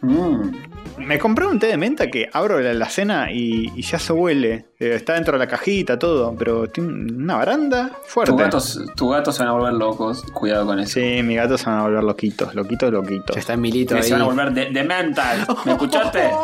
Mm. 0.00 0.69
Me 1.06 1.18
compré 1.18 1.46
un 1.46 1.58
té 1.58 1.66
de 1.68 1.76
menta 1.76 2.08
que 2.08 2.28
abro 2.32 2.60
la 2.60 2.70
alacena 2.70 3.32
y, 3.32 3.72
y 3.74 3.82
ya 3.82 3.98
se 3.98 4.12
huele. 4.12 4.66
Eh, 4.78 4.94
Está 4.94 5.14
dentro 5.14 5.32
de 5.32 5.38
la 5.38 5.46
cajita, 5.48 5.98
todo, 5.98 6.34
pero 6.38 6.68
tiene 6.68 7.12
una 7.12 7.36
baranda 7.36 7.90
fuerte. 8.06 8.32
Tus 8.32 8.40
gatos, 8.40 8.80
tus 8.96 9.10
gatos 9.12 9.34
se 9.36 9.42
van 9.42 9.50
a 9.50 9.52
volver 9.52 9.72
locos. 9.74 10.22
Cuidado 10.32 10.66
con 10.66 10.78
eso. 10.80 10.94
Sí, 11.00 11.22
mis 11.22 11.36
gatos 11.36 11.60
se 11.62 11.70
van 11.70 11.78
a 11.80 11.82
volver 11.82 12.04
loquitos, 12.04 12.54
loquitos, 12.54 12.92
loquitos. 12.92 13.34
Ya 13.36 13.40
está 13.40 13.56
Milito 13.56 13.96
ahí. 13.96 14.02
Se 14.02 14.12
van 14.12 14.22
a 14.22 14.26
volver 14.26 14.52
de, 14.52 14.70
de 14.70 14.84
mental. 14.84 15.46
¿Me 15.64 15.72
escuchaste? 15.72 16.30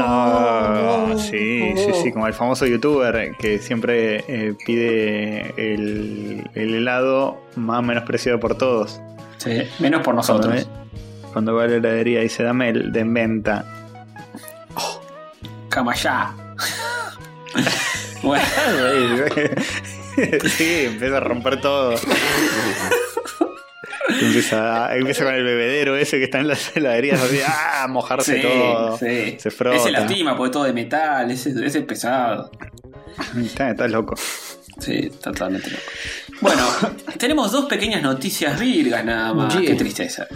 Ah, 0.00 1.14
sí, 1.18 1.72
sí, 1.76 1.90
sí, 2.02 2.12
como 2.12 2.26
el 2.26 2.32
famoso 2.32 2.66
youtuber 2.66 3.32
que 3.38 3.58
siempre 3.58 4.24
eh, 4.28 4.54
pide 4.64 5.52
el, 5.56 6.48
el 6.54 6.74
helado 6.74 7.38
más 7.56 7.82
menospreciado 7.82 8.38
por 8.40 8.56
todos. 8.56 9.00
Sí, 9.38 9.62
menos 9.78 10.02
por 10.02 10.14
nosotros. 10.14 10.46
cuando 10.64 10.87
va 11.34 11.64
a 11.64 11.66
la 11.66 11.76
heladería 11.76 12.20
dice, 12.20 12.42
dame 12.42 12.70
el 12.70 12.92
de 12.92 13.04
menta. 13.04 13.64
Camayá. 15.68 16.34
bueno, 18.22 18.44
sí, 20.56 20.84
empieza 20.86 21.16
a 21.16 21.20
romper 21.20 21.60
todo. 21.60 21.94
Empieza, 24.20 24.96
empieza 24.96 25.24
con 25.24 25.34
el 25.34 25.44
bebedero 25.44 25.96
ese 25.96 26.18
que 26.18 26.24
está 26.24 26.40
en 26.40 26.48
las 26.48 26.76
heladerías 26.76 27.20
así, 27.20 27.40
¡ah! 27.46 27.86
mojarse 27.88 28.36
sí, 28.36 28.42
todo. 28.42 28.98
sí. 28.98 29.36
Se 29.38 29.50
frota. 29.50 29.76
Ese 29.76 29.90
lastima 29.90 30.36
porque 30.36 30.52
todo 30.52 30.64
de 30.64 30.72
metal, 30.72 31.30
ese, 31.30 31.50
ese 31.50 31.80
es 31.80 31.84
pesado. 31.84 32.50
Está, 33.36 33.70
está 33.70 33.86
loco. 33.86 34.14
Sí, 34.78 35.10
totalmente 35.22 35.70
loco. 35.70 35.82
Bueno, 36.40 36.68
tenemos 37.18 37.52
dos 37.52 37.66
pequeñas 37.66 38.02
noticias 38.02 38.58
virgas 38.58 39.04
nada 39.04 39.34
más. 39.34 39.52
Sí. 39.52 39.64
Qué 39.66 39.74
tristeza. 39.74 40.26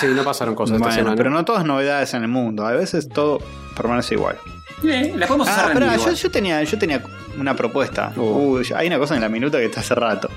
Sí, 0.00 0.06
no 0.14 0.22
pasaron 0.24 0.54
cosas 0.54 0.76
esta 0.76 0.84
Bueno, 0.86 0.98
semana. 0.98 1.16
pero 1.16 1.30
no 1.30 1.44
todas 1.44 1.64
novedades 1.64 2.12
en 2.14 2.22
el 2.22 2.28
mundo. 2.28 2.66
A 2.66 2.72
veces 2.72 3.08
todo 3.08 3.40
permanece 3.76 4.14
igual. 4.14 4.36
Podemos 4.80 5.48
Ah, 5.48 5.66
hacer 5.66 5.78
yo, 5.80 5.94
igual. 5.94 6.14
yo 6.14 6.30
tenía, 6.30 6.62
yo 6.64 6.78
tenía 6.78 7.02
una 7.38 7.54
propuesta. 7.54 8.12
Oh. 8.16 8.56
Uy, 8.56 8.66
hay 8.74 8.88
una 8.88 8.98
cosa 8.98 9.14
en 9.14 9.20
la 9.20 9.28
minuta 9.28 9.58
que 9.58 9.66
está 9.66 9.80
hace 9.80 9.94
rato. 9.94 10.28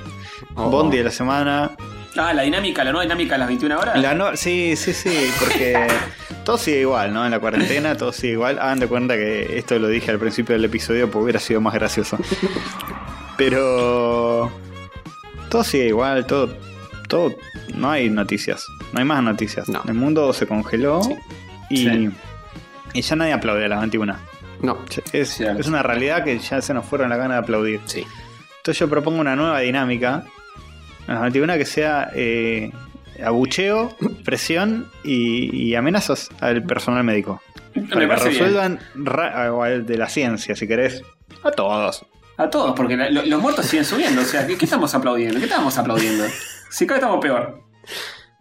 Oh. 0.56 0.70
Bondi 0.70 0.98
de 0.98 1.04
la 1.06 1.12
semana. 1.12 1.72
Ah, 2.18 2.34
la 2.34 2.44
dinámica, 2.44 2.84
la 2.84 2.92
nueva 2.92 3.04
dinámica 3.04 3.36
a 3.36 3.38
las 3.40 3.48
21 3.48 3.78
horas. 3.78 4.00
La 4.00 4.14
no- 4.14 4.38
sí, 4.38 4.76
sí, 4.78 4.94
sí, 4.94 5.30
porque 5.40 5.76
todo 6.46 6.58
sigue 6.58 6.82
igual, 6.82 7.14
¿no? 7.14 7.26
En 7.26 7.32
la 7.32 7.40
cuarentena 7.40 7.98
todo 7.98 8.14
sigue 8.14 8.34
igual. 8.34 8.58
Hagan 8.60 8.80
de 8.80 8.88
cuenta 8.88 9.16
que 9.16 9.58
esto 9.58 9.78
lo 9.80 9.88
dije 9.90 10.12
al 10.12 10.20
principio 10.20 10.54
del 10.54 10.64
episodio 10.66 11.10
porque 11.12 11.24
hubiera 11.24 11.40
sido 11.40 11.60
más 11.60 11.74
gracioso. 11.74 12.18
Pero 13.38 14.50
todo 15.50 15.64
sigue 15.64 15.88
igual, 15.88 16.26
todo, 16.26 16.50
todo, 17.08 17.36
no 17.76 17.90
hay 17.92 18.10
noticias, 18.10 18.66
no 18.94 19.00
hay 19.00 19.06
más 19.06 19.22
noticias. 19.24 19.68
No. 19.70 19.82
El 19.88 19.94
mundo 19.96 20.32
se 20.34 20.46
congeló 20.48 21.02
y, 21.70 21.78
Sí. 21.78 22.10
y 22.94 23.02
ya 23.02 23.16
nadie 23.16 23.34
aplaude 23.34 23.66
a 23.66 23.68
las 23.70 23.80
21. 23.82 24.16
No, 24.62 24.78
Es, 25.14 25.40
una 25.68 25.84
realidad 25.84 26.24
que 26.24 26.40
ya 26.40 26.62
se 26.62 26.74
nos 26.74 26.86
fueron 26.86 27.10
la 27.10 27.18
gana 27.18 27.36
de 27.36 27.40
aplaudir. 27.42 27.80
sí. 27.86 28.06
Entonces 28.58 28.80
yo 28.80 28.90
propongo 28.90 29.20
una 29.22 29.36
nueva 29.36 29.60
dinámica. 29.60 30.24
Una 31.08 31.30
dinámica 31.30 31.58
que 31.60 31.66
sea 31.66 32.10
eh, 32.16 32.72
abucheo, 33.24 33.96
presión 34.26 34.88
y, 35.04 35.56
y 35.56 35.76
amenazas 35.76 36.30
al 36.42 36.64
personal 36.64 37.04
médico. 37.04 37.42
Me 37.76 37.84
Para 38.08 38.16
que 38.18 38.30
resuelvan 38.30 38.80
al 39.18 39.86
de 39.86 39.98
la 39.98 40.10
ciencia, 40.10 40.56
si 40.56 40.68
querés. 40.68 41.04
A 41.44 41.52
todos. 41.52 42.06
A 42.38 42.50
todos, 42.50 42.74
porque 42.76 42.98
la- 42.98 43.10
lo- 43.12 43.26
los 43.26 43.40
muertos 43.42 43.66
siguen 43.68 43.86
subiendo. 43.86 44.22
O 44.22 44.26
sea, 44.26 44.48
¿qué, 44.48 44.58
qué 44.58 44.66
estamos 44.66 44.96
aplaudiendo? 44.96 45.38
¿Qué 45.38 45.46
estamos 45.46 45.78
aplaudiendo? 45.78 46.24
Si 46.76 46.86
cada 46.86 47.00
vez 47.00 47.04
estamos 47.06 47.22
peor. 47.22 47.62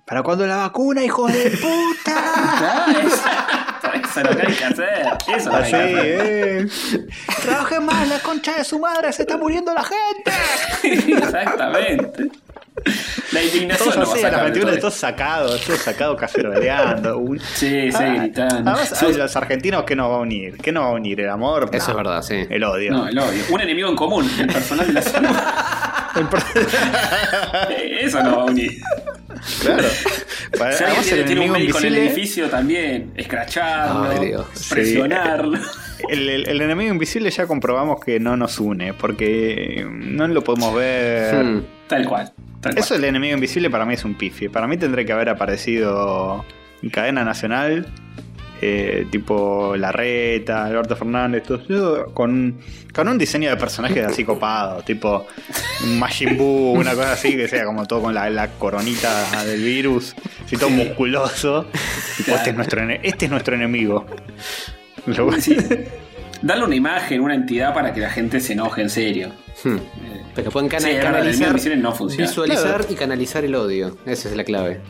¿Para 0.04 0.22
cuando 0.22 0.44
la 0.46 0.56
vacuna, 0.56 1.02
hijo 1.04 1.26
de 1.28 1.50
puta? 1.52 2.86
Exacto, 3.00 3.88
Eso 3.94 4.20
es 4.20 4.26
lo 4.30 4.36
que 4.36 4.46
hay 4.46 4.54
que 4.54 4.64
hacer. 4.64 5.06
Eso 5.28 5.36
es 5.36 5.44
lo 5.46 5.50
que 5.52 5.56
hay 5.56 5.62
Así, 5.62 5.70
que 5.72 5.78
hacer. 5.78 6.66
eh. 6.66 6.66
Trabaje 7.42 7.80
más, 7.80 8.08
la 8.08 8.18
concha 8.18 8.56
de 8.56 8.64
su 8.64 8.78
madre, 8.80 9.12
se 9.12 9.22
está 9.22 9.36
muriendo 9.36 9.72
la 9.72 9.84
gente. 9.84 11.12
Exactamente. 11.12 12.28
La 13.32 13.42
indignación 13.42 13.94
Todos 13.94 14.08
a 14.08 14.12
así, 14.14 14.24
a 14.24 14.30
de 14.30 14.42
21 14.42 14.70
todo 14.72 14.80
todos 14.80 14.94
sacados, 14.94 15.60
todos 15.64 15.78
sacados 15.80 16.20
caceroleando. 16.20 17.16
Uy. 17.18 17.38
Sí, 17.54 17.90
sí, 17.92 17.96
Ah, 17.98 18.14
gritando. 18.18 18.70
Además, 18.72 18.92
Sí, 18.98 19.12
los 19.14 19.36
argentinos, 19.36 19.84
¿qué 19.84 19.94
nos 19.96 20.10
va 20.10 20.16
a 20.16 20.18
unir? 20.18 20.58
¿Qué 20.58 20.72
nos 20.72 20.82
va 20.84 20.88
a 20.88 20.92
unir? 20.92 21.20
¿El 21.20 21.30
amor? 21.30 21.70
Eso 21.72 21.86
No. 21.86 21.90
es 21.92 21.96
verdad, 22.04 22.22
sí. 22.22 22.44
El 22.50 22.64
odio. 22.64 22.90
No, 22.92 23.06
el 23.08 23.16
odio. 23.18 23.44
Un 23.50 23.60
enemigo 23.60 23.88
en 23.88 23.96
común, 23.96 24.28
el 24.38 24.48
personal 24.48 24.86
de 24.88 24.92
la 24.92 25.02
salud. 25.02 25.28
Eso 28.00 28.22
no 28.22 28.36
va 28.36 28.42
a 28.42 28.44
unir. 28.46 28.72
Claro. 29.60 29.84
Para- 30.58 30.72
Si 30.76 30.84
alguien 30.84 31.18
el 31.18 31.24
tiene 31.24 31.40
un 31.40 31.46
enemigo 31.46 31.54
médico 31.54 31.78
en 31.78 31.84
el 31.84 31.90
invisible. 31.94 32.12
edificio 32.12 32.48
también, 32.50 33.12
escracharlo, 33.16 34.46
presionarlo. 34.70 35.58
El, 36.08 36.28
el- 36.28 36.48
el 36.48 36.60
enemigo 36.60 36.92
invisible 36.92 37.30
ya 37.30 37.46
comprobamos 37.46 38.02
que 38.04 38.20
no 38.20 38.36
nos 38.36 38.58
une, 38.60 38.94
porque 38.94 39.86
no 39.90 40.28
lo 40.28 40.42
podemos 40.44 40.74
ver. 40.74 41.34
Hmm. 41.44 41.62
Tal 41.88 42.06
cual. 42.06 42.32
Tal 42.60 42.72
cual. 42.74 42.78
Eso 42.78 42.94
del 42.94 43.04
enemigo 43.04 43.34
invisible 43.34 43.70
para 43.70 43.84
mí 43.84 43.94
es 43.94 44.04
un 44.04 44.14
pifie. 44.14 44.48
Para 44.50 44.66
mí 44.66 44.76
tendría 44.76 45.04
que 45.04 45.12
haber 45.12 45.28
aparecido 45.28 46.44
en 46.82 46.90
cadena 46.90 47.24
nacional, 47.24 47.86
eh, 48.66 49.06
tipo 49.10 49.74
Larreta, 49.76 50.64
Alberto 50.64 50.96
Fernández, 50.96 51.42
todo 51.42 52.06
con, 52.14 52.58
con 52.94 53.08
un 53.08 53.18
diseño 53.18 53.50
de 53.50 53.56
personajes 53.56 54.04
así 54.06 54.24
copado, 54.24 54.82
tipo 54.82 55.26
un 55.84 55.98
Majin 55.98 56.36
Buu, 56.38 56.72
una 56.78 56.94
cosa 56.94 57.12
así, 57.12 57.36
que 57.36 57.46
sea 57.48 57.64
como 57.64 57.86
todo 57.86 58.02
con 58.02 58.14
la, 58.14 58.30
la 58.30 58.48
coronita 58.52 59.44
del 59.44 59.62
virus, 59.62 60.14
así 60.44 60.56
todo 60.56 60.70
musculoso. 60.70 61.66
Tipo, 62.16 62.32
este, 62.36 62.50
es 62.50 62.56
nuestro, 62.56 62.80
ene- 62.82 63.00
este 63.02 63.26
es 63.26 63.30
nuestro 63.30 63.54
enemigo. 63.54 64.06
Lo- 65.06 65.32
Sí. 65.40 65.56
Darle 66.42 66.64
una 66.64 66.76
imagen, 66.76 67.20
una 67.20 67.34
entidad 67.34 67.72
para 67.74 67.92
que 67.94 68.00
la 68.00 68.10
gente 68.10 68.38
se 68.40 68.52
enoje 68.52 68.82
en 68.82 68.90
serio. 68.90 69.30
Hmm. 69.62 69.76
Pero 70.34 70.44
que 70.46 70.50
puedan 70.50 70.68
cana- 70.68 70.88
Sí, 70.88 70.96
canalizar, 71.00 71.76
no 71.78 71.92
funciona. 71.94 72.26
visualizar 72.28 72.64
Claro. 72.78 72.86
y 72.90 72.94
canalizar 72.94 73.44
el 73.44 73.54
odio. 73.54 73.96
Esa 74.04 74.28
es 74.28 74.36
la 74.36 74.44
clave. 74.44 74.80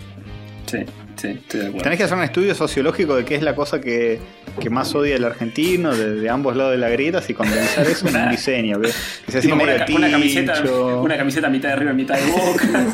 Sí, 0.66 0.78
sí, 1.16 1.28
estoy 1.28 1.60
de 1.60 1.66
acuerdo. 1.66 1.82
Tenés 1.84 1.98
que 1.98 2.04
hacer 2.04 2.16
un 2.18 2.24
estudio 2.24 2.54
sociológico 2.54 3.16
de 3.16 3.24
qué 3.24 3.34
es 3.36 3.42
la 3.42 3.54
cosa 3.54 3.80
que, 3.80 4.18
que 4.60 4.70
más 4.70 4.94
odia 4.94 5.16
el 5.16 5.24
argentino 5.24 5.94
de, 5.94 6.14
de 6.16 6.30
ambos 6.30 6.56
lados 6.56 6.72
de 6.72 6.78
la 6.78 6.88
grieta 6.88 7.22
y 7.26 7.34
condensar 7.34 7.86
eso 7.86 8.08
en 8.08 8.16
un 8.16 8.30
diseño. 8.30 8.80
Que, 8.80 9.40
Tipo, 9.40 9.54
una, 9.54 9.76
ca- 9.84 9.86
una 9.94 10.10
camiseta, 10.10 10.62
una 11.00 11.16
camiseta 11.16 11.48
mitad 11.48 11.68
de 11.68 11.74
arriba 11.74 11.90
y 11.92 11.94
mitad 11.94 12.16
de 12.18 12.30
boca. 12.32 12.86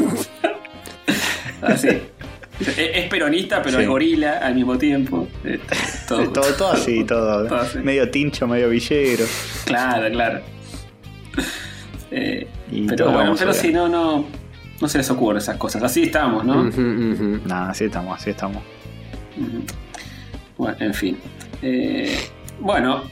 Así. 1.62 1.88
Es, 2.60 2.76
es 2.76 3.08
peronista, 3.08 3.62
pero 3.62 3.76
Sí. 3.78 3.82
es 3.84 3.88
gorila 3.88 4.38
al 4.38 4.54
mismo 4.54 4.76
tiempo. 4.76 5.28
Eh, 5.44 5.58
Todo, 6.06 6.28
todo, 6.30 6.52
todo 6.54 6.72
así, 6.72 7.04
todo. 7.08 7.46
Todo 7.46 7.58
así. 7.58 7.78
Medio 7.78 8.10
tincho, 8.10 8.46
medio 8.46 8.68
villero. 8.68 9.24
Claro, 9.64 10.10
claro. 10.10 10.40
Eh, 12.10 12.46
pero 12.88 13.06
bueno, 13.06 13.18
vamos 13.18 13.40
a 13.40 13.44
pero 13.44 13.52
ver. 13.52 13.62
sí, 13.62 13.72
no, 13.72 13.88
no. 13.88 14.26
No 14.80 14.88
se 14.88 14.98
les 14.98 15.10
ocurre 15.10 15.38
esas 15.38 15.56
cosas. 15.56 15.82
Así 15.82 16.04
estamos, 16.04 16.44
¿no? 16.44 16.62
Ujú. 16.62 17.40
Nada, 17.46 17.70
así 17.70 17.84
estamos, 17.84 18.18
así 18.18 18.30
estamos. 18.30 18.62
Bueno, 20.56 20.76
en 20.80 20.94
fin. 20.94 21.18
Eh, 21.62 22.18
bueno, 22.60 23.02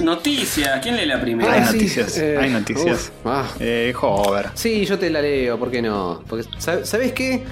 noticias. 0.00 0.80
¿Quién 0.82 0.96
lee 0.96 1.06
la 1.06 1.20
primera? 1.20 1.52
Hay 1.52 1.60
Ah, 1.62 1.72
noticias, 1.72 2.18
hay 2.18 2.50
noticias. 2.50 3.12
uf, 3.20 3.26
ah. 3.26 3.48
Eh, 3.60 3.92
Hover. 4.00 4.46
Sí, 4.54 4.84
yo 4.84 4.98
te 4.98 5.10
la 5.10 5.20
leo, 5.22 5.58
¿por 5.58 5.70
qué 5.70 5.82
no? 5.82 6.22
Porque, 6.28 6.48
¿sab- 6.58 6.84
¿sabes 6.84 7.12
qué? 7.12 7.42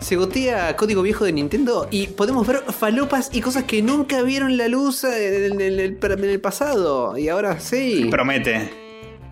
Se 0.00 0.14
gotea 0.14 0.76
código 0.76 1.02
viejo 1.02 1.24
de 1.24 1.32
Nintendo 1.32 1.88
y 1.90 2.06
podemos 2.06 2.46
ver 2.46 2.58
falopas 2.72 3.30
y 3.32 3.40
cosas 3.40 3.64
que 3.64 3.82
nunca 3.82 4.22
vieron 4.22 4.56
la 4.56 4.68
luz 4.68 5.02
en 5.02 5.10
el, 5.44 5.60
en 5.60 5.80
el- 5.80 5.98
en 6.00 6.24
el 6.24 6.40
pasado. 6.40 7.18
Y 7.18 7.28
ahora 7.28 7.58
sí. 7.58 8.06
Promete. 8.08 8.70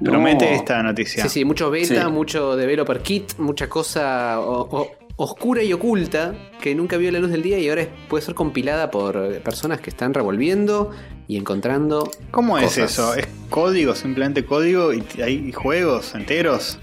No. 0.00 0.10
Promete 0.10 0.54
esta 0.54 0.82
noticia. 0.82 1.22
Sí, 1.22 1.28
sí, 1.28 1.44
mucho 1.44 1.70
beta, 1.70 2.04
Sí. 2.06 2.10
mucho 2.12 2.56
developer 2.56 3.00
kit, 3.00 3.32
mucha 3.38 3.68
cosa 3.68 4.40
o- 4.40 4.68
o- 4.80 4.90
oscura 5.18 5.62
y 5.62 5.72
oculta 5.72 6.34
que 6.60 6.74
nunca 6.74 6.98
vio 6.98 7.10
la 7.10 7.18
luz 7.18 7.30
del 7.30 7.42
día 7.42 7.58
y 7.58 7.68
ahora 7.70 7.82
es- 7.82 7.88
puede 8.08 8.22
ser 8.22 8.34
compilada 8.34 8.90
por 8.90 9.40
personas 9.40 9.80
que 9.80 9.88
están 9.88 10.12
revolviendo 10.12 10.90
y 11.26 11.38
encontrando. 11.38 12.10
¿Cómo 12.30 12.58
es 12.58 12.76
eso? 12.76 13.14
¿Es 13.14 13.26
código, 13.48 13.94
simplemente 13.94 14.44
código? 14.44 14.92
¿Y 14.92 15.02
hay 15.22 15.52
juegos 15.52 16.14
enteros? 16.14 16.78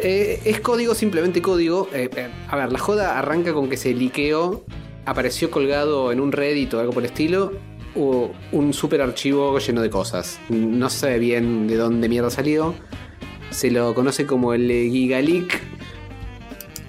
Eh, 0.00 0.40
es 0.44 0.60
código, 0.60 0.94
simplemente 0.94 1.40
código. 1.42 1.88
Eh, 1.92 2.10
eh, 2.14 2.28
a 2.48 2.56
ver, 2.56 2.70
la 2.70 2.78
joda 2.78 3.18
arranca 3.18 3.52
con 3.54 3.68
que 3.68 3.76
se 3.76 3.94
liqueó, 3.94 4.64
apareció 5.06 5.50
colgado 5.50 6.12
en 6.12 6.20
un 6.20 6.30
Reddit 6.32 6.74
o 6.74 6.80
algo 6.80 6.92
por 6.92 7.02
el 7.02 7.06
estilo, 7.10 7.52
un 7.98 8.72
super 8.72 9.00
archivo 9.02 9.58
lleno 9.58 9.82
de 9.82 9.90
cosas. 9.90 10.38
No 10.48 10.88
se 10.90 10.98
sabe 11.00 11.18
bien 11.18 11.66
de 11.66 11.76
dónde 11.76 12.08
mierda 12.08 12.30
salió. 12.30 12.74
Se 13.50 13.70
lo 13.70 13.94
conoce 13.94 14.26
como 14.26 14.54
el 14.54 14.68
Gigaleak. 14.68 15.60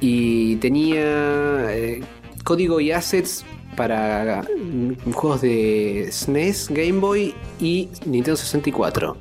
Y 0.02 0.56
tenía 0.58 1.74
eh, 1.76 2.02
código 2.44 2.80
y 2.80 2.92
assets 2.92 3.44
para 3.76 4.44
juegos 5.14 5.42
de 5.42 6.10
SNES, 6.12 6.70
Game 6.70 7.00
Boy 7.00 7.34
y 7.60 7.90
Nintendo 8.06 8.38
64. 8.38 9.18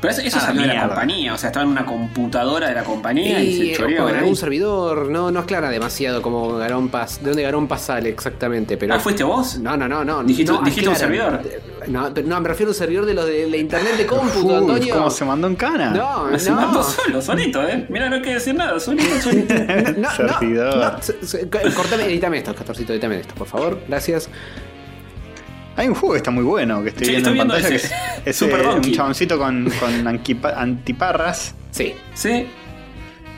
Pero 0.00 0.12
eso, 0.12 0.20
eso 0.22 0.36
Ah, 0.38 0.46
salió 0.46 0.62
de 0.62 0.68
la 0.68 0.86
compañía. 0.88 1.32
O 1.34 1.38
sea, 1.38 1.48
estaba 1.48 1.64
en 1.64 1.70
una 1.72 1.86
computadora 1.86 2.68
de 2.68 2.74
la 2.74 2.84
compañía 2.84 3.42
y, 3.42 3.48
Y 3.48 3.70
se 3.70 3.76
choreó. 3.80 4.08
en 4.10 4.16
algún 4.16 4.36
servidor, 4.36 5.08
no, 5.10 5.30
no 5.30 5.40
aclara 5.40 5.70
demasiado 5.70 6.20
como 6.20 6.56
Garompas, 6.58 7.20
de 7.22 7.28
dónde 7.30 7.42
Garompas 7.42 7.80
sale 7.82 8.10
exactamente, 8.10 8.76
pero. 8.76 8.94
Ah, 8.94 9.00
¿fuiste 9.00 9.24
vos? 9.24 9.58
No, 9.58 9.76
no, 9.76 9.88
no, 9.88 10.04
no. 10.04 10.22
Dijiste- 10.22 10.52
no 10.52 10.62
dijiste 10.62 10.88
un 10.90 10.94
aclaran. 10.96 11.40
No, 11.88 12.12
pero 12.12 12.26
no, 12.28 12.40
me 12.40 12.48
refiero 12.48 12.70
a 12.70 12.72
un 12.72 12.76
servidor 12.78 13.06
de 13.06 13.14
los 13.14 13.26
de 13.26 13.48
la 13.48 13.56
internet 13.56 13.96
de 13.96 14.06
cómputo, 14.06 14.46
Uy, 14.46 14.54
Antonio. 14.54 14.94
¿Cómo 14.94 15.10
se 15.10 15.24
mandó 15.24 15.46
en 15.46 15.56
cana? 15.56 15.90
No, 15.90 16.38
Se 16.38 16.50
no. 16.50 16.56
mandó 16.56 16.82
solo, 16.82 17.22
solito, 17.22 17.62
¿eh? 17.66 17.86
Mira, 17.88 18.08
no 18.08 18.16
hay 18.16 18.22
que 18.22 18.34
decir 18.34 18.54
nada, 18.54 18.78
solito, 18.80 19.04
solito. 19.22 19.54
No, 19.54 20.02
no, 20.02 20.10
Servidor. 20.10 20.76
no, 20.76 21.02
se- 21.02 21.26
se- 21.26 21.48
cortame, 21.48 22.04
edítame 22.06 22.38
esto, 22.38 22.54
Castorcito, 22.54 22.92
edítame 22.92 23.20
esto, 23.20 23.34
por 23.34 23.46
favor, 23.46 23.80
gracias. 23.88 24.28
Hay 25.76 25.88
un 25.88 25.94
juego 25.94 26.12
que 26.14 26.18
está 26.18 26.30
muy 26.30 26.44
bueno 26.44 26.82
que 26.82 26.88
estoy 26.88 27.06
Sí, 27.06 27.12
viendo 27.12 27.30
estoy 27.30 27.40
en 27.40 27.48
viendo 27.48 27.54
pantalla 27.54 27.76
ese. 27.76 27.88
que 27.88 27.94
es, 28.20 28.26
es, 28.26 28.36
Super 28.36 28.60
eh, 28.60 28.68
un 28.74 28.92
chaboncito 28.92 29.38
con, 29.38 29.70
con 29.78 30.06
antiparras 30.56 31.54
Sí, 31.70 31.92
Sí. 32.14 32.46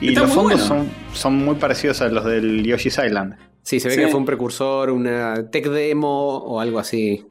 y 0.01 0.09
Está 0.09 0.21
los 0.23 0.33
fondos 0.33 0.69
bueno. 0.69 0.85
son, 0.85 0.91
son 1.13 1.35
muy 1.45 1.57
parecidos 1.57 2.01
a 2.03 2.09
los 2.09 2.25
del 2.25 2.63
Yoshi's 2.65 2.99
Island. 3.05 3.35
sí, 3.63 3.81
se 3.81 3.89
ve 3.89 3.95
Sí. 3.95 4.01
que 4.03 4.09
fue 4.09 4.21
un 4.21 4.27
precursor, 4.27 4.91
una 4.91 5.51
tech 5.51 5.67
demo 5.67 6.37
o 6.39 6.61
algo 6.61 6.79
así. 6.79 7.25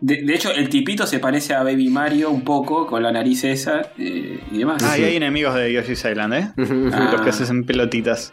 De, 0.00 0.22
de 0.22 0.34
hecho, 0.34 0.50
el 0.52 0.68
tipito 0.68 1.06
se 1.06 1.18
parece 1.20 1.54
a 1.54 1.62
Baby 1.62 1.88
Mario 1.88 2.30
un 2.30 2.42
poco, 2.42 2.86
con 2.88 3.02
la 3.04 3.12
nariz 3.12 3.44
esa 3.44 3.82
eh, 3.98 4.40
y 4.50 4.58
demás. 4.58 4.82
Ah, 4.84 4.98
y 4.98 5.04
hay 5.04 5.16
enemigos 5.16 5.54
de 5.54 5.72
Yoshi's 5.72 6.04
Island, 6.04 6.34
¿eh? 6.34 6.48
Ah. 6.92 7.08
Los 7.12 7.20
que 7.20 7.30
se 7.32 7.44
hacen 7.44 7.62
pelotitas. 7.64 8.32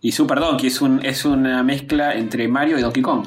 Y 0.00 0.12
Super 0.12 0.40
Donkey 0.40 0.68
es, 0.68 0.80
un, 0.80 1.04
es 1.04 1.26
una 1.26 1.62
mezcla 1.62 2.14
entre 2.14 2.48
Mario 2.48 2.78
y 2.78 2.80
Donkey 2.82 3.02
Kong. 3.02 3.26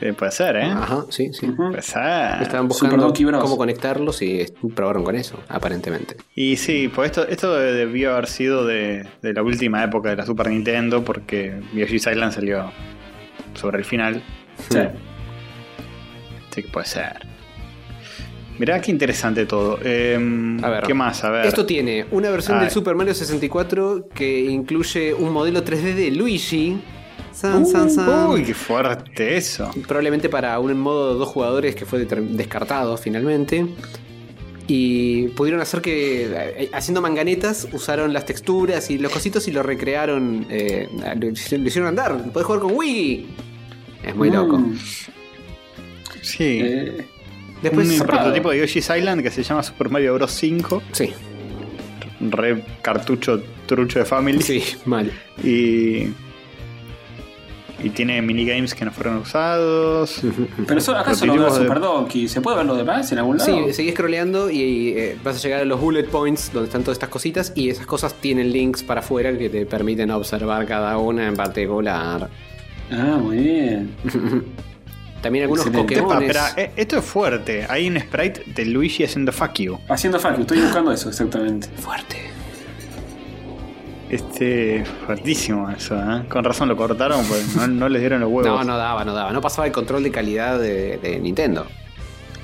Eh, 0.00 0.12
puede 0.12 0.30
ser, 0.30 0.56
¿eh? 0.56 0.62
Ajá, 0.64 1.04
sí, 1.10 1.32
sí. 1.32 1.46
Ujú. 1.46 1.70
Puede 1.70 1.82
ser. 1.82 2.42
Estaban 2.42 2.68
buscando 2.68 3.12
cómo 3.40 3.56
conectarlos 3.56 4.22
y 4.22 4.46
probaron 4.74 5.02
con 5.04 5.16
eso, 5.16 5.40
aparentemente. 5.48 6.16
Y 6.34 6.56
sí, 6.56 6.88
pues 6.94 7.10
esto, 7.10 7.26
esto 7.26 7.54
debió 7.54 8.12
haber 8.12 8.28
sido 8.28 8.64
de, 8.64 9.06
de 9.22 9.32
la 9.32 9.42
última 9.42 9.82
época 9.82 10.10
de 10.10 10.16
la 10.16 10.24
Super 10.26 10.48
Nintendo 10.48 11.02
porque 11.04 11.60
Yoshi's 11.74 12.06
Island 12.06 12.32
salió 12.32 12.70
sobre 13.54 13.78
el 13.78 13.84
final. 13.84 14.22
Sí. 14.70 14.78
Así 16.50 16.62
que 16.62 16.68
puede 16.68 16.86
ser. 16.86 17.26
Mirá 18.58 18.80
qué 18.80 18.90
interesante 18.90 19.46
todo. 19.46 19.78
Em, 19.84 20.62
A 20.64 20.68
ver. 20.68 20.84
¿Qué 20.84 20.94
más? 20.94 21.22
A 21.24 21.30
ver. 21.30 21.46
Esto 21.46 21.64
tiene 21.64 22.06
una 22.10 22.30
versión 22.30 22.58
Ay. 22.58 22.64
del 22.64 22.70
Super 22.72 22.94
Mario 22.96 23.14
64 23.14 24.08
que 24.14 24.40
incluye 24.46 25.14
un 25.14 25.32
modelo 25.32 25.62
3D 25.64 25.94
de 25.94 26.10
Luigi. 26.10 26.76
San, 27.40 27.64
san, 27.66 27.88
san. 27.90 28.26
Uy, 28.30 28.42
qué 28.42 28.54
fuerte 28.54 29.36
eso. 29.36 29.70
Probablemente 29.86 30.28
para 30.28 30.58
un 30.58 30.78
modo 30.80 31.12
de 31.12 31.18
dos 31.20 31.28
jugadores 31.28 31.74
que 31.76 31.84
fue 31.86 32.04
descartado 32.04 32.96
finalmente. 32.96 33.64
Y 34.66 35.28
pudieron 35.28 35.60
hacer 35.62 35.80
que, 35.80 36.26
eh, 36.30 36.70
haciendo 36.74 37.00
manganetas, 37.00 37.68
usaron 37.72 38.12
las 38.12 38.26
texturas 38.26 38.90
y 38.90 38.98
los 38.98 39.10
cositos 39.12 39.46
y 39.48 39.52
lo 39.52 39.62
recrearon. 39.62 40.46
eh, 40.50 40.88
lo, 41.18 41.28
hicieron- 41.28 41.62
lo 41.62 41.68
hicieron 41.68 41.88
andar. 41.88 42.30
Podés 42.32 42.44
jugar 42.46 42.60
con 42.60 42.72
Wii. 42.76 43.26
Es 44.04 44.14
muy 44.16 44.30
loco. 44.30 44.58
Mm, 44.58 44.76
Sí. 46.22 46.60
eh, 46.62 47.06
Después. 47.62 47.88
un 48.00 48.06
prototipo 48.06 48.50
de 48.50 48.58
Yoshi's 48.58 48.90
Island 48.96 49.22
que 49.22 49.30
se 49.30 49.42
llama 49.42 49.62
Super 49.62 49.88
Mario 49.88 50.14
Bros. 50.14 50.30
5. 50.32 50.82
Sí, 50.92 51.12
Re 52.20 52.62
cartucho 52.82 53.40
trucho 53.66 54.00
de 54.00 54.04
Family. 54.04 54.42
sí, 54.42 54.62
mal. 54.84 55.10
Y. 55.42 56.08
Y 57.82 57.90
tiene 57.90 58.20
minigames 58.22 58.74
que 58.74 58.84
no 58.84 58.90
fueron 58.90 59.18
usados. 59.18 60.20
pero 60.66 60.78
eso, 60.78 60.96
acá 60.96 61.14
solo 61.14 61.34
veo 61.34 61.52
de- 61.54 61.62
Super 61.62 61.80
Donkey. 61.80 62.28
¿Se 62.28 62.40
puede 62.40 62.56
ver 62.56 62.66
lo 62.66 62.74
demás 62.76 63.10
en 63.12 63.18
algún 63.18 63.38
lado? 63.38 63.66
Sí, 63.66 63.72
seguís 63.72 63.94
scrolleando 63.94 64.50
y 64.50 64.94
eh, 64.96 65.18
vas 65.22 65.36
a 65.36 65.38
llegar 65.40 65.60
a 65.60 65.64
los 65.64 65.80
bullet 65.80 66.04
points 66.04 66.52
donde 66.52 66.66
están 66.66 66.82
todas 66.82 66.96
estas 66.96 67.08
cositas 67.08 67.52
y 67.54 67.70
esas 67.70 67.86
cosas 67.86 68.14
tienen 68.14 68.52
links 68.52 68.82
para 68.82 69.00
afuera 69.00 69.36
que 69.36 69.48
te 69.48 69.64
permiten 69.66 70.10
observar 70.10 70.66
cada 70.66 70.98
una 70.98 71.28
en 71.28 71.36
particular. 71.36 72.28
Ah, 72.90 73.18
muy 73.22 73.38
bien. 73.38 73.94
También 75.22 75.44
algunos 75.44 75.66
Excelente. 75.66 75.94
Epa, 75.98 76.52
eh, 76.56 76.70
esto 76.76 76.98
es 76.98 77.04
fuerte. 77.04 77.66
Hay 77.68 77.88
un 77.88 77.98
sprite 77.98 78.42
de 78.54 78.64
Luigi 78.66 79.04
haciendo 79.04 79.32
fuck 79.32 79.54
you. 79.54 79.78
Haciendo 79.88 80.20
fuck 80.20 80.36
you, 80.36 80.42
estoy 80.42 80.60
buscando 80.60 80.92
eso 80.92 81.08
exactamente. 81.08 81.68
Fuerte. 81.76 82.16
Este, 84.10 84.84
fuertísimo 85.06 85.68
eso, 85.70 85.96
¿eh? 85.96 86.24
Con 86.28 86.42
razón 86.42 86.68
lo 86.68 86.76
cortaron, 86.76 87.24
pues 87.26 87.54
no, 87.56 87.66
no 87.66 87.88
les 87.88 88.00
dieron 88.00 88.20
los 88.20 88.30
huevos. 88.30 88.46
No, 88.46 88.64
no 88.64 88.78
daba, 88.78 89.04
no 89.04 89.12
daba. 89.12 89.32
No 89.32 89.40
pasaba 89.40 89.66
el 89.66 89.72
control 89.72 90.02
de 90.02 90.10
calidad 90.10 90.58
de, 90.58 90.96
de 90.98 91.18
Nintendo. 91.18 91.66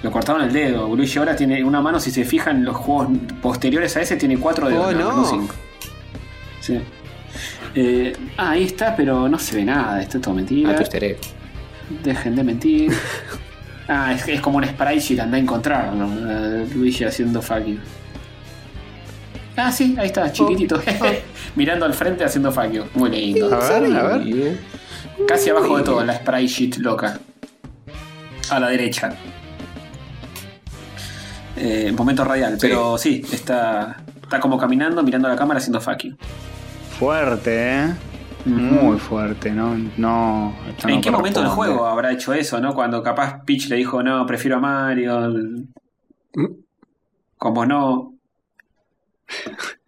Lo 0.05 0.11
cortaron 0.11 0.43
el 0.43 0.53
dedo. 0.53 0.95
Luigi 0.95 1.19
ahora 1.19 1.35
tiene 1.35 1.65
una 1.65 1.81
mano, 1.81 1.99
si 1.99 2.11
se 2.11 2.27
fijan, 2.27 2.63
los 2.63 2.77
juegos 2.77 3.09
posteriores 3.41 3.97
a 3.97 4.03
ese 4.03 4.17
tiene 4.17 4.37
cuatro 4.37 4.69
dedos. 4.69 4.89
Oh, 4.89 4.93
no. 4.93 5.17
no 5.17 5.25
cinco. 5.25 5.55
Sí. 6.61 6.79
Eh, 7.75 8.13
ah, 8.37 8.51
ahí 8.51 8.65
está, 8.65 8.95
pero 8.95 9.29
no 9.31 9.39
se 9.39 9.57
ve 9.57 9.65
nada. 9.65 10.03
Esto 10.03 10.19
es 10.19 10.23
todo 10.23 10.35
mentira. 10.35 10.77
Ah. 10.79 11.25
Dejen 12.03 12.37
de 12.37 12.45
mentir. 12.45 12.93
ah, 13.89 14.13
es, 14.13 14.29
es 14.29 14.43
como 14.43 14.59
un 14.59 14.65
sprite 14.65 15.01
sheet, 15.01 15.21
anda 15.21 15.39
a 15.39 15.41
encontrarlo. 15.41 16.07
Eh, 16.07 16.69
Luigi 16.75 17.05
haciendo 17.05 17.41
fuck 17.41 17.65
you. 17.65 17.79
Ah, 19.57 19.71
sí, 19.71 19.95
ahí 19.99 20.07
está, 20.07 20.33
chiquitito. 20.33 20.81
Mirando 21.57 21.85
al 21.87 21.95
frente 21.95 22.25
haciendo 22.25 22.51
you. 22.71 22.85
Muy 22.95 23.11
lindo. 23.11 23.55
A 23.55 23.59
ver, 23.81 23.97
a 23.97 24.03
ver. 24.17 24.59
Casi 25.29 25.51
abajo 25.51 25.77
de 25.77 25.85
todo, 25.85 26.05
la 26.05 26.17
sprite 26.17 26.47
sheet 26.47 26.77
loca. 26.79 27.19
A 28.51 28.61
la 28.61 28.69
derecha. 28.69 29.15
Eh, 31.57 31.93
momento 31.97 32.25
radial, 32.25 32.59
pero 32.61 32.99
sí, 32.99 33.25
está, 33.33 34.03
está 34.21 34.41
como 34.41 34.59
caminando, 34.59 35.03
mirando 35.05 35.29
a 35.29 35.31
la 35.31 35.37
cámara 35.37 35.59
haciendo 35.59 35.81
you. 35.81 36.17
Fuerte, 36.99 37.79
¿eh? 37.79 37.95
Muy 38.45 38.99
fuerte, 38.99 39.51
¿no? 39.53 39.75
no 39.97 40.55
¿En 40.85 40.97
no 40.97 41.01
qué 41.01 41.11
momento 41.11 41.41
del 41.41 41.49
juego 41.49 41.87
habrá 41.87 42.13
hecho 42.13 42.35
eso, 42.35 42.61
no? 42.61 42.75
Cuando 42.75 43.03
capaz 43.03 43.43
Peach 43.45 43.69
le 43.69 43.77
dijo, 43.77 44.03
no, 44.03 44.27
prefiero 44.27 44.57
a 44.57 44.61
Mario. 44.61 45.33
Como 47.39 47.65
no. 47.65 48.14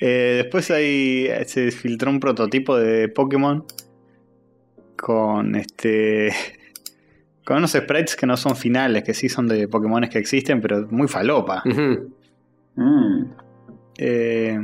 Eh, 0.00 0.40
después 0.42 0.70
ahí 0.70 1.28
se 1.46 1.70
filtró 1.70 2.10
un 2.10 2.18
prototipo 2.20 2.76
de 2.76 3.08
Pokémon 3.08 3.64
con 4.96 5.54
este. 5.54 6.32
con 7.44 7.58
unos 7.58 7.72
sprites 7.72 8.16
que 8.16 8.26
no 8.26 8.36
son 8.36 8.56
finales, 8.56 9.04
que 9.04 9.14
sí 9.14 9.28
son 9.28 9.46
de 9.48 9.68
Pokémones 9.68 10.10
que 10.10 10.18
existen, 10.18 10.60
pero 10.60 10.86
muy 10.90 11.08
falopa. 11.08 11.62
Mm. 12.74 13.24
Eh, 13.98 14.58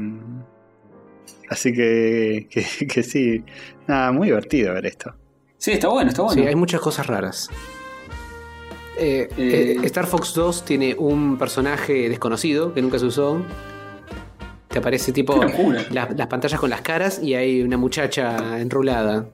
Así 1.49 1.73
que, 1.73 2.47
que, 2.51 2.87
que 2.87 3.03
sí. 3.03 3.45
Nada, 3.87 4.13
muy 4.13 4.29
divertido 4.29 4.73
ver 4.75 4.87
esto. 4.87 5.15
Sí, 5.59 5.73
está 5.73 5.89
bueno, 5.89 6.11
está 6.11 6.23
bueno. 6.23 6.43
Sí, 6.43 6.49
hay 6.49 6.55
muchas 6.57 6.81
cosas 6.81 7.07
raras. 7.07 7.49
Eh, 8.99 9.29
Eh. 9.37 9.77
eh, 9.77 9.87
Star 9.87 10.07
Fox 10.07 10.35
2 10.35 10.65
tiene 10.65 10.95
un 10.99 11.39
personaje 11.39 12.09
desconocido 12.09 12.75
que 12.75 12.83
nunca 12.83 12.99
se 12.99 13.07
usó. 13.07 13.43
Te 14.73 14.79
aparece 14.79 15.13
tipo 15.13 15.39
la- 15.91 16.09
las 16.17 16.27
pantallas 16.29 16.59
con 16.59 16.71
las 16.71 16.81
caras 16.81 17.21
y 17.23 17.35
hay 17.35 17.61
una 17.63 17.77
muchacha 17.77 18.59
enrulada. 18.59 19.27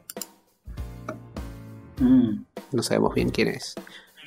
Mm. 2.00 2.42
No 2.72 2.82
sabemos 2.82 3.14
bien 3.14 3.30
quién 3.30 3.48
es. 3.48 3.74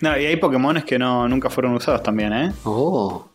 No, 0.01 0.17
y 0.17 0.25
hay 0.25 0.35
Pokémones 0.37 0.83
que 0.85 0.97
no, 0.97 1.27
nunca 1.27 1.49
fueron 1.49 1.73
usados 1.73 2.01
también, 2.01 2.33
¿eh? 2.33 2.51
Oh. 2.63 3.27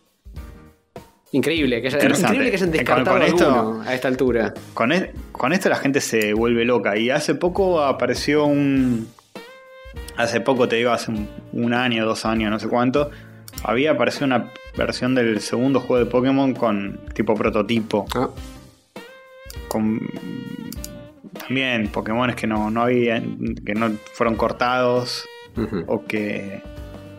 Increíble 1.31 1.81
que, 1.81 1.87
haya- 1.89 1.97
increíble 2.03 2.49
que 2.49 2.55
hayan 2.55 2.71
descartado 2.71 3.17
con 3.17 3.21
esto- 3.27 3.81
a 3.85 3.93
esta 3.93 4.07
altura. 4.07 4.53
Con, 4.73 4.91
e- 4.91 5.11
con 5.31 5.53
esto 5.53 5.69
la 5.69 5.75
gente 5.75 6.01
se 6.01 6.33
vuelve 6.33 6.65
loca. 6.65 6.97
Y 6.97 7.09
hace 7.09 7.35
poco 7.35 7.81
apareció 7.81 8.45
un. 8.45 9.07
Hace 10.15 10.41
poco, 10.41 10.67
te 10.67 10.77
digo, 10.77 10.91
hace 10.91 11.11
un, 11.11 11.27
un 11.53 11.73
año, 11.73 12.05
dos 12.05 12.25
años, 12.25 12.49
no 12.49 12.59
sé 12.59 12.67
cuánto. 12.67 13.11
Había 13.63 13.91
aparecido 13.91 14.25
una 14.25 14.51
versión 14.77 15.15
del 15.15 15.41
segundo 15.41 15.79
juego 15.79 16.05
de 16.05 16.09
Pokémon 16.09 16.53
con 16.53 16.99
tipo 17.13 17.33
prototipo. 17.35 18.05
Ah, 18.15 18.29
Con 19.67 19.99
también 21.39 21.87
Pokémones 21.89 22.35
que 22.35 22.47
no, 22.47 22.69
no 22.69 22.83
habían. 22.83 23.55
que 23.65 23.73
no 23.73 23.91
fueron 24.13 24.35
cortados. 24.35 25.25
O 25.87 26.05
que. 26.05 26.61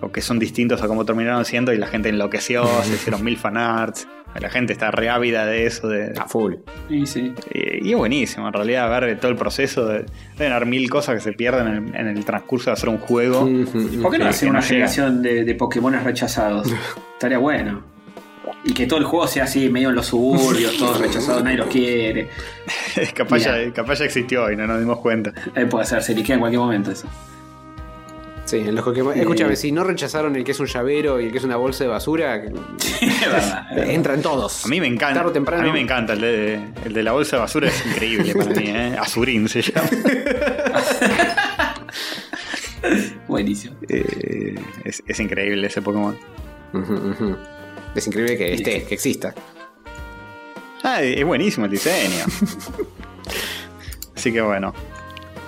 O 0.00 0.12
que 0.12 0.20
son 0.22 0.38
distintos 0.38 0.80
a 0.82 0.86
cómo 0.86 1.04
terminaron 1.04 1.44
siendo. 1.44 1.72
Y 1.72 1.76
la 1.78 1.88
gente 1.88 2.08
enloqueció, 2.08 2.64
se 2.84 2.94
hicieron 2.94 3.24
mil 3.24 3.36
fanarts. 3.36 4.06
La 4.40 4.50
gente 4.50 4.72
está 4.72 4.90
re 4.90 5.08
ávida 5.08 5.46
de 5.46 5.66
eso. 5.66 5.88
De, 5.88 6.12
A 6.16 6.28
full. 6.28 6.54
Sí, 6.88 7.06
sí. 7.06 7.34
y 7.52 7.88
y 7.88 7.92
es 7.92 7.98
buenísimo, 7.98 8.46
en 8.46 8.52
realidad, 8.52 8.88
ver 8.88 9.18
todo 9.18 9.30
el 9.30 9.36
proceso. 9.36 9.86
De, 9.86 10.04
deben 10.36 10.52
haber 10.52 10.66
mil 10.66 10.88
cosas 10.88 11.16
que 11.16 11.20
se 11.20 11.32
pierden 11.32 11.66
en, 11.68 11.96
en 11.96 12.08
el 12.08 12.24
transcurso 12.24 12.70
de 12.70 12.74
hacer 12.74 12.88
un 12.88 12.98
juego. 12.98 13.48
¿Por 14.02 14.12
qué 14.12 14.18
no 14.18 14.26
hacer 14.26 14.48
una 14.50 14.60
no 14.60 14.64
generación 14.66 15.22
de, 15.22 15.44
de 15.44 15.54
Pokémones 15.54 16.04
rechazados? 16.04 16.68
Estaría 17.14 17.38
bueno. 17.38 17.82
Y 18.64 18.72
que 18.72 18.86
todo 18.86 18.98
el 18.98 19.04
juego 19.04 19.26
sea 19.26 19.44
así, 19.44 19.68
medio 19.68 19.90
en 19.90 19.94
los 19.94 20.06
suburbios, 20.06 20.76
todos 20.76 21.00
rechazados, 21.00 21.42
nadie 21.42 21.58
los 21.58 21.68
quiere. 21.68 22.28
capaz, 23.14 23.38
ya, 23.38 23.72
capaz 23.72 24.00
ya 24.00 24.04
existió 24.06 24.50
y 24.50 24.56
no 24.56 24.66
nos 24.66 24.80
dimos 24.80 24.98
cuenta. 24.98 25.32
Eh, 25.54 25.66
puede 25.66 25.84
ser, 25.86 26.02
se 26.02 26.14
liquea 26.14 26.34
en 26.34 26.40
cualquier 26.40 26.60
momento 26.60 26.90
eso. 26.90 27.06
Sí, 28.48 28.56
en 28.56 28.74
los 28.74 28.82
Pokémon. 28.82 29.14
Eh. 29.14 29.20
Escúchame, 29.20 29.56
si 29.56 29.72
no 29.72 29.84
rechazaron 29.84 30.34
el 30.34 30.42
que 30.42 30.52
es 30.52 30.60
un 30.60 30.64
llavero 30.64 31.20
y 31.20 31.26
el 31.26 31.32
que 31.32 31.36
es 31.36 31.44
una 31.44 31.56
bolsa 31.56 31.84
de 31.84 31.90
basura, 31.90 32.36
es 32.36 32.50
verdad. 32.50 32.64
es 33.02 33.20
verdad. 33.20 33.90
entran 33.90 34.22
todos. 34.22 34.64
A 34.64 34.68
mí 34.68 34.80
me 34.80 34.86
encanta. 34.86 35.16
Tarde 35.16 35.28
o 35.28 35.32
temprano. 35.34 35.64
A 35.64 35.66
mí 35.66 35.72
me 35.72 35.80
encanta. 35.80 36.14
El 36.14 36.20
de, 36.22 36.54
el 36.86 36.94
de 36.94 37.02
la 37.02 37.12
bolsa 37.12 37.36
de 37.36 37.40
basura 37.42 37.68
es 37.68 37.84
increíble 37.84 38.34
para 38.34 38.50
mí. 38.52 38.64
¿eh? 38.68 38.96
Azurín 38.98 39.50
se 39.50 39.60
llama. 39.60 39.90
Buenísimo. 43.28 43.76
Eh, 43.86 44.54
es, 44.82 45.02
es 45.06 45.20
increíble 45.20 45.66
ese 45.66 45.82
Pokémon. 45.82 46.16
Es 47.94 48.06
increíble 48.06 48.38
que 48.38 48.54
esté, 48.54 48.84
que 48.84 48.94
exista. 48.94 49.34
Ah, 50.82 51.02
es 51.02 51.22
buenísimo 51.22 51.66
el 51.66 51.72
diseño. 51.72 52.24
Así 54.16 54.32
que 54.32 54.40
bueno. 54.40 54.72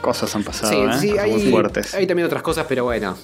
Cosas 0.01 0.35
han 0.35 0.43
pasado, 0.44 0.72
Sí, 0.72 0.78
¿eh? 0.78 0.89
sí, 1.01 1.10
Cosas 1.10 1.28
muy 1.28 1.40
hay, 1.43 1.51
fuertes. 1.51 1.94
hay 1.94 2.06
también 2.06 2.27
otras 2.27 2.43
cosas, 2.43 2.66
pero 2.68 2.85
bueno. 2.85 3.16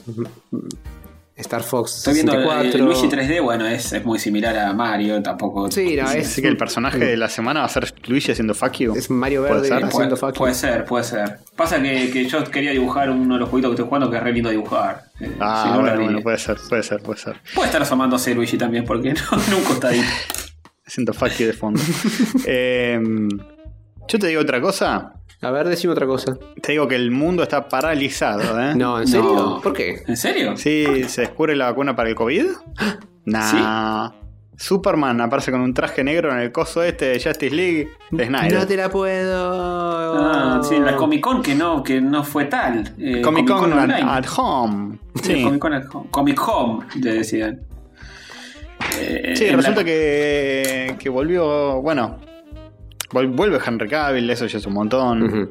Star 1.37 1.63
Fox 1.63 1.99
Estoy 1.99 2.15
viendo 2.15 2.33
el, 2.33 2.39
64. 2.45 2.79
el 2.79 2.85
Luigi 2.87 3.09
3D, 3.09 3.43
bueno, 3.43 3.67
es, 3.67 3.93
es 3.93 4.03
muy 4.07 4.19
similar 4.19 4.57
a 4.57 4.73
Mario, 4.73 5.23
tampoco. 5.23 5.71
Sí, 5.71 5.95
no, 5.95 6.11
es, 6.11 6.29
Así 6.29 6.41
que 6.41 6.49
el 6.49 6.57
personaje 6.57 6.97
de 6.99 7.15
la 7.19 7.29
semana 7.29 7.61
va 7.61 7.67
a 7.67 7.69
ser 7.69 7.93
Luigi 8.07 8.33
haciendo 8.33 8.55
fuck 8.55 8.73
you. 8.79 8.95
es 8.97 9.11
Mario 9.11 9.43
¿Puede 9.43 9.53
Verde 9.55 9.69
ser? 9.69 9.85
haciendo 9.85 10.17
Puede, 10.17 10.17
fuck 10.17 10.33
you. 10.35 10.39
puede 10.39 10.55
ser, 10.55 10.85
puede 10.87 11.05
ser. 11.05 11.39
Pasa 11.55 11.83
que, 11.83 12.11
que 12.11 12.25
yo 12.27 12.43
quería 12.45 12.71
dibujar 12.71 13.11
uno 13.11 13.35
de 13.35 13.41
los 13.41 13.51
jueguitos 13.51 13.71
que 13.71 13.75
estoy 13.75 13.87
jugando 13.87 14.11
que 14.11 14.17
es 14.17 14.23
re 14.23 14.33
lindo 14.33 14.49
dibujar. 14.49 15.05
Eh, 15.21 15.31
Ah, 15.39 15.63
si 15.65 15.71
no, 15.73 15.77
lo 15.77 15.83
bueno, 15.83 16.03
bueno, 16.05 16.21
puede 16.23 16.39
ser, 16.39 16.57
puede 16.71 16.83
ser, 16.83 17.03
puede 17.03 17.21
ser. 17.21 17.37
Puede 17.55 17.67
estar 17.67 17.83
asomándose 17.83 18.35
Luigi 18.35 18.57
también, 18.57 18.87
porque 18.87 19.13
no, 19.31 19.37
nunca 19.51 19.73
está 19.75 19.89
ahí. 19.89 20.03
Haciendo 20.87 21.13
fuck 21.13 21.33
you 21.33 21.47
de 21.49 21.53
fondo. 21.53 21.81
Eh, 22.47 22.99
yo 24.09 24.19
te 24.19 24.27
digo 24.29 24.41
otra 24.41 24.59
cosa. 24.63 25.13
A 25.43 25.51
ver, 25.51 25.69
decime 25.69 25.93
otra 25.93 26.07
cosa. 26.07 26.37
Te 26.63 26.73
digo 26.73 26.89
que 26.89 26.97
el 26.97 27.11
mundo 27.11 27.43
está 27.43 27.69
paralizado, 27.69 28.59
¿eh? 28.61 28.75
No, 28.77 29.01
¿en 29.01 29.07
serio? 29.07 29.35
No. 29.35 29.61
¿Por 29.61 29.73
qué? 29.75 30.03
¿En 30.07 30.17
serio? 30.17 30.57
Sí, 30.57 31.05
se 31.09 31.23
descubre 31.23 31.55
la 31.55 31.67
vacuna 31.67 31.95
para 31.97 32.09
el 32.09 32.15
COVID. 32.15 32.47
Nah. 33.27 34.11
Superman 34.57 35.21
aparece 35.21 35.51
con 35.51 35.61
un 35.61 35.75
traje 35.75 36.03
negro 36.05 36.31
en 36.33 36.39
el 36.39 36.51
coso 36.53 36.83
este 36.83 37.07
de 37.07 37.21
Justice 37.23 37.55
League 37.55 37.89
de 38.11 38.27
Snyder. 38.27 38.61
No 38.61 38.67
te 38.67 38.77
la 38.77 38.89
puedo. 38.89 39.51
Ah, 40.33 40.61
sí, 40.63 40.77
en 40.77 40.85
la 40.87 40.95
Comic 40.97 41.21
Con 41.21 41.43
que 41.43 41.55
no, 41.57 41.83
que 41.83 42.01
no 42.01 42.23
fue 42.25 42.45
tal. 42.47 42.95
Eh, 42.99 43.21
Comic 43.21 43.49
Con 43.49 43.73
at, 43.73 44.25
Home. 44.39 44.99
Sí, 45.17 45.35
Sí, 45.35 45.43
Comic 45.43 45.59
Con 45.61 45.75
at 45.75 45.85
Home. 45.93 46.07
Comic 46.11 46.41
Home, 46.49 46.87
le 47.03 47.13
decían. 47.15 47.61
Eh, 48.99 49.35
Sí, 49.37 49.47
en 49.47 49.57
resulta 49.57 49.81
la- 49.81 49.85
que, 49.85 50.97
que 50.99 51.09
volvió. 51.11 51.83
Bueno, 51.83 52.19
vuelve 53.13 53.59
Henry 53.65 53.89
Cavill, 53.89 54.29
eso 54.31 54.47
ya 54.47 54.59
es 54.59 54.67
un 54.67 54.75
montón. 54.75 55.49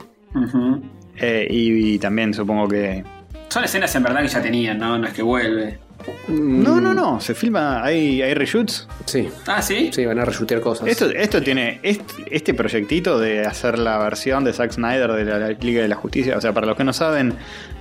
Eh, 1.17 1.47
y, 1.49 1.93
y 1.95 1.99
también 1.99 2.33
supongo 2.33 2.67
que. 2.67 3.03
Son 3.49 3.63
escenas 3.63 3.95
en 3.95 4.03
verdad 4.03 4.21
que 4.21 4.27
ya 4.27 4.41
tenían, 4.41 4.77
¿no? 4.77 4.97
No 4.97 5.07
es 5.07 5.13
que 5.13 5.21
vuelve. 5.21 5.79
No, 6.27 6.75
Mm, 6.75 6.83
no, 6.83 6.93
no, 6.93 7.19
se 7.21 7.33
filma, 7.33 7.81
hay, 7.83 8.21
hay 8.21 8.33
reshoots. 8.33 8.87
Sí, 9.05 9.29
Ah, 9.47 9.61
¿sí? 9.61 9.89
sí, 9.93 10.05
van 10.05 10.19
a 10.19 10.25
reshutear 10.25 10.59
cosas. 10.61 10.87
Esto, 10.87 11.09
esto 11.09 11.41
tiene. 11.41 11.79
Este, 11.83 12.25
este 12.29 12.53
proyectito 12.53 13.17
de 13.19 13.41
hacer 13.45 13.79
la 13.79 13.97
versión 13.97 14.43
de 14.43 14.51
Zack 14.53 14.71
Snyder 14.73 15.13
de 15.13 15.25
la, 15.25 15.39
la 15.39 15.49
Liga 15.51 15.81
de 15.81 15.87
la 15.87 15.95
Justicia. 15.95 16.37
O 16.37 16.41
sea, 16.41 16.53
para 16.53 16.67
los 16.67 16.75
que 16.75 16.83
no 16.83 16.93
saben, 16.93 17.33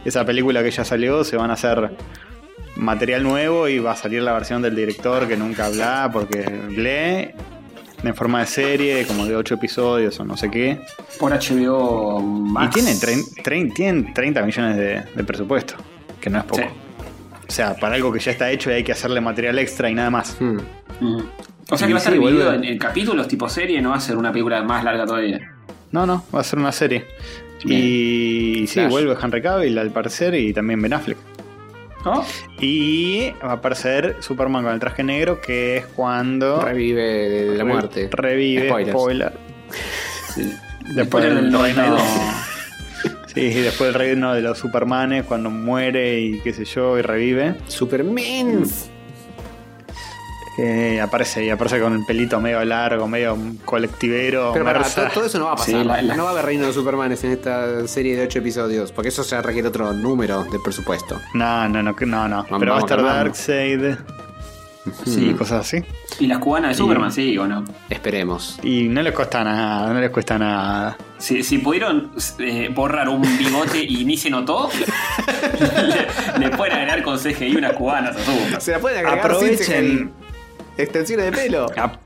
esa 0.04 0.24
película 0.24 0.62
que 0.62 0.70
ya 0.70 0.84
salió, 0.84 1.24
se 1.24 1.36
van 1.36 1.50
a 1.50 1.54
hacer 1.54 1.90
material 2.76 3.22
nuevo 3.24 3.68
y 3.68 3.78
va 3.78 3.92
a 3.92 3.96
salir 3.96 4.22
la 4.22 4.32
versión 4.32 4.62
del 4.62 4.74
director 4.76 5.26
que 5.28 5.36
nunca 5.36 5.66
habla 5.66 6.08
porque 6.12 6.44
lee 6.70 7.34
en 8.06 8.14
forma 8.14 8.40
de 8.40 8.46
serie, 8.46 9.06
como 9.06 9.26
de 9.26 9.36
8 9.36 9.54
episodios 9.54 10.18
o 10.20 10.24
no 10.24 10.36
sé 10.36 10.50
qué. 10.50 10.80
Por 11.18 11.32
HBO 11.32 12.20
Max. 12.20 12.76
Y 12.76 12.82
tiene, 12.82 13.70
tienen 13.70 14.14
30 14.14 14.42
millones 14.42 14.76
de, 14.76 15.02
de 15.14 15.24
presupuesto, 15.24 15.74
que 16.20 16.30
no 16.30 16.38
es 16.38 16.44
poco. 16.44 16.62
Sí. 16.62 16.68
O 17.46 17.52
sea, 17.52 17.74
para 17.76 17.96
algo 17.96 18.12
que 18.12 18.20
ya 18.20 18.32
está 18.32 18.50
hecho 18.50 18.70
y 18.70 18.74
hay 18.74 18.84
que 18.84 18.92
hacerle 18.92 19.20
material 19.20 19.58
extra 19.58 19.90
y 19.90 19.94
nada 19.94 20.10
más. 20.10 20.36
Mm. 20.40 20.56
Mm. 21.00 21.22
O 21.70 21.78
sea 21.78 21.86
que 21.86 21.94
va 21.94 21.98
a 21.98 22.02
estar 22.02 22.12
dividido 22.12 22.52
en, 22.52 22.64
en 22.64 22.78
capítulos 22.78 23.26
tipo 23.28 23.48
serie, 23.48 23.80
no 23.80 23.90
va 23.90 23.96
a 23.96 24.00
ser 24.00 24.16
una 24.16 24.32
película 24.32 24.62
más 24.62 24.84
larga 24.84 25.06
todavía. 25.06 25.40
No, 25.92 26.06
no, 26.06 26.24
va 26.34 26.40
a 26.40 26.44
ser 26.44 26.58
una 26.58 26.72
serie. 26.72 27.04
Bien. 27.64 27.80
Y 27.82 28.66
sí, 28.66 28.74
Flash. 28.74 28.90
vuelve 28.90 29.16
Henry 29.20 29.40
Cavill 29.40 29.78
al 29.78 29.90
parecer 29.90 30.34
y 30.34 30.52
también 30.52 30.82
Ben 30.82 30.92
Affleck. 30.92 31.16
¿No? 32.04 32.24
Y 32.60 33.30
va 33.42 33.50
a 33.50 33.52
aparecer 33.54 34.16
Superman 34.20 34.64
con 34.64 34.72
el 34.74 34.80
traje 34.80 35.02
negro, 35.02 35.40
que 35.40 35.78
es 35.78 35.86
cuando 35.86 36.60
Revive 36.60 37.02
de 37.02 37.56
la 37.56 37.64
muerte. 37.64 38.08
revive. 38.12 38.68
Spoilers. 38.68 38.90
Spoiler. 38.96 39.32
Sí. 40.34 40.52
Después 40.94 41.24
del 41.24 41.34
reino. 41.36 41.50
92. 41.58 42.00
Sí, 43.34 43.40
y 43.40 43.60
después 43.62 43.88
el 43.88 43.94
reino 43.94 44.32
de 44.34 44.42
los 44.42 44.58
Supermanes, 44.58 45.24
cuando 45.24 45.50
muere 45.50 46.20
y 46.20 46.40
qué 46.40 46.52
sé 46.52 46.64
yo, 46.64 46.98
y 46.98 47.02
revive. 47.02 47.54
Superman. 47.66 48.64
Eh, 50.56 51.00
aparece 51.00 51.44
y 51.44 51.50
aparece 51.50 51.80
con 51.80 51.94
el 51.94 52.04
pelito 52.06 52.40
medio 52.40 52.64
largo, 52.64 53.08
medio 53.08 53.36
colectivero. 53.64 54.50
Pero 54.52 54.64
pará, 54.64 54.80
Mersa. 54.80 55.08
to- 55.08 55.14
todo 55.14 55.26
eso 55.26 55.38
no 55.40 55.46
va 55.46 55.52
a 55.52 55.56
pasar. 55.56 55.74
Sí, 55.82 55.84
la- 55.84 56.00
la- 56.02 56.14
No 56.16 56.22
va 56.24 56.30
a 56.30 56.32
haber 56.32 56.44
reino 56.44 56.66
de 56.66 56.72
Supermanes 56.72 57.24
en 57.24 57.32
esta 57.32 57.86
serie 57.88 58.16
de 58.16 58.22
8 58.24 58.38
episodios. 58.38 58.92
Porque 58.92 59.08
eso 59.08 59.22
ya 59.24 59.42
requiere 59.42 59.66
otro 59.68 59.92
número 59.92 60.44
de 60.44 60.58
presupuesto. 60.60 61.20
No, 61.34 61.68
no, 61.68 61.82
no, 61.82 61.96
que- 61.96 62.06
no, 62.06 62.28
no. 62.28 62.44
Vamos, 62.44 62.58
Pero 62.60 62.72
va 62.72 62.78
a 62.78 62.80
estar. 62.80 63.02
Darkseid 63.02 63.94
Sí. 65.06 65.30
y 65.30 65.34
cosas 65.34 65.62
así. 65.66 65.82
¿Y 66.20 66.26
las 66.26 66.38
cubanas 66.38 66.70
de. 66.70 66.74
Superman, 66.76 67.10
sí 67.10 67.36
o 67.38 67.46
no? 67.48 67.64
Esperemos. 67.90 68.58
Y 68.62 68.82
no 68.88 69.02
les 69.02 69.12
cuesta 69.14 69.42
nada, 69.42 69.92
no 69.92 69.98
les 69.98 70.10
cuesta 70.10 70.38
nada. 70.38 70.96
Si, 71.18 71.42
si 71.42 71.58
pudieron 71.58 72.12
eh, 72.38 72.68
borrar 72.72 73.08
un 73.08 73.22
bigote 73.38 73.82
y 73.82 74.04
ni 74.04 74.16
se 74.18 74.28
notó, 74.30 74.68
le, 76.38 76.38
le 76.48 76.56
pueden 76.56 76.74
agregar 76.74 77.02
con 77.02 77.18
CGI 77.18 77.56
unas 77.56 77.72
cubanas 77.72 78.16
a 78.16 78.24
Superman. 78.24 78.60
Se 78.60 78.70
la 78.72 78.78
pueden 78.78 78.98
agregar 79.06 79.18
Aprovechen. 79.26 79.56
sin 79.58 79.96
CGI. 80.08 80.23
Extensiones 80.78 81.26
de 81.26 81.32
pelo. 81.32 81.66
Ap- 81.76 82.00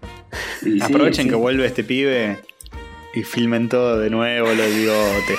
Sí, 0.60 0.72
sí, 0.72 0.82
aprovechen 0.82 1.24
sí. 1.24 1.30
que 1.30 1.36
vuelve 1.36 1.64
este 1.64 1.84
pibe 1.84 2.36
y 3.14 3.22
filmen 3.22 3.68
todo 3.70 3.98
de 3.98 4.10
nuevo 4.10 4.48
los 4.52 4.74
bigotes. 4.74 5.38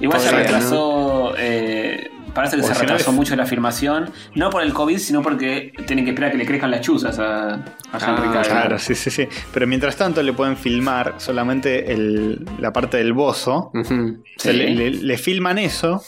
Igual 0.00 0.20
se 0.20 0.30
retrasó. 0.30 1.34
eh, 1.36 2.08
parece 2.32 2.56
que 2.56 2.62
O 2.62 2.66
se 2.66 2.74
si 2.74 2.80
no 2.82 2.88
retrasó 2.88 3.12
mucho 3.12 3.34
la 3.34 3.44
filmación. 3.46 4.10
No 4.36 4.50
por 4.50 4.62
el 4.62 4.72
COVID, 4.72 4.98
sino 4.98 5.20
porque 5.22 5.72
tienen 5.86 6.04
que 6.04 6.12
esperar 6.12 6.28
a 6.28 6.32
que 6.32 6.38
le 6.38 6.46
crezcan 6.46 6.70
las 6.70 6.82
chuzas 6.82 7.18
a, 7.18 7.54
a 7.54 7.98
Henry 7.98 8.28
Cavill. 8.32 8.50
Claro, 8.50 8.78
sí, 8.78 8.94
sí, 8.94 9.10
sí. 9.10 9.26
Pero 9.52 9.66
mientras 9.66 9.96
tanto 9.96 10.22
le 10.22 10.32
pueden 10.32 10.56
filmar 10.56 11.14
solamente 11.18 11.92
el- 11.92 12.44
la 12.60 12.72
parte 12.72 12.98
del 12.98 13.12
bozo. 13.14 13.70
Ujú. 13.74 14.22
O 14.36 14.40
sea, 14.40 14.52
Sí. 14.52 14.58
le, 14.58 14.70
le- 14.74 14.90
le 14.90 15.18
filman 15.18 15.58
eso. 15.58 16.04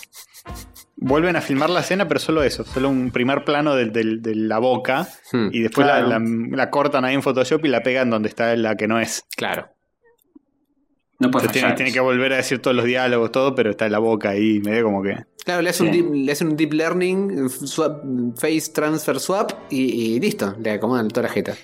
Vuelven 1.06 1.36
a 1.36 1.42
filmar 1.42 1.68
la 1.68 1.80
escena, 1.80 2.08
pero 2.08 2.18
solo 2.18 2.42
eso, 2.42 2.64
solo 2.64 2.88
un 2.88 3.10
primer 3.10 3.44
plano 3.44 3.74
de, 3.74 3.86
de- 3.86 4.16
de 4.18 4.34
la 4.34 4.58
boca. 4.58 5.06
Hmm, 5.32 5.48
Y 5.52 5.60
después 5.60 5.86
la- 5.86 6.04
claro. 6.04 6.20
la, 6.24 6.56
la 6.56 6.70
cortan 6.70 7.04
ahí 7.04 7.14
en 7.14 7.22
Photoshop 7.22 7.62
y 7.64 7.68
la 7.68 7.82
pegan 7.82 8.08
donde 8.08 8.28
está 8.30 8.56
la 8.56 8.74
que 8.76 8.88
no 8.88 8.98
es. 8.98 9.24
Claro. 9.36 9.68
No 11.20 11.30
puede 11.30 11.48
tiene, 11.48 11.72
tiene 11.74 11.92
que 11.92 12.00
volver 12.00 12.32
a 12.32 12.36
decir 12.36 12.58
todos 12.60 12.74
los 12.76 12.84
diálogos, 12.86 13.30
todo, 13.30 13.54
pero 13.54 13.70
está 13.70 13.86
en 13.86 13.92
la 13.92 13.98
boca 13.98 14.30
ahí, 14.30 14.60
medio 14.60 14.84
como 14.84 15.02
que. 15.02 15.16
Claro, 15.44 15.60
le 15.62 15.70
hace, 15.70 15.82
un 15.84 15.92
deep, 15.92 16.10
le 16.12 16.32
hace 16.32 16.44
un 16.44 16.56
deep 16.56 16.72
learning, 16.72 17.48
swap, 17.50 18.02
face 18.36 18.72
transfer 18.72 19.20
swap 19.20 19.52
y, 19.70 20.14
y 20.14 20.20
listo, 20.20 20.56
le 20.58 20.72
acomodan 20.72 21.08
toda 21.08 21.24
la 21.28 21.32
jeta. 21.32 21.54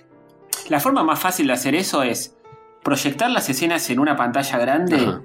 La 0.68 0.80
forma 0.80 1.02
más 1.02 1.18
fácil 1.18 1.46
de 1.48 1.54
hacer 1.54 1.74
eso 1.74 2.02
es 2.02 2.36
proyectar 2.84 3.30
las 3.30 3.48
escenas 3.48 3.88
en 3.90 3.98
una 3.98 4.16
pantalla 4.16 4.58
grande 4.58 4.96
Ajá. 4.96 5.22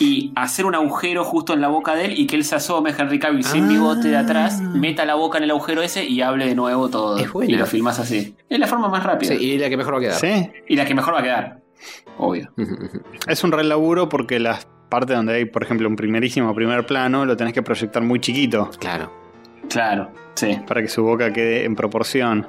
Y 0.00 0.32
hacer 0.36 0.66
un 0.66 0.74
agujero 0.74 1.24
justo 1.24 1.52
en 1.52 1.60
la 1.60 1.68
boca 1.68 1.94
de 1.94 2.06
él 2.06 2.18
y 2.18 2.26
que 2.26 2.36
él 2.36 2.44
se 2.44 2.54
asome, 2.56 2.94
Henry 2.96 3.18
Cavill, 3.18 3.44
sin 3.44 3.64
Ah. 3.64 3.68
bigote 3.68 4.08
de 4.08 4.16
atrás, 4.16 4.60
meta 4.60 5.04
la 5.04 5.14
boca 5.14 5.38
en 5.38 5.44
el 5.44 5.50
agujero 5.50 5.82
ese 5.82 6.04
y 6.04 6.20
hable 6.22 6.46
de 6.46 6.54
nuevo 6.54 6.88
todo. 6.88 7.18
Es 7.18 7.32
buena. 7.32 7.52
Y 7.52 7.56
lo 7.56 7.66
filmas 7.66 7.98
así. 7.98 8.34
Es 8.48 8.58
la 8.58 8.66
forma 8.66 8.88
más 8.88 9.02
rápida. 9.04 9.34
Sí, 9.36 9.42
y 9.44 9.58
la 9.58 9.68
que 9.68 9.76
mejor 9.76 9.94
va 9.94 9.98
a 9.98 10.00
quedar. 10.00 10.14
Sí, 10.18 10.50
Y 10.68 10.76
la 10.76 10.84
que 10.84 10.94
mejor 10.94 11.14
va 11.14 11.20
a 11.20 11.22
quedar. 11.22 11.58
Obvio. 12.18 12.50
Es 13.28 13.44
un 13.44 13.52
re 13.52 13.64
laburo 13.64 14.08
porque 14.08 14.38
las 14.38 14.66
partes 14.88 15.16
donde 15.16 15.34
hay, 15.34 15.44
por 15.46 15.62
ejemplo, 15.62 15.88
un 15.88 15.96
primerísimo 15.96 16.54
primer 16.54 16.86
plano, 16.86 17.24
lo 17.24 17.36
tenés 17.36 17.52
que 17.52 17.62
proyectar 17.62 18.02
muy 18.02 18.20
chiquito 18.20 18.70
Claro. 18.78 19.10
Claro, 19.68 20.10
sí, 20.34 20.58
para 20.66 20.82
que 20.82 20.88
su 20.88 21.02
boca 21.02 21.32
quede 21.32 21.64
en 21.64 21.74
proporción. 21.76 22.46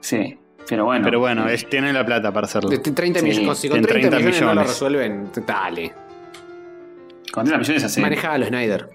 sí. 0.00 0.38
Pero 0.68 0.84
bueno. 0.84 1.04
Pero 1.04 1.20
bueno, 1.20 1.48
es, 1.48 1.68
tienen 1.70 1.94
la 1.94 2.04
plata 2.04 2.32
para 2.32 2.46
hacerlo. 2.46 2.68
De 2.70 2.78
30 2.78 3.20
Sí, 3.20 3.24
millones. 3.26 3.56
Si 3.58 3.68
con 3.68 3.78
en 3.78 3.84
30, 3.84 4.08
30 4.10 4.16
millones, 4.18 4.40
no 4.40 4.46
lo 4.48 4.52
millones. 4.54 4.68
resuelven, 4.72 5.30
dale. 5.46 5.92
Con 7.36 7.44
30 7.44 7.58
millones 7.58 7.84
hace. 7.84 8.00
Manejalo, 8.00 8.46
Snyder. 8.46 8.88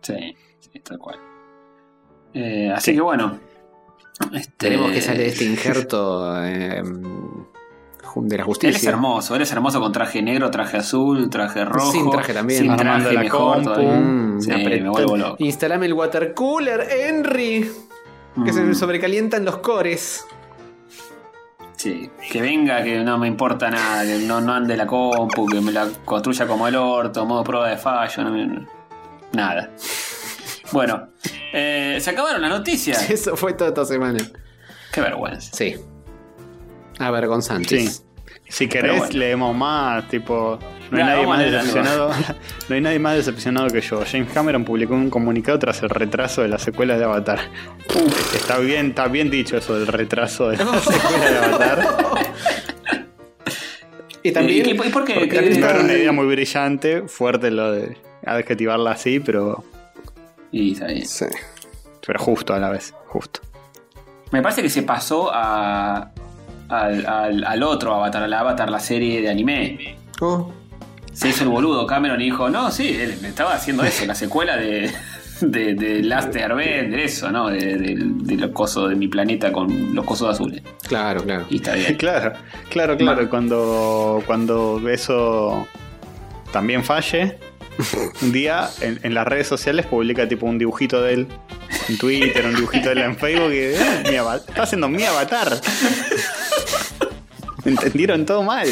Sí, 0.00 0.36
sí, 0.58 0.80
tal 0.80 0.98
cual. 0.98 1.16
Eh, 2.34 2.70
así 2.74 2.94
que 2.94 3.00
bueno. 3.00 3.38
Este, 4.32 4.52
Tenemos 4.56 4.92
que 4.92 5.00
sale 5.00 5.26
este 5.26 5.44
injerto 5.52 6.44
eh, 6.44 6.82
de 8.16 8.36
la 8.38 8.44
justicia. 8.44 8.70
Él 8.70 8.76
es 8.76 8.84
hermoso, 8.84 9.34
él 9.36 9.42
es 9.42 9.52
hermoso 9.52 9.80
con 9.80 9.90
traje 9.92 10.22
negro, 10.22 10.50
traje 10.50 10.76
azul, 10.76 11.28
traje 11.30 11.64
rojo. 11.64 11.92
Sin 11.92 12.10
traje 12.10 12.32
también. 12.32 12.60
Sin 12.62 12.70
Armando 12.70 13.10
traje 13.10 13.14
la 13.14 13.20
mejor. 13.20 13.58
Mm, 13.80 14.40
Sí, 14.40 14.50
me 14.50 14.88
vuelvo 14.88 15.16
loco. 15.16 15.36
Instalame 15.38 15.86
el 15.86 15.92
water 15.94 16.34
cooler, 16.34 16.86
Henry. 16.90 17.70
Que 18.44 18.52
se 18.52 18.62
Mm, 18.62 18.68
me 18.68 18.74
sobrecalientan 18.74 19.44
los 19.44 19.58
cores. 19.58 20.24
Sí, 21.82 22.08
que 22.30 22.40
venga, 22.40 22.80
que 22.84 23.02
no 23.02 23.18
me 23.18 23.26
importa 23.26 23.68
nada, 23.68 24.04
que 24.04 24.18
no, 24.20 24.40
no 24.40 24.52
ande 24.54 24.76
la 24.76 24.86
compu, 24.86 25.46
que 25.48 25.60
me 25.60 25.72
la 25.72 25.88
construya 26.04 26.46
como 26.46 26.68
el 26.68 26.76
orto, 26.76 27.26
modo 27.26 27.42
prueba 27.42 27.68
de 27.70 27.76
fallo, 27.76 28.22
no 28.22 28.30
me- 28.30 28.66
nada. 29.32 29.68
Bueno, 30.70 31.08
eh, 31.52 31.98
se 32.00 32.10
acabaron 32.10 32.40
las 32.40 32.50
noticias. 32.50 33.10
Eso 33.10 33.36
fue 33.36 33.54
toda 33.54 33.70
esta 33.70 33.84
semana. 33.84 34.18
Qué 34.92 35.00
vergüenza. 35.00 35.50
Sí. 35.56 35.74
Avergonzantes. 37.00 37.96
Sí. 37.96 38.32
Si 38.48 38.68
querés, 38.68 38.98
bueno. 38.98 39.18
leemos 39.18 39.56
más, 39.56 40.06
tipo. 40.08 40.60
No 40.92 40.98
hay 40.98 41.04
nadie 41.04 41.26
más 41.26 41.38
decepcionado. 41.40 42.10
no 42.68 42.74
hay 42.74 42.80
nadie 42.80 42.98
más 42.98 43.16
decepcionado 43.16 43.68
que 43.68 43.80
yo. 43.80 44.02
James 44.10 44.30
Cameron 44.32 44.64
publicó 44.64 44.94
un 44.94 45.10
comunicado 45.10 45.58
tras 45.58 45.82
el 45.82 45.88
retraso 45.90 46.42
de 46.42 46.48
las 46.48 46.62
secuelas 46.62 46.98
de 46.98 47.04
Avatar. 47.04 47.40
Está 48.34 48.58
bien, 48.58 48.88
está 48.88 49.08
bien 49.08 49.30
dicho 49.30 49.56
eso 49.56 49.74
del 49.78 49.86
retraso 49.86 50.50
de 50.50 50.58
las 50.58 50.84
secuelas 50.84 51.30
de 51.30 51.38
Avatar. 51.38 51.88
Y 54.22 54.32
también. 54.32 54.66
¿Y- 54.66 54.70
y 54.70 54.74
por 54.90 55.04
qué? 55.04 55.14
porque 55.14 55.28
¿Qué- 55.28 55.36
también 55.36 55.60
No 55.60 55.68
era 55.68 55.80
una 55.80 55.92
idea 55.94 56.12
muy 56.12 56.26
brillante, 56.26 57.08
fuerte 57.08 57.50
lo 57.50 57.72
de 57.72 57.96
adjetivarla 58.24 58.92
así, 58.92 59.18
pero, 59.20 59.64
Y 60.52 60.72
está 60.72 60.86
bien. 60.86 61.06
Sí. 61.06 61.26
pero 62.06 62.18
justo 62.20 62.54
a 62.54 62.58
la 62.58 62.70
vez. 62.70 62.94
Justo. 63.06 63.40
Me 64.30 64.40
parece 64.40 64.62
que 64.62 64.70
se 64.70 64.82
pasó 64.82 65.30
a, 65.32 66.10
al, 66.68 67.06
al- 67.06 67.44
al 67.44 67.62
otro 67.64 67.94
Avatar, 67.94 68.22
al 68.22 68.32
Avatar, 68.32 68.70
la 68.70 68.80
serie 68.80 69.20
de 69.20 69.28
anime. 69.28 69.96
Oh, 70.20 70.52
Se 71.12 71.28
hizo 71.28 71.44
el 71.44 71.50
boludo 71.50 71.86
Cameron 71.86 72.20
y 72.20 72.24
dijo, 72.24 72.48
no, 72.48 72.70
sí, 72.70 72.88
él 72.88 73.18
estaba 73.24 73.54
haciendo 73.54 73.84
eso, 73.84 74.06
la 74.06 74.14
secuela 74.14 74.56
de, 74.56 74.90
de, 75.40 75.74
de 75.74 76.02
Last 76.02 76.34
Airbender, 76.34 77.00
eso, 77.00 77.30
¿no? 77.30 77.48
De, 77.48 77.76
de, 77.76 77.96
de 77.98 78.36
los 78.36 78.50
cosos 78.52 78.88
de 78.90 78.96
mi 78.96 79.08
planeta 79.08 79.52
con 79.52 79.94
los 79.94 80.04
cosos 80.04 80.30
azules. 80.30 80.62
claro, 80.88 81.22
claro. 81.22 81.44
Y 81.50 81.56
está 81.56 81.74
bien. 81.74 81.94
Claro, 81.98 82.32
claro, 82.70 82.96
claro. 82.96 83.28
Cuando, 83.28 84.22
cuando 84.26 84.80
eso 84.88 85.66
también 86.50 86.82
falle, 86.82 87.38
un 88.22 88.32
día 88.32 88.68
en, 88.80 88.98
en 89.02 89.14
las 89.14 89.26
redes 89.26 89.46
sociales 89.46 89.86
publica 89.86 90.26
tipo 90.28 90.46
un 90.46 90.58
dibujito 90.58 91.02
de 91.02 91.14
él 91.14 91.26
en 91.88 91.98
Twitter, 91.98 92.46
un 92.46 92.54
dibujito 92.54 92.88
de 92.88 92.94
él 92.94 93.02
en 93.02 93.16
Facebook 93.16 93.52
y 93.52 93.58
eh, 93.58 93.76
mi 94.04 94.16
está 94.16 94.62
haciendo 94.62 94.88
mi 94.88 95.02
avatar. 95.04 95.52
Entendieron 97.64 98.26
todo 98.26 98.42
mal. 98.42 98.66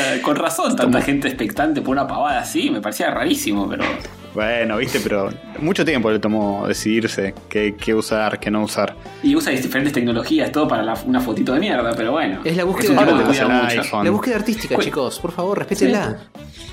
Eh, 0.00 0.20
con 0.22 0.36
razón, 0.36 0.74
tanta 0.76 1.00
gente 1.02 1.28
expectante 1.28 1.82
por 1.82 1.90
una 1.92 2.06
pavada 2.06 2.40
así, 2.40 2.70
me 2.70 2.80
parecía 2.80 3.10
rarísimo, 3.10 3.68
pero... 3.68 3.84
Bueno, 4.32 4.76
viste, 4.76 5.00
pero 5.00 5.28
mucho 5.58 5.84
tiempo 5.84 6.08
le 6.10 6.20
tomó 6.20 6.64
decidirse 6.68 7.34
qué, 7.48 7.74
qué 7.76 7.94
usar, 7.94 8.38
qué 8.38 8.48
no 8.50 8.62
usar. 8.62 8.94
Y 9.24 9.34
usa 9.34 9.50
diferentes 9.52 9.92
tecnologías, 9.92 10.52
todo 10.52 10.68
para 10.68 10.84
la- 10.84 10.94
una 11.04 11.20
fotito 11.20 11.52
de 11.52 11.58
mierda, 11.60 11.92
pero 11.96 12.12
bueno. 12.12 12.40
Es 12.44 12.56
la 12.56 12.62
búsqueda 12.62 12.94
la- 13.04 13.12
mucho. 14.02 14.12
búsqueda 14.12 14.36
artística, 14.36 14.76
Cu- 14.76 14.82
chicos. 14.82 15.18
Por 15.18 15.32
favor, 15.32 15.58
respétenla. 15.58 16.16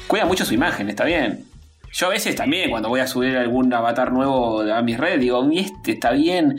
Cuida 0.06 0.26
mucho 0.26 0.46
su 0.46 0.54
imagen, 0.54 0.88
está 0.90 1.04
bien. 1.04 1.46
Yo 1.92 2.06
a 2.06 2.10
veces 2.10 2.36
también, 2.36 2.70
cuando 2.70 2.90
voy 2.90 3.00
a 3.00 3.08
subir 3.08 3.36
algún 3.36 3.74
avatar 3.74 4.12
nuevo 4.12 4.62
a 4.62 4.82
mis 4.84 4.98
redes, 5.00 5.20
digo, 5.20 5.44
"Mi, 5.44 5.60
este 5.60 5.94
está 5.94 6.12
bien. 6.12 6.58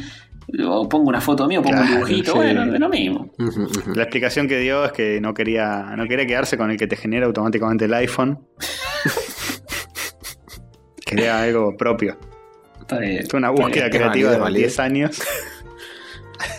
O 0.67 0.89
pongo 0.89 1.09
una 1.09 1.21
foto 1.21 1.47
mía, 1.47 1.61
o 1.61 1.63
pongo 1.63 1.81
un 1.81 1.87
dibujito. 1.87 2.33
sí. 2.33 2.37
Bueno, 2.39 2.63
es 2.65 2.81
lo 2.81 2.89
mismo. 2.89 3.31
La 3.95 4.05
explicación 4.05 4.49
que 4.49 4.59
dio 4.59 4.85
es 4.87 4.93
que 4.93 5.21
no 5.21 5.35
quería, 5.35 5.95
no 5.97 6.07
quería 6.07 6.27
quedarse 6.27 6.57
con 6.57 6.71
el 6.71 6.79
que 6.79 6.87
te 6.87 6.97
genera 6.97 7.27
automáticamente 7.27 7.85
el 7.85 7.95
iPhone. 7.95 8.39
quería 11.05 11.41
algo 11.43 11.77
propio. 11.77 12.17
Está 12.81 12.99
bien. 12.99 13.27
Fue 13.29 13.39
una 13.39 13.49
está 13.51 13.63
búsqueda 13.63 13.85
bien. 13.89 13.97
creativa 13.99 14.31
de 14.31 14.37
es 14.37 14.43
válido. 14.43 14.59
10 14.61 14.81
años. 14.81 15.23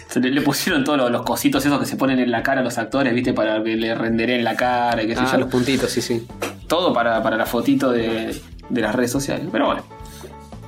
Se 0.10 0.20
le, 0.20 0.32
le 0.32 0.42
pusieron 0.42 0.84
todos 0.84 0.98
los, 0.98 1.12
los 1.12 1.22
cositos 1.24 1.64
esos 1.66 1.80
que 1.80 1.86
se 1.86 1.96
ponen 1.96 2.20
en 2.20 2.32
la 2.32 2.42
cara 2.42 2.62
a 2.62 2.64
los 2.64 2.78
actores, 2.78 3.14
¿viste? 3.14 3.34
Para 3.34 3.64
que 3.64 3.76
le 3.76 3.94
renderen 3.96 4.44
la 4.44 4.56
cara 4.56 5.02
y 5.04 5.08
qué 5.08 5.16
sé 5.16 5.22
Ah, 5.24 5.30
yo. 5.34 5.40
los 5.40 5.50
puntitos, 5.50 5.92
sí, 5.92 6.02
sí. 6.02 6.26
Todo 6.68 6.94
para, 6.94 7.22
para 7.22 7.38
la 7.38 7.46
fotito 7.46 7.92
de, 7.92 8.36
de 8.70 8.82
las 8.82 8.96
redes 8.96 9.12
sociales. 9.12 9.48
Pero 9.52 9.68
bueno. 9.68 9.84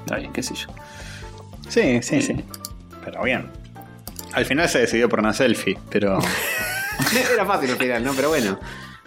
Está 0.05 0.17
bien, 0.17 0.31
qué 0.31 0.43
sé 0.43 0.53
yo. 0.55 0.67
Sí, 1.69 2.01
sí, 2.03 2.21
sí. 2.21 2.35
Pero 3.03 3.23
bien. 3.23 3.49
Al 4.33 4.45
final 4.45 4.69
se 4.69 4.79
decidió 4.79 5.09
por 5.09 5.19
una 5.19 5.33
selfie, 5.33 5.77
pero 5.89 6.19
Era 7.33 7.45
fácil 7.45 7.71
al 7.71 7.77
final, 7.77 8.03
¿no? 8.03 8.13
Pero 8.13 8.29
bueno. 8.29 8.57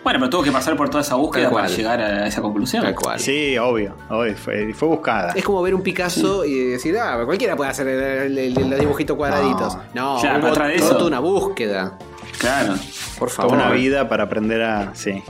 Bueno, 0.03 0.19
pero 0.19 0.29
tuvo 0.29 0.43
que 0.43 0.53
pasar 0.53 0.77
por 0.77 0.91
toda 0.91 1.01
esa 1.03 1.15
búsqueda 1.15 1.51
para 1.51 1.67
llegar 1.67 1.99
a 1.99 2.27
esa 2.27 2.43
conclusión. 2.43 2.83
Tal 2.83 2.95
cual. 2.95 3.19
sí, 3.19 3.57
obvio, 3.57 3.97
obvio, 4.11 4.37
fue, 4.37 4.75
fue 4.75 4.87
buscada. 4.89 5.33
Es 5.35 5.43
como 5.43 5.63
ver 5.63 5.75
un 5.75 5.81
Picasso 5.83 6.45
y 6.45 6.73
decir, 6.73 6.95
ah, 6.99 7.23
cualquiera 7.25 7.57
puede 7.57 7.71
hacer 7.71 8.31
los 8.31 8.79
dibujitos 8.81 9.17
cuadraditos. 9.17 9.79
No, 9.95 10.19
Claro, 10.21 10.41
hubo 10.41 10.49
atrás 10.49 10.73
de 10.73 10.79
toda 10.81 11.07
una 11.07 11.21
búsqueda. 11.21 11.97
Claro. 12.39 12.75
Por 13.19 13.31
Toda 13.31 13.49
favor. 13.49 13.55
una 13.55 13.71
vida 13.71 14.07
para 14.07 14.25
aprender 14.25 14.61
a. 14.61 14.95
Sí. 14.95 15.23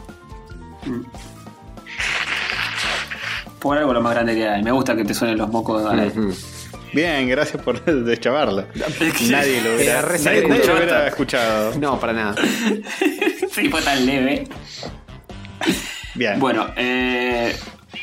Por 3.61 3.78
algo 3.78 3.93
lo 3.93 4.01
más 4.01 4.12
grande 4.15 4.35
que 4.35 4.49
hay. 4.49 4.62
Me 4.62 4.73
gusta 4.73 4.97
que 4.97 5.05
te 5.05 5.15
suenen 5.15 5.39
los 5.39 5.49
mocos 5.51 5.86
aire. 5.91 6.09
Ujú. 6.09 6.35
Bien, 6.95 7.29
gracias 7.29 7.62
por 7.62 7.85
deschavarlo. 8.05 8.66
Nadie 9.31 9.61
lo 9.62 9.75
hubiera, 9.77 10.03
nadie 10.03 10.19
secreto. 10.19 10.66
lo 10.69 10.75
hubiera 10.77 11.09
escuchado. 11.09 11.75
No, 11.79 11.99
para 12.01 12.12
nada. 12.12 12.35
Sí, 13.53 13.69
fue 13.69 13.81
tan 13.83 14.05
leve. 14.05 14.49
Bien. 16.16 16.41
Bueno, 16.41 16.66
eh, 16.77 17.55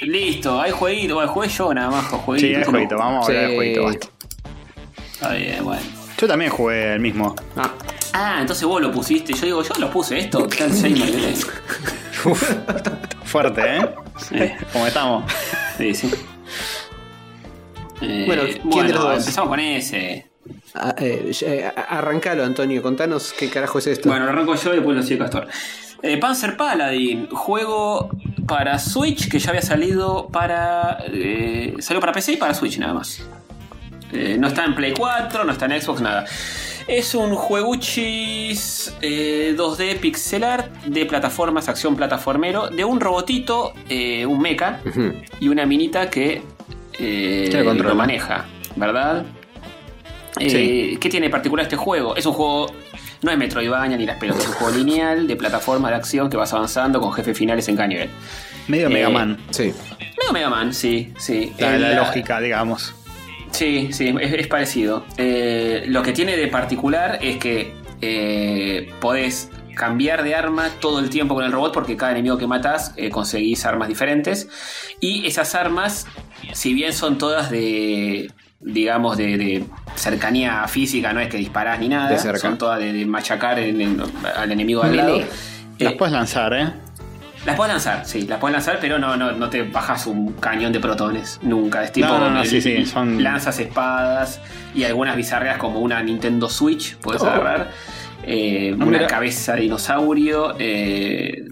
listo, 0.02 0.62
hay 0.62 0.72
jueguito. 0.72 1.16
Bueno, 1.16 1.30
jugué 1.34 1.50
yo 1.50 1.74
nada 1.74 1.90
más, 1.90 2.06
jueguito. 2.06 2.48
sí, 2.48 2.56
hay 2.56 2.64
jueguito, 2.64 2.98
vamos 2.98 3.26
a 3.26 3.32
hablar 3.32 3.44
de 3.44 3.50
Sí. 3.50 3.56
jueguito. 3.56 3.84
basta. 3.84 4.08
Está 5.14 5.34
bien, 5.34 5.64
bueno. 5.66 5.82
Yo 6.18 6.28
también 6.28 6.52
jugué 6.52 6.94
el 6.94 7.00
mismo. 7.02 7.36
Ah, 7.58 7.72
Ah, 8.14 8.38
entonces 8.42 8.66
vos 8.66 8.82
lo 8.82 8.92
pusiste. 8.92 9.34
Yo 9.34 9.46
digo, 9.46 9.64
yo 9.64 9.74
lo 9.80 9.90
puse 9.90 10.20
esto. 10.20 10.46
Tengo. 10.48 10.74
Fuerte, 13.24 13.62
¿eh? 13.78 13.90
Sí, 14.18 14.36
Como 14.74 14.88
estamos. 14.88 15.32
sí. 15.78 15.94
sí. 15.96 16.12
Eh, 18.02 18.24
Bueno, 18.26 18.44
¿quién 18.72 18.88
de 18.88 18.94
los 18.94 19.04
dos? 19.04 19.18
empezamos 19.20 19.50
con 19.50 19.60
ese. 19.60 20.30
ah, 20.76 20.96
eh, 20.98 21.32
eh, 21.42 21.72
arrancalo, 21.90 22.44
Antonio. 22.44 22.82
Contanos 22.82 23.34
qué 23.38 23.50
carajo 23.50 23.80
es 23.80 23.88
esto. 23.88 24.10
Bueno, 24.10 24.26
lo 24.26 24.32
arranco 24.32 24.56
yo 24.56 24.72
y 24.74 24.78
después 24.78 24.98
lo 24.98 25.04
sigue 25.04 25.20
Castor. 25.20 25.48
Eh, 26.04 26.18
Panzer 26.18 26.58
Paladin, 26.58 27.28
juego 27.30 28.10
para 28.48 28.80
Switch 28.80 29.30
que 29.30 29.38
ya 29.40 29.50
había 29.52 29.62
salido 29.62 30.28
para. 30.30 30.98
eh, 31.08 31.76
salió 31.80 32.00
para 32.02 32.12
PC 32.12 32.34
y 32.34 32.38
para 32.38 32.54
Switch 32.54 32.80
nada 32.80 32.94
más. 32.96 33.22
Eh, 34.12 34.36
no 34.40 34.48
está 34.48 34.66
en 34.66 34.76
Play 34.76 34.94
4, 34.98 35.44
no 35.46 35.52
está 35.52 35.68
en 35.68 35.80
Xbox, 35.80 36.02
nada. 36.02 36.26
Es 36.88 37.14
un 37.14 37.36
jueguchis 37.36 38.94
eh, 39.02 39.54
2D 39.56 40.00
pixel 40.00 40.44
art 40.44 40.72
de 40.86 41.06
plataformas, 41.06 41.70
acción 41.70 41.96
plataformero, 41.96 42.70
de 42.70 42.84
un 42.84 43.00
robotito, 43.00 43.72
un 44.28 44.40
mecha 44.42 44.80
y 45.40 45.48
una 45.48 45.66
minita 45.66 46.10
que 46.10 46.42
eh, 47.02 47.64
lo 47.64 47.96
maneja, 47.96 48.46
¿verdad? 48.76 49.26
Eh, 50.40 50.98
¿Qué 51.00 51.10
tiene 51.10 51.28
de 51.28 51.32
particular 51.32 51.64
este 51.66 51.76
juego? 51.76 52.16
Es 52.16 52.26
un 52.26 52.34
juego 52.34 52.74
No 53.22 53.32
es 53.32 53.38
Metroidvania 53.38 53.98
ni 53.98 54.06
las 54.06 54.18
pelotas, 54.18 54.44
es 54.44 54.50
un 54.50 54.56
juego 54.56 54.78
lineal 54.78 55.28
de 55.28 55.36
plataforma 55.36 55.90
de 55.90 55.96
acción 55.96 56.30
que 56.30 56.38
vas 56.38 56.54
avanzando 56.54 57.02
con 57.02 57.12
jefes 57.14 57.38
finales 57.38 57.68
en 57.68 57.76
cada 57.76 57.88
nivel. 57.88 58.10
Medio 58.68 58.88
Eh, 58.88 58.90
Mega 58.90 59.10
Man. 59.10 59.38
Sí. 59.50 59.74
Medio 60.18 60.34
Mega 60.34 60.50
Man, 60.50 60.74
sí, 60.74 61.14
sí. 61.18 61.52
La, 61.60 61.94
lógica, 61.96 62.40
digamos. 62.40 62.96
Sí, 63.52 63.90
sí, 63.92 64.16
es, 64.20 64.34
es 64.34 64.48
parecido. 64.48 65.06
Eh, 65.18 65.84
lo 65.88 66.02
que 66.02 66.14
tiene 66.14 66.38
de 66.38 66.48
particular 66.48 67.20
es 67.22 67.38
que 67.38 67.74
eh, 68.02 68.90
podés 69.00 69.50
cambiar 69.76 70.24
de 70.24 70.36
arma 70.36 70.70
todo 70.80 71.00
el 71.00 71.10
tiempo 71.10 71.36
con 71.36 71.44
el 71.44 71.52
robot 71.52 71.74
porque 71.74 71.98
cada 71.98 72.12
enemigo 72.12 72.38
que 72.38 72.48
matas 72.48 72.94
eh, 72.98 73.10
conseguís 73.10 73.66
armas 73.66 73.88
diferentes. 73.88 74.48
Y 75.00 75.26
esas 75.26 75.56
armas, 75.56 76.08
si 76.54 76.74
bien 76.74 76.94
son 76.94 77.18
todas 77.18 77.50
de, 77.50 78.32
digamos, 78.60 79.18
de, 79.18 79.38
de 79.38 79.66
cercanía 79.96 80.68
física, 80.68 81.14
no 81.14 81.20
es 81.20 81.30
que 81.30 81.38
disparás 81.38 81.80
ni 81.80 81.88
nada, 81.90 82.18
son 82.38 82.58
todas 82.58 82.80
de, 82.80 82.94
de 82.94 83.06
machacar 83.06 83.60
en- 83.60 83.82
en- 83.82 84.02
al 84.36 84.52
enemigo 84.52 84.84
al 84.84 84.96
lado. 84.96 85.12
Melee. 85.14 85.28
Las 85.80 85.94
Eh, 85.94 85.96
puedes 85.98 86.14
lanzar, 86.14 86.54
¿eh? 86.54 86.70
las 87.44 87.56
puedes 87.56 87.74
lanzar, 87.74 88.06
sí, 88.06 88.22
las 88.28 88.38
puedes 88.40 88.54
lanzar, 88.54 88.78
pero 88.80 89.00
no, 89.00 89.18
no, 89.18 89.32
no 89.32 89.50
te 89.50 89.64
bajas 89.64 90.06
un 90.06 90.34
cañón 90.34 90.72
de 90.72 90.80
protones, 90.80 91.40
nunca. 91.42 91.84
Es 91.84 91.92
tipo 91.92 92.08
No, 92.08 92.20
no, 92.20 92.30
no, 92.30 92.42
el- 92.44 92.48
sí, 92.48 92.62
sí, 92.62 92.86
son- 92.86 93.24
lanzas 93.24 93.58
espadas 93.60 94.40
y 94.76 94.84
algunas 94.84 95.16
bizarreas 95.16 95.58
como 95.58 95.80
una 95.80 96.04
Nintendo 96.04 96.48
Switch, 96.50 96.98
puedes 96.98 97.22
Oh. 97.24 97.28
agarrar. 97.28 97.72
Eh, 98.26 98.74
una 98.76 98.86
mira. 98.86 99.08
cabeza 99.08 99.56
de 99.56 99.62
dinosaurio, 99.62 100.56
eh, 100.60 101.44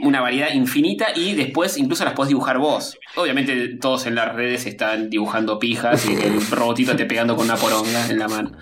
una 0.00 0.20
variedad 0.20 0.52
infinita 0.52 1.08
y 1.14 1.34
después 1.34 1.76
incluso 1.78 2.04
las 2.04 2.12
podés 2.14 2.28
dibujar 2.28 2.58
vos. 2.58 2.96
Obviamente 3.16 3.76
todos 3.80 4.06
en 4.06 4.14
las 4.14 4.34
redes 4.34 4.66
están 4.66 5.10
dibujando 5.10 5.58
pijas 5.58 6.06
y 6.08 6.12
el 6.14 6.40
robotito 6.50 6.94
te 6.94 7.04
pegando 7.06 7.34
con 7.36 7.46
una 7.46 7.56
poronga 7.56 8.08
en 8.08 8.18
la 8.18 8.28
mano. 8.28 8.52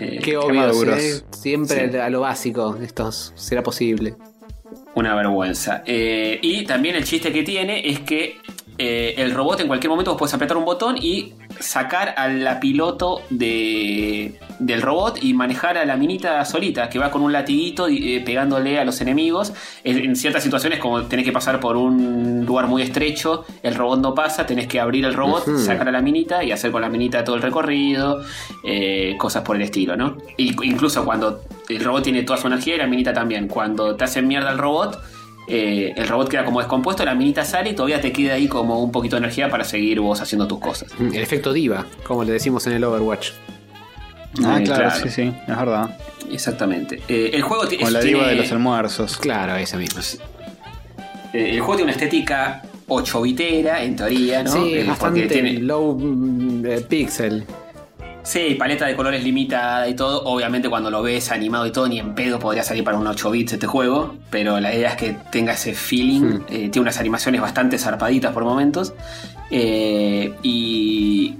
Eh, 0.00 0.20
Qué 0.22 0.36
obvio, 0.36 0.60
maduros. 0.60 0.98
¿eh? 1.00 1.22
siempre 1.30 1.90
Sí. 1.90 1.96
a 1.98 2.08
lo 2.10 2.20
básico. 2.20 2.76
Estos 2.82 3.32
será 3.36 3.62
posible. 3.62 4.14
Una 4.94 5.14
vergüenza. 5.16 5.82
Eh, 5.86 6.38
y 6.40 6.64
también 6.64 6.94
el 6.94 7.04
chiste 7.04 7.32
que 7.32 7.42
tiene 7.42 7.88
es 7.88 8.00
que 8.00 8.38
eh, 8.78 9.14
el 9.18 9.32
robot 9.32 9.60
en 9.60 9.66
cualquier 9.66 9.90
momento 9.90 10.12
vos 10.12 10.18
puedes 10.18 10.34
apretar 10.34 10.56
un 10.56 10.64
botón 10.64 10.96
y 11.00 11.32
sacar 11.60 12.14
a 12.16 12.28
la 12.28 12.60
piloto 12.60 13.22
de, 13.30 14.38
del 14.58 14.82
robot 14.82 15.22
y 15.22 15.34
manejar 15.34 15.78
a 15.78 15.84
la 15.84 15.96
minita 15.96 16.44
solita, 16.44 16.88
que 16.88 16.98
va 16.98 17.10
con 17.10 17.22
un 17.22 17.32
latiguito 17.32 17.88
y, 17.88 18.16
eh, 18.16 18.20
pegándole 18.20 18.78
a 18.78 18.84
los 18.84 19.00
enemigos. 19.00 19.52
En, 19.82 19.98
en 19.98 20.16
ciertas 20.16 20.42
situaciones, 20.42 20.78
como 20.78 21.02
tenés 21.02 21.24
que 21.24 21.32
pasar 21.32 21.60
por 21.60 21.76
un 21.76 22.44
lugar 22.44 22.66
muy 22.66 22.82
estrecho, 22.82 23.44
el 23.62 23.74
robot 23.74 24.00
no 24.00 24.14
pasa, 24.14 24.46
tenés 24.46 24.66
que 24.66 24.80
abrir 24.80 25.04
el 25.04 25.14
robot, 25.14 25.58
sacar 25.58 25.88
a 25.88 25.92
la 25.92 26.00
minita 26.00 26.44
y 26.44 26.52
hacer 26.52 26.70
con 26.70 26.82
la 26.82 26.88
minita 26.88 27.24
todo 27.24 27.36
el 27.36 27.42
recorrido, 27.42 28.22
eh, 28.62 29.14
cosas 29.18 29.42
por 29.42 29.56
el 29.56 29.62
estilo, 29.62 29.96
¿no? 29.96 30.16
Y, 30.36 30.54
incluso 30.66 31.04
cuando 31.04 31.42
el 31.68 31.82
robot 31.82 32.04
tiene 32.04 32.22
toda 32.22 32.38
su 32.38 32.46
energía 32.46 32.74
y 32.76 32.78
la 32.78 32.86
minita 32.86 33.12
también. 33.12 33.48
Cuando 33.48 33.96
te 33.96 34.04
hacen 34.04 34.26
mierda 34.28 34.50
el 34.50 34.58
robot, 34.58 35.00
eh, 35.48 35.92
el 35.96 36.08
robot 36.08 36.28
queda 36.28 36.44
como 36.44 36.60
descompuesto, 36.60 37.04
la 37.04 37.14
minita 37.14 37.44
sale 37.44 37.70
y 37.70 37.74
todavía 37.74 38.00
te 38.00 38.12
queda 38.12 38.34
ahí 38.34 38.48
como 38.48 38.82
un 38.82 38.90
poquito 38.92 39.16
de 39.16 39.20
energía 39.20 39.48
para 39.50 39.64
seguir 39.64 40.00
vos 40.00 40.20
haciendo 40.20 40.46
tus 40.46 40.58
cosas. 40.58 40.90
Mm, 40.98 41.08
El 41.14 41.22
efecto 41.22 41.52
diva, 41.52 41.86
como 42.06 42.24
le 42.24 42.32
decimos 42.32 42.66
en 42.66 42.74
el 42.74 42.84
Overwatch. 42.84 43.30
Ah, 44.44 44.58
Eh, 44.60 44.64
claro, 44.64 44.90
sí, 45.02 45.08
sí, 45.10 45.22
es 45.46 45.56
verdad. 45.56 45.96
Exactamente. 46.32 47.00
Eh, 47.08 47.30
el 47.34 47.42
juego 47.42 47.64
Con 47.64 47.92
la 47.92 48.00
tiene- 48.00 48.04
diva 48.18 48.28
de 48.28 48.34
los 48.36 48.50
almuerzos. 48.52 49.16
Claro, 49.18 49.54
esa 49.56 49.76
misma. 49.76 50.00
eh, 51.32 51.50
el 51.50 51.60
juego 51.60 51.76
tiene 51.76 51.82
una 51.84 51.92
estética 51.92 52.62
8 52.88 53.22
bitera, 53.22 53.82
en 53.82 53.96
teoría, 53.96 54.42
¿no? 54.42 54.50
Sí, 54.52 54.74
Eh, 54.74 54.80
es 54.80 54.86
bastante 54.86 55.20
porque 55.22 55.34
tiene- 55.34 55.58
low 55.60 55.96
mm, 55.98 56.66
eh, 56.66 56.80
pixel. 56.88 57.44
Sí, 58.24 58.54
paleta 58.58 58.86
de 58.86 58.96
colores 58.96 59.22
limitada 59.22 59.86
y 59.86 59.94
todo. 59.94 60.24
Obviamente 60.24 60.70
cuando 60.70 60.90
lo 60.90 61.02
ves 61.02 61.30
animado 61.30 61.66
y 61.66 61.72
todo, 61.72 61.86
ni 61.86 61.98
en 61.98 62.14
pedo 62.14 62.38
podría 62.38 62.62
salir 62.62 62.82
para 62.82 62.96
un 62.96 63.06
8 63.06 63.30
bits 63.30 63.52
este 63.52 63.66
juego. 63.66 64.16
Pero 64.30 64.58
la 64.60 64.74
idea 64.74 64.90
es 64.90 64.96
que 64.96 65.16
tenga 65.30 65.52
ese 65.52 65.74
feeling. 65.74 66.20
Hmm. 66.22 66.44
Eh, 66.48 66.68
tiene 66.70 66.80
unas 66.80 66.98
animaciones 66.98 67.42
bastante 67.42 67.78
zarpaditas 67.78 68.32
por 68.32 68.44
momentos. 68.44 68.94
Eh, 69.50 70.32
y, 70.42 71.36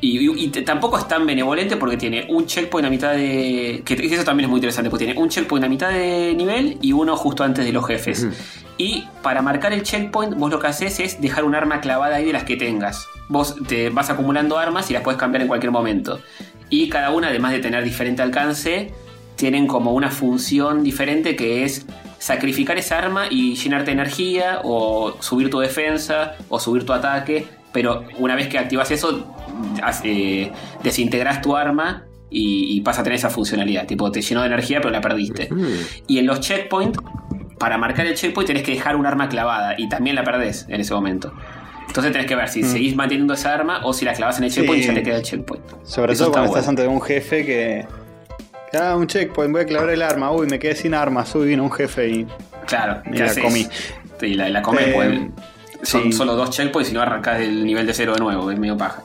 y, 0.00 0.48
tampoco 0.64 0.98
es 0.98 1.08
tan 1.08 1.26
benevolente 1.26 1.76
porque 1.76 1.96
tiene 1.96 2.26
un 2.28 2.46
checkpoint 2.46 2.86
a 2.86 2.90
mitad 2.90 3.12
de... 3.12 3.82
Que 3.84 3.94
eso 3.94 4.22
también 4.22 4.44
es 4.44 4.50
muy 4.50 4.58
interesante 4.58 4.90
porque 4.90 5.06
tiene 5.06 5.20
un 5.20 5.28
checkpoint 5.28 5.64
a 5.64 5.68
mitad 5.68 5.90
de 5.90 6.32
nivel 6.36 6.78
y 6.80 6.92
uno 6.92 7.16
justo 7.16 7.42
antes 7.42 7.64
de 7.64 7.72
los 7.72 7.84
jefes. 7.84 8.22
Ujú. 8.22 8.34
Y 8.76 9.06
para 9.22 9.42
marcar 9.42 9.72
el 9.72 9.82
checkpoint, 9.82 10.34
vos 10.36 10.50
lo 10.50 10.58
que 10.58 10.66
haces 10.66 10.98
es 11.00 11.20
dejar 11.20 11.44
un 11.44 11.54
arma 11.54 11.80
clavada 11.80 12.16
ahí 12.16 12.24
de 12.24 12.32
las 12.32 12.44
que 12.44 12.56
tengas. 12.56 13.06
Vos 13.28 13.56
te 13.68 13.90
vas 13.90 14.10
acumulando 14.10 14.58
armas 14.58 14.90
y 14.90 14.94
las 14.94 15.02
puedes 15.02 15.18
cambiar 15.18 15.42
en 15.42 15.48
cualquier 15.48 15.70
momento. 15.70 16.20
Y 16.70 16.88
cada 16.88 17.10
una, 17.10 17.28
además 17.28 17.52
de 17.52 17.60
tener 17.60 17.84
diferente 17.84 18.22
alcance, 18.22 18.92
tienen 19.36 19.66
como 19.66 19.92
una 19.92 20.10
función 20.10 20.82
diferente 20.82 21.36
que 21.36 21.64
es 21.64 21.86
sacrificar 22.18 22.78
esa 22.78 22.98
arma 22.98 23.26
y 23.30 23.54
llenarte 23.54 23.86
de 23.86 23.92
energía, 23.92 24.60
o 24.64 25.16
subir 25.20 25.50
tu 25.50 25.60
defensa, 25.60 26.36
o 26.48 26.58
subir 26.58 26.84
tu 26.84 26.92
ataque. 26.92 27.46
Pero 27.72 28.04
una 28.18 28.34
vez 28.34 28.48
que 28.48 28.58
activas 28.58 28.90
eso, 28.90 29.34
eh, 30.04 30.50
desintegras 30.82 31.42
tu 31.42 31.56
arma 31.56 32.04
y, 32.30 32.76
y 32.76 32.80
pasa 32.80 33.02
a 33.02 33.04
tener 33.04 33.18
esa 33.18 33.30
funcionalidad. 33.30 33.86
Tipo, 33.86 34.10
te 34.10 34.22
llenó 34.22 34.40
de 34.40 34.46
energía, 34.46 34.80
pero 34.80 34.90
la 34.90 35.00
perdiste. 35.00 35.48
Y 36.06 36.18
en 36.18 36.26
los 36.26 36.40
checkpoints, 36.40 36.98
para 37.58 37.78
marcar 37.78 38.06
el 38.06 38.14
checkpoint 38.14 38.46
tenés 38.48 38.62
que 38.62 38.72
dejar 38.72 38.96
un 38.96 39.06
arma 39.06 39.28
clavada 39.28 39.74
y 39.78 39.88
también 39.88 40.16
la 40.16 40.24
perdés 40.24 40.66
en 40.68 40.80
ese 40.80 40.92
momento. 40.94 41.32
Entonces 41.86 42.12
tenés 42.12 42.26
que 42.26 42.34
ver 42.34 42.48
si 42.48 42.62
seguís 42.62 42.96
manteniendo 42.96 43.34
esa 43.34 43.54
arma 43.54 43.80
o 43.84 43.92
si 43.92 44.04
la 44.04 44.14
clavas 44.14 44.38
en 44.38 44.44
el 44.44 44.50
checkpoint 44.50 44.82
Sí. 44.82 44.84
y 44.84 44.88
ya 44.88 44.94
te 44.94 45.02
queda 45.02 45.16
el 45.16 45.22
checkpoint. 45.22 45.64
Sobre 45.84 46.12
Eso 46.14 46.24
todo 46.24 46.32
cuando 46.32 46.48
bueno. 46.50 46.60
estás 46.60 46.68
ante 46.68 46.86
un 46.88 47.00
jefe 47.00 47.44
que. 47.46 47.86
Ah, 48.76 48.96
un 48.96 49.06
checkpoint, 49.06 49.52
voy 49.52 49.62
a 49.62 49.66
clavar 49.66 49.90
el 49.90 50.02
arma. 50.02 50.32
Uy, 50.32 50.48
me 50.48 50.58
quedé 50.58 50.74
sin 50.74 50.94
armas. 50.94 51.32
Uy, 51.36 51.46
vino 51.48 51.62
un 51.62 51.70
jefe 51.70 52.08
y. 52.08 52.26
Claro, 52.66 53.02
Y 53.06 53.12
¿qué 53.12 53.18
la 53.20 53.24
haces? 53.26 53.42
comí. 53.44 53.68
Y 54.22 54.34
la, 54.34 54.48
la 54.48 54.62
comes, 54.62 54.86
Eh, 54.88 54.92
pues, 54.94 55.88
son 55.88 56.04
sí. 56.04 56.12
solo 56.12 56.34
dos 56.34 56.50
checkpoints 56.50 56.90
y 56.90 56.94
no 56.94 57.02
arrancás 57.02 57.38
del 57.38 57.64
nivel 57.64 57.86
de 57.86 57.92
cero 57.94 58.14
de 58.14 58.20
nuevo, 58.20 58.50
es 58.50 58.58
medio 58.58 58.76
paja. 58.76 59.02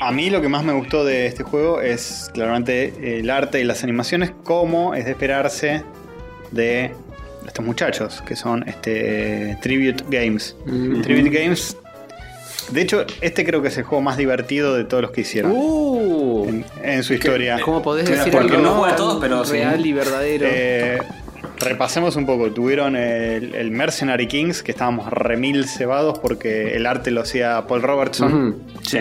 A 0.00 0.10
mí 0.12 0.30
lo 0.30 0.40
que 0.40 0.48
más 0.48 0.62
me 0.64 0.72
gustó 0.72 1.04
de 1.04 1.26
este 1.26 1.42
juego 1.42 1.80
es 1.80 2.30
claramente 2.32 3.18
el 3.18 3.28
arte 3.30 3.60
y 3.60 3.64
las 3.64 3.82
animaciones, 3.84 4.32
como 4.44 4.94
es 4.94 5.04
de 5.06 5.10
esperarse 5.12 5.82
de 6.52 6.92
estos 7.46 7.64
muchachos, 7.64 8.22
que 8.26 8.36
son 8.36 8.66
este 8.68 9.56
Tribute 9.62 10.04
Games. 10.08 10.56
Mm. 10.66 11.02
Tribute 11.02 11.30
Games. 11.30 11.76
De 12.70 12.80
hecho, 12.80 13.04
este 13.20 13.44
creo 13.44 13.60
que 13.60 13.68
es 13.68 13.76
el 13.76 13.84
juego 13.84 14.00
más 14.00 14.16
divertido 14.16 14.74
de 14.74 14.84
todos 14.84 15.02
los 15.02 15.10
que 15.10 15.20
hicieron 15.20 15.52
Uh, 15.54 16.46
en, 16.48 16.64
en 16.82 17.02
su 17.02 17.12
historia. 17.14 17.60
¿Cómo 17.62 17.82
podés 17.82 18.08
decir 18.08 18.32
porque 18.32 18.56
algo 18.56 18.62
no 18.62 18.74
juega 18.76 18.96
todos, 18.96 19.18
pero 19.20 19.44
sí. 19.44 19.52
real 19.52 19.84
y 19.84 19.92
verdadero? 19.92 20.46
Eh, 20.48 20.98
repasemos 21.60 22.16
un 22.16 22.24
poco. 22.24 22.50
Tuvieron 22.52 22.96
el, 22.96 23.54
el 23.54 23.70
Mercenary 23.70 24.26
Kings, 24.26 24.62
que 24.62 24.72
estábamos 24.72 25.10
remil 25.10 25.66
cebados 25.68 26.18
porque 26.18 26.74
el 26.74 26.86
arte 26.86 27.10
lo 27.10 27.20
hacía 27.20 27.66
Paul 27.68 27.82
Robertson. 27.82 28.56
Sí. 28.82 28.98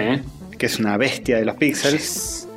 que 0.57 0.65
es 0.65 0.79
una 0.79 0.97
bestia 0.97 1.37
de 1.37 1.45
los 1.45 1.55
pixels. 1.55 2.47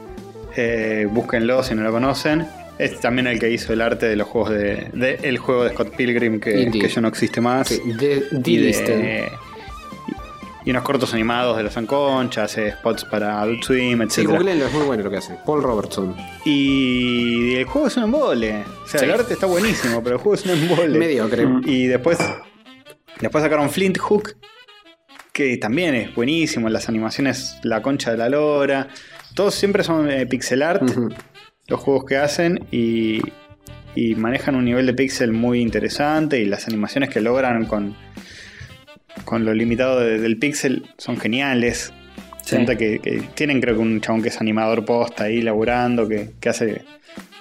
Eh, 0.56 1.06
búsquenlo 1.10 1.62
si 1.62 1.74
no 1.76 1.82
lo 1.82 1.92
conocen. 1.92 2.46
Es 2.78 3.00
también 3.00 3.26
el 3.26 3.38
que 3.38 3.50
hizo 3.50 3.72
el 3.72 3.80
arte 3.80 4.06
de 4.06 4.16
los 4.16 4.28
juegos 4.28 4.50
de. 4.50 4.90
de- 4.92 5.18
el 5.22 5.38
juego 5.38 5.64
de 5.64 5.70
Scott 5.70 5.96
Pilgrim, 5.96 6.38
que, 6.40 6.70
que 6.70 6.88
ya 6.88 7.00
no 7.00 7.08
existe 7.08 7.40
más. 7.40 7.68
Sí, 7.68 7.80
de, 7.84 8.22
y, 8.44 8.56
de- 8.58 9.28
y 10.64 10.70
unos 10.70 10.82
cortos 10.82 11.14
animados 11.14 11.56
de 11.56 11.62
los 11.62 11.76
Anconcha, 11.76 12.42
hace 12.44 12.72
spots 12.72 13.04
para 13.04 13.40
Adult 13.40 13.62
Swim, 13.62 14.02
etc. 14.02 14.10
Sí, 14.10 14.24
googleenlo, 14.24 14.66
es 14.66 14.72
muy 14.72 14.84
bueno 14.84 15.04
lo 15.04 15.10
que 15.10 15.18
hace. 15.18 15.38
Paul 15.46 15.62
Robertson. 15.62 16.14
y 16.44 17.54
el 17.54 17.64
juego 17.66 17.86
es 17.86 17.96
un 17.96 18.04
embole. 18.04 18.64
O 18.84 18.86
sea, 18.88 18.98
Sí. 19.00 19.06
el 19.06 19.12
arte 19.12 19.34
está 19.34 19.46
buenísimo, 19.46 20.02
pero 20.02 20.16
el 20.16 20.20
juego 20.22 20.34
es 20.34 20.44
un 20.44 20.50
embole. 20.50 20.98
Mediocre. 20.98 21.46
Y 21.66 21.86
después, 21.86 22.18
después 23.20 23.42
sacaron 23.44 23.70
Flint 23.70 23.96
Hook, 23.98 24.36
que 25.32 25.56
también 25.56 25.94
es 25.94 26.14
buenísimo. 26.14 26.68
Las 26.68 26.88
animaciones, 26.88 27.56
la 27.62 27.80
concha 27.80 28.10
de 28.10 28.16
la 28.18 28.28
lora. 28.28 28.88
Todos 29.34 29.54
siempre 29.54 29.84
son 29.84 30.10
eh, 30.10 30.26
pixel 30.26 30.62
art. 30.62 30.82
Los 31.68 31.80
juegos 31.80 32.04
que 32.04 32.16
hacen, 32.16 32.64
y, 32.70 33.20
y 33.94 34.14
manejan 34.14 34.54
un 34.54 34.64
nivel 34.64 34.86
de 34.86 34.94
pixel 34.94 35.32
muy 35.32 35.60
interesante. 35.60 36.40
Y 36.40 36.44
las 36.44 36.66
animaciones 36.68 37.10
que 37.10 37.20
logran 37.20 37.66
con, 37.66 37.96
con 39.24 39.44
lo 39.44 39.52
limitado 39.54 40.00
de- 40.00 40.18
del 40.18 40.38
pixel 40.38 40.84
son 40.98 41.16
geniales. 41.18 41.92
Sí. 42.42 42.64
Que 42.64 43.24
tienen, 43.34 43.60
creo 43.60 43.74
que 43.74 43.80
un 43.80 44.00
chabón 44.00 44.22
que 44.22 44.28
es 44.28 44.40
animador 44.40 44.84
posta 44.84 45.24
ahí 45.24 45.42
laburando, 45.42 46.06
que, 46.06 46.30
que 46.38 46.48
hace 46.48 46.82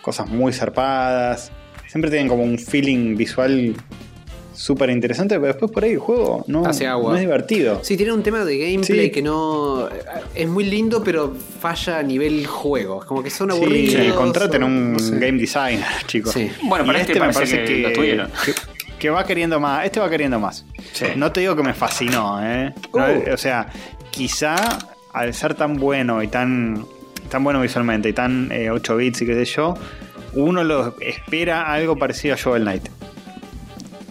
cosas 0.01 0.27
muy 0.29 0.51
zarpadas. 0.51 1.51
Siempre 1.87 2.09
tienen 2.09 2.27
como 2.27 2.43
un 2.43 2.57
feeling 2.57 3.15
visual 3.15 3.75
súper 4.55 4.89
interesante, 4.89 5.35
pero 5.35 5.47
después 5.47 5.71
por 5.71 5.83
ahí 5.83 5.91
el 5.91 5.99
juego 5.99 6.43
no, 6.47 6.65
Hace 6.65 6.87
agua. 6.87 7.11
no 7.11 7.15
es 7.15 7.21
divertido. 7.21 7.79
Sí, 7.83 7.97
tiene 7.97 8.13
un 8.13 8.23
tema 8.23 8.43
de 8.45 8.57
gameplay 8.57 9.05
Sí. 9.05 9.11
que 9.11 9.21
no. 9.21 9.87
Es 10.33 10.47
muy 10.47 10.63
lindo, 10.65 11.03
pero 11.03 11.33
falla 11.59 11.99
a 11.99 12.03
nivel 12.03 12.45
juego. 12.47 13.01
Es 13.01 13.05
como 13.05 13.21
que 13.23 13.29
son 13.29 13.51
Sí, 13.51 13.57
aburridos. 13.57 14.15
contraten 14.15 14.63
o- 14.63 14.65
un 14.67 14.93
no 14.93 14.99
sé. 14.99 15.19
game 15.19 15.39
designer, 15.39 15.85
chicos. 16.07 16.33
Sí. 16.33 16.49
Bueno, 16.63 16.85
Y 16.85 16.87
para 16.87 17.01
este 17.01 17.15
parece 17.19 17.63
que 17.65 17.77
lo 17.79 17.93
tuvieron. 17.93 18.29
que, 18.45 18.53
que 18.97 19.09
va 19.09 19.25
queriendo 19.25 19.59
más. 19.59 19.85
Este 19.85 19.99
va 19.99 20.09
queriendo 20.09 20.39
más. 20.39 20.65
Sí. 20.93 21.05
No 21.15 21.31
te 21.31 21.41
digo 21.41 21.55
que 21.55 21.63
me 21.63 21.73
fascinó, 21.73 22.39
¿eh? 22.43 22.73
No, 22.93 23.05
Uh. 23.05 23.33
O 23.33 23.37
sea, 23.37 23.67
quizá 24.11 24.55
al 25.13 25.33
ser 25.33 25.53
tan 25.55 25.77
bueno 25.77 26.23
y 26.23 26.27
tan, 26.27 26.85
tan 27.29 27.43
bueno 27.43 27.61
visualmente 27.61 28.09
y 28.09 28.13
tan 28.13 28.51
eh, 28.51 28.69
8 28.71 28.95
bits 28.97 29.21
y 29.21 29.25
qué 29.25 29.33
sé 29.33 29.45
yo, 29.45 29.73
uno 30.33 30.63
lo 30.63 30.95
espera 30.99 31.71
algo 31.71 31.97
parecido 31.97 32.33
a 32.33 32.37
Shovel 32.37 32.63
Knight. 32.63 32.87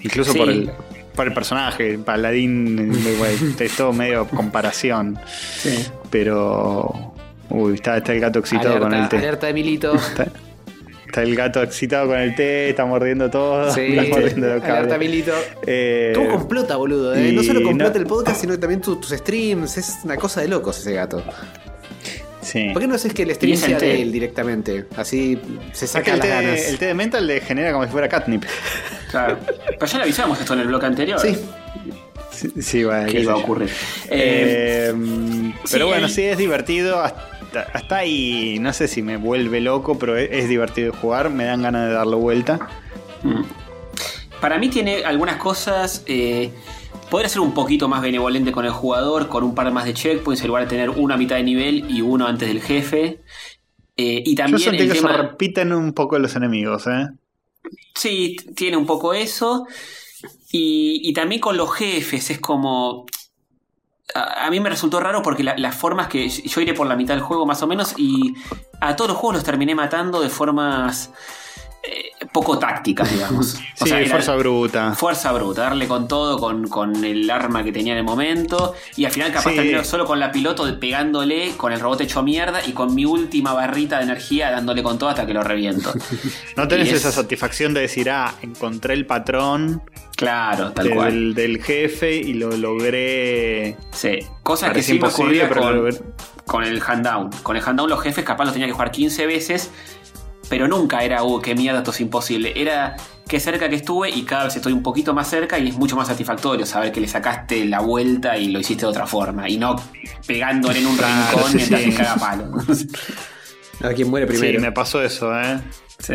Incluso 0.05 0.33
Sí. 0.33 0.39
por 0.39 0.49
el 0.51 0.71
por 1.17 1.27
el 1.29 1.33
personaje, 1.35 1.97
Paladín, 1.99 2.91
es 3.61 3.77
todo 3.77 3.93
medio 3.93 4.27
comparación. 4.29 5.19
Sí. 5.59 5.87
Pero. 6.11 7.15
Uy, 7.51 7.75
está, 7.75 7.99
está 7.99 8.13
el 8.13 8.21
gato 8.21 8.39
excitado 8.41 8.81
con 8.81 8.93
el 8.95 9.09
té. 9.09 9.19
alerta 9.19 9.47
de 9.47 9.53
Milito. 9.55 9.95
Está, 9.95 10.27
está 11.07 11.23
el 11.23 11.37
gato 11.37 11.63
excitado 11.63 12.09
con 12.09 12.19
el 12.19 12.35
té, 12.35 12.71
está 12.71 12.85
mordiendo 12.85 13.31
todo. 13.31 13.71
Sí, 13.73 13.81
está 13.97 14.03
mordiendo 14.19 14.47
los 14.49 14.65
alerta 14.65 14.89
cables. 14.89 14.99
Milito. 14.99 15.33
Eh, 15.67 16.11
Todo 16.15 16.29
complota, 16.31 16.75
boludo. 16.77 17.15
¿eh? 17.15 17.31
No 17.33 17.45
solo 17.45 17.63
complota 17.63 17.93
no- 17.95 18.01
el 18.01 18.07
podcast, 18.07 18.41
sino 18.41 18.59
también 18.59 18.81
tu- 18.81 18.97
tus 18.97 19.11
streams. 19.11 19.77
Es 19.77 19.99
una 20.03 20.17
cosa 20.17 20.41
de 20.41 20.49
locos 20.49 20.79
ese 20.81 20.95
gato. 20.95 21.23
sí. 22.41 22.71
¿Por 22.73 22.83
qué 22.83 22.89
no 22.89 22.97
haces 22.97 23.15
que 23.15 23.23
el 23.23 23.33
stream 23.37 23.57
sea 23.57 23.79
de 23.79 24.03
él 24.03 24.11
directamente? 24.11 24.87
Así 24.97 25.39
se 25.73 25.85
Es 25.85 25.93
que 25.93 25.99
saca 25.99 26.11
el 26.15 26.19
las 26.19 26.27
té, 26.27 26.35
ganas. 26.35 26.61
el 26.69 26.79
té 26.79 26.87
de 26.87 26.95
mental 26.95 27.25
le 27.27 27.41
genera 27.41 27.71
como 27.73 27.85
si 27.85 27.91
fuera 27.93 28.09
catnip. 28.09 28.43
Claro. 29.15 29.39
Pero 29.67 29.87
ya 29.87 29.99
le 29.99 30.05
avisamos 30.05 30.41
esto 30.41 30.55
en 30.55 30.61
el 30.61 30.67
bloque 30.69 30.87
anterior. 30.87 31.21
Sí. 31.21 31.37
Sí, 32.33 32.51
sí, 32.61 32.83
bueno, 32.85 33.07
qué 33.11 33.19
a 33.19 33.23
yo. 33.23 33.37
ocurrir. 33.37 33.71
Eh, 34.11 34.91
Eh, 34.91 34.93
sí, 34.93 35.55
pero 35.73 35.87
bueno, 35.87 36.07
el- 36.07 36.13
sí, 36.13 36.23
es 36.23 36.37
divertido. 36.37 37.01
Hasta, 37.01 37.61
hasta 37.73 37.99
ahí, 37.99 38.59
no 38.61 38.73
sé 38.73 38.89
si 38.89 39.03
me 39.03 39.17
vuelve 39.17 39.61
loco, 39.61 39.99
pero 39.99 40.17
es, 40.17 40.29
es 40.33 40.49
divertido 40.49 40.93
jugar. 40.93 41.31
Me 41.31 41.45
dan 41.45 41.63
ganas 41.63 41.87
de 41.89 41.95
darle 41.95 42.17
vuelta. 42.17 42.59
Mm. 43.23 43.43
Para 44.41 44.59
mí 44.59 44.69
tiene 44.69 45.05
algunas 45.05 45.37
cosas. 45.37 46.03
Eh, 46.07 46.51
podría 47.09 47.29
ser 47.29 47.41
un 47.41 47.55
poquito 47.55 47.87
más 47.89 48.03
benevolente 48.03 48.51
con 48.51 48.65
el 48.65 48.73
jugador, 48.73 49.29
con 49.29 49.45
un 49.45 49.55
par 49.55 49.71
más 49.71 49.85
de 49.85 49.95
checkpoints, 49.95 50.43
en 50.43 50.49
lugar 50.49 50.65
de 50.65 50.69
tener 50.71 50.91
uno 50.91 51.15
a 51.15 51.17
mitad 51.17 51.37
de 51.37 51.45
nivel 51.45 51.89
y 51.89 52.01
uno 52.03 52.27
antes 52.27 52.49
del 52.49 52.61
jefe. 52.61 53.21
Eh, 53.97 54.23
y 54.27 54.35
Yo 54.35 54.43
también 54.43 54.59
sentí 54.61 54.83
el 54.83 54.89
que 54.89 54.95
tema. 54.99 55.13
se 55.13 55.17
repiten 55.23 55.73
un 55.73 55.93
poco 55.93 56.19
los 56.19 56.35
enemigos, 56.35 56.89
¿eh? 56.89 57.07
Sí, 57.95 58.37
tiene 58.57 58.77
un 58.77 58.87
poco 58.87 59.15
eso. 59.15 59.67
Y, 60.53 61.13
también 61.15 61.41
con 61.41 61.57
los 61.57 61.73
jefes, 61.75 62.31
es 62.31 62.41
como. 62.41 63.07
A, 64.15 64.49
mí 64.51 64.61
me 64.61 64.69
resultó 64.71 65.01
raro 65.01 65.23
porque 65.23 65.43
la- 65.43 65.57
las 65.59 65.75
formas 65.75 66.09
que. 66.09 66.29
Yo 66.29 66.61
iré 66.61 66.75
por 66.75 66.87
la 66.87 66.97
mitad 66.97 67.15
del 67.15 67.23
juego 67.23 67.47
más 67.47 67.63
o 67.63 67.67
menos 67.67 67.95
y 67.97 68.35
a 68.81 68.97
todos 68.97 69.11
los 69.11 69.19
juegos 69.19 69.37
los 69.37 69.45
terminé 69.45 69.75
matando 69.75 70.21
de 70.21 70.29
formas. 70.29 71.11
Eh, 71.91 72.11
poco 72.33 72.59
tácticas, 72.59 73.11
digamos. 73.13 73.55
O 73.81 73.85
Sí, 73.87 73.91
sea, 73.91 74.07
fuerza 74.07 74.35
bruta. 74.37 74.95
Fuerza 74.95 75.33
bruta, 75.33 75.63
darle 75.63 75.87
con 75.89 76.09
todo, 76.09 76.39
con, 76.39 76.69
con 76.69 77.05
el 77.05 77.29
arma 77.31 77.63
que 77.65 77.73
tenía 77.73 77.93
en 77.93 77.99
el 77.99 78.05
momento. 78.05 78.75
Y 78.97 79.05
al 79.05 79.11
final 79.13 79.31
capaz 79.33 79.51
Sí. 79.51 79.57
termino 79.57 79.85
solo 79.85 80.07
con 80.07 80.19
la 80.21 80.33
piloto 80.33 80.65
pegándole, 80.81 81.53
con 81.57 81.73
el 81.73 81.81
robot 81.81 82.01
hecho 82.03 82.23
mierda 82.23 82.65
y 82.67 82.73
con 82.73 82.95
mi 82.95 83.05
última 83.05 83.53
barrita 83.53 83.99
de 83.99 84.05
energía 84.05 84.51
dándole 84.51 84.83
con 84.83 84.99
todo 84.99 85.11
hasta 85.11 85.27
que 85.27 85.35
lo 85.35 85.43
reviento. 85.43 85.93
No 86.57 86.67
tenés 86.69 86.89
es- 86.89 86.95
esa 87.01 87.13
satisfacción 87.13 87.75
de 87.75 87.83
decir, 87.83 88.09
ah, 88.11 88.35
encontré 88.43 88.95
el 88.95 89.07
patrón 89.07 89.83
Claro, 90.17 90.71
tal 90.73 90.91
cual. 90.91 91.11
del, 91.13 91.35
del 91.35 91.63
jefe 91.63 92.15
y 92.15 92.35
lo 92.35 92.57
logré. 92.57 93.77
Sí, 93.93 94.19
cosas 94.45 94.73
que 94.73 94.79
imposible, 94.95 95.45
ocurría 95.45 95.49
pero 95.49 95.61
con, 95.63 95.85
lo 95.85 95.95
con 96.47 96.63
el 96.65 96.81
handdown. 96.87 97.31
Con 97.43 97.57
el 97.57 97.63
handdown 97.65 97.91
los 97.91 98.01
jefes 98.01 98.25
capaz 98.25 98.45
los 98.45 98.53
tenía 98.53 98.67
que 98.69 98.73
jugar 98.73 98.93
15 98.93 99.27
veces, 99.27 99.71
pero 100.49 100.69
nunca 100.69 101.03
era, 101.05 101.23
uh, 101.23 101.41
qué 101.41 101.55
mierda, 101.55 101.79
esto 101.79 101.91
es 101.91 102.01
imposible. 102.01 102.53
Era 102.55 102.97
qué 103.29 103.41
cerca 103.41 103.69
que 103.69 103.77
estuve 103.77 104.11
y 104.11 104.23
cada 104.23 104.45
vez 104.45 104.57
estoy 104.57 104.73
un 104.73 104.83
poquito 104.83 105.15
más 105.15 105.29
cerca 105.29 105.59
y 105.59 105.69
es 105.69 105.77
mucho 105.77 105.97
más 105.97 106.09
satisfactorio 106.09 106.67
saber 106.67 106.93
que 106.93 107.01
le 107.01 107.09
sacaste 107.09 107.65
la 107.65 107.81
vuelta 107.81 108.37
y 108.37 108.49
lo 108.49 108.61
hiciste 108.61 108.83
de 108.83 108.91
otra 108.91 109.07
forma 109.07 109.49
y 109.49 109.57
no 109.57 109.77
pegándole 110.27 110.81
en 110.81 110.87
un 110.87 110.99
rincón 110.99 111.51
sí, 111.51 111.57
mientras 111.57 111.81
sí. 111.83 111.91
te 111.91 111.97
caga 111.97 112.17
palo. 112.17 112.51
A 113.81 113.93
quien 113.93 114.09
muere 114.09 114.27
primero. 114.27 114.59
Sí, 114.59 114.65
me 114.65 114.73
pasó 114.73 115.03
eso, 115.03 115.37
¿eh? 115.39 115.61
sí. 115.99 116.15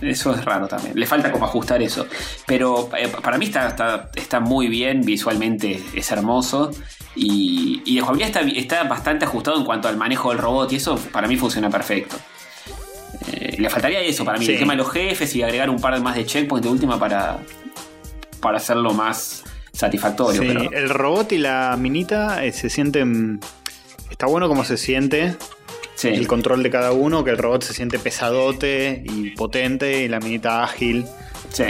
Eso 0.00 0.34
es 0.34 0.44
raro 0.44 0.66
también. 0.66 0.98
Le 0.98 1.06
falta 1.06 1.30
como 1.30 1.44
ajustar 1.44 1.82
eso. 1.82 2.06
Pero 2.46 2.88
eh, 2.96 3.08
para 3.08 3.38
mí 3.38 3.46
está, 3.46 3.68
está, 3.68 4.10
está 4.14 4.40
muy 4.40 4.68
bien, 4.68 5.02
visualmente 5.02 5.82
es 5.94 6.10
hermoso. 6.10 6.70
Y, 7.14 7.82
y 7.84 7.96
de 7.96 8.00
jugabilidad 8.00 8.28
está, 8.28 8.58
está 8.58 8.84
bastante 8.84 9.26
ajustado 9.26 9.58
en 9.58 9.64
cuanto 9.64 9.88
al 9.88 9.96
manejo 9.96 10.30
del 10.30 10.38
robot 10.38 10.72
y 10.72 10.76
eso 10.76 10.96
para 11.12 11.28
mí 11.28 11.36
funciona 11.36 11.68
perfecto. 11.68 12.16
Le 13.62 13.70
faltaría 13.70 14.00
eso 14.00 14.24
para 14.24 14.38
mí, 14.38 14.44
Sí. 14.46 14.52
el 14.52 14.58
tema 14.58 14.72
de 14.72 14.78
los 14.78 14.90
jefes 14.90 15.34
y 15.36 15.42
agregar 15.42 15.70
un 15.70 15.80
par 15.80 15.98
más 16.00 16.16
de 16.16 16.26
checkpoints 16.26 16.66
de 16.66 16.72
última 16.72 16.98
para, 16.98 17.38
para 18.40 18.56
hacerlo 18.58 18.92
más 18.92 19.44
satisfactorio. 19.72 20.42
Sí, 20.42 20.48
pero- 20.48 20.72
el 20.72 20.88
robot 20.90 21.32
y 21.32 21.38
la 21.38 21.76
minita 21.78 22.44
eh, 22.44 22.52
se 22.52 22.68
sienten. 22.68 23.40
Está 24.10 24.26
bueno 24.26 24.48
como 24.48 24.64
se 24.64 24.76
siente 24.76 25.36
sí. 25.94 26.08
el 26.08 26.26
control 26.26 26.62
de 26.62 26.70
cada 26.70 26.92
uno, 26.92 27.24
que 27.24 27.30
el 27.30 27.38
robot 27.38 27.62
se 27.62 27.72
siente 27.72 27.98
pesadote 27.98 29.02
y 29.04 29.30
potente 29.30 30.02
y 30.04 30.08
la 30.08 30.18
minita 30.20 30.62
ágil. 30.64 31.06
sí. 31.50 31.64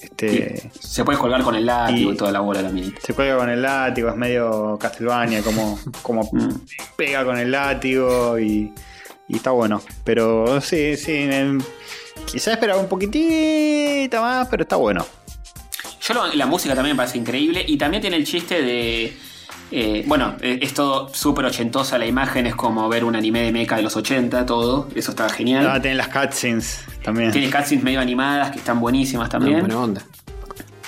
Este, 0.00 0.70
Se 0.80 1.04
puede 1.04 1.16
colgar 1.18 1.42
con 1.42 1.54
el 1.54 1.64
látigo 1.66 2.10
y, 2.10 2.14
Y- 2.14 2.16
toda 2.16 2.32
la 2.32 2.40
bola 2.40 2.58
de 2.60 2.64
la 2.68 2.72
minita. 2.72 3.00
Se 3.04 3.14
cuelga 3.14 3.36
con 3.36 3.48
el 3.50 3.62
látigo, 3.62 4.08
es 4.08 4.16
medio 4.16 4.76
Castlevania, 4.80 5.42
como, 5.42 5.78
como 6.02 6.22
Mm. 6.32 6.54
pega 6.96 7.24
con 7.24 7.38
el 7.38 7.50
látigo 7.52 8.36
y, 8.38 8.72
y 9.32 9.36
está 9.36 9.50
bueno. 9.50 9.82
Pero 10.04 10.60
sí, 10.60 10.96
sí, 10.96 11.12
em, 11.30 11.60
quizás 12.26 12.54
esperaba 12.54 12.80
un 12.80 12.88
poquitito 12.88 14.20
más, 14.20 14.46
pero 14.48 14.62
está 14.62 14.76
bueno. 14.76 15.04
Yo 16.00 16.14
lo- 16.14 16.32
la 16.34 16.46
música 16.46 16.74
también 16.74 16.96
me 16.96 16.98
parece 17.00 17.18
increíble 17.18 17.64
y 17.66 17.76
también 17.76 18.00
tiene 18.00 18.16
el 18.16 18.26
chiste 18.26 18.60
de... 18.62 19.16
eh, 19.70 20.04
bueno, 20.06 20.36
eh, 20.40 20.58
es 20.60 20.74
todo 20.74 21.08
súper 21.14 21.44
ochentosa 21.46 21.96
la 21.98 22.06
imagen, 22.06 22.46
es 22.46 22.54
como 22.54 22.88
ver 22.88 23.04
un 23.04 23.16
anime 23.16 23.40
de 23.42 23.52
mecha 23.52 23.76
de 23.76 23.82
los 23.82 23.96
80, 23.96 24.44
todo, 24.44 24.88
eso 24.94 25.12
está 25.12 25.28
genial. 25.28 25.66
Ah, 25.68 25.80
tienen 25.80 25.96
las 25.98 26.08
cutscenes 26.08 26.84
también. 27.02 27.30
Tiene 27.32 27.50
cutscenes 27.50 27.82
medio 27.84 28.00
animadas 28.00 28.50
que 28.50 28.58
están 28.58 28.80
buenísimas 28.80 29.28
también. 29.30 29.60
buena 29.60 29.78
onda. 29.78 30.02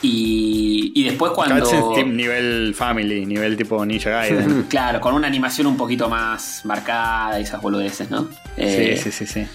Y, 0.05 0.93
y 0.95 1.05
después 1.05 1.33
cuando... 1.33 1.65
Tip- 1.95 2.07
nivel 2.13 2.75
family, 2.75 3.25
nivel 3.27 3.57
tipo 3.57 3.85
Ninja 3.85 4.11
Gaiden. 4.11 4.63
Claro, 4.69 5.01
con 5.01 5.15
una 5.15 5.27
animación 5.27 5.67
un 5.67 5.77
poquito 5.77 6.09
más 6.09 6.61
marcada 6.65 7.41
y 7.41 7.43
esas 7.45 7.61
boludeces, 7.63 8.11
¿no? 8.11 8.29
Eh, 8.57 8.97
sí, 9.03 9.11
sí, 9.11 9.27
sí, 9.27 9.33
sí. 9.33 9.47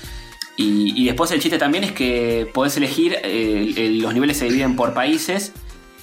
Y, 0.57 1.01
y 1.01 1.05
después 1.05 1.31
el 1.31 1.39
chiste 1.39 1.57
también 1.57 1.83
es 1.83 1.91
que 1.93 2.47
podés 2.53 2.75
elegir, 2.77 3.15
eh, 3.23 3.97
los 4.01 4.13
niveles 4.13 4.37
se 4.37 4.45
dividen 4.45 4.75
por 4.75 4.93
países 4.93 5.53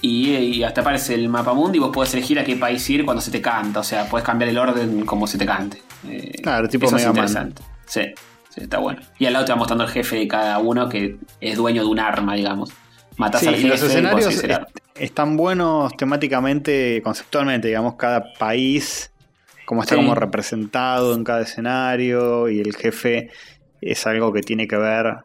y, 0.01 0.29
y 0.35 0.63
hasta 0.63 0.81
aparece 0.81 1.13
el 1.13 1.29
mapa 1.29 1.53
mundo 1.53 1.75
y 1.77 1.79
vos 1.79 1.91
podés 1.93 2.13
elegir 2.13 2.39
a 2.39 2.43
qué 2.43 2.55
país 2.55 2.89
ir 2.89 3.05
cuando 3.05 3.21
se 3.21 3.29
te 3.31 3.41
canta. 3.41 3.81
O 3.81 3.83
sea, 3.83 4.07
podés 4.09 4.25
cambiar 4.25 4.49
el 4.49 4.57
orden 4.57 5.05
como 5.05 5.27
se 5.27 5.37
te 5.37 5.45
cante. 5.45 5.81
Eh, 6.07 6.39
Claro, 6.41 6.67
tipo 6.69 6.85
eso 6.87 6.95
Mega 6.95 7.09
es 7.09 7.15
Man. 7.15 7.25
interesante. 7.25 7.61
Sí, 7.85 8.01
sí, 8.49 8.61
está 8.61 8.79
bueno. 8.79 8.99
Y 9.19 9.25
al 9.25 9.33
lado 9.33 9.45
te 9.45 9.51
va 9.51 9.57
mostrando 9.57 9.83
el 9.83 9.89
jefe 9.91 10.15
de 10.15 10.27
cada 10.27 10.57
uno 10.59 10.89
que 10.89 11.17
es 11.39 11.55
dueño 11.57 11.83
de 11.83 11.89
un 11.89 11.99
arma, 11.99 12.33
digamos. 12.35 12.71
Matás 13.17 13.41
Sí, 13.41 13.47
al 13.47 13.53
y 13.55 13.57
jefe 13.57 13.67
los 13.69 13.81
y 13.81 13.85
escenarios 13.87 14.43
arma. 14.43 14.67
están 14.95 15.37
buenos 15.37 15.95
temáticamente, 15.97 17.01
conceptualmente, 17.03 17.67
digamos, 17.67 17.95
cada 17.95 18.23
país, 18.37 19.11
como 19.65 19.81
está 19.81 19.95
Sí. 19.95 20.01
como 20.01 20.13
representado 20.15 21.13
en 21.15 21.23
cada 21.23 21.41
escenario, 21.41 22.47
y 22.49 22.59
el 22.59 22.75
jefe 22.75 23.29
es 23.81 24.05
algo 24.07 24.31
que 24.33 24.41
tiene 24.41 24.67
que 24.67 24.77
ver. 24.77 25.15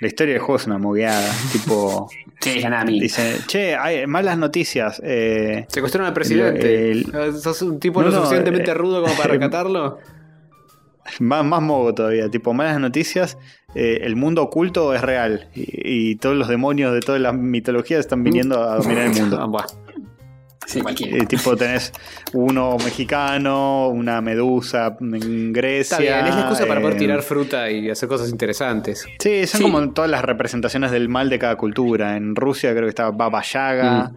La 0.00 0.08
historia 0.08 0.34
del 0.34 0.42
juego 0.42 0.56
es 0.56 0.66
una 0.66 0.76
mogueada, 0.78 1.30
tipo, 1.52 2.10
Sí, 2.40 2.62
dice, 3.00 3.38
che, 3.46 3.74
hay 3.74 4.06
malas 4.06 4.36
noticias. 4.36 5.00
eh, 5.02 5.64
Secuestraron 5.68 6.08
al 6.08 6.12
presidente. 6.12 6.90
El- 6.90 7.40
¿Sos 7.40 7.62
un 7.62 7.80
tipo 7.80 8.02
No, 8.02 8.08
lo 8.10 8.16
suficientemente 8.16 8.70
eh, 8.70 8.74
rudo 8.74 9.02
como 9.02 9.16
para 9.16 9.28
rescatarlo? 9.32 10.00
más, 11.20 11.44
más 11.44 11.62
mogo 11.62 11.94
todavía, 11.94 12.28
tipo, 12.30 12.52
malas 12.52 12.78
noticias. 12.80 13.38
Eh, 13.74 14.00
el 14.02 14.16
mundo 14.16 14.42
oculto 14.42 14.94
es 14.94 15.00
real 15.02 15.48
y, 15.54 16.10
y 16.12 16.16
todos 16.16 16.36
los 16.36 16.48
demonios 16.48 16.92
de 16.94 17.00
todas 17.00 17.20
las 17.20 17.34
mitologías 17.34 18.00
están 18.00 18.22
viniendo 18.24 18.62
a 18.62 18.76
dominar 18.76 19.06
el 19.06 19.10
Ah, 19.16 19.20
mundo. 19.20 19.48
buah. 19.48 19.66
Sí. 20.66 20.80
Eh, 21.00 21.26
tipo 21.26 21.54
tenés 21.56 21.92
uno 22.32 22.78
mexicano, 22.82 23.88
una 23.88 24.22
medusa 24.22 24.96
en 24.98 25.52
Grecia. 25.52 25.98
Está 25.98 25.98
bien, 25.98 26.26
es 26.26 26.34
la 26.34 26.40
excusa 26.40 26.66
para 26.66 26.80
poder 26.80 26.96
eh, 26.96 26.98
tirar 27.00 27.20
fruta 27.22 27.70
y 27.70 27.90
hacer 27.90 28.08
cosas 28.08 28.30
interesantes. 28.30 29.04
Sí, 29.18 29.46
son 29.46 29.58
Sí. 29.58 29.62
como 29.64 29.90
todas 29.90 30.10
las 30.10 30.24
representaciones 30.24 30.90
del 30.90 31.10
mal 31.10 31.28
de 31.28 31.38
cada 31.38 31.56
cultura. 31.56 32.16
En 32.16 32.34
Rusia 32.34 32.70
creo 32.70 32.84
que 32.84 32.88
estaba 32.88 33.10
Baba 33.10 33.42
Yaga. 33.42 34.12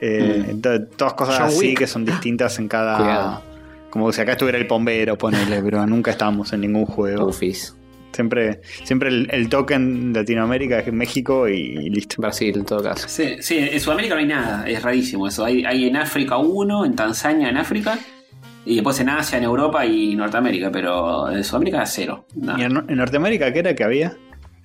eh, 0.00 0.56
to- 0.62 0.84
todas 0.88 1.14
cosas 1.14 1.36
Mm. 1.36 1.38
John 1.38 1.48
así 1.48 1.66
Wick. 1.68 1.78
que 1.78 1.86
son 1.86 2.04
distintas 2.04 2.58
en 2.58 2.68
cada. 2.68 2.98
Cuidado. 2.98 3.42
Como 3.90 4.12
si 4.12 4.20
acá 4.20 4.32
estuviera 4.32 4.58
el 4.58 4.66
bombero, 4.66 5.16
ponele, 5.16 5.62
pero 5.62 5.86
nunca 5.86 6.10
estamos 6.10 6.52
en 6.52 6.60
ningún 6.60 6.84
juego. 6.84 7.26
Ufis. 7.28 7.74
Siempre, 8.12 8.60
siempre 8.84 9.08
el, 9.10 9.28
el 9.30 9.48
token 9.48 10.12
de 10.12 10.20
Latinoamérica 10.20 10.80
es 10.80 10.92
México 10.92 11.48
y, 11.48 11.54
y 11.54 11.90
listo. 11.90 12.20
Brasil, 12.20 12.56
en 12.56 12.64
todo 12.64 12.82
caso. 12.82 13.06
Sí, 13.08 13.36
sí, 13.40 13.58
en 13.58 13.78
Sudamérica 13.80 14.14
no 14.14 14.20
hay 14.20 14.26
nada, 14.26 14.68
es 14.68 14.82
rarísimo 14.82 15.28
eso. 15.28 15.44
Hay, 15.44 15.64
hay 15.64 15.86
en 15.86 15.96
África 15.96 16.36
uno, 16.38 16.84
en 16.84 16.96
Tanzania, 16.96 17.48
en 17.48 17.56
África, 17.58 17.98
y 18.64 18.74
después 18.76 18.98
en 19.00 19.10
Asia, 19.10 19.38
en 19.38 19.44
Europa 19.44 19.86
y 19.86 20.16
Norteamérica, 20.16 20.70
pero 20.72 21.30
en 21.30 21.44
Sudamérica 21.44 21.84
cero. 21.86 22.26
¿Y 22.34 22.62
en, 22.62 22.76
en 22.88 22.96
Norteamérica 22.96 23.52
qué 23.52 23.60
era 23.60 23.74
que 23.74 23.84
había? 23.84 24.16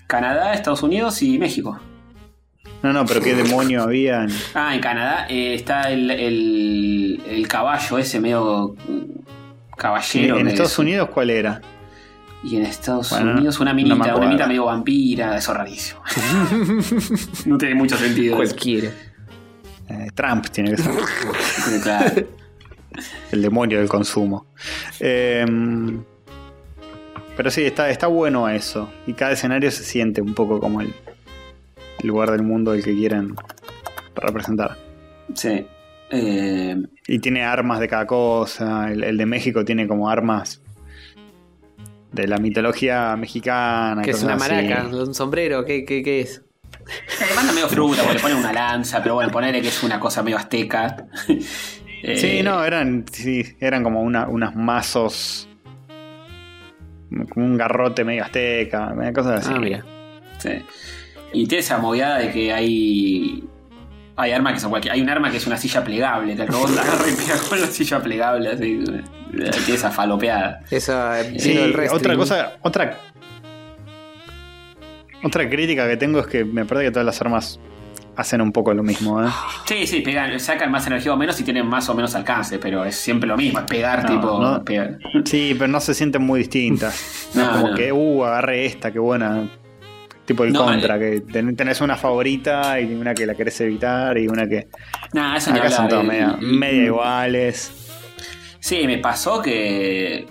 Canadá, 0.07 0.53
Estados 0.53 0.82
Unidos 0.84 1.22
y 1.22 1.38
México. 1.38 1.80
No, 2.82 2.91
no, 2.91 3.06
pero 3.06 3.22
qué 3.22 3.34
demonio 3.36 3.84
había. 3.84 4.24
en- 4.24 4.32
Ah, 4.53 4.74
en 4.76 4.82
Canadá 4.82 5.26
eh, 5.30 5.53
está 5.53 5.90
el, 5.91 6.11
el, 6.11 7.22
el 7.30 7.48
caballo 7.48 7.98
ese 7.98 8.20
medio 8.20 8.76
mm, 8.88 9.76
caballero. 9.78 10.38
en 10.38 10.48
Estados 10.49 10.74
es- 10.74 10.80
Unidos 10.80 11.10
cuál 11.14 11.30
era? 11.30 11.61
Y 12.44 12.57
en 12.57 12.65
Estados 12.65 13.10
Bueno, 13.11 13.34
Unidos 13.34 13.60
una 13.60 13.72
no 13.72 13.76
minita, 13.76 14.15
una 14.15 14.26
minita 14.26 14.48
medio 14.48 14.65
vampira, 14.65 15.38
eso 15.38 15.52
es 15.53 15.57
rarísimo. 15.57 16.02
no 17.45 17.57
tiene 17.57 17.76
mucho 17.76 17.98
sentido. 17.98 18.36
Cualquiera. 18.36 18.90
Eh, 19.90 20.07
Trump 20.14 20.48
tiene 20.49 20.72
que 20.72 20.78
ser. 20.78 20.91
Claro. 21.84 22.28
El 23.32 23.41
demonio 23.41 23.80
del 23.80 23.88
consumo. 23.90 24.48
Eh, 24.99 25.45
pero 27.36 27.49
sí, 27.49 27.64
está, 27.64 27.90
está 27.90 28.07
bueno 28.07 28.48
eso. 28.49 28.90
Y 29.07 29.14
cada 29.14 29.32
escenario 29.32 29.72
se 29.72 29.84
siente 29.84 30.22
un 30.22 30.34
poco 30.34 30.60
como 30.60 30.82
el, 30.82 30.94
el 31.99 32.07
lugar 32.07 32.32
del 32.32 32.44
mundo 32.44 32.72
del 32.74 32.84
que 32.84 32.94
quieren 32.94 33.36
representar. 34.15 34.78
Sí. 35.34 35.65
Eh, 36.11 36.76
Y 37.07 37.20
tiene 37.20 37.44
armas 37.44 37.80
de 37.80 37.88
cada 37.88 38.06
cosa. 38.06 38.91
El, 38.91 39.03
el 39.03 39.18
de 39.18 39.26
México 39.26 39.65
tiene 39.65 39.88
como 39.88 40.10
armas 40.10 40.61
de 42.14 42.27
la 42.27 42.38
mitología 42.38 43.15
mexicana. 43.18 44.02
Que 44.02 44.11
es 44.11 44.23
una 44.23 44.35
así. 44.35 44.52
maraca, 44.52 44.88
un 44.88 45.14
sombrero, 45.14 45.65
¿qué, 45.65 45.84
qué, 45.84 46.02
qué 46.03 46.22
es? 46.22 46.41
le 47.30 47.35
manda 47.35 47.53
medio 47.53 47.69
fruta, 47.69 48.02
porque 48.02 48.15
le 48.15 48.22
ponen 48.22 48.38
una 48.38 48.52
lanza, 48.53 49.02
pero 49.02 49.15
bueno, 49.15 49.31
ponele 49.31 49.61
que 49.61 49.69
es 49.69 49.84
una 49.84 49.99
cosa 49.99 50.23
medio 50.23 50.38
azteca. 50.38 51.07
Eh, 52.06 52.18
Sí, 52.18 52.44
no, 52.44 52.65
eran, 52.65 53.06
sí, 53.10 53.56
eran 53.61 53.81
como 53.81 54.02
una, 54.02 54.27
unos 54.27 54.53
mazos. 54.57 55.48
Como 57.30 57.45
un 57.45 57.56
garrote 57.56 58.03
medio 58.03 58.26
azteca, 58.26 58.94
cosas 59.15 59.40
así. 59.40 59.53
Ah, 59.56 59.60
mira. 59.61 59.85
Sí. 60.38 60.49
Y 61.31 61.48
tiene 61.48 61.61
esa 61.61 61.77
movida 61.77 62.18
de 62.18 62.30
que 62.30 62.52
hay. 62.52 63.45
Hay 64.15 64.31
armas 64.31 64.53
que 64.53 64.60
son 64.60 64.69
cualquier. 64.69 64.94
Hay 64.94 65.02
un 65.02 65.10
arma 65.10 65.31
que 65.31 65.38
es 65.38 65.48
una 65.48 65.57
silla 65.57 65.84
plegable, 65.84 66.35
que 66.35 66.44
el 66.44 66.48
robot 66.48 66.69
la 66.76 66.81
agarra 66.84 67.06
y 67.10 67.14
pega 67.15 67.38
con 67.49 67.60
la 67.60 67.68
silla 67.68 67.99
plegable, 68.02 68.49
así. 68.49 68.84
Tiene 69.31 69.49
esa 69.76 69.90
falopeada. 69.90 70.60
Esa 70.69 71.22
eh, 71.22 71.40
Sí, 71.40 71.53
del 71.56 71.73
wrestling. 71.73 71.98
otra 71.98 72.15
cosa, 72.15 72.53
otra 72.61 72.98
otra 75.23 75.49
crítica 75.49 75.88
que 75.88 75.98
tengo 75.98 76.19
es 76.19 76.27
que 76.27 76.44
me 76.45 76.65
parece 76.65 76.88
que 76.88 76.91
todas 76.91 77.06
las 77.06 77.22
armas 77.22 77.60
hacen 78.15 78.41
un 78.41 78.52
poco 78.52 78.73
lo 78.73 78.84
mismo, 78.84 79.23
¿eh? 79.23 79.30
Sí, 79.65 79.88
sí, 79.88 80.02
pegan, 80.02 80.40
sacan 80.40 80.69
más 80.69 80.85
energía 80.85 81.14
o 81.14 81.18
menos 81.18 81.40
y 81.40 81.44
tienen 81.44 81.65
más 81.65 81.88
o 81.90 81.95
menos 81.95 82.14
alcance, 82.14 82.60
pero 82.60 82.84
es 82.85 82.95
siempre 82.95 83.27
lo 83.27 83.35
mismo, 83.38 83.60
es 83.60 83.65
pegar, 83.65 84.03
No, 84.03 84.10
tipo. 84.11 84.40
no. 84.40 84.64
pegar. 84.64 84.99
Sí, 85.26 85.56
pero 85.57 85.69
no 85.72 85.80
se 85.80 85.94
sienten 85.95 86.22
muy 86.22 86.40
distintas. 86.41 87.30
No, 87.34 87.41
es 87.41 87.48
No, 87.52 87.52
como 87.53 87.68
no. 87.69 87.76
que, 87.76 87.91
uh, 87.91 88.23
agarré 88.26 88.65
esta, 88.65 88.91
qué 88.91 88.99
buena. 88.99 89.49
Tipo 90.25 90.45
el 90.45 90.53
No, 90.53 90.63
contra, 90.65 90.97
que 90.97 91.19
ten- 91.21 91.55
tenés 91.55 91.81
una 91.81 91.97
favorita 91.97 92.79
y 92.79 92.93
una 92.93 93.13
que 93.13 93.25
la 93.25 93.35
querés 93.35 93.59
evitar 93.61 94.17
y 94.17 94.27
una 94.27 94.47
que. 94.47 94.67
Nah, 95.13 95.35
eso 95.35 95.51
Acá 95.51 95.69
son 95.69 95.89
todas 95.89 96.05
eh, 96.05 96.07
media, 96.07 96.37
media 96.39 96.83
iguales. 96.85 97.71
Sí, 98.59 98.87
me 98.87 98.99
pasó 98.99 99.41
que 99.41 100.25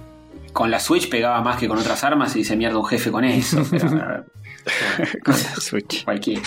con 0.54 0.70
la 0.70 0.80
Switch 0.80 1.10
pegaba 1.10 1.42
más 1.42 1.58
que 1.58 1.68
con 1.68 1.76
otras 1.78 2.02
armas 2.04 2.34
y 2.36 2.40
hice 2.40 2.56
mierda 2.56 2.78
un 2.78 2.86
jefe 2.86 3.10
con 3.10 3.24
eso. 3.24 3.62
pero, 3.70 4.24
Con 5.24 5.34
la 5.34 5.56
Switch. 5.60 6.04
cualquiera. 6.04 6.40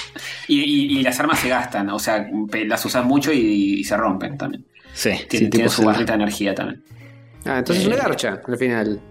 Y, 0.47 0.61
y- 0.61 0.99
y 0.99 1.03
las 1.03 1.19
armas 1.19 1.37
se 1.39 1.49
gastan, 1.49 1.89
o 1.89 1.99
sea, 1.99 2.27
las 2.65 2.83
usas 2.85 3.05
mucho 3.05 3.31
y, 3.33 3.79
y 3.79 3.83
se 3.83 3.95
rompen 3.97 4.37
también. 4.37 4.65
Sí, 4.93 5.09
Tiene, 5.29 5.45
sí, 5.45 5.49
tiene 5.51 5.69
su 5.69 5.83
barrita 5.83 6.13
de 6.13 6.23
energía 6.23 6.55
también. 6.55 6.81
Ah, 7.45 7.59
entonces 7.59 7.83
Eh. 7.83 7.87
una 7.87 7.97
garcha 7.97 8.41
al 8.47 8.57
final. 8.57 9.01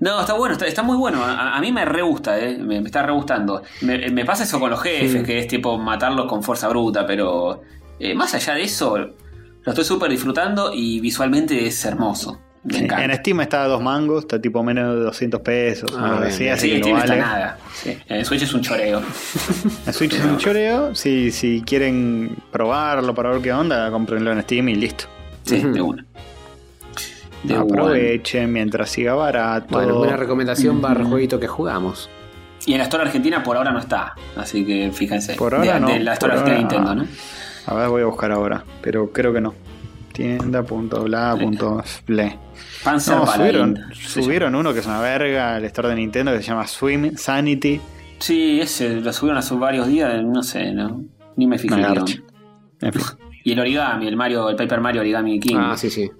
No, 0.00 0.20
está 0.20 0.34
bueno, 0.34 0.52
está, 0.54 0.66
está 0.66 0.82
muy 0.82 0.96
bueno. 0.96 1.22
A, 1.24 1.56
a 1.56 1.60
mí 1.60 1.72
me 1.72 1.84
re 1.84 2.02
gusta, 2.02 2.38
¿eh? 2.38 2.56
me, 2.58 2.80
me 2.80 2.86
está 2.86 3.02
re 3.02 3.12
gustando. 3.12 3.62
Me, 3.80 4.10
me 4.10 4.24
pasa 4.24 4.44
eso 4.44 4.60
con 4.60 4.70
los 4.70 4.80
jefes, 4.82 5.24
que 5.24 5.38
es 5.40 5.48
tipo 5.48 5.76
matarlos 5.78 6.26
con 6.26 6.42
fuerza 6.42 6.68
bruta, 6.68 7.04
pero 7.06 7.62
eh, 7.98 8.14
más 8.14 8.32
allá 8.34 8.54
de 8.54 8.62
eso, 8.62 8.96
lo 8.96 9.12
estoy 9.66 9.84
súper 9.84 10.10
disfrutando 10.10 10.70
y 10.72 11.00
visualmente 11.00 11.66
es 11.66 11.84
hermoso. 11.84 12.38
Me 12.64 12.74
Sí, 12.74 12.84
encanta. 12.84 13.04
En 13.04 13.14
Steam 13.16 13.40
está 13.40 13.62
a 13.64 13.68
dos 13.68 13.80
mangos, 13.82 14.24
está 14.24 14.40
tipo 14.40 14.62
menos 14.62 14.94
de 14.96 15.00
200 15.02 15.40
pesos, 15.40 15.90
Ah, 15.96 16.10
algo 16.10 16.24
así, 16.26 16.42
bien. 16.44 16.54
así 16.54 16.68
Sí, 16.68 16.74
que 16.74 16.78
Steam 16.82 16.96
está 16.98 17.08
vale. 17.10 17.20
nada. 17.22 17.58
Sí. 17.72 17.98
En 18.08 18.24
Switch 18.24 18.42
es 18.42 18.52
un 18.54 18.60
choreo. 18.62 19.00
La 19.86 19.92
Switch 19.92 20.14
es 20.14 20.24
un 20.24 20.36
choreo. 20.38 20.94
Si, 20.94 21.30
si 21.30 21.62
quieren 21.64 22.36
probarlo 22.52 23.14
para 23.14 23.30
ver 23.30 23.40
qué 23.42 23.52
onda, 23.52 23.90
cómprenlo 23.90 24.32
en 24.32 24.42
Steam 24.42 24.68
y 24.70 24.74
listo. 24.74 25.04
Sí, 25.44 25.60
de 25.62 25.80
una. 25.80 26.04
De 27.44 27.54
una. 27.54 27.62
Aprovechen 27.62 28.52
mientras 28.52 28.90
siga 28.90 29.14
barato. 29.14 29.66
Bueno, 29.70 29.96
buena 29.98 30.16
recomendación 30.16 30.80
para 30.80 31.00
el 31.00 31.06
Mm. 31.06 31.10
jueguito 31.10 31.38
que 31.40 31.46
jugamos. 31.46 32.10
Y 32.66 32.72
en 32.72 32.78
la 32.78 32.84
Store 32.84 33.04
Argentina 33.04 33.42
por 33.42 33.56
ahora 33.56 33.70
no 33.72 33.78
está. 33.78 34.14
Así 34.36 34.64
que 34.66 34.90
fíjense. 34.92 35.34
Por 35.34 35.54
ahora 35.54 35.74
de, 35.74 35.80
no, 35.80 35.88
de 35.88 36.00
la 36.00 36.12
Store 36.14 36.32
Argentina 36.34 36.68
de 36.68 36.76
ahora- 36.76 36.94
Nintendo, 36.94 36.94
¿no? 36.94 37.06
A 37.66 37.74
ver, 37.74 37.88
voy 37.88 38.02
a 38.02 38.06
buscar 38.06 38.32
ahora, 38.32 38.64
pero 38.82 39.10
creo 39.12 39.32
que 39.32 39.40
no. 39.40 39.54
Tienda.bla.ble. 40.12 42.38
Panzer 42.84 43.16
No, 43.16 43.26
subieron, 43.26 43.78
subieron 43.94 44.54
uno 44.54 44.72
que 44.72 44.80
es 44.80 44.86
una 44.86 45.00
verga, 45.00 45.56
el 45.56 45.64
store 45.66 45.88
de 45.90 45.94
Nintendo 45.96 46.32
que 46.32 46.38
se 46.38 46.44
llama 46.48 46.66
Swim 46.66 47.16
Sanity. 47.16 47.80
Sí, 48.18 48.60
ese 48.60 49.00
lo 49.00 49.12
subieron 49.12 49.38
hace 49.38 49.54
varios 49.54 49.86
días, 49.86 50.22
no 50.24 50.42
sé, 50.42 50.72
no. 50.72 51.02
Ni 51.36 51.46
me 51.46 51.58
fijé. 51.58 51.74
En 51.76 52.92
fin. 52.92 53.02
Y 53.44 53.52
el 53.52 53.60
origami, 53.60 54.06
el 54.08 54.16
Mario, 54.16 54.50
el 54.50 54.56
Paper 54.56 54.80
Mario 54.80 55.00
Origami 55.00 55.38
King. 55.40 55.56
Ah, 55.58 55.74
sí, 55.76 55.88
sí. 55.88 56.10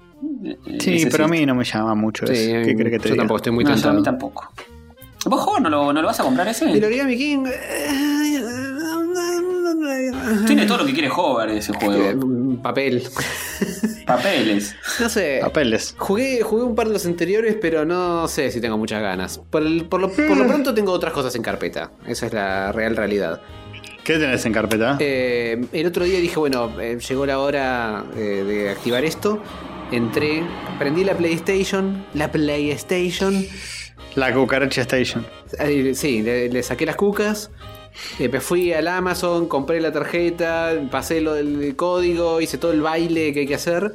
Eh, 0.44 0.78
Sí, 0.80 0.94
ese 0.96 1.10
pero 1.10 1.24
a 1.24 1.28
mí 1.28 1.44
no 1.46 1.54
me 1.54 1.64
llama 1.64 1.94
mucho 1.94 2.26
Sí, 2.26 2.32
eso. 2.34 2.66
¿Qué 2.66 2.74
crees 2.74 2.90
que 2.92 2.98
te 2.98 3.08
yo 3.08 3.14
diga? 3.14 3.22
tampoco 3.22 3.36
estoy 3.36 3.52
muy 3.52 3.64
No, 3.64 3.70
yo 3.70 3.74
a 3.74 3.76
tentado. 3.76 3.94
mí 3.96 4.02
tampoco. 4.02 4.52
¿Vos, 5.26 5.40
Jorge, 5.40 5.60
no 5.62 5.68
lo, 5.70 5.92
no 5.92 6.00
lo 6.00 6.06
vas 6.08 6.20
a 6.20 6.22
comprar 6.22 6.46
ese? 6.48 6.70
El 6.70 6.84
Origami 6.84 7.16
King. 7.16 7.44
Tiene 10.46 10.66
todo 10.66 10.78
lo 10.78 10.86
que 10.86 10.92
quiere 10.92 11.10
Hover 11.14 11.50
ese 11.50 11.72
juego. 11.72 12.58
Papel. 12.62 13.02
Papeles. 14.06 14.74
No 15.00 15.08
sé. 15.08 15.38
Papeles. 15.42 15.94
Jugué, 15.98 16.42
jugué 16.42 16.62
un 16.62 16.74
par 16.74 16.86
de 16.88 16.94
los 16.94 17.06
anteriores, 17.06 17.56
pero 17.60 17.84
no 17.84 18.26
sé 18.28 18.50
si 18.50 18.60
tengo 18.60 18.78
muchas 18.78 19.02
ganas. 19.02 19.38
Por, 19.50 19.62
el- 19.62 19.84
por 19.86 20.00
lo, 20.00 20.10
por 20.10 20.36
lo 20.36 20.46
pronto 20.46 20.72
tengo 20.74 20.92
otras 20.92 21.12
cosas 21.12 21.34
en 21.34 21.42
carpeta. 21.42 21.90
Esa 22.06 22.26
es 22.26 22.32
la 22.32 22.72
real 22.72 22.96
realidad. 22.96 23.40
¿Qué 24.04 24.14
tenés 24.18 24.44
en 24.46 24.52
carpeta? 24.52 24.96
Eh, 25.00 25.62
el 25.72 25.86
otro 25.86 26.04
día 26.04 26.18
dije, 26.20 26.38
bueno, 26.38 26.70
eh, 26.80 26.98
llegó 27.06 27.26
la 27.26 27.38
hora 27.38 28.04
eh, 28.16 28.44
de 28.46 28.70
activar 28.70 29.04
esto. 29.04 29.40
Entré, 29.90 30.42
prendí 30.78 31.04
la 31.04 31.14
PlayStation, 31.16 32.04
la 32.14 32.30
PlayStation. 32.30 33.44
La 34.14 34.32
cucaracha 34.34 34.82
Station. 34.82 35.26
sí, 35.94 36.22
le, 36.22 36.48
le 36.48 36.62
saqué 36.62 36.84
las 36.84 36.96
cucas. 36.96 37.50
eh, 38.18 38.28
me 38.28 38.40
fui 38.40 38.72
al 38.72 38.86
Amazon, 38.88 39.46
compré 39.48 39.80
la 39.80 39.90
tarjeta, 39.92 40.72
pasé 40.90 41.20
lo 41.20 41.34
del 41.34 41.74
código, 41.76 42.40
hice 42.40 42.58
todo 42.58 42.72
el 42.72 42.82
baile 42.82 43.32
que 43.32 43.40
hay 43.40 43.46
que 43.46 43.54
hacer. 43.54 43.94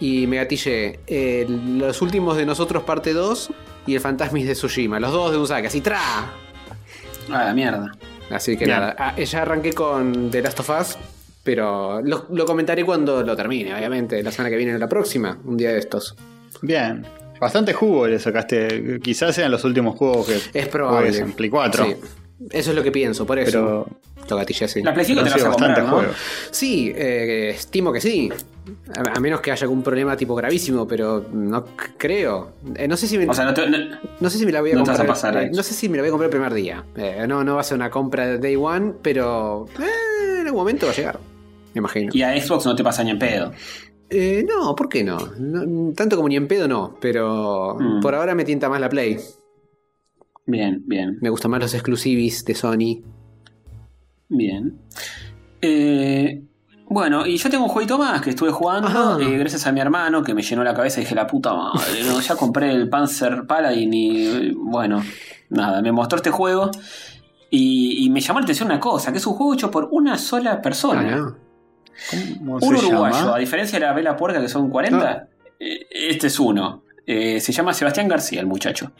Y 0.00 0.26
me 0.26 0.36
gatillé 0.36 1.00
eh, 1.06 1.46
Los 1.48 2.02
últimos 2.02 2.36
de 2.36 2.44
nosotros, 2.46 2.82
parte 2.84 3.12
2, 3.12 3.50
y 3.86 3.94
el 3.94 4.00
Fantasmis 4.00 4.46
de 4.46 4.54
Tsushima. 4.54 4.98
Los 5.00 5.12
dos 5.12 5.32
de 5.32 5.38
un 5.38 5.46
saque, 5.46 5.66
así 5.68 5.80
¡tra! 5.80 6.00
Ah, 7.30 7.44
la 7.46 7.54
mierda. 7.54 7.92
Así 8.30 8.56
que 8.56 8.64
Bien. 8.64 8.78
nada, 8.80 8.96
ah, 8.98 9.16
ya 9.16 9.42
arranqué 9.42 9.72
con 9.72 10.30
The 10.30 10.42
Last 10.42 10.60
of 10.60 10.70
Us, 10.70 10.98
pero 11.44 12.00
lo, 12.02 12.26
lo 12.30 12.44
comentaré 12.46 12.84
cuando 12.84 13.22
lo 13.22 13.34
termine, 13.36 13.74
obviamente, 13.74 14.22
la 14.22 14.30
semana 14.30 14.50
que 14.50 14.56
viene 14.56 14.74
o 14.74 14.78
la 14.78 14.88
próxima, 14.88 15.38
un 15.44 15.56
día 15.56 15.70
de 15.72 15.78
estos. 15.78 16.14
Bien. 16.60 17.04
Bastante 17.40 17.72
jugo 17.72 18.06
le 18.06 18.20
sacaste. 18.20 19.00
Quizás 19.02 19.34
sean 19.34 19.50
los 19.50 19.64
últimos 19.64 19.96
juegos 19.96 20.26
que 20.28 20.58
Es 20.60 20.68
probable. 20.68 21.16
en 21.18 21.32
Play 21.32 21.50
4. 21.50 21.84
Sí, 21.86 21.96
eso 22.52 22.70
es 22.70 22.76
lo 22.76 22.84
que 22.84 22.92
pienso, 22.92 23.26
por 23.26 23.36
eso 23.40 23.50
Pero, 23.50 24.28
lo 24.30 24.36
gatillé 24.36 24.66
así. 24.66 24.80
La 24.80 24.94
Play 24.94 25.04
5 25.06 25.24
te 25.24 25.30
bastante 25.30 25.50
comprar, 25.50 25.82
¿no? 25.82 25.90
juego. 25.90 26.12
Sí, 26.52 26.92
eh, 26.94 27.50
estimo 27.50 27.92
que 27.92 28.00
sí. 28.00 28.30
A, 28.94 29.16
a 29.16 29.20
menos 29.20 29.40
que 29.40 29.50
haya 29.50 29.64
algún 29.64 29.82
problema 29.82 30.16
tipo 30.16 30.36
gravísimo, 30.36 30.86
pero 30.86 31.26
no 31.32 31.64
creo. 31.98 32.52
Eh, 32.76 32.86
no 32.86 32.96
sé 32.96 33.08
si 33.08 33.18
me, 33.18 33.28
O 33.28 33.34
sea, 33.34 33.44
no 33.44 33.52
te- 33.54 33.68
no- 33.68 33.98
no 34.20 34.30
sé 34.30 34.38
si 34.38 34.46
me 34.46 34.52
la 34.52 34.60
voy 34.60 34.70
a 34.70 34.76
vas 34.76 34.84
comprar. 34.88 35.04
a 35.04 35.08
pasar, 35.08 35.36
eh, 35.38 35.50
no 35.52 35.64
sé 35.64 35.74
si 35.74 35.88
me 35.88 35.96
la 35.96 36.02
voy 36.04 36.08
a 36.08 36.12
comprar 36.12 36.26
el 36.28 36.30
primer 36.30 36.54
día. 36.54 36.84
Eh, 36.96 37.24
no, 37.26 37.42
no 37.42 37.56
va 37.56 37.62
a 37.62 37.64
ser 37.64 37.74
una 37.76 37.90
compra 37.90 38.24
de 38.28 38.38
day 38.38 38.54
one, 38.54 38.92
pero 39.02 39.66
eh, 39.80 40.38
en 40.42 40.46
algún 40.46 40.60
momento 40.60 40.86
va 40.86 40.92
a 40.92 40.94
llegar. 40.94 41.18
Me 41.74 41.78
imagino. 41.78 42.10
y 42.12 42.22
a 42.22 42.40
Xbox 42.40 42.66
no 42.66 42.74
te 42.76 42.82
pasa 42.84 43.02
ni 43.04 43.10
en 43.10 43.18
pedo. 43.18 43.52
Eh, 44.10 44.44
no, 44.46 44.74
¿por 44.74 44.88
qué 44.90 45.02
no? 45.02 45.16
No, 45.38 45.92
Tanto 45.94 46.16
como 46.16 46.28
ni 46.28 46.36
en 46.36 46.46
pedo 46.46 46.68
no, 46.68 46.96
pero 47.00 47.76
Mm. 47.78 48.00
por 48.00 48.14
ahora 48.14 48.34
me 48.34 48.44
tienta 48.44 48.68
más 48.68 48.80
la 48.80 48.88
Play. 48.90 49.16
Bien, 50.46 50.82
bien, 50.86 51.18
Me 51.22 51.30
gustan 51.30 51.50
más 51.50 51.60
los 51.60 51.72
exclusivis 51.74 52.44
de 52.44 52.54
Sony. 52.54 53.02
bien. 54.28 54.78
Eh, 55.60 56.42
bueno, 56.88 57.26
y 57.26 57.36
yo 57.36 57.48
tengo 57.48 57.64
un 57.64 57.70
jueguito 57.70 57.96
más 57.98 58.20
que 58.20 58.30
estuve 58.30 58.50
jugando 58.50 58.88
Ajá. 58.88 59.16
eh, 59.20 59.38
gracias 59.38 59.66
a 59.66 59.72
mi 59.72 59.80
hermano 59.80 60.22
que 60.22 60.34
me 60.34 60.42
llenó 60.42 60.64
la 60.64 60.74
cabeza 60.74 61.00
y 61.00 61.04
dije, 61.04 61.14
la 61.14 61.26
puta 61.26 61.54
madre, 61.54 62.02
no, 62.04 62.20
ya 62.20 62.34
compré 62.36 62.70
el 62.72 62.88
Panzer 62.88 63.46
Paladin 63.46 63.94
y 63.94 64.50
bueno, 64.52 65.02
nada, 65.50 65.80
me 65.80 65.92
mostró 65.92 66.16
este 66.16 66.30
juego 66.30 66.70
y, 67.50 68.04
y 68.04 68.10
me 68.10 68.20
llamó 68.20 68.40
la 68.40 68.44
atención 68.44 68.66
una 68.68 68.80
cosa, 68.80 69.12
que 69.12 69.18
es 69.18 69.26
un 69.26 69.34
juego 69.34 69.54
hecho 69.54 69.70
por 69.70 69.88
una 69.92 70.18
sola 70.18 70.60
persona. 70.60 71.00
Ah, 71.00 71.16
¿no? 71.16 71.36
¿Cómo 72.10 72.56
Un 72.56 72.76
uruguayo, 72.76 73.16
llama? 73.16 73.36
a 73.36 73.38
diferencia 73.38 73.78
de 73.78 73.86
la 73.86 73.92
Vela 73.92 74.16
Puerca 74.16 74.40
que 74.40 74.48
son 74.48 74.70
40, 74.70 75.28
eh, 75.60 75.86
este 75.90 76.26
es 76.28 76.38
uno. 76.40 76.82
Eh, 77.06 77.40
se 77.40 77.52
llama 77.52 77.74
Sebastián 77.74 78.08
García, 78.08 78.40
el 78.40 78.46
muchacho. 78.46 78.92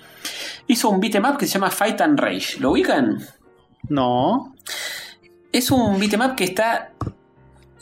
Hizo 0.67 0.91
un 0.91 1.01
beat'em 1.01 1.25
up 1.25 1.39
que 1.39 1.47
se 1.47 1.55
llama 1.55 1.71
Fight 1.71 2.01
and 2.01 2.19
Rage. 2.19 2.59
¿Lo 2.59 2.73
ubican? 2.73 3.19
No. 3.89 4.55
Es 5.53 5.71
un 5.71 5.99
beat'em 5.99 6.21
up 6.21 6.35
que 6.35 6.45
está 6.45 6.93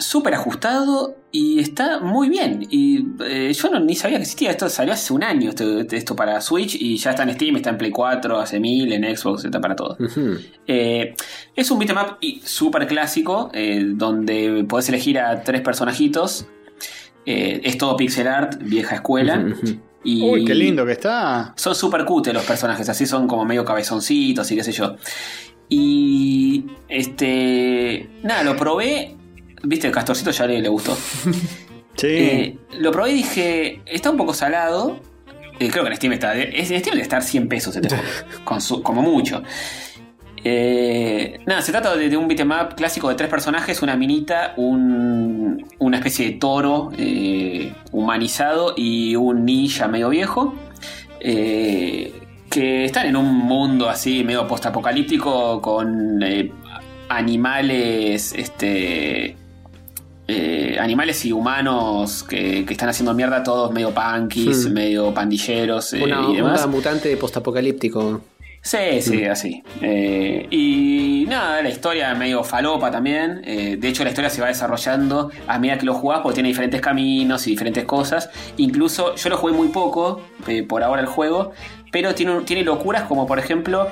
súper 0.01 0.35
ajustado 0.35 1.17
y 1.31 1.61
está 1.61 2.01
muy 2.01 2.29
bien. 2.29 2.67
Y 2.71 3.05
eh, 3.25 3.53
yo 3.53 3.71
no, 3.71 3.79
ni 3.79 3.95
sabía 3.95 4.17
que 4.17 4.23
existía. 4.23 4.51
Esto 4.51 4.69
salió 4.69 4.93
hace 4.95 5.13
un 5.13 5.23
año, 5.23 5.51
esto, 5.51 5.81
esto 5.81 6.17
para 6.17 6.41
Switch, 6.41 6.75
y 6.75 6.97
ya 6.97 7.11
está 7.11 7.23
en 7.23 7.33
Steam, 7.35 7.57
está 7.57 7.71
en 7.71 7.79
Play 7.79 7.91
4, 7.93 8.39
hace 8.41 8.59
mil, 8.59 8.93
en 8.93 9.17
Xbox, 9.17 9.45
está 9.45 9.61
para 9.61 9.77
todo. 9.77 9.97
Eh, 10.67 11.15
es 11.55 11.71
un 11.71 11.79
beatmap 11.79 12.19
y- 12.21 12.41
súper 12.45 12.87
clásico, 12.89 13.51
eh, 13.55 13.83
donde 13.95 14.65
podés 14.69 14.89
elegir 14.89 15.19
a 15.21 15.43
tres 15.45 15.61
personajitos. 15.61 16.47
Eh, 17.27 17.61
es 17.63 17.79
todo 17.79 17.97
pixel 17.97 18.27
art, 18.27 18.61
vieja 18.63 18.97
escuela. 18.97 19.45
Y 20.03 20.23
Uy, 20.23 20.45
qué 20.47 20.55
lindo 20.55 20.87
que 20.87 20.93
está. 20.93 21.53
Son 21.57 21.75
súper 21.75 22.07
cute 22.07 22.33
los 22.33 22.45
personajes, 22.45 22.89
así 22.89 23.05
son 23.07 23.29
como 23.29 23.45
medio 23.45 23.65
cabezoncitos 23.67 24.51
y 24.51 24.57
qué 24.57 24.65
sé 24.65 24.73
yo. 24.73 24.97
Y 25.69 26.65
este. 26.89 28.09
Nada, 28.23 28.43
lo 28.43 28.57
probé. 28.57 29.17
Viste, 29.63 29.87
el 29.89 29.93
castorcito 29.93 30.31
ya 30.31 30.47
le, 30.47 30.61
le 30.61 30.69
gustó. 30.69 30.97
Sí. 31.97 32.07
Eh, 32.09 32.59
lo 32.79 32.93
probé 32.93 33.11
y 33.11 33.15
dije, 33.15 33.83
está 33.85 34.11
un 34.11 34.17
poco 34.17 34.33
salado. 34.33 35.01
Eh, 35.59 35.69
creo 35.71 35.83
que 35.85 35.91
en 35.91 35.97
Steam 35.97 36.13
está. 36.15 36.35
es- 36.35 36.71
En 36.71 36.79
Steam 36.81 36.95
debe 36.95 37.03
estar 37.03 37.23
100 37.23 37.47
pesos 37.49 37.77
este 37.77 37.89
juego, 37.95 38.05
con 38.45 38.61
su- 38.63 38.83
como 38.83 39.03
mucho. 39.03 39.43
Eh, 40.43 41.39
nada, 41.47 41.61
se 41.61 41.73
trata 41.73 41.95
de, 41.97 42.09
de 42.09 42.17
un 42.17 42.27
beatmap 42.27 42.73
clásico 42.75 43.11
de 43.11 43.17
tres 43.17 43.29
personajes: 43.29 43.83
una 43.83 43.97
minita, 43.97 44.55
un- 44.57 45.67
una 45.79 45.97
especie 45.99 46.27
de 46.27 46.33
toro 46.39 46.91
eh, 46.97 47.75
humanizado 47.93 48.73
y 48.77 49.17
un 49.17 49.45
ninja 49.45 49.87
medio 49.89 50.09
viejo. 50.09 50.55
eh, 51.21 52.15
que 52.49 52.85
están 52.87 53.07
en 53.07 53.17
un 53.17 53.27
mundo 53.37 53.89
así 53.91 54.25
medio 54.25 54.49
postapocalíptico 54.49 55.61
con 55.61 56.19
animales. 57.11 58.33
Este 58.33 59.37
eh, 60.31 60.79
animales 60.81 61.25
y 61.25 61.33
humanos 61.33 62.23
que, 62.23 62.65
que 62.65 62.73
están 62.73 62.89
haciendo 62.89 63.13
mierda, 63.15 63.43
todos 63.43 63.73
medio 63.73 63.93
punkies, 63.93 64.67
Hmm. 64.69 64.73
medio 64.73 65.13
pandilleros 65.15 65.93
eh, 65.93 66.03
Una 66.05 66.29
y 66.31 66.37
demás. 66.37 66.53
onda 66.63 66.67
mutante 66.69 67.17
postapocalíptico. 67.17 68.21
Sí, 68.63 69.01
sí, 69.01 69.25
así. 69.25 69.63
Eh, 69.81 70.47
y 70.51 71.25
nada, 71.29 71.63
la 71.63 71.71
historia 71.71 72.15
medio 72.15 72.45
falopa 72.45 72.91
también. 72.91 73.41
De 73.43 73.89
hecho, 73.89 74.05
la 74.05 74.11
historia 74.11 74.29
se 74.29 74.43
va 74.43 74.49
desarrollando 74.49 75.31
a 75.47 75.59
medida 75.59 75.79
que 75.79 75.87
lo 75.87 75.95
jugás 75.95 76.21
porque 76.21 76.35
tiene 76.35 76.51
diferentes 76.51 76.81
caminos 76.83 77.47
y 77.47 77.51
diferentes 77.53 77.85
cosas. 77.85 78.29
Incluso 78.59 79.15
yo 79.15 79.31
lo 79.31 79.39
jugué 79.39 79.55
muy 79.55 79.69
poco, 79.69 80.21
por 80.69 80.83
ahora 80.83 81.01
el 81.01 81.07
juego, 81.07 81.53
pero 81.91 82.15
tiene, 82.15 82.41
tiene 82.43 82.63
locuras 82.63 83.05
como 83.05 83.27
por 83.27 83.39
ejemplo... 83.39 83.89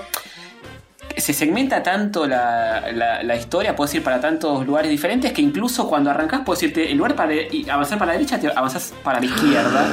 Se 1.16 1.32
segmenta 1.32 1.82
tanto 1.82 2.26
la, 2.26 2.92
la- 2.92 3.22
la 3.22 3.36
historia, 3.36 3.74
puedes 3.74 3.94
ir 3.94 4.02
para 4.02 4.20
tantos 4.20 4.64
lugares 4.66 4.90
diferentes 4.90 5.32
que 5.32 5.42
incluso 5.42 5.88
cuando 5.88 6.10
arrancás 6.10 6.42
puedes 6.44 6.62
irte 6.62 6.90
en 6.90 6.96
lugar 6.98 7.14
para 7.16 7.34
y 7.34 7.68
avanzar 7.68 7.98
para 7.98 8.12
la 8.12 8.18
derecha, 8.18 8.38
te 8.38 8.48
avanzás 8.48 8.94
para 9.02 9.18
la 9.20 9.26
izquierda. 9.26 9.88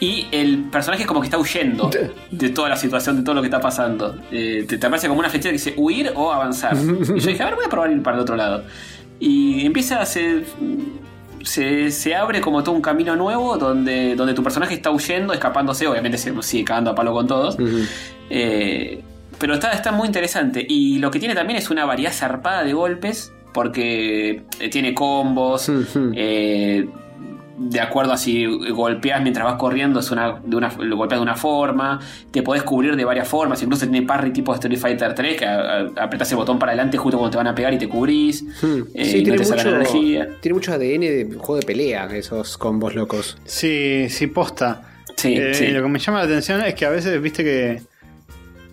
Y 0.00 0.28
el 0.30 0.64
personaje 0.70 1.02
es 1.02 1.08
como 1.08 1.20
que 1.20 1.26
está 1.26 1.38
huyendo 1.38 1.90
de 2.30 2.48
toda 2.50 2.68
la 2.68 2.76
situación, 2.76 3.16
de 3.16 3.22
todo 3.24 3.34
lo 3.34 3.40
que 3.42 3.48
está 3.48 3.60
pasando. 3.60 4.16
Eh, 4.30 4.64
te, 4.68 4.78
te 4.78 4.86
aparece 4.86 5.08
como 5.08 5.18
una 5.20 5.28
flechita 5.28 5.48
que 5.48 5.54
dice 5.54 5.74
huir 5.76 6.12
o 6.14 6.32
avanzar. 6.32 6.76
Y 6.76 7.20
yo 7.20 7.28
dije, 7.30 7.42
a 7.42 7.46
ver, 7.46 7.56
voy 7.56 7.64
a 7.64 7.68
probar 7.68 7.90
ir 7.90 8.00
para 8.02 8.16
el 8.16 8.22
otro 8.22 8.36
lado. 8.36 8.62
Y 9.18 9.66
empieza 9.66 10.00
a 10.00 10.06
ser. 10.06 10.44
Se, 11.42 11.90
se 11.92 12.14
abre 12.14 12.40
como 12.40 12.62
todo 12.64 12.74
un 12.74 12.82
camino 12.82 13.14
nuevo 13.16 13.56
donde, 13.56 14.14
donde 14.16 14.34
tu 14.34 14.42
personaje 14.42 14.74
está 14.74 14.90
huyendo, 14.90 15.32
escapándose, 15.32 15.86
obviamente 15.86 16.18
se 16.18 16.32
sigue 16.42 16.64
cagando 16.64 16.90
a 16.90 16.94
palo 16.94 17.12
con 17.12 17.26
todos. 17.28 17.56
Eh, 18.30 19.02
pero 19.38 19.54
está, 19.54 19.72
está 19.72 19.92
muy 19.92 20.06
interesante. 20.06 20.64
Y 20.68 20.98
lo 20.98 21.10
que 21.10 21.18
tiene 21.18 21.34
también 21.34 21.58
es 21.58 21.70
una 21.70 21.84
variedad 21.84 22.12
zarpada 22.12 22.64
de 22.64 22.72
golpes. 22.72 23.32
Porque 23.52 24.42
eh, 24.60 24.68
tiene 24.68 24.92
combos. 24.92 25.70
Eh, 26.14 26.86
de 27.58 27.80
acuerdo 27.80 28.12
a 28.12 28.18
si 28.18 28.44
golpeas 28.44 29.22
mientras 29.22 29.46
vas 29.46 29.54
corriendo, 29.54 30.00
es 30.00 30.10
una, 30.10 30.40
de 30.44 30.56
una, 30.56 30.68
lo 30.78 30.96
golpeas 30.98 31.20
de 31.20 31.22
una 31.22 31.36
forma. 31.36 31.98
Te 32.30 32.42
podés 32.42 32.62
cubrir 32.64 32.96
de 32.96 33.04
varias 33.06 33.26
formas. 33.26 33.62
Incluso 33.62 33.88
tiene 33.88 34.06
parry 34.06 34.30
tipo 34.30 34.52
Street 34.54 34.78
Fighter 34.78 35.14
3, 35.14 35.38
que 35.38 35.46
a- 35.46 35.78
a- 35.78 36.04
apretás 36.04 36.30
el 36.32 36.36
botón 36.36 36.58
para 36.58 36.72
adelante 36.72 36.98
justo 36.98 37.16
cuando 37.16 37.30
te 37.30 37.38
van 37.38 37.46
a 37.46 37.54
pegar 37.54 37.72
y 37.72 37.78
te 37.78 37.88
cubrís. 37.88 38.42
Hmm. 38.60 38.82
Eh, 38.92 39.04
Sí, 39.06 39.18
y 39.18 39.24
no 39.24 39.36
tiene, 39.36 39.38
te 39.38 39.54
mucho, 39.54 39.68
energía. 39.70 40.28
tiene 40.42 40.52
mucho 40.54 40.72
ADN 40.74 41.00
de 41.00 41.24
juego 41.38 41.56
de 41.56 41.62
pelea, 41.66 42.04
esos 42.14 42.58
combos 42.58 42.94
locos. 42.94 43.38
Sí, 43.46 44.08
sí, 44.10 44.26
posta. 44.26 44.82
Sí, 45.16 45.34
Eh, 45.34 45.54
sí. 45.54 45.68
Lo 45.68 45.82
que 45.82 45.88
me 45.88 45.98
llama 45.98 46.18
la 46.18 46.24
atención 46.26 46.60
es 46.60 46.74
que 46.74 46.84
a 46.84 46.90
veces, 46.90 47.22
viste 47.22 47.42
que, 47.42 47.80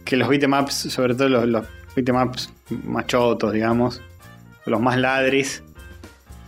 que 0.03 0.17
los 0.17 0.27
beatemaps, 0.27 0.73
sobre 0.73 1.15
todo 1.15 1.29
los, 1.29 1.47
los 1.47 1.65
beatemaps 1.95 2.49
machotos, 2.69 3.53
digamos, 3.53 4.01
los 4.65 4.81
más 4.81 4.97
ladris, 4.97 5.63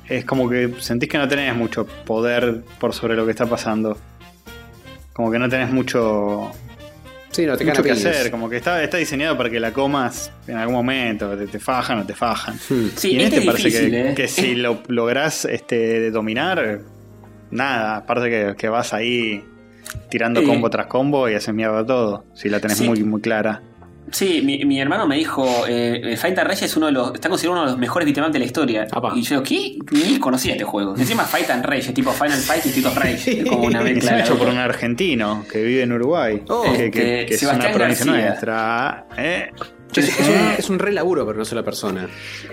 es 0.08 0.26
como 0.26 0.50
que 0.50 0.74
sentís 0.80 1.10
que 1.10 1.18
no 1.18 1.28
tenés 1.28 1.56
mucho 1.56 1.86
poder 1.86 2.64
por 2.80 2.94
sobre 2.94 3.16
lo 3.16 3.26
que 3.26 3.32
está 3.32 3.46
pasando. 3.46 3.98
Como 5.14 5.32
que 5.32 5.40
no 5.40 5.48
tenés 5.48 5.72
mucho, 5.72 6.52
Sí, 7.36 7.46
no, 7.46 7.58
te 7.58 7.66
mucho 7.66 7.84
que 7.84 7.94
piñas. 7.94 8.06
hacer, 8.06 8.32
como 8.32 8.50
que 8.50 8.56
está, 8.56 8.82
está 8.82 8.96
diseñado 8.96 9.36
para 9.36 9.50
que 9.50 9.60
la 9.60 9.74
comas 9.74 10.32
en 10.48 10.56
algún 10.56 10.76
momento, 10.76 11.38
te, 11.38 11.48
te 11.48 11.60
fajan 11.60 12.00
o 12.00 12.06
te 12.06 12.14
fajan. 12.14 12.58
Sí, 12.58 13.12
y 13.12 13.16
en 13.16 13.22
este 13.22 13.24
este 13.24 13.40
es 13.40 13.46
parece 13.46 13.68
difícil, 13.68 13.92
que, 13.92 14.10
¿eh? 14.12 14.16
que 14.16 14.28
si 14.30 14.56
lo 14.56 14.82
lográs 14.88 15.44
este, 15.44 16.12
dominar, 16.12 16.80
nada, 17.52 17.98
aparte 17.98 18.30
que, 18.30 18.56
que 18.58 18.70
vas 18.70 18.94
ahí 18.94 19.44
tirando 20.10 20.42
Eh. 20.42 20.46
combo 20.46 20.70
tras 20.70 20.88
combo 20.88 21.30
y 21.30 21.36
haces 21.36 21.54
mierda 21.54 21.86
todo, 21.86 22.26
si 22.34 22.50
la 22.50 22.60
tenés 22.60 22.78
Sí. 22.78 22.88
muy, 22.88 23.04
muy 23.04 23.22
clara. 23.22 23.62
Sí, 24.12 24.44
mi, 24.46 24.64
mi 24.66 24.80
hermano 24.80 25.08
me 25.08 25.16
dijo, 25.16 25.66
eh, 25.68 26.16
Fighter 26.16 26.48
Rage 26.48 26.66
es 26.66 26.78
uno 26.78 26.86
de 26.86 26.92
los, 26.92 27.16
está 27.16 27.28
considerado 27.28 27.60
uno 27.60 27.66
de 27.66 27.72
los 27.72 27.80
mejores 27.80 28.06
beatemaps 28.06 28.34
de 28.34 28.40
la 28.40 28.46
historia. 28.46 28.88
Apa. 28.92 29.12
Y 29.16 29.24
yo, 29.24 29.42
¿qué? 29.42 29.80
Ni 29.92 30.20
conocía 30.20 30.52
este 30.52 30.64
juego. 30.64 30.96
Encima 30.96 31.24
Fight 31.24 31.50
and 31.50 31.66
Rage, 31.66 31.92
tipo 31.92 32.12
Final 32.12 32.38
Fight 32.38 32.66
y 32.68 32.86
of 32.86 32.96
Rage. 32.96 33.40
Es 33.42 33.50
como 33.50 33.64
una 33.66 33.82
mezcla 33.82 34.20
hecho 34.20 34.38
por 34.38 34.48
un 34.48 34.60
argentino 34.60 35.44
que 35.52 35.64
vive 35.64 35.82
en 35.82 35.92
Uruguay, 35.92 36.40
Oh, 36.50 36.62
que, 36.64 36.92
que- 36.92 37.22
este, 37.22 37.26
que 37.26 37.34
es 37.34 37.44
una 37.44 37.72
provincia 37.72 38.06
nuestra. 38.06 39.08
¿eh? 39.18 39.50
Es, 39.96 40.20
es 40.20 40.28
un, 40.28 40.36
es 40.58 40.70
un 40.70 40.80
re 40.80 40.92
laburo 40.92 41.26
para 41.26 41.38
una 41.38 41.46
sola 41.46 41.64
persona. 41.64 42.08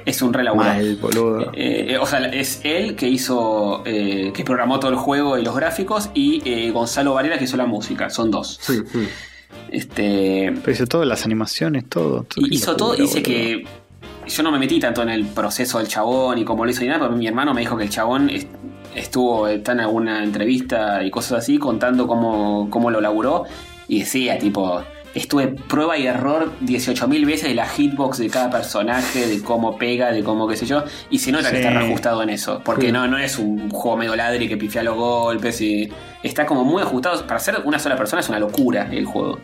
Es 0.04 0.22
un 0.22 0.32
re 0.32 0.44
laburo. 0.44 0.64
Mal, 0.64 0.96
boludo. 0.96 1.50
Eh, 1.54 1.86
eh, 1.90 1.98
o 1.98 2.06
sea, 2.06 2.20
es 2.26 2.60
él 2.64 2.94
que 2.94 3.08
hizo, 3.08 3.82
eh, 3.84 4.32
que 4.34 4.44
programó 4.44 4.78
todo 4.78 4.90
el 4.90 4.96
juego 4.96 5.38
y 5.38 5.42
los 5.42 5.54
gráficos, 5.56 6.10
y 6.14 6.42
eh, 6.44 6.70
Gonzalo 6.70 7.14
Varela 7.14 7.38
que 7.38 7.44
hizo 7.44 7.56
la 7.56 7.66
música. 7.66 8.10
Son 8.10 8.30
dos. 8.30 8.60
Hmm. 8.68 9.04
Este, 9.70 10.52
Pero 10.60 10.72
hizo 10.72 10.86
todas 10.86 11.06
las 11.06 11.24
animaciones, 11.24 11.88
todo. 11.88 12.24
todo 12.24 12.46
y 12.46 12.54
hizo 12.54 12.76
todo, 12.76 12.94
dice 12.94 13.22
que 13.22 13.64
yo 14.26 14.42
no 14.42 14.52
me 14.52 14.58
metí 14.58 14.78
tanto 14.78 15.02
en 15.02 15.08
el 15.08 15.24
proceso 15.26 15.78
del 15.78 15.88
chabón 15.88 16.38
y 16.38 16.44
cómo 16.44 16.64
lo 16.64 16.70
hizo 16.70 16.82
ni 16.82 16.88
nada, 16.88 17.00
pero 17.00 17.12
mi 17.16 17.26
hermano 17.26 17.54
me 17.54 17.60
dijo 17.62 17.76
que 17.76 17.84
el 17.84 17.90
chabón 17.90 18.30
est- 18.30 18.48
estuvo, 18.94 19.48
está 19.48 19.72
en 19.72 19.80
alguna 19.80 20.22
entrevista 20.22 21.02
y 21.04 21.10
cosas 21.10 21.38
así, 21.40 21.58
contando 21.58 22.06
cómo, 22.06 22.68
cómo 22.70 22.90
lo 22.90 23.00
laburó, 23.00 23.44
y 23.88 24.00
decía, 24.00 24.38
tipo, 24.38 24.82
estuve 25.14 25.48
prueba 25.48 25.98
y 25.98 26.06
error 26.06 26.52
18.000 26.62 27.26
veces 27.26 27.48
de 27.48 27.54
la 27.54 27.66
hitbox 27.66 28.18
de 28.18 28.30
cada 28.30 28.50
personaje, 28.50 29.26
de 29.26 29.42
cómo 29.42 29.76
pega, 29.76 30.10
de 30.12 30.22
cómo 30.22 30.48
qué 30.48 30.56
sé 30.56 30.66
yo, 30.66 30.84
y 31.10 31.18
se 31.18 31.32
nota 31.32 31.50
que 31.50 31.58
está 31.58 31.70
reajustado 31.70 32.22
en 32.22 32.30
eso, 32.30 32.62
porque 32.64 32.86
Sí. 32.86 32.92
no, 32.92 33.06
no 33.08 33.18
es 33.18 33.38
un 33.38 33.68
juego 33.70 33.96
medio 33.98 34.16
ladri 34.16 34.48
que 34.48 34.56
pifea 34.56 34.82
los 34.82 34.96
golpes, 34.96 35.60
y 35.60 35.88
está 36.22 36.46
como 36.46 36.64
muy 36.64 36.82
ajustado, 36.82 37.26
para 37.26 37.40
ser 37.40 37.56
una 37.64 37.78
sola 37.78 37.96
persona 37.96 38.20
es 38.20 38.28
una 38.28 38.38
locura 38.38 38.88
el 38.90 39.04
juego. 39.04 39.38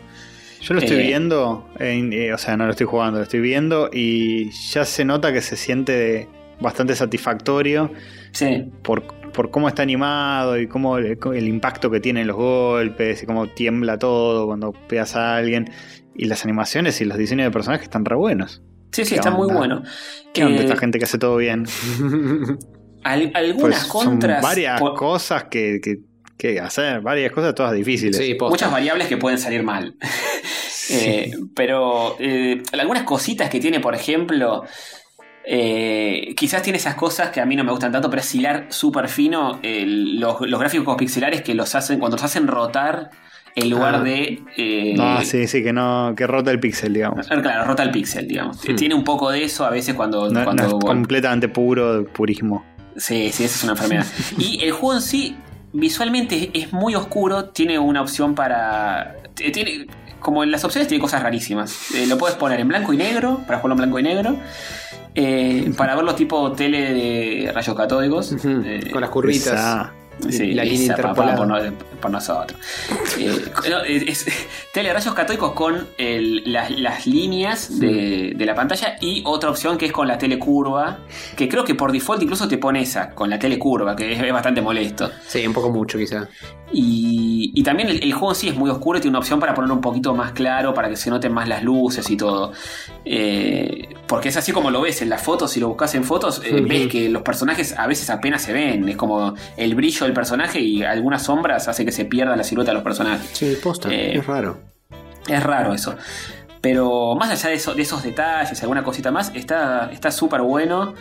Yo 0.61 0.73
lo 0.73 0.79
estoy 0.81 0.97
Eh, 0.99 1.03
viendo, 1.07 1.69
en- 1.79 2.11
eh, 2.13 2.33
o 2.33 2.37
sea, 2.37 2.57
no 2.57 2.65
lo 2.65 2.71
estoy 2.71 2.85
jugando, 2.87 3.19
lo 3.19 3.23
estoy 3.23 3.39
viendo 3.39 3.89
y 3.93 4.51
ya 4.51 4.83
se 4.85 5.05
nota 5.05 5.31
que 5.31 5.41
se 5.41 5.55
siente 5.55 6.27
bastante 6.59 6.95
satisfactorio 6.95 7.91
Sí. 8.31 8.65
por, 8.83 9.03
por 9.31 9.51
cómo 9.51 9.67
está 9.67 9.81
animado 9.83 10.59
y 10.59 10.67
cómo 10.67 10.97
el, 10.97 11.17
el 11.33 11.47
impacto 11.47 11.89
que 11.91 11.99
tienen 11.99 12.27
los 12.27 12.35
golpes 12.37 13.23
y 13.23 13.25
cómo 13.25 13.47
tiembla 13.47 13.97
todo 13.97 14.45
cuando 14.47 14.71
pegas 14.71 15.15
a 15.15 15.37
alguien. 15.37 15.69
Y 16.15 16.25
las 16.25 16.43
animaciones 16.43 16.99
y 17.01 17.05
los 17.05 17.17
diseños 17.17 17.45
de 17.45 17.51
personajes 17.51 17.83
están 17.85 18.03
re 18.05 18.15
buenos. 18.15 18.61
Sí, 18.91 19.05
sí, 19.05 19.11
¿Qué 19.11 19.15
está 19.15 19.31
muy 19.31 19.47
onda? 19.47 19.57
bueno. 19.59 19.83
¿Qué 20.33 20.43
onda 20.43 20.57
Eh, 20.61 20.65
esta 20.65 20.75
gente 20.75 20.97
que 20.99 21.05
hace 21.05 21.17
todo 21.17 21.37
bien? 21.37 21.65
al- 23.03 23.31
Pues 23.31 23.35
algunas 23.35 23.87
son 23.87 24.05
contras. 24.05 24.41
varias 24.41 24.81
cosas 24.81 25.45
que, 25.45 25.79
que, 25.81 25.99
que 26.37 26.59
hacer, 26.59 27.01
varias 27.01 27.31
cosas 27.31 27.55
todas 27.55 27.73
difíciles. 27.73 28.17
Sí, 28.17 28.35
muchas 28.39 28.71
variables 28.71 29.07
que 29.07 29.17
pueden 29.17 29.37
salir 29.39 29.63
mal. 29.63 29.95
Eh, 30.91 31.29
pero 31.55 32.15
eh, 32.17 32.63
algunas 32.73 33.03
cositas 33.03 33.47
que 33.51 33.59
tiene, 33.59 33.79
por 33.79 33.93
ejemplo, 33.93 34.63
eh, 35.51 36.33
quizás 36.37 36.61
tiene 36.61 36.77
esas 36.77 36.93
cosas 36.93 37.29
que 37.31 37.41
a 37.41 37.45
mí 37.45 37.55
no 37.55 37.63
me 37.63 37.71
gustan 37.71 37.91
tanto, 37.91 38.07
pero 38.09 38.21
es 38.21 38.35
hilar 38.35 38.67
súper 38.69 39.07
fino 39.09 39.59
los, 39.63 40.41
los 40.41 40.59
gráficos 40.59 40.95
pixelares 40.95 41.41
que 41.41 41.55
los 41.55 41.73
hacen, 41.73 41.97
cuando 41.97 42.17
los 42.17 42.23
hacen 42.23 42.45
rotar 42.47 43.09
en 43.55 43.69
lugar 43.71 43.95
Ah. 43.95 44.03
de... 44.03 44.43
eh, 44.57 44.95
Ah, 44.99 45.21
sí, 45.25 45.47
sí, 45.47 45.63
que 45.63 45.73
no, 45.73 46.13
que 46.15 46.27
rota 46.27 46.51
el 46.51 46.59
pixel, 46.59 46.93
digamos. 46.93 47.27
Claro, 47.27 47.65
rota 47.65 47.81
el 47.81 47.89
pixel, 47.89 48.27
digamos. 48.27 48.57
Hmm. 48.63 48.75
Tiene 48.75 48.93
un 48.93 49.03
poco 49.03 49.31
de 49.31 49.43
eso 49.43 49.65
a 49.65 49.71
veces 49.71 49.95
cuando... 49.95 50.29
No, 50.29 50.43
cuando 50.43 50.63
no 50.67 50.77
es 50.77 50.85
completamente 50.85 51.47
puro, 51.49 52.05
purismo. 52.05 52.63
Sí, 52.95 53.31
sí, 53.33 53.43
esa 53.45 53.55
es 53.55 53.63
una 53.63 53.71
enfermedad. 53.73 54.05
Y 54.37 54.63
el 54.63 54.71
juego 54.71 54.95
en 54.97 55.01
sí, 55.01 55.35
visualmente 55.73 56.51
es 56.53 56.71
muy 56.73 56.93
oscuro. 56.93 57.45
Tiene 57.45 57.79
una 57.79 58.01
opción 58.01 58.35
para. 58.35 59.15
t- 59.33 59.49
Tiene. 59.51 59.87
Como 60.19 60.43
en 60.43 60.51
las 60.51 60.65
opciones 60.65 60.89
tiene 60.89 61.01
cosas 61.01 61.23
rarísimas. 61.23 61.91
Eh, 61.95 62.05
lo 62.05 62.17
puedes 62.17 62.35
poner 62.35 62.59
en 62.59 62.67
blanco 62.67 62.91
y 62.91 62.97
negro, 62.97 63.39
para 63.47 63.59
jugarlo 63.59 63.75
en 63.75 63.77
blanco 63.77 63.99
y 63.99 64.03
negro. 64.03 64.35
Eh, 65.15 65.71
para 65.77 65.95
verlo 65.95 66.15
tipo 66.15 66.51
tele 66.51 66.93
de 66.93 67.51
rayos 67.51 67.75
catódicos. 67.75 68.33
Eh, 68.45 68.89
Con 68.91 69.01
las 69.01 69.09
curvitas. 69.09 69.47
Esa. 69.53 69.93
Sí, 70.29 70.51
la 70.53 70.65
línea 70.65 70.87
interpolada. 70.97 71.37
por, 71.37 71.47
no- 71.47 71.73
por 72.01 72.11
nosotros. 72.11 72.59
Eh, 73.17 73.39
no, 73.69 73.81
es, 73.83 74.25
es- 74.27 74.47
telerayos 74.73 75.13
catódicos 75.13 75.53
con 75.53 75.87
el- 75.97 76.43
las, 76.51 76.69
las 76.71 77.07
líneas 77.07 77.79
de, 77.79 78.33
de 78.35 78.45
la 78.45 78.53
pantalla 78.53 78.97
y 78.99 79.23
otra 79.25 79.49
opción 79.49 79.77
que 79.77 79.85
es 79.85 79.93
con 79.93 80.09
la 80.09 80.17
telecurva, 80.17 80.99
que 81.37 81.47
creo 81.47 81.63
que 81.63 81.73
por 81.73 81.93
default 81.93 82.21
incluso 82.21 82.49
te 82.49 82.57
pone 82.57 82.81
esa, 82.81 83.11
con 83.11 83.29
la 83.29 83.39
telecurva, 83.39 83.95
que 83.95 84.11
es, 84.11 84.21
es 84.21 84.33
bastante 84.33 84.61
molesto. 84.61 85.09
Sí, 85.25 85.47
un 85.47 85.53
poco 85.53 85.69
mucho 85.71 85.97
quizá. 85.97 86.27
Y, 86.71 87.51
y 87.55 87.63
también 87.63 87.87
el, 87.89 88.03
el 88.03 88.11
juego 88.13 88.31
en 88.31 88.35
sí 88.35 88.47
es 88.49 88.55
muy 88.55 88.69
oscuro 88.69 88.97
y 88.97 89.01
tiene 89.01 89.11
una 89.13 89.19
opción 89.19 89.39
para 89.39 89.53
ponerlo 89.55 89.73
un 89.75 89.81
poquito 89.81 90.13
más 90.13 90.33
claro, 90.33 90.73
para 90.73 90.89
que 90.89 90.97
se 90.97 91.09
noten 91.09 91.31
más 91.33 91.47
las 91.47 91.63
luces 91.63 92.07
y 92.09 92.17
todo. 92.17 92.51
Eh, 93.05 93.89
porque 94.07 94.29
es 94.29 94.37
así 94.37 94.51
como 94.51 94.71
lo 94.71 94.81
ves 94.81 95.01
en 95.01 95.09
las 95.09 95.21
fotos, 95.21 95.51
si 95.51 95.59
lo 95.59 95.67
buscas 95.69 95.95
en 95.95 96.03
fotos, 96.03 96.41
eh, 96.45 96.61
ves 96.61 96.87
que 96.87 97.09
los 97.09 97.21
personajes 97.23 97.73
a 97.77 97.87
veces 97.87 98.09
apenas 98.09 98.41
se 98.41 98.53
ven. 98.53 98.87
Es 98.89 98.97
como 98.97 99.33
el 99.57 99.75
brillo 99.75 100.05
del 100.05 100.13
personaje 100.13 100.59
y 100.59 100.83
algunas 100.83 101.23
sombras 101.23 101.67
hace 101.67 101.85
que 101.85 101.91
se 101.91 102.05
pierda 102.05 102.35
la 102.35 102.43
silueta 102.43 102.71
de 102.71 102.75
los 102.75 102.83
personajes. 102.83 103.29
Sí, 103.33 103.57
posta, 103.61 103.89
Eh, 103.91 104.17
es 104.17 104.25
raro. 104.25 104.57
Es 105.27 105.43
raro 105.43 105.73
eso. 105.73 105.95
Pero 106.61 107.15
más 107.15 107.29
allá 107.29 107.49
de, 107.49 107.55
eso- 107.55 107.73
de 107.73 107.83
esos 107.83 108.03
detalles, 108.03 108.61
alguna 108.61 108.83
cosita 108.83 109.11
más, 109.11 109.31
está 109.33 109.89
está 109.93 110.11
súper 110.11 110.41
bueno. 110.41 110.93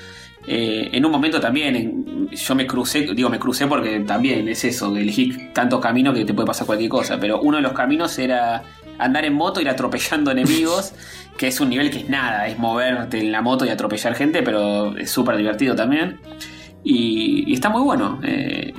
Eh, 0.47 0.91
en 0.93 1.05
un 1.05 1.11
momento 1.13 1.41
también 1.41 1.75
en- 1.77 2.29
yo 2.31 2.55
me 2.55 2.67
crucé, 2.67 3.09
digo 3.15 3.29
me 3.29 3.39
crucé 3.39 3.67
porque 3.67 4.01
también 4.01 4.49
es 4.49 4.65
eso, 4.65 4.97
elegí 4.97 5.51
tanto 5.53 5.81
camino 5.81 6.15
que 6.15 6.25
te 6.25 6.33
puede 6.33 6.47
pasar 6.47 6.67
cualquier 6.67 6.89
cosa. 6.91 7.19
Pero 7.19 7.41
uno 7.41 7.57
de 7.57 7.63
los 7.63 7.73
caminos 7.73 8.17
era 8.19 8.63
andar 8.99 9.25
en 9.25 9.35
moto, 9.35 9.61
ir 9.61 9.69
atropellando 9.69 10.31
enemigos, 10.31 10.93
que 11.37 11.49
es 11.49 11.61
un 11.61 11.71
nivel 11.71 11.91
que 11.91 11.99
es 12.01 12.09
nada, 12.09 12.47
es 12.49 12.59
moverte 12.59 13.19
en 13.21 13.31
la 13.33 13.41
moto 13.43 13.65
y 13.65 13.69
atropellar 13.71 14.15
gente, 14.15 14.43
pero 14.43 14.97
es 14.97 15.11
súper 15.11 15.37
divertido 15.37 15.75
también. 15.75 16.21
Y, 16.85 17.45
y 17.51 17.55
está 17.55 17.69
muy 17.69 17.83
bueno. 17.83 18.21
eh, 18.23 18.73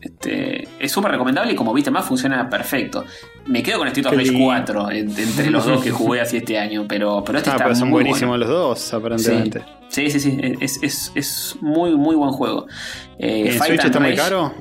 este, 0.00 0.68
es 0.78 0.92
súper 0.92 1.12
recomendable 1.12 1.52
y 1.52 1.56
como 1.56 1.72
viste 1.72 1.90
más 1.90 2.04
funciona 2.04 2.50
perfecto. 2.50 3.04
Me 3.46 3.62
quedo 3.62 3.78
con 3.78 3.88
Street 3.88 4.04
of 4.06 4.12
Rage 4.12 4.24
lindo. 4.32 4.44
4 4.44 4.90
en- 4.90 5.18
entre 5.18 5.50
los 5.50 5.64
dos 5.64 5.82
que 5.82 5.90
jugué 5.92 6.20
así 6.20 6.36
este 6.36 6.58
año, 6.58 6.84
pero, 6.86 7.24
pero 7.24 7.38
este 7.38 7.48
Ah, 7.48 7.54
está 7.54 7.64
pero 7.64 7.74
son 7.76 7.88
muy 7.88 8.02
buenísimos 8.02 8.36
bueno. 8.38 8.44
los 8.44 8.48
dos, 8.50 8.92
aparentemente. 8.92 9.64
Sí, 9.88 10.10
sí, 10.10 10.20
sí, 10.20 10.38
es, 10.60 10.78
es, 10.82 11.10
es 11.14 11.56
muy, 11.62 11.96
muy 11.96 12.16
buen 12.16 12.32
juego. 12.32 12.66
Eh, 13.18 13.44
¿En 13.52 13.58
Fight 13.58 13.70
Switch 13.80 13.84
está 13.86 13.98
muy 14.00 14.14
caro? 14.14 14.52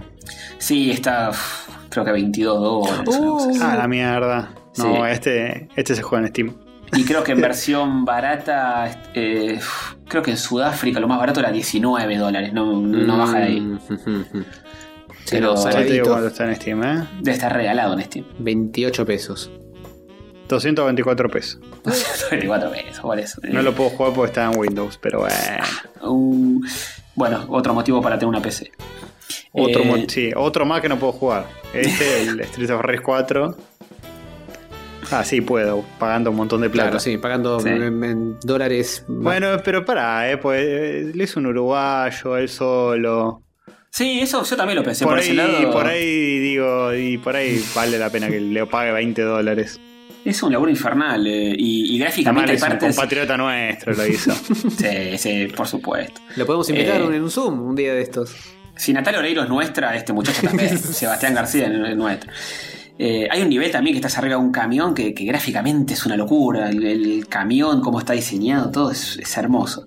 Sí, 0.60 0.92
está 0.92 1.32
uf, 1.32 1.68
creo 1.90 2.06
que 2.06 2.12
22 2.14 2.62
dólares. 2.62 3.10
así. 3.50 3.60
Ah, 3.62 3.76
la 3.80 3.88
mierda. 3.90 4.50
No, 4.78 4.96
Sí. 4.96 5.02
este, 5.12 5.68
este 5.76 5.96
se 5.96 6.02
juega 6.02 6.26
en 6.26 6.30
Steam. 6.30 6.54
Y 6.96 7.06
creo 7.06 7.24
que 7.24 7.32
en 7.32 7.42
versión 7.42 8.06
barata, 8.06 9.04
eh, 9.14 9.60
creo 10.08 10.22
que 10.22 10.32
en 10.32 10.38
Sudáfrica 10.38 11.00
lo 11.00 11.08
más 11.08 11.20
barato 11.20 11.40
era 11.40 11.52
19 11.52 12.18
dólares, 12.18 12.54
no, 12.54 12.80
no 12.82 13.18
baja 13.18 13.40
de 13.40 13.44
ahí. 13.46 13.62
Mm, 13.62 13.74
ujú. 13.90 14.24
Sí, 15.26 15.38
Pero- 15.38 15.54
no, 15.54 15.64
Ya 15.64 15.70
te 15.70 15.84
digo 15.86 16.06
saladito, 16.06 16.10
cuánto 16.10 16.28
está 16.28 16.46
en 16.50 16.56
Steam, 16.56 16.84
¿eh? 16.84 17.04
Debe 17.22 17.32
estar 17.32 17.54
regalado 17.54 17.94
en 17.94 18.02
Steam. 18.04 18.26
28 18.40 19.06
pesos. 19.06 19.52
224 20.50 21.30
pesos. 21.30 21.60
24 22.30 22.72
pesos, 22.72 23.00
por 23.00 23.20
eso. 23.20 23.42
No 23.44 23.62
lo 23.62 23.74
puedo 23.74 23.90
jugar 23.92 24.14
porque 24.14 24.28
está 24.32 24.52
en 24.52 24.58
Windows, 24.60 25.00
pero 25.02 25.20
bueno. 25.20 25.36
Uh, 26.02 26.62
bueno, 27.16 27.46
otro 27.50 27.74
motivo 27.74 28.02
para 28.02 28.18
tener 28.20 28.30
una 28.30 28.42
PC. 28.42 28.72
Otro, 29.54 29.82
Eh, 29.84 30.06
sí, 30.10 30.32
otro 30.36 30.66
más 30.66 30.82
que 30.82 30.90
no 30.90 30.98
puedo 31.00 31.14
jugar. 31.14 31.48
Este, 31.74 32.24
el 32.24 32.40
Street 32.42 32.70
of 32.72 32.82
Rage 32.82 33.02
4. 33.02 33.56
Ah, 35.14 35.24
sí, 35.24 35.42
puedo, 35.42 35.84
pagando 36.00 36.32
un 36.32 36.38
montón 36.38 36.62
de 36.62 36.70
plata. 36.70 36.90
Claro, 36.90 37.00
sí, 37.00 37.18
pagando 37.18 37.60
Sí. 37.60 37.70
En, 37.70 38.04
en 38.04 38.40
dólares. 38.42 39.04
Bueno, 39.08 39.48
pero 39.64 39.86
pará, 39.86 40.32
eh, 40.32 40.38
pues 40.38 40.62
eh, 40.66 41.12
le 41.14 41.24
hizo 41.24 41.40
un 41.40 41.48
uruguayo, 41.48 42.38
él 42.38 42.50
solo. 42.50 43.42
Sí, 43.90 44.20
eso 44.22 44.44
yo 44.44 44.56
también 44.58 44.78
lo 44.78 44.84
pensé 44.84 45.04
Por 45.06 45.14
por, 45.14 45.20
ahí, 45.20 45.26
ese 45.26 45.34
lado. 45.36 45.72
por 45.72 45.86
ahí 45.86 46.40
digo, 46.40 46.94
y 46.96 47.18
por 47.20 47.36
ahí 47.36 47.64
vale 47.76 48.00
la 48.00 48.10
pena 48.10 48.28
que 48.28 48.40
le 48.40 48.66
pague 48.66 48.92
20 48.92 49.22
dólares. 49.22 49.80
Es 50.26 50.42
un 50.42 50.52
laburo 50.54 50.72
infernal 50.72 51.28
eh, 51.28 51.54
y, 51.58 51.96
y 51.98 52.02
Además 52.02 52.16
gráficamente 52.16 52.52
hay 52.54 52.58
es 52.58 52.64
un 52.64 52.80
compatriota 52.80 53.38
nuestro, 53.38 53.94
lo 53.94 54.08
hizo. 54.08 54.32
Sí, 54.78 55.18
sí, 55.18 55.48
por 55.56 55.68
supuesto. 55.68 56.22
Lo 56.38 56.46
podemos 56.46 56.68
invitar 56.70 57.02
Eh. 57.02 57.16
en 57.18 57.22
un 57.24 57.30
Zoom 57.30 57.60
un 57.62 57.76
día 57.76 57.94
de 57.94 58.02
estos. 58.02 58.34
Si 58.76 58.94
Natalia 58.94 59.20
Oreiro 59.20 59.44
es 59.44 59.50
nuestra, 59.50 59.96
este 59.96 60.12
muchacho 60.14 60.42
también. 60.48 60.76
Sebastián 60.80 61.36
García 61.36 61.68
es 61.68 61.90
es 61.92 61.96
nuestro. 61.98 62.32
Eh, 63.00 63.28
hay 63.32 63.42
un 63.42 63.50
nivel 63.50 63.72
también 63.72 63.94
que 63.96 63.98
estás 64.00 64.18
arriba 64.18 64.36
de 64.36 64.42
un 64.42 64.52
camión 64.52 64.94
que, 64.94 65.14
que 65.14 65.26
gráficamente 65.26 65.94
es 65.94 66.06
una 66.06 66.16
locura. 66.16 66.70
El, 66.70 66.86
el 66.86 67.28
camión, 67.28 67.82
cómo 67.82 68.00
está 68.00 68.14
diseñado, 68.14 68.70
todo 68.72 68.92
es, 68.92 69.18
es 69.18 69.38
hermoso. 69.38 69.86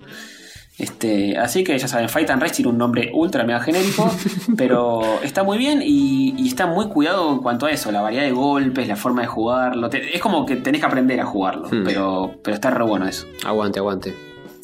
Este, 0.78 1.38
así 1.38 1.64
que 1.64 1.78
ya 1.78 1.88
saben, 1.88 2.08
Fight 2.10 2.28
and 2.28 2.42
Rage 2.42 2.56
tiene 2.56 2.70
un 2.70 2.76
nombre 2.76 3.10
ultra 3.14 3.44
mega 3.44 3.60
genérico, 3.60 4.10
pero 4.58 5.20
está 5.22 5.42
muy 5.42 5.56
bien 5.56 5.80
y, 5.82 6.34
y 6.36 6.48
está 6.48 6.66
muy 6.66 6.88
cuidado 6.88 7.32
en 7.32 7.38
cuanto 7.38 7.64
a 7.64 7.70
eso, 7.70 7.90
la 7.90 8.02
variedad 8.02 8.24
de 8.24 8.32
golpes, 8.32 8.86
la 8.86 8.96
forma 8.96 9.22
de 9.22 9.26
jugarlo. 9.28 9.88
Te- 9.88 10.14
es 10.14 10.20
como 10.20 10.44
que 10.44 10.56
tenés 10.56 10.82
que 10.82 10.86
aprender 10.86 11.18
a 11.20 11.24
jugarlo, 11.24 11.68
Hmm. 11.70 11.82
pero, 11.84 12.34
pero 12.42 12.54
está 12.54 12.68
re 12.70 12.84
bueno 12.84 13.08
eso. 13.08 13.26
Aguante, 13.46 13.78
aguante. 13.78 14.14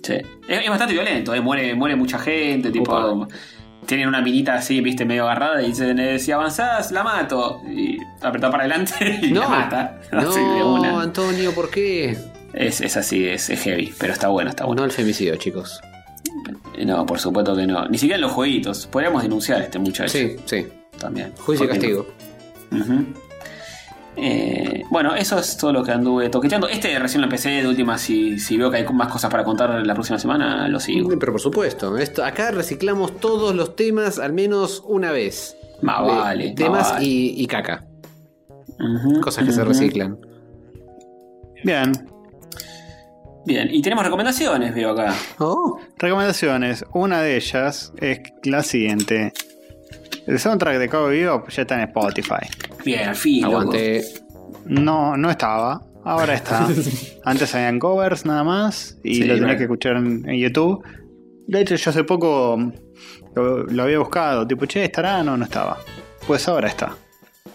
Sí. 0.03 0.15
Es, 0.49 0.63
es 0.65 0.69
bastante 0.69 0.93
violento, 0.93 1.33
¿eh? 1.35 1.41
muere, 1.41 1.75
muere 1.75 1.97
mucha 1.97 2.19
gente, 2.19 2.71
tipo. 2.71 2.93
Opa. 2.93 3.29
Tienen 3.87 4.07
una 4.09 4.21
minita 4.23 4.55
así, 4.55 4.81
viste, 4.81 5.05
medio 5.05 5.25
agarrada 5.25 5.63
y 5.63 5.69
dicen, 5.69 5.99
eh, 5.99 6.19
si 6.19 6.31
avanzás, 6.33 6.93
la 6.93 7.03
mato. 7.03 7.61
Y 7.69 7.99
apretá 8.21 8.51
para 8.51 8.65
adelante 8.65 9.19
y 9.23 9.33
No, 9.33 9.41
la 9.43 9.49
mata. 9.49 10.01
Así 10.13 10.39
de 10.39 10.59
no, 10.61 10.75
una. 10.75 11.01
Antonio, 11.03 11.53
¿por 11.55 11.69
qué? 11.71 12.17
Es, 12.53 12.81
es 12.83 12.97
así, 12.99 13.27
es, 13.27 13.49
es 13.49 13.61
heavy, 13.63 13.95
pero 13.99 14.13
está 14.13 14.29
bueno, 14.29 14.51
está 14.51 14.65
No 14.65 14.69
bueno. 14.69 14.83
al 14.85 14.91
femicidio, 14.93 15.35
chicos. 15.37 15.81
No, 16.85 17.07
por 17.07 17.19
supuesto 17.19 17.57
que 17.57 17.67
no. 17.67 17.87
Ni 17.89 17.97
siquiera 17.99 18.17
en 18.17 18.23
los 18.23 18.33
jueguitos. 18.33 18.87
Podríamos 18.87 19.23
denunciar 19.23 19.61
a 19.61 19.65
este 19.65 19.79
muchacho 19.79 20.09
Sí, 20.11 20.37
sí. 20.47 20.67
también. 20.99 21.33
Juicio 21.39 21.65
y 21.65 21.69
¿Por 21.69 21.79
qué 21.79 21.89
no? 21.89 22.05
castigo. 22.05 22.15
Ujú. 22.73 23.05
Eh, 24.17 24.83
bueno, 24.91 25.15
eso 25.15 25.39
es 25.39 25.57
todo 25.57 25.73
lo 25.73 25.83
que 25.83 25.91
anduve 25.93 26.29
toqueteando. 26.29 26.69
Este 26.69 26.99
recién 26.99 27.21
lo 27.23 27.27
empecé 27.27 27.49
de 27.51 27.67
última. 27.69 27.97
Si, 27.97 28.39
si 28.39 28.57
veo 28.59 28.71
que 28.71 28.77
hay 28.79 28.87
más 28.93 29.09
cosas 29.11 29.31
para 29.31 29.43
contar 29.45 29.87
la 29.87 29.95
próxima 29.95 30.19
semana, 30.19 30.69
lo 30.69 30.79
sigo. 30.81 31.09
Pero 31.19 31.33
por 31.33 31.41
supuesto, 31.41 31.97
esto, 31.97 32.25
acá 32.25 32.51
reciclamos 32.51 33.19
todos 33.21 33.55
los 33.55 33.75
temas 33.75 34.19
al 34.19 34.33
menos 34.35 34.83
una 34.87 35.13
vez. 35.13 35.57
Más 35.81 36.01
Eh, 36.01 36.05
vale. 36.07 36.47
más 36.49 36.55
Temas 36.55 36.91
vale. 36.93 37.05
y, 37.07 37.43
y 37.43 37.47
caca. 37.47 37.85
Cosas 39.23 39.45
que 39.45 39.53
se 39.53 39.65
reciclan. 39.65 40.19
Bien, 41.65 41.93
Bien, 43.45 43.69
y 43.73 43.83
tenemos 43.83 44.05
recomendaciones, 44.05 44.73
veo 44.75 44.91
acá. 44.91 45.15
Oh, 45.39 45.79
recomendaciones. 45.99 46.85
Una 46.93 47.23
de 47.23 47.37
ellas 47.37 47.93
es 48.01 48.21
la 48.45 48.63
siguiente. 48.63 49.33
El 50.29 50.39
soundtrack 50.39 50.79
de 50.79 50.89
Cowboy 50.89 51.19
Bebop 51.21 51.49
ya 51.51 51.63
está 51.63 51.75
en 51.75 51.89
Spotify. 51.89 52.47
Bien, 52.85 53.09
al 53.09 53.17
fin. 53.17 53.45
aguante. 53.45 54.05
No, 54.67 55.17
no 55.17 55.31
estaba. 55.31 55.83
Ahora 56.05 56.35
está. 56.35 56.67
Antes 57.25 57.55
habían 57.55 57.79
covers 57.79 58.25
nada 58.27 58.43
más 58.45 58.99
y 59.05 59.15
Sí, 59.17 59.21
lo 59.21 59.35
tenía 59.35 59.41
claro. 59.45 59.59
que 59.59 59.65
escuchar 59.65 59.97
en, 59.97 60.29
en 60.29 60.37
YouTube. 60.39 60.83
De 61.47 61.61
hecho, 61.61 61.75
yo 61.77 61.91
hace 61.91 62.05
poco 62.05 62.73
lo, 63.35 63.65
lo 63.65 63.83
había 63.83 63.99
buscado. 63.99 64.47
Tipo, 64.47 64.67
che, 64.67 64.85
¿estará? 64.85 65.23
No, 65.23 65.37
no 65.37 65.45
estaba. 65.45 65.79
Pues 66.27 66.47
ahora 66.49 66.69
está. 66.69 66.97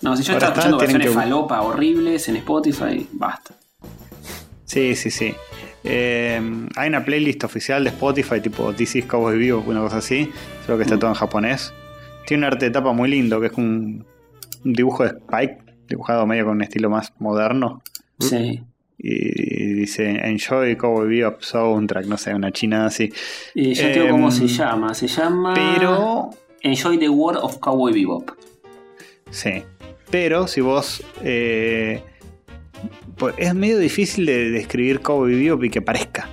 No, 0.02 0.16
si 0.16 0.24
yo 0.24 0.34
Ahora 0.34 0.48
estaba 0.48 0.54
escuchando 0.68 0.78
versiones 0.78 1.08
que- 1.08 1.14
falopa 1.14 1.62
horribles 1.62 2.28
en 2.30 2.36
Spotify, 2.38 3.08
basta. 3.14 3.54
Sí, 4.66 4.96
sí, 4.96 5.10
sí. 5.10 5.34
Eh, 5.84 6.42
hay 6.76 6.90
una 6.90 7.04
playlist 7.06 7.44
oficial 7.46 7.84
de 7.84 7.90
Spotify, 7.92 8.42
tipo 8.42 8.74
This 8.74 8.98
is 8.98 9.06
Cowboy 9.06 9.38
Vivo, 9.38 9.64
una 9.66 9.80
cosa 9.82 9.98
así. 9.98 10.30
Solo 10.66 10.78
que 10.78 10.84
está 10.84 11.00
todo 11.00 11.10
en 11.10 11.16
japonés. 11.16 11.74
Tiene 12.28 12.46
un 12.46 12.54
arte 12.54 12.66
de 12.66 12.72
tapa 12.72 12.92
muy 12.92 13.10
lindo, 13.10 13.40
que 13.40 13.48
es 13.48 13.54
un, 13.54 14.06
un 14.66 14.74
dibujo 14.74 15.04
de 15.04 15.10
Spike, 15.10 15.58
dibujado 15.88 16.26
medio 16.26 16.46
con 16.46 16.56
un 16.58 16.64
estilo 16.64 16.90
más 16.90 17.14
moderno. 17.20 17.82
Sí. 18.20 18.62
Y 19.00 19.74
dice 19.74 20.10
Enjoy 20.28 20.76
Cowboy 20.76 21.08
Bebop 21.08 21.42
Soundtrack, 21.42 22.06
no 22.08 22.18
sé, 22.18 22.34
una 22.34 22.52
china 22.52 22.88
así. 22.88 23.12
Y 23.54 23.74
ya 23.76 23.84
te 23.94 24.02
digo 24.02 24.10
cómo 24.12 24.28
Em, 24.30 24.32
se 24.34 24.48
llama. 24.48 24.94
Se 24.96 25.08
llama. 25.08 25.54
Pero, 25.54 26.32
Enjoy 26.62 26.98
the 26.98 27.10
World 27.10 27.40
of 27.44 27.60
Cowboy 27.60 27.94
Bebop. 27.94 28.32
sí. 29.30 29.64
Pero 30.10 30.48
si 30.48 30.62
vos. 30.62 31.04
eh, 31.22 32.02
pues 33.18 33.36
es 33.38 33.54
medio 33.54 33.78
difícil 33.78 34.26
de 34.26 34.52
describir 34.52 35.02
Cowboy 35.02 35.36
Bebop 35.44 35.64
y 35.66 35.70
que 35.70 35.82
parezca. 35.82 36.30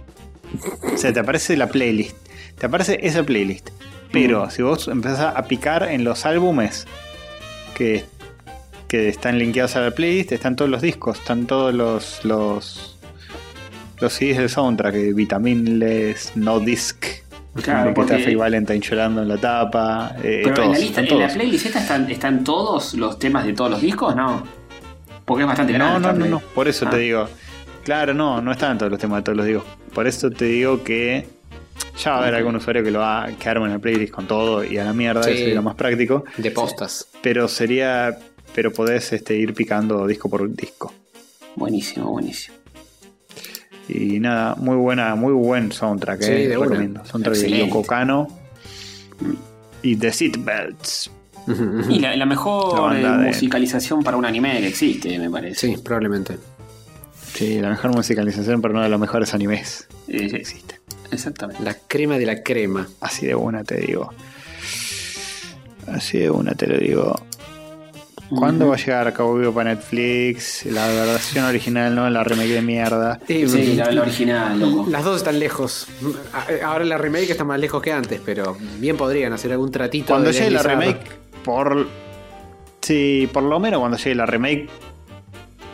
O 0.93 0.97
sea, 0.97 1.13
te 1.13 1.19
aparece 1.21 1.57
la 1.57 1.67
playlist. 1.69 2.17
Te 2.59 2.67
aparece 2.67 2.99
esa 3.03 3.25
playlist. 3.25 3.71
Pero 4.13 4.49
si 4.51 4.63
vos 4.63 4.87
empezás 4.87 5.35
a 5.37 5.43
picar 5.49 5.83
en 5.91 6.05
los 6.05 6.25
álbumes 6.25 6.87
que, 7.77 8.05
que 8.95 9.09
están 9.09 9.41
linkeados 9.41 9.75
a 9.75 9.81
la 9.81 9.91
playlist, 9.91 10.31
están 10.31 10.55
todos 10.55 10.71
los 10.71 10.81
discos, 10.81 11.19
están 11.19 11.47
todos 11.47 11.75
los. 11.75 12.25
los 12.25 12.91
los 14.01 14.13
CDs 14.13 14.39
del 14.39 14.49
soundtrack, 14.51 14.95
eh, 14.97 15.13
Vitaminless, 15.15 16.33
No 16.37 16.59
Disc, 16.61 17.05
Claro, 17.63 17.85
que 17.85 17.89
está 17.91 17.95
porque- 17.95 18.19
Faye 18.19 18.37
Valentine 18.37 18.81
llorando 18.81 19.23
en 19.23 19.29
la 19.29 19.37
tapa, 19.39 20.15
eh, 20.23 20.41
Pero 20.45 20.55
todos, 20.55 20.67
en 20.67 20.73
la 20.73 20.79
lista, 20.79 21.01
en 21.01 21.19
la 21.21 21.29
playlist 21.29 21.67
esta 21.67 21.79
están, 21.81 22.11
están 22.11 22.45
todos 22.45 22.95
los 22.95 23.19
temas 23.19 23.45
de 23.47 23.53
todos 23.53 23.71
los 23.71 23.81
discos, 23.81 24.15
¿no? 24.15 24.45
Porque 25.25 25.43
es 25.43 25.47
bastante 25.49 25.73
grande. 25.73 26.01
No, 26.09 26.13
no, 26.13 26.27
no, 26.27 26.41
por 26.41 26.69
eso 26.69 26.87
Ah. 26.87 26.91
te 26.91 26.99
digo. 26.99 27.29
Claro, 27.85 28.15
no, 28.15 28.41
no 28.43 28.53
están 28.53 28.77
todos 28.79 28.91
los 28.93 29.01
temas 29.01 29.19
de 29.19 29.23
todos 29.23 29.37
los 29.39 29.47
digo. 29.47 29.65
Por 29.95 30.07
eso 30.07 30.31
te 30.31 30.45
digo 30.47 30.83
que 30.85 31.27
Ya 32.03 32.11
va 32.11 32.17
a 32.17 32.21
haber 32.23 32.35
algún 32.35 32.57
usuario 32.57 32.83
que 32.83 32.91
lo 32.91 32.99
va 33.01 33.29
que 33.39 33.49
arme 33.49 33.67
una 33.67 33.79
playlist 33.79 34.13
con 34.13 34.27
todo 34.27 34.65
y 34.65 34.77
a 34.79 34.85
la 34.85 34.93
mierda, 34.93 35.23
Sí. 35.23 35.31
eso 35.31 35.39
sería 35.39 35.55
lo 35.55 35.63
más 35.63 35.77
práctico. 35.77 36.25
De 36.37 36.51
postas. 36.51 37.09
Pero 37.23 37.47
sería. 37.49 38.19
Pero 38.55 38.73
podés 38.73 39.13
este, 39.13 39.37
ir 39.37 39.53
picando 39.55 40.07
disco 40.07 40.29
por 40.29 40.53
disco. 40.55 40.93
Buenísimo, 41.57 42.11
buenísimo. 42.11 42.57
Y 43.89 44.19
nada, 44.21 44.55
muy 44.55 44.77
buena, 44.77 45.15
muy 45.15 45.33
buen 45.33 45.71
soundtrack, 45.73 46.23
Sí, 46.23 46.31
eh, 46.33 46.49
de 46.49 46.57
una. 46.57 46.67
recomiendo. 46.69 47.05
Soundtrack 47.05 47.37
de. 47.37 47.59
Yoko 47.59 47.83
Kano 47.85 48.29
y 49.83 49.97
The 49.97 50.13
Seatbelts. 50.13 51.11
Y 51.91 51.99
la, 51.99 52.17
la 52.17 52.25
mejor 52.25 52.95
La 52.95 53.19
eh, 53.19 53.19
de- 53.21 53.27
musicalización 53.29 54.03
para 54.03 54.17
un 54.17 54.25
anime 54.25 54.59
que 54.61 54.69
existe, 54.69 55.19
me 55.19 55.29
parece. 55.29 55.67
Sí, 55.69 55.77
probablemente. 55.83 56.39
Sí, 57.35 57.61
la 57.61 57.69
mejor 57.71 57.93
musicalización, 57.95 58.63
pero 58.63 58.73
uno 58.73 58.83
de 58.85 58.89
los 58.89 58.99
mejores 59.01 59.35
animes 59.35 59.87
Eh, 60.09 60.29
que 60.31 60.37
existe. 60.37 60.81
exactamente. 61.11 61.63
La 61.63 61.75
crema 61.75 62.17
de 62.17 62.25
la 62.27 62.43
crema. 62.43 62.89
Así 63.01 63.27
de 63.27 63.35
una 63.35 63.63
te 63.65 63.77
digo. 63.77 64.11
Así 65.89 66.19
de 66.19 66.31
una 66.31 66.53
te 66.53 66.67
lo 66.67 66.79
digo. 66.79 67.15
¿Cuándo 68.31 68.69
va 68.69 68.75
a 68.75 68.79
llegar 68.79 69.13
Cabo 69.13 69.37
Vivo 69.37 69.53
para 69.53 69.75
Netflix? 69.75 70.65
La 70.67 70.87
versión 70.89 71.45
original, 71.45 71.95
no 71.95 72.09
la 72.09 72.25
remake 72.25 72.49
de 72.49 72.63
mierda. 72.63 73.21
Sí, 73.27 73.75
la, 73.77 73.91
la 73.91 74.03
original, 74.03 74.59
loco. 74.59 74.87
Las 74.91 75.05
dos 75.05 75.19
están 75.19 75.39
lejos. 75.39 75.87
Ahora 76.65 76.85
la 76.85 76.99
remake 76.99 77.31
está 77.31 77.45
más 77.45 77.61
lejos 77.61 77.83
que 77.83 77.93
antes, 77.93 78.21
pero 78.25 78.57
bien 78.79 78.97
podrían 78.97 79.33
hacer 79.33 79.53
algún 79.53 79.71
tratito. 79.71 80.07
Cuando 80.09 80.29
de 80.31 80.35
llegue 80.35 80.51
la 80.51 80.63
remake, 80.63 81.01
por. 81.45 81.87
Sí, 82.81 83.29
por 83.33 83.43
lo 83.43 83.61
menos 83.61 83.81
cuando 83.81 83.97
llegue 83.99 84.15
la 84.15 84.27
remake, 84.27 84.69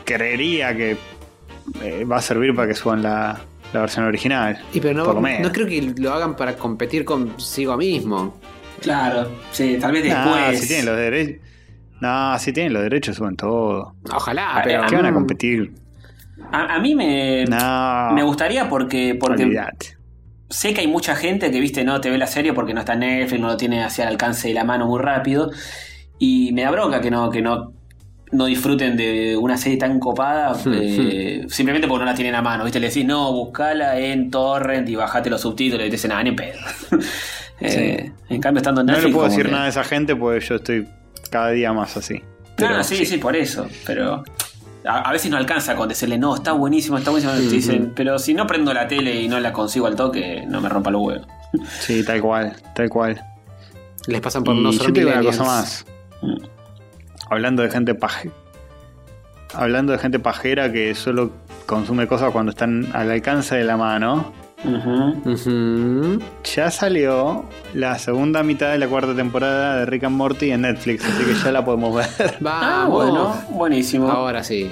creería 0.04 0.76
que 0.76 0.96
eh, 1.82 2.04
va 2.04 2.16
a 2.16 2.22
servir 2.22 2.54
para 2.54 2.68
que 2.68 2.74
suban 2.74 3.02
la, 3.02 3.40
la 3.72 3.80
versión 3.80 4.04
original. 4.06 4.60
Y 4.72 4.80
pero 4.80 5.04
por 5.04 5.14
lo 5.14 5.20
no, 5.20 5.20
menos. 5.20 5.42
no 5.42 5.52
creo 5.52 5.66
que 5.66 5.94
lo 5.96 6.12
hagan 6.12 6.36
para 6.36 6.56
competir 6.56 7.04
consigo 7.04 7.76
mismo. 7.76 8.38
Claro, 8.80 9.30
sí, 9.52 9.76
tal 9.80 9.92
vez 9.92 10.04
después. 10.04 10.24
Nah, 10.24 10.52
si 10.54 10.66
tienen 10.66 10.86
los 10.86 10.96
derechos. 10.96 11.49
No, 12.00 12.38
si 12.38 12.52
tienen 12.52 12.72
los 12.72 12.82
derechos, 12.82 13.16
suben 13.16 13.36
todo. 13.36 13.94
Ojalá, 14.12 14.60
pero. 14.64 14.84
¿Qué 14.88 14.96
van 14.96 15.06
a 15.06 15.10
Mm. 15.10 15.14
competir? 15.14 15.72
A, 16.52 16.76
a 16.76 16.80
mí 16.80 16.94
me, 16.94 17.44
No. 17.44 18.12
me 18.12 18.22
gustaría 18.22 18.68
porque, 18.68 19.16
porque 19.20 19.44
olvidate. 19.44 19.96
sé 20.48 20.72
que 20.74 20.80
hay 20.80 20.86
mucha 20.88 21.14
gente 21.14 21.50
que, 21.50 21.60
viste, 21.60 21.84
no 21.84 22.00
te 22.00 22.10
ve 22.10 22.18
la 22.18 22.26
serie 22.26 22.52
porque 22.54 22.72
no 22.74 22.80
está 22.80 22.94
en 22.94 23.00
Netflix, 23.00 23.40
no 23.40 23.48
lo 23.48 23.56
tiene 23.56 23.84
hacia 23.84 24.04
el 24.04 24.08
alcance 24.10 24.48
de 24.48 24.54
la 24.54 24.64
mano 24.64 24.86
muy 24.86 25.00
rápido. 25.00 25.50
Y 26.18 26.52
me 26.52 26.62
da 26.62 26.70
bronca 26.70 27.00
que 27.00 27.10
no, 27.10 27.30
que 27.30 27.40
no, 27.42 27.72
no 28.32 28.44
disfruten 28.46 28.96
de 28.96 29.36
una 29.36 29.56
serie 29.56 29.78
tan 29.78 29.98
copada 30.00 30.56
eh, 30.72 31.44
simplemente 31.48 31.86
porque 31.88 32.04
no 32.04 32.10
la 32.10 32.14
tienen 32.16 32.34
a 32.34 32.42
mano. 32.42 32.64
¿Viste? 32.64 32.80
Le 32.80 32.88
decís, 32.88 33.04
no, 33.04 33.32
buscala 33.32 33.98
en 33.98 34.30
Torrent 34.30 34.88
y 34.88 34.96
bajate 34.96 35.30
los 35.30 35.40
subtítulos 35.42 35.86
y 35.86 35.90
te 35.90 35.96
dicen, 35.96 36.12
ah, 36.12 36.22
ni 36.22 36.32
pedo. 36.32 36.58
Eh, 37.62 38.10
En 38.30 38.40
cambio, 38.40 38.60
estando 38.60 38.80
en 38.80 38.86
No 38.86 38.92
Netflix. 38.94 39.10
le 39.10 39.14
puedo 39.14 39.28
decir 39.28 39.44
que- 39.46 39.52
nada 39.52 39.64
a 39.64 39.68
esa 39.68 39.84
gente 39.84 40.16
porque 40.16 40.40
yo 40.40 40.54
estoy 40.56 40.88
cada 41.30 41.50
día 41.50 41.72
más 41.72 41.96
así. 41.96 42.22
Pero 42.56 42.76
Ah, 42.76 42.82
sí, 42.82 43.06
sí, 43.06 43.16
por 43.18 43.34
eso. 43.36 43.66
Pero 43.86 44.22
a, 44.84 44.98
a 45.00 45.12
veces 45.12 45.30
no 45.30 45.36
alcanza 45.36 45.74
con 45.76 45.88
decirle, 45.88 46.18
no, 46.18 46.34
está 46.34 46.52
buenísimo, 46.52 46.98
está 46.98 47.10
buenísimo. 47.10 47.34
Te 47.38 47.48
dicen, 47.54 47.92
pero 47.94 48.18
si 48.18 48.34
no 48.34 48.46
prendo 48.46 48.74
la 48.74 48.86
tele 48.88 49.20
y 49.20 49.28
no 49.28 49.40
la 49.40 49.52
consigo 49.52 49.86
al 49.86 49.96
toque, 49.96 50.44
no 50.46 50.60
me 50.60 50.68
rompa 50.68 50.90
los 50.90 51.02
huevos. 51.02 51.26
Sí, 51.80 52.04
tal 52.04 52.20
cual, 52.20 52.54
tal 52.74 52.88
cual. 52.88 53.20
Les 54.06 54.20
pasan 54.20 54.44
por 54.44 54.54
Y 54.56 54.62
no 54.62 54.70
yo 54.72 54.92
te 54.92 55.00
digo 55.00 55.10
una 55.10 55.22
cosa 55.22 55.44
más. 55.44 55.86
Mm. 56.22 56.36
Hablando 57.30 57.62
de 57.62 57.70
gente 57.70 57.94
paje. 57.94 58.30
Hablando 59.54 59.92
de 59.92 59.98
gente 59.98 60.18
pajera 60.18 60.70
que 60.72 60.94
solo 60.94 61.32
consume 61.66 62.06
cosas 62.06 62.30
cuando 62.32 62.50
están 62.50 62.88
al 62.92 63.10
alcance 63.10 63.56
de 63.56 63.64
la 63.64 63.76
mano. 63.76 64.32
Ujú. 64.64 66.18
Ya 66.54 66.70
salió 66.70 67.44
la 67.74 67.98
segunda 67.98 68.42
mitad 68.42 68.70
de 68.72 68.78
la 68.78 68.88
cuarta 68.88 69.14
temporada 69.14 69.78
de 69.78 69.86
Rick 69.86 70.04
and 70.04 70.16
Morty 70.16 70.50
en 70.50 70.62
Netflix, 70.62 71.04
así 71.04 71.24
que 71.24 71.34
ya 71.34 71.52
la 71.52 71.64
podemos 71.64 71.94
ver. 71.94 72.06
Ah, 72.44 72.86
bueno, 72.90 73.34
buenísimo. 73.50 74.10
Ahora 74.10 74.42
sí. 74.44 74.70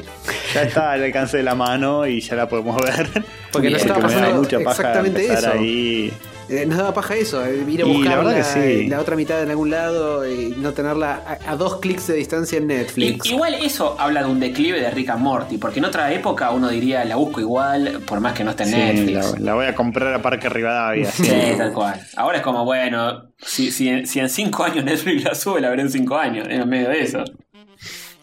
Ya 0.55 0.63
está 0.63 0.93
al 0.93 1.05
alcance 1.05 1.37
de 1.39 1.43
la 1.43 1.55
mano 1.55 2.07
y 2.07 2.21
ya 2.21 2.37
la 2.37 2.49
podemos 2.49 2.77
ver. 2.83 3.09
Porque 3.53 3.71
nos 3.71 3.81
estaba 3.83 4.01
pasando 4.01 4.35
mucha 4.43 4.59
paja 4.61 4.71
exactamente 4.71 5.33
eso. 5.33 5.51
ahí. 5.53 6.13
Eh, 6.49 6.65
nos 6.67 6.79
daba 6.79 6.95
paja 6.95 7.15
eso, 7.15 7.45
eh, 7.45 7.65
ir 7.69 7.83
a 7.83 7.87
la 7.87 7.93
buscar 7.93 8.25
la, 8.25 8.35
que 8.35 8.43
sí. 8.45 8.87
la 8.89 9.01
otra 9.01 9.17
mitad 9.17 9.43
en 9.43 9.51
algún 9.51 9.71
lado 9.71 10.27
y 10.27 10.55
no 10.57 10.73
tenerla 10.73 11.39
a, 11.47 11.53
a 11.53 11.57
dos 11.57 11.77
clics 11.77 12.07
de 12.07 12.15
distancia 12.15 12.57
en 12.59 12.67
Netflix. 12.69 13.27
igual 13.27 13.55
eso 13.55 13.97
habla 13.99 14.23
de 14.23 14.31
un 14.31 14.41
declive 14.41 14.81
de 14.81 14.91
Rick 14.91 15.11
and 15.11 15.21
Morty, 15.23 15.59
porque 15.59 15.79
en 15.79 15.85
otra 15.85 16.11
época 16.13 16.51
uno 16.51 16.69
diría 16.71 17.05
la 17.05 17.17
busco 17.17 17.41
igual, 17.41 18.01
por 18.07 18.21
más 18.21 18.33
que 18.33 18.45
no 18.45 18.51
esté 18.53 18.63
en 18.63 18.69
Sí, 18.71 18.77
Netflix. 18.77 19.33
la, 19.33 19.41
la 19.41 19.55
voy 19.55 19.67
a 19.67 19.75
comprar 19.75 20.15
a 20.15 20.23
Parque 20.23 20.49
Rivadavia. 20.49 21.11
Sí, 21.11 21.31
tal 21.57 21.73
cual. 21.73 22.01
Ahora 22.17 22.39
es 22.39 22.43
como, 22.43 22.65
bueno, 22.65 23.31
si, 23.39 23.71
si, 23.71 23.89
en, 23.89 24.07
si 24.07 24.19
en 24.21 24.31
cinco 24.31 24.65
años 24.65 24.85
Netflix 24.85 25.25
la 25.25 25.35
sube, 25.35 25.61
la 25.61 25.69
veré 25.69 25.83
en 25.83 25.91
cinco 25.91 26.17
años, 26.17 26.47
en 26.49 26.67
medio 26.69 26.89
de 26.89 27.01
eso. 27.03 27.25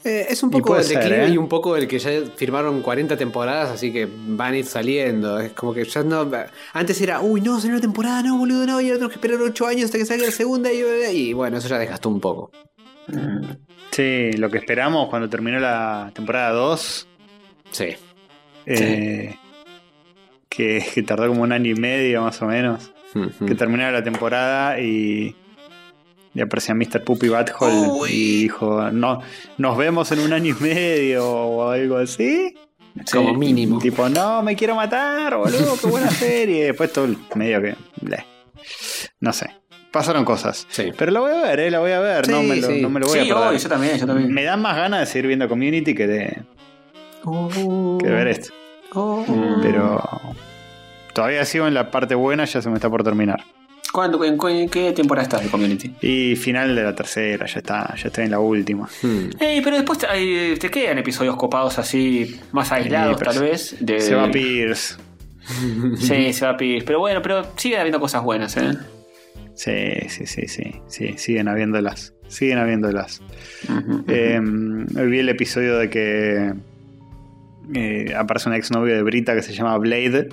Eh, 0.05 0.27
es 0.29 0.43
un 0.43 0.51
poco 0.51 0.77
el 0.77 0.83
ser, 0.83 0.99
declive 0.99 1.25
¿eh? 1.25 1.29
y 1.31 1.37
un 1.37 1.49
poco 1.49 1.75
el 1.75 1.87
que 1.87 1.97
ya 1.97 2.11
firmaron 2.35 2.83
40 2.83 3.17
temporadas, 3.17 3.71
así 3.71 3.91
que 3.91 4.07
van 4.07 4.53
a 4.53 4.57
ir 4.57 4.65
saliendo. 4.65 5.39
Es 5.39 5.53
como 5.53 5.73
que 5.73 5.83
ya 5.83 6.03
no. 6.03 6.29
Antes 6.73 7.01
era, 7.01 7.21
uy, 7.21 7.41
no, 7.41 7.59
salió 7.59 7.73
una 7.73 7.81
temporada, 7.81 8.21
no, 8.21 8.37
boludo, 8.37 8.67
no, 8.67 8.79
y 8.81 8.85
ahora 8.85 8.97
tenemos 8.97 9.09
que 9.13 9.15
esperar 9.15 9.41
8 9.41 9.65
años 9.67 9.85
hasta 9.85 9.97
que 9.97 10.05
salga 10.05 10.25
la 10.27 10.31
segunda. 10.31 10.71
Y, 10.71 10.83
y 11.11 11.33
bueno, 11.33 11.57
eso 11.57 11.67
ya 11.67 11.79
desgastó 11.79 12.09
un 12.09 12.19
poco. 12.19 12.51
Sí, 13.91 14.33
lo 14.33 14.49
que 14.49 14.59
esperamos 14.59 15.09
cuando 15.09 15.27
terminó 15.29 15.59
la 15.59 16.11
temporada 16.13 16.51
2, 16.51 17.07
Sí. 17.71 17.95
eh, 18.67 19.35
que, 20.49 20.85
que 20.93 21.03
tardó 21.03 21.27
como 21.29 21.41
un 21.43 21.51
año 21.51 21.71
y 21.71 21.75
medio 21.75 22.21
más 22.21 22.41
o 22.41 22.45
menos, 22.45 22.91
que 23.45 23.55
terminara 23.55 23.91
la 23.91 24.03
temporada 24.03 24.79
y, 24.79 25.35
y 26.35 26.41
aparecía 26.41 26.75
Mr. 26.75 27.03
Puppy 27.03 27.29
Butthole 27.29 27.87
Uy. 27.87 28.09
y 28.11 28.41
dijo, 28.43 28.91
no, 28.91 29.21
nos 29.57 29.77
vemos 29.77 30.11
en 30.11 30.19
un 30.19 30.33
año 30.33 30.55
y 30.59 30.61
medio 30.63 31.25
o 31.27 31.69
algo 31.71 31.97
así. 31.97 32.53
Como 33.11 33.33
mínimo. 33.33 33.79
Tipo, 33.79 34.07
no, 34.09 34.43
me 34.43 34.55
quiero 34.55 34.75
matar, 34.75 35.35
boludo, 35.37 35.75
qué 35.81 35.87
buena 35.87 36.09
serie. 36.11 36.65
Después 36.65 36.93
todo 36.93 37.05
el 37.05 37.17
medio 37.35 37.61
que... 37.61 37.75
bleh. 38.01 38.25
No 39.19 39.33
sé. 39.33 39.49
Pasaron 39.91 40.23
cosas. 40.25 40.67
Sí. 40.69 40.91
Pero 40.97 41.11
la 41.11 41.19
voy 41.21 41.31
a 41.31 41.41
ver, 41.41 41.59
eh, 41.61 41.71
la 41.71 41.79
voy 41.79 41.91
a 41.91 41.99
ver. 41.99 42.27
no, 42.29 42.43
me 42.43 42.57
lo, 42.57 42.67
sí. 42.67 42.81
no 42.81 42.89
me 42.89 42.99
lo 42.99 43.07
voy 43.07 43.13
Sí, 43.19 43.29
a 43.29 43.33
perder. 43.33 43.47
obvio, 43.49 43.59
yo 43.59 43.69
también, 43.69 43.97
yo 43.97 44.05
también. 44.05 44.33
Me 44.33 44.43
da 44.43 44.57
más 44.57 44.75
ganas 44.75 44.99
de 45.01 45.05
seguir 45.05 45.27
viendo 45.27 45.47
Community 45.47 45.95
que 45.95 46.05
de, 46.07 46.43
Oh, 47.23 47.97
que 48.01 48.07
de 48.09 48.13
ver 48.13 48.27
esto. 48.27 48.53
oh. 48.93 49.25
Pero 49.61 50.01
todavía 51.13 51.43
sigo 51.45 51.65
en 51.67 51.73
la 51.73 51.91
parte 51.91 52.13
buena, 52.15 52.45
ya 52.45 52.61
se 52.61 52.69
me 52.69 52.75
está 52.75 52.89
por 52.89 53.03
terminar. 53.03 53.43
¿Cuándo, 53.95 54.21
en, 54.25 54.37
en 54.49 54.67
qué 54.67 54.91
temporada 54.91 55.23
estás 55.23 55.41
de 55.41 55.49
Community? 55.49 55.95
Y 56.01 56.35
final 56.35 56.75
de 56.75 56.83
la 56.83 56.93
tercera, 56.93 57.45
ya 57.45 57.59
está, 57.59 57.95
ya 57.95 58.07
estoy 58.07 58.25
en 58.25 58.31
la 58.31 58.39
última. 58.39 58.89
Hmm. 59.01 59.29
Pero 59.39 59.77
después 59.77 59.99
te, 59.99 60.57
te 60.57 60.69
quedan 60.69 60.97
episodios 60.97 61.37
copados 61.37 61.79
así, 61.79 62.41
más 62.51 62.73
aislados 62.73 63.17
tal 63.21 63.39
vez. 63.39 63.77
De... 63.79 64.01
Se 64.01 64.13
va 64.13 64.29
Pierce. 64.29 64.97
Sí, 65.97 66.33
se 66.33 66.45
va 66.45 66.57
pedir. 66.57 66.83
Pero 66.83 66.99
bueno, 66.99 67.21
pero 67.21 67.45
sigue 67.55 67.77
habiendo 67.77 68.01
cosas 68.01 68.21
buenas, 68.21 68.57
¿eh? 68.57 68.73
Sí, 69.53 70.09
sí, 70.09 70.25
sí, 70.25 70.47
sí, 70.49 70.73
sí, 70.87 71.13
siguen 71.17 71.47
habiéndolas. 71.47 72.13
Siguen 72.27 72.57
habiéndolas. 72.57 73.21
Eh, 74.09 74.41
hoy 74.41 75.07
vi 75.07 75.19
el 75.19 75.29
episodio 75.29 75.77
de 75.77 75.89
que 75.89 76.53
eh, 77.73 78.13
aparece 78.15 78.49
un 78.49 78.55
exnovio 78.55 78.95
de 78.95 79.03
Brita 79.03 79.33
que 79.35 79.41
se 79.41 79.53
llama 79.53 79.77
Blade, 79.77 80.29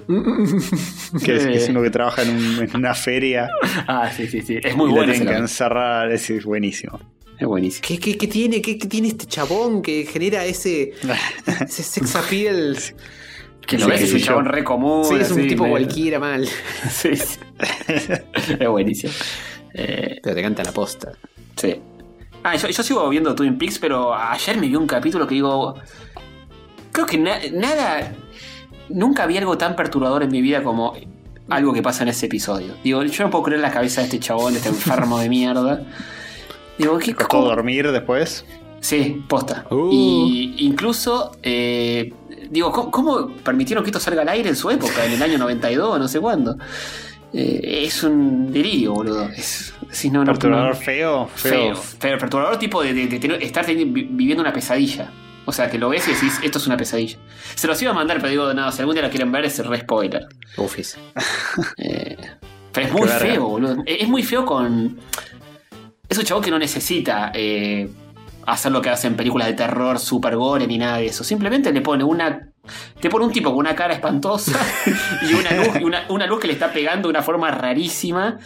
que 1.25 1.37
es, 1.37 1.47
que 1.47 1.57
es 1.57 1.69
uno 1.69 1.83
que 1.83 1.91
trabaja 1.91 2.23
en, 2.23 2.31
un- 2.37 2.59
en 2.63 2.77
una 2.77 2.95
feria 2.95 3.49
Ah, 3.87 4.11
sí, 4.15 4.27
sí, 4.27 4.43
sí. 4.43 4.59
Es 4.63 4.77
muy 4.77 4.91
y 4.91 4.93
bueno. 4.93 5.13
tienen 5.13 5.29
que 5.29 5.39
encerrar, 5.41 6.11
es, 6.13 6.29
es 6.31 6.45
buenísimo. 6.45 7.01
Es 7.39 7.47
buenísimo. 7.47 7.87
¿Qué, 7.89 7.99
qué, 7.99 8.17
qué 8.17 8.27
tiene, 8.29 8.61
qué, 8.63 8.79
qué 8.79 8.87
tiene 8.87 9.09
este 9.09 9.27
chabón 9.27 9.83
que 9.83 10.05
genera 10.07 10.45
ese, 10.45 10.93
ese 11.65 11.83
sex 11.83 12.15
appeal? 12.17 12.77
Que 13.67 13.79
lo 13.79 13.85
Sí, 13.87 13.91
ves, 13.93 14.03
es 14.03 14.13
un 14.13 14.19
yo. 14.19 14.27
chabón 14.27 14.45
re 14.47 14.65
común. 14.65 15.05
Sí, 15.05 15.15
es 15.15 15.31
un 15.31 15.39
así, 15.41 15.49
tipo 15.49 15.63
medio- 15.65 15.77
cualquiera 15.79 16.19
mal. 16.19 16.47
Sí, 16.91 17.17
sí. 17.17 17.39
es 18.59 18.69
buenísimo. 18.69 19.13
Eh, 19.75 20.21
Pero 20.23 20.37
te 20.37 20.43
canta 20.43 20.63
la 20.65 20.73
posta. 20.73 21.13
sí. 21.57 21.77
Ah, 22.45 22.57
yo, 22.57 22.67
yo 22.69 22.83
sigo 22.83 23.09
viendo 23.09 23.37
Twin 23.37 23.57
Peaks, 23.57 23.79
pero 23.79 24.13
ayer 24.13 24.57
me 24.59 24.67
vi 24.67 24.75
un 24.75 24.85
capítulo 24.89 25.29
que 25.29 25.37
digo. 25.37 25.77
Creo 26.93 27.07
que 27.07 27.19
na- 27.19 27.41
nada. 27.53 28.13
Nunca 28.89 29.27
vi 29.27 29.39
algo 29.39 29.57
tan 29.59 29.75
perturbador 29.75 30.23
en 30.23 30.31
mi 30.31 30.41
vida 30.43 30.63
como 30.63 30.93
algo 31.49 31.73
que 31.73 31.83
pasa 31.83 32.03
en 32.03 32.11
ese 32.11 32.27
episodio. 32.27 32.75
Digo, 32.85 33.03
yo 33.03 33.25
no 33.25 33.31
puedo 33.31 33.45
creer 33.45 33.61
la 33.61 33.71
cabeza 33.71 34.01
de 34.03 34.07
este 34.07 34.19
chabón, 34.21 34.53
de 34.53 34.59
este 34.59 34.69
enfermo 34.71 35.19
de 35.19 35.29
mierda. 35.29 35.83
Digo, 36.79 36.99
¿qué 36.99 37.15
¿Costó 37.15 37.29
cómo- 37.39 37.45
dormir 37.49 37.91
después? 37.91 38.45
Sí, 38.81 39.23
posta. 39.29 39.65
Uh. 39.71 39.89
Y 39.93 40.55
incluso, 40.59 41.33
eh, 41.43 42.13
digo, 42.51 42.73
¿cómo, 42.73 42.91
cómo 42.91 43.29
permitieron 43.45 43.85
que 43.85 43.91
esto 43.91 44.01
salga 44.01 44.23
al 44.23 44.29
aire 44.29 44.49
en 44.49 44.57
su 44.57 44.69
época, 44.71 45.05
en 45.07 45.13
el 45.13 45.23
año 45.23 45.39
92, 45.39 45.99
no 45.99 46.09
sé 46.09 46.19
cuándo? 46.21 46.57
Eh, 47.33 47.85
es 47.87 48.03
un 48.03 48.53
delirio, 48.53 48.93
boludo. 48.95 49.29
Es, 49.31 49.73
no, 50.11 50.25
Perturbador 50.25 50.71
no- 50.71 50.75
feo, 50.75 51.29
feo. 51.35 51.75
feo. 51.77 51.83
Pero 52.01 52.19
perturbador 52.19 52.59
tipo 52.59 52.83
de, 52.83 52.93
de- 52.93 53.07
de 53.07 53.19
tener- 53.21 53.43
estar 53.43 53.65
viviendo 53.67 54.43
una 54.43 54.53
pesadilla. 54.53 55.11
O 55.45 55.53
sea, 55.53 55.69
que 55.71 55.77
lo 55.79 55.89
ves 55.89 56.07
y 56.09 56.13
decís, 56.13 56.39
esto 56.43 56.59
es 56.59 56.67
una 56.67 56.77
pesadilla. 56.77 57.19
Se 57.57 57.67
los 57.67 57.81
iba 57.83 57.91
a 57.91 57.95
mandar, 57.95 58.19
pero 58.19 58.29
digo, 58.31 58.55
no, 58.55 58.71
si 58.71 58.81
algún 58.81 58.95
día 58.95 59.03
la 59.03 59.11
quieren 59.11 59.33
ver 59.33 59.45
es 59.45 59.59
re 59.67 59.81
spoiler. 59.81 60.27
Ufis. 60.57 60.97
Eh, 61.79 62.17
Pero 62.73 62.87
es 62.87 62.93
muy 62.93 63.03
verga. 63.03 63.19
feo, 63.19 63.49
boludo. 63.49 63.83
Es 63.85 64.03
es 64.03 64.09
muy 64.09 64.23
feo 64.23 64.45
con. 64.47 64.99
Es 66.09 66.17
un 66.19 66.25
chavo 66.25 66.41
que 66.41 66.51
no 66.51 66.59
necesita 66.59 67.31
eh, 67.35 67.89
hacer 68.47 68.71
lo 68.73 68.81
que 68.81 68.91
hacen 68.91 69.15
películas 69.17 69.49
de 69.49 69.55
terror, 69.55 69.99
super 69.99 70.37
gore 70.37 70.67
ni 70.67 70.79
nada 70.79 70.99
de 70.99 71.07
eso. 71.07 71.25
Simplemente 71.25 71.73
le 71.73 71.81
pone 71.81 72.05
una. 72.05 72.49
Te 73.01 73.11
pone 73.11 73.25
un 73.25 73.33
tipo 73.33 73.51
con 73.51 73.59
una 73.59 73.75
cara 73.75 73.93
espantosa 73.95 74.59
y 75.29 75.35
una 75.35 75.51
luz, 75.53 75.69
y 75.81 75.85
una, 75.85 76.05
una 76.09 76.27
luz 76.27 76.39
que 76.41 76.47
le 76.47 76.53
está 76.53 76.73
pegando 76.73 77.09
de 77.09 77.11
una 77.11 77.23
forma 77.23 77.51
rarísima 77.51 78.39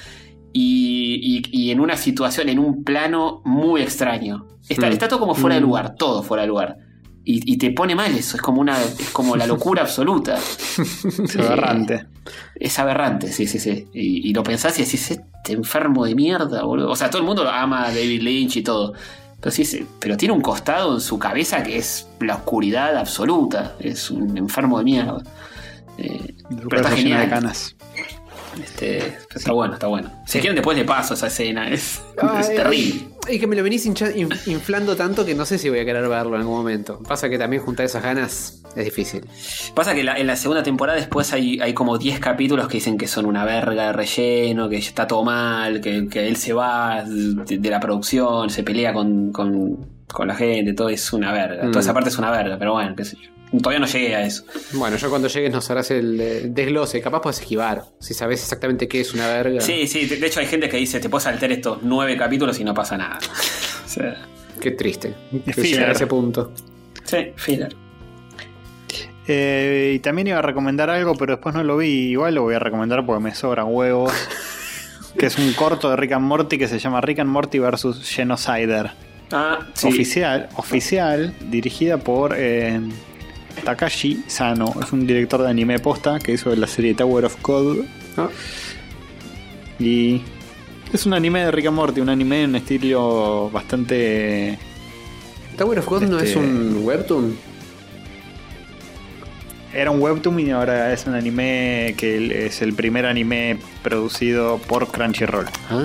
y, 0.53 1.43
y- 1.53 1.67
y 1.67 1.71
en 1.71 1.81
una 1.81 1.97
situación, 1.97 2.49
en 2.49 2.59
un 2.59 2.83
plano 2.83 3.43
muy 3.45 3.83
extraño. 3.83 4.47
Está, 4.69 4.89
Mm. 4.89 4.93
está 4.93 5.09
todo 5.09 5.21
como 5.21 5.35
fuera 5.35 5.55
de 5.57 5.61
lugar, 5.61 5.95
todo 5.97 6.23
fuera 6.23 6.43
de 6.43 6.49
lugar. 6.49 6.77
Y, 7.29 7.53
y 7.53 7.57
te 7.57 7.73
pone 7.73 7.97
mal 7.97 8.15
eso, 8.17 8.37
es 8.37 8.43
como 8.43 8.61
una. 8.61 8.81
es 8.81 9.11
como 9.11 9.35
la 9.35 9.49
locura 9.49 9.83
absoluta. 9.83 10.39
Es 10.79 11.37
aberrante. 11.37 12.07
Es 12.55 12.79
aberrante, 12.79 13.33
sí, 13.33 13.49
sí, 13.49 13.59
sí. 13.59 13.89
Y, 13.93 14.31
y 14.31 14.33
lo 14.33 14.45
pensás 14.45 14.79
y 14.79 14.85
decís, 14.85 15.11
este 15.11 15.53
enfermo 15.53 16.05
de 16.05 16.15
mierda, 16.15 16.63
boludo. 16.63 16.89
O 16.89 16.95
sea, 16.95 17.11
todo 17.11 17.21
el 17.21 17.27
mundo 17.27 17.49
ama 17.49 17.87
a 17.87 17.89
David 17.89 18.23
Lynch 18.23 18.59
y 18.59 18.63
todo. 18.63 18.93
Pero, 19.41 19.51
sí, 19.51 19.65
sí, 19.65 19.85
pero 19.99 20.17
tiene 20.17 20.35
un 20.35 20.41
costado 20.41 20.95
en 20.95 21.01
su 21.01 21.19
cabeza 21.19 21.65
que 21.65 21.79
es 21.79 22.07
la 22.21 22.37
oscuridad 22.37 22.97
absoluta. 22.97 23.75
Es 23.81 24.09
un 24.09 24.39
enfermo 24.39 24.79
de 24.79 24.85
mierda. 24.85 25.23
Eh, 25.99 26.33
pero 26.49 26.77
está 26.77 26.91
de 26.91 26.97
genial. 26.97 27.29
canas. 27.29 27.75
Este, 28.63 29.17
está 29.35 29.53
bueno, 29.53 29.75
está 29.75 29.87
bueno. 29.87 30.11
Si 30.27 30.39
quieren, 30.41 30.55
después 30.57 30.77
le 30.77 30.85
paso 30.85 31.15
esa 31.15 31.27
escena. 31.29 31.69
Es, 31.71 32.03
Ah, 32.21 32.39
es 32.41 32.55
terrible. 32.55 33.09
Y 33.29 33.39
que 33.39 33.47
me 33.47 33.57
lo 33.57 33.63
venís 33.63 33.85
hincha- 33.87 34.15
in- 34.17 34.29
inflando 34.47 34.95
tanto 34.97 35.25
que 35.27 35.35
no 35.35 35.45
sé 35.45 35.59
si 35.59 35.69
voy 35.69 35.81
a 35.81 35.85
querer 35.85 36.09
verlo 36.09 36.35
en 36.37 36.43
algún 36.43 36.57
momento. 36.59 37.01
Pasa 37.07 37.29
que 37.29 37.39
también 37.39 37.61
juntar 37.63 37.85
esas 37.87 38.03
ganas 38.03 38.63
es 38.77 38.85
difícil. 38.85 39.27
Pasa 39.75 39.95
que 39.95 40.05
la- 40.05 40.17
en 40.17 40.27
la 40.27 40.37
segunda 40.37 40.63
temporada 40.63 40.99
después 40.99 41.33
hay, 41.33 41.61
hay 41.61 41.75
como 41.75 41.99
10 41.99 42.21
capítulos 42.21 42.69
que 42.69 42.75
dicen 42.75 42.97
que 42.97 43.07
son 43.09 43.27
una 43.27 43.45
verga 43.45 43.89
de 43.89 43.93
relleno, 43.93 44.69
que 44.69 44.77
está 44.77 45.07
todo 45.07 45.25
mal, 45.25 45.81
que, 45.81 46.07
que 46.09 46.27
él 46.29 46.37
se 46.37 46.53
va 46.53 47.03
de, 47.05 47.59
de 47.59 47.71
la 47.71 47.81
producción, 47.81 48.49
se 48.49 48.63
pelea 48.63 48.93
con, 48.93 49.33
con, 49.33 49.87
con 50.07 50.29
la 50.29 50.35
gente, 50.37 50.73
todo 50.73 50.89
es 50.89 51.13
una 51.13 51.33
verga. 51.33 51.65
Mm. 51.65 51.71
Toda 51.73 51.81
esa 51.81 51.93
parte 51.95 52.09
es 52.11 52.19
una 52.19 52.31
verga, 52.31 52.57
pero 52.59 52.73
bueno, 52.75 52.95
qué 52.97 53.05
sé 53.05 53.17
yo. 53.21 53.31
Todavía 53.53 53.79
no 53.79 53.87
llegué 53.87 54.15
a 54.15 54.23
eso. 54.27 54.45
Bueno, 54.73 54.97
yo 54.97 55.09
cuando 55.09 55.29
llegues 55.29 55.53
nos 55.53 55.71
harás 55.71 55.91
el 55.93 56.21
eh, 56.21 56.43
desglose. 56.47 57.01
Capaz 57.01 57.21
puedes 57.21 57.41
esquivar. 57.41 57.85
Si 58.01 58.13
sabes 58.13 58.43
exactamente 58.43 58.89
qué 58.89 59.01
es 59.01 59.15
una 59.15 59.29
verga. 59.29 59.61
Sí, 59.61 59.87
sí, 59.87 60.07
de 60.07 60.27
hecho 60.27 60.41
hay 60.41 60.47
gente 60.47 60.69
que 60.69 60.77
dice, 60.77 60.99
te 61.01 61.09
puedes 61.09 61.25
saltar 61.25 61.53
estos 61.53 61.79
9 61.83 62.17
capítulos 62.17 62.59
y 62.61 62.65
no 62.65 62.75
pasa 62.75 62.97
nada. 62.97 63.19
O 63.85 63.89
sea, 63.89 64.17
Qué 64.61 64.73
triste. 64.73 65.15
Es 65.47 65.55
Que 65.55 65.63
llegar 65.63 65.65
filler. 65.65 65.89
a 65.89 65.93
ese 65.93 66.07
punto. 66.07 66.53
sí, 67.05 67.17
filler. 67.37 67.75
Eh, 69.29 69.93
y 69.95 69.99
también 70.01 70.27
iba 70.29 70.39
a 70.39 70.43
recomendar 70.43 70.91
algo, 70.91 71.15
pero 71.15 71.35
después 71.35 71.55
no 71.55 71.63
lo 71.65 71.77
vi. 71.79 72.11
Igual 72.11 72.35
lo 72.35 72.43
voy 72.43 72.55
a 72.55 72.59
recomendar 72.59 73.05
porque 73.07 73.23
me 73.23 73.35
sobran 73.35 73.67
huevos. 73.69 74.13
que 75.19 75.27
es 75.27 75.39
un 75.39 75.53
corto 75.55 75.89
de 75.91 75.97
Rick 75.97 76.13
and 76.13 76.27
Morty 76.27 76.59
que 76.59 76.69
se 76.69 76.79
llama 76.79 77.01
Rick 77.01 77.21
and 77.21 77.31
Morty 77.31 77.59
vs. 77.59 78.03
Genocider. 78.09 78.91
Ah, 79.33 79.61
sí. 79.73 79.89
Oficial, 79.89 80.49
oficial, 80.57 81.35
dirigida 81.51 81.97
por 81.97 82.35
eh, 82.37 82.81
Takashi 83.65 84.23
Sano. 84.27 84.75
Es 84.83 84.93
un 84.93 85.07
director 85.07 85.43
de 85.43 85.51
anime 85.51 85.79
posta 85.79 86.19
que 86.19 86.33
hizo 86.33 86.55
la 86.55 86.67
serie 86.67 86.95
Tower 86.95 87.25
of 87.25 87.37
God. 87.43 87.79
Ah, 88.17 88.29
Y 89.79 90.23
es 90.93 91.05
un 91.07 91.13
anime 91.15 91.41
de 91.45 91.51
Rick 91.51 91.67
and 91.67 91.77
Morty, 91.77 92.01
un 92.01 92.09
anime 92.09 92.45
en 92.45 92.57
estilo 92.57 93.51
bastante. 93.53 94.59
Tower 95.59 95.79
of 95.79 95.87
God 95.87 96.03
no 96.03 96.19
Este- 96.19 96.31
es 96.31 96.37
un 96.37 96.81
webtoon. 96.83 97.37
Era 99.75 99.91
un 99.91 100.01
webtoon 100.01 100.41
y 100.41 100.51
ahora 100.53 100.93
es 100.93 101.07
un 101.07 101.15
anime 101.15 101.95
que 101.99 102.47
es 102.47 102.63
el 102.63 102.73
primer 102.73 103.05
anime 103.05 103.59
producido 103.83 104.59
por 104.67 104.89
Crunchyroll. 104.89 105.47
Ah, 105.71 105.85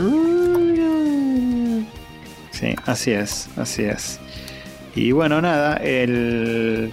Sí, 2.51 2.75
así 2.85 3.11
es, 3.11 3.49
así 3.57 3.83
es. 3.83 4.19
Y 4.95 5.11
bueno, 5.13 5.41
nada, 5.41 5.77
el. 5.77 6.91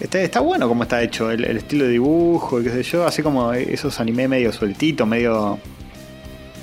Está, 0.00 0.20
está 0.22 0.40
bueno 0.40 0.66
como 0.66 0.82
está 0.84 1.02
hecho, 1.02 1.30
el, 1.30 1.44
el 1.44 1.58
estilo 1.58 1.84
de 1.84 1.90
dibujo, 1.90 2.60
y 2.60 2.64
qué 2.64 2.70
sé 2.70 2.82
yo, 2.82 3.06
así 3.06 3.22
como 3.22 3.52
esos 3.52 4.00
anime 4.00 4.26
medio 4.28 4.50
sueltito, 4.52 5.04
medio 5.04 5.58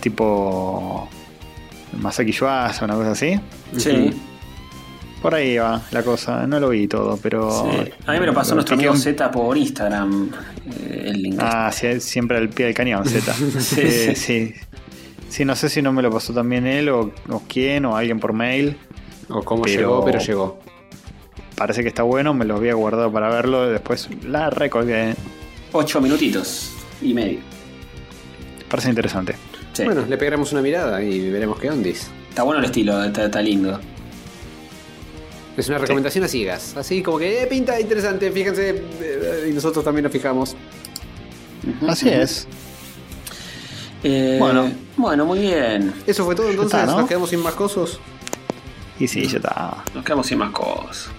tipo 0.01 1.07
Masaki 1.99 2.31
Yuasa, 2.31 2.85
una 2.85 2.95
cosa 2.95 3.11
así. 3.11 3.39
Sí. 3.77 4.11
Por 5.21 5.33
ahí 5.33 5.57
va 5.57 5.81
la 5.91 6.03
cosa, 6.03 6.45
no 6.47 6.59
lo 6.59 6.69
vi 6.69 6.87
todo, 6.87 7.17
pero... 7.21 7.49
sí. 7.71 7.91
A 8.05 8.13
mí 8.13 8.19
me 8.19 8.25
lo 8.27 8.33
pasó 8.33 8.53
nuestro 8.53 8.75
amigo 8.75 8.95
Z 8.95 9.31
por 9.31 9.57
Instagram. 9.57 10.29
eh, 10.81 11.03
el 11.07 11.21
link. 11.23 11.39
Ah, 11.39 11.71
sí, 11.73 11.99
siempre 11.99 12.37
al 12.37 12.49
pie 12.49 12.65
del 12.67 12.75
cañón, 12.75 13.05
Z. 13.09 13.33
Sí, 13.33 13.81
Eh, 13.81 14.13
sí. 14.15 14.47
sí. 14.47 14.53
Sí, 15.29 15.43
no 15.45 15.55
sé 15.57 15.67
si 15.69 15.81
no 15.81 15.91
me 15.91 16.01
lo 16.01 16.09
pasó 16.09 16.33
también 16.33 16.65
él 16.65 16.87
o, 16.89 17.11
o 17.29 17.41
quién 17.49 17.85
o 17.85 17.97
alguien 17.97 18.19
por 18.19 18.31
mail. 18.31 18.77
O 19.29 19.43
cómo 19.43 19.63
Pero- 19.63 19.79
llegó, 19.79 20.05
pero 20.05 20.19
llegó. 20.19 20.59
Parece 21.57 21.81
que 21.81 21.87
está 21.89 22.03
bueno, 22.03 22.33
me 22.35 22.45
lo 22.45 22.55
había 22.55 22.75
guardado 22.75 23.11
para 23.11 23.29
verlo. 23.29 23.67
Después 23.67 24.07
la 24.23 24.49
recolgué. 24.51 25.15
Ocho 25.71 25.99
minutitos 25.99 26.71
y 27.01 27.13
medio. 27.15 27.39
Parece 28.69 28.89
interesante. 28.89 29.35
Sí. 29.73 29.83
Bueno, 29.83 30.05
le 30.07 30.17
pegaremos 30.17 30.51
una 30.51 30.61
mirada 30.61 31.01
y 31.01 31.29
veremos 31.31 31.59
qué 31.59 31.69
ondis. 31.71 32.09
Está 32.29 32.43
bueno 32.43 32.59
el 32.59 32.65
estilo, 32.65 33.03
está, 33.03 33.25
está 33.25 33.41
lindo. 33.41 33.79
Es 35.57 35.67
una 35.69 35.79
recomendación 35.79 36.23
a 36.23 36.27
ciegas. 36.27 36.75
Así 36.77 37.01
como 37.01 37.17
que 37.17 37.41
eh, 37.41 37.47
pinta 37.47 37.79
interesante, 37.81 38.29
fíjense. 38.31 38.83
eh, 39.01 39.47
y 39.49 39.53
nosotros 39.53 39.83
también 39.83 40.03
nos 40.03 40.11
fijamos. 40.13 40.55
Así 41.87 42.07
es. 42.09 42.47
Eh, 44.03 44.37
Bueno. 44.39 44.69
Bueno, 44.95 45.25
muy 45.25 45.39
bien. 45.39 45.91
Eso 46.05 46.23
fue 46.23 46.35
todo, 46.35 46.49
entonces 46.51 46.79
está, 46.79 46.91
¿no? 46.91 46.99
nos 46.99 47.07
quedamos 47.09 47.31
sin 47.31 47.39
más 47.41 47.55
cosas. 47.55 47.99
Y 48.99 49.07
sí, 49.07 49.27
ya 49.27 49.37
está. 49.37 49.83
Nos 49.93 50.03
quedamos 50.03 50.25
sin 50.27 50.37
más 50.39 50.51
cosas. 50.51 51.09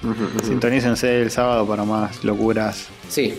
Sintonícense 0.45 1.23
el 1.23 1.31
sábado 1.31 1.67
para 1.67 1.85
más 1.85 2.25
locuras. 2.25 2.89
Sí. 3.09 3.35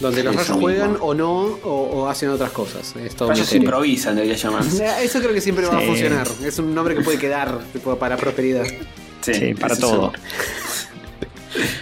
Donde 0.00 0.22
los 0.24 0.34
rayos 0.34 0.48
mismo. 0.50 0.62
juegan 0.62 0.96
o 1.00 1.14
no, 1.14 1.30
o, 1.42 1.90
o 2.02 2.08
hacen 2.08 2.28
otras 2.30 2.50
cosas. 2.50 2.94
Misterio. 2.96 3.56
improvisan, 3.62 4.14
debería 4.16 4.36
llamarse. 4.36 4.84
Eso 5.04 5.20
creo 5.20 5.32
que 5.32 5.40
siempre 5.40 5.66
va 5.66 5.76
a 5.76 5.80
Sí. 5.80 5.86
funcionar. 5.86 6.26
Es 6.44 6.58
un 6.58 6.74
nombre 6.74 6.94
que 6.96 7.02
puede 7.02 7.18
quedar 7.18 7.58
tipo, 7.72 7.96
para 7.96 8.16
prosperidad. 8.16 8.64
Sí, 9.20 9.54
para 9.54 9.74
eso 9.74 9.88
todo. 9.88 10.12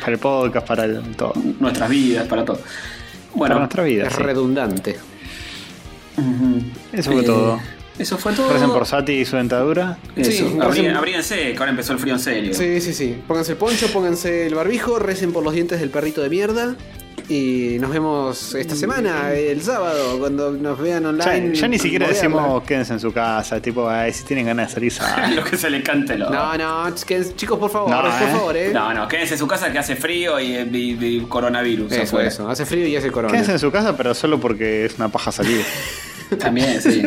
Para 0.01 0.13
el 0.13 0.19
podcast, 0.19 0.67
para 0.67 0.85
el, 0.85 1.01
todo. 1.17 1.33
Nuestras 1.61 1.89
vidas, 1.89 2.27
para 2.27 2.45
todo. 2.45 2.59
Bueno, 3.35 3.55
para 3.55 3.59
nuestra 3.61 3.85
vida. 3.85 4.09
es 4.09 4.15
sí. 4.15 4.21
redundante. 4.23 4.97
ujú. 6.17 6.63
Eso 6.93 7.13
fue 7.13 7.21
Eh, 7.23 7.25
todo. 7.25 7.61
Eso 8.01 8.17
fue 8.19 8.33
todo. 8.33 8.53
Recen 8.53 8.71
por 8.71 8.87
Sati 8.87 9.13
y 9.13 9.25
su 9.25 9.37
dentadura. 9.37 9.99
Eso. 10.17 10.31
Sí, 10.31 10.45
Abrí- 10.59 10.83
recen- 10.87 10.97
abríense, 10.97 11.53
que 11.53 11.59
ahora 11.59 11.71
empezó 11.71 11.93
el 11.93 11.99
frío 11.99 12.15
en 12.15 12.21
serio. 12.21 12.55
Sí, 12.55 12.81
sí, 12.81 12.93
sí. 12.95 13.17
Pónganse 13.29 13.53
el 13.53 13.59
poncho, 13.59 13.87
pónganse 13.93 14.47
el 14.47 14.55
barbijo, 14.55 14.99
recen 14.99 15.33
por 15.33 15.45
los 15.45 15.53
dientes 15.53 15.81
del 15.81 15.91
perrito 15.91 16.23
de 16.23 16.31
mierda. 16.31 16.75
Y 17.29 17.77
nos 17.81 17.91
vemos 17.93 18.55
esta 18.57 18.75
semana, 18.75 19.33
el 19.33 19.63
sábado, 19.63 20.19
cuando 20.19 20.51
nos 20.51 20.81
vean 20.81 21.07
online. 21.07 21.55
ya 21.55 21.69
ni 21.69 21.79
siquiera 21.79 22.09
decimos 22.09 22.65
quédense 22.65 22.93
en 22.95 22.99
su 22.99 23.13
casa. 23.13 23.61
Tipo, 23.61 23.89
ay, 23.89 24.13
si 24.13 24.25
tienen 24.25 24.47
ganas 24.47 24.69
de 24.69 24.75
salir, 24.75 24.93
salgan. 24.93 25.37
Lo 25.37 25.45
que 25.45 25.57
se 25.57 25.71
le 25.71 25.81
cante 25.83 26.17
lo. 26.19 26.29
No, 26.31 26.57
no, 26.59 26.93
que- 27.07 27.25
chicos, 27.37 27.57
por 27.59 27.71
favor, 27.71 27.89
No, 27.91 28.01
por 28.01 28.11
eh. 28.11 28.33
favor, 28.33 28.57
eh. 28.57 28.71
No, 28.73 28.93
no, 28.93 29.07
quédense 29.07 29.35
en 29.35 29.39
su 29.39 29.47
casa 29.47 29.71
que 29.71 29.79
hace 29.79 29.95
frío 29.95 30.41
y, 30.41 30.57
y- 30.57 30.99
y 31.01 31.21
coronavirus. 31.29 31.93
Eso, 31.93 32.03
afuera. 32.03 32.29
eso. 32.29 32.49
Hace 32.49 32.67
frío 32.67 32.87
y 32.89 32.97
hace 32.97 33.13
corona. 33.13 33.31
Quédense 33.33 33.53
en 33.53 33.59
su 33.61 33.71
casa, 33.71 33.97
pero 33.97 34.13
solo 34.15 34.41
porque 34.41 34.87
es 34.87 34.97
una 34.97 35.09
paja 35.09 35.31
salir. 35.31 35.65
También, 36.39 36.81
sí. 36.83 37.03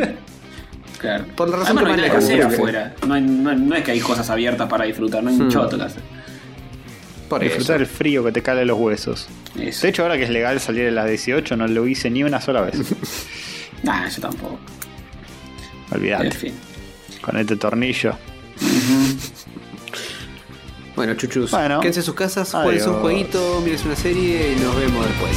Claro. 1.04 1.26
Por 1.36 1.50
la 1.50 1.58
razón 1.58 1.78
Además, 1.78 1.84
que 1.84 1.98
no 2.02 2.04
hay 2.04 2.10
nada 2.10 2.20
que 2.20 2.26
hacer 2.26 2.42
afuera. 2.44 2.96
No, 3.06 3.14
hay- 3.14 3.22
no- 3.22 3.54
no 3.54 3.76
es 3.76 3.84
que 3.84 3.92
hay 3.92 4.00
cosas 4.00 4.30
abiertas 4.32 4.68
para 4.70 4.86
disfrutar, 4.86 5.22
no 5.24 5.30
hay 5.30 5.36
un 5.36 5.48
Hmm. 5.48 5.52
choto 5.52 5.78
que 5.78 5.84
hacer. 5.84 6.02
Por 7.30 7.42
Disfrutar 7.42 7.76
eso. 7.82 7.84
el 7.84 7.88
frío 7.88 8.24
que 8.24 8.32
te 8.32 8.42
cala 8.42 8.64
los 8.64 8.78
huesos. 8.80 9.28
Eso. 9.60 9.82
De 9.82 9.90
hecho, 9.90 10.04
ahora 10.04 10.18
que 10.18 10.24
es 10.24 10.30
legal 10.30 10.60
salir 10.60 10.88
a 10.88 10.92
las 10.92 11.08
18, 11.08 11.58
no 11.58 11.68
lo 11.68 11.86
hice 11.88 12.10
ni 12.10 12.24
una 12.24 12.40
sola 12.42 12.62
vez. 12.62 12.76
Nah, 13.84 14.08
yo 14.08 14.22
tampoco. 14.22 14.60
Olvidate. 15.92 16.28
En 16.28 16.32
fin. 16.32 16.54
Con 17.22 17.38
este 17.38 17.58
tornillo. 17.58 18.16
Bueno, 20.96 21.16
chuchus. 21.16 21.52
Bueno. 21.52 21.80
Quédense 21.82 22.00
en 22.00 22.06
sus 22.06 22.16
casas, 22.16 22.50
jueguense 22.52 22.88
un 22.88 22.96
Adiós. 22.96 23.02
jueguito, 23.02 23.62
mírense 23.62 23.86
una 23.88 23.96
serie 23.98 24.54
y 24.58 24.62
nos 24.64 24.74
vemos 24.78 25.06
después. 25.06 25.36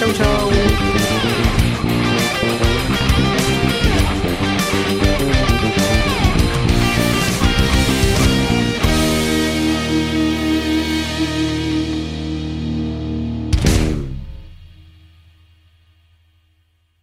Chau, 0.00 0.12
chau. 0.14 0.93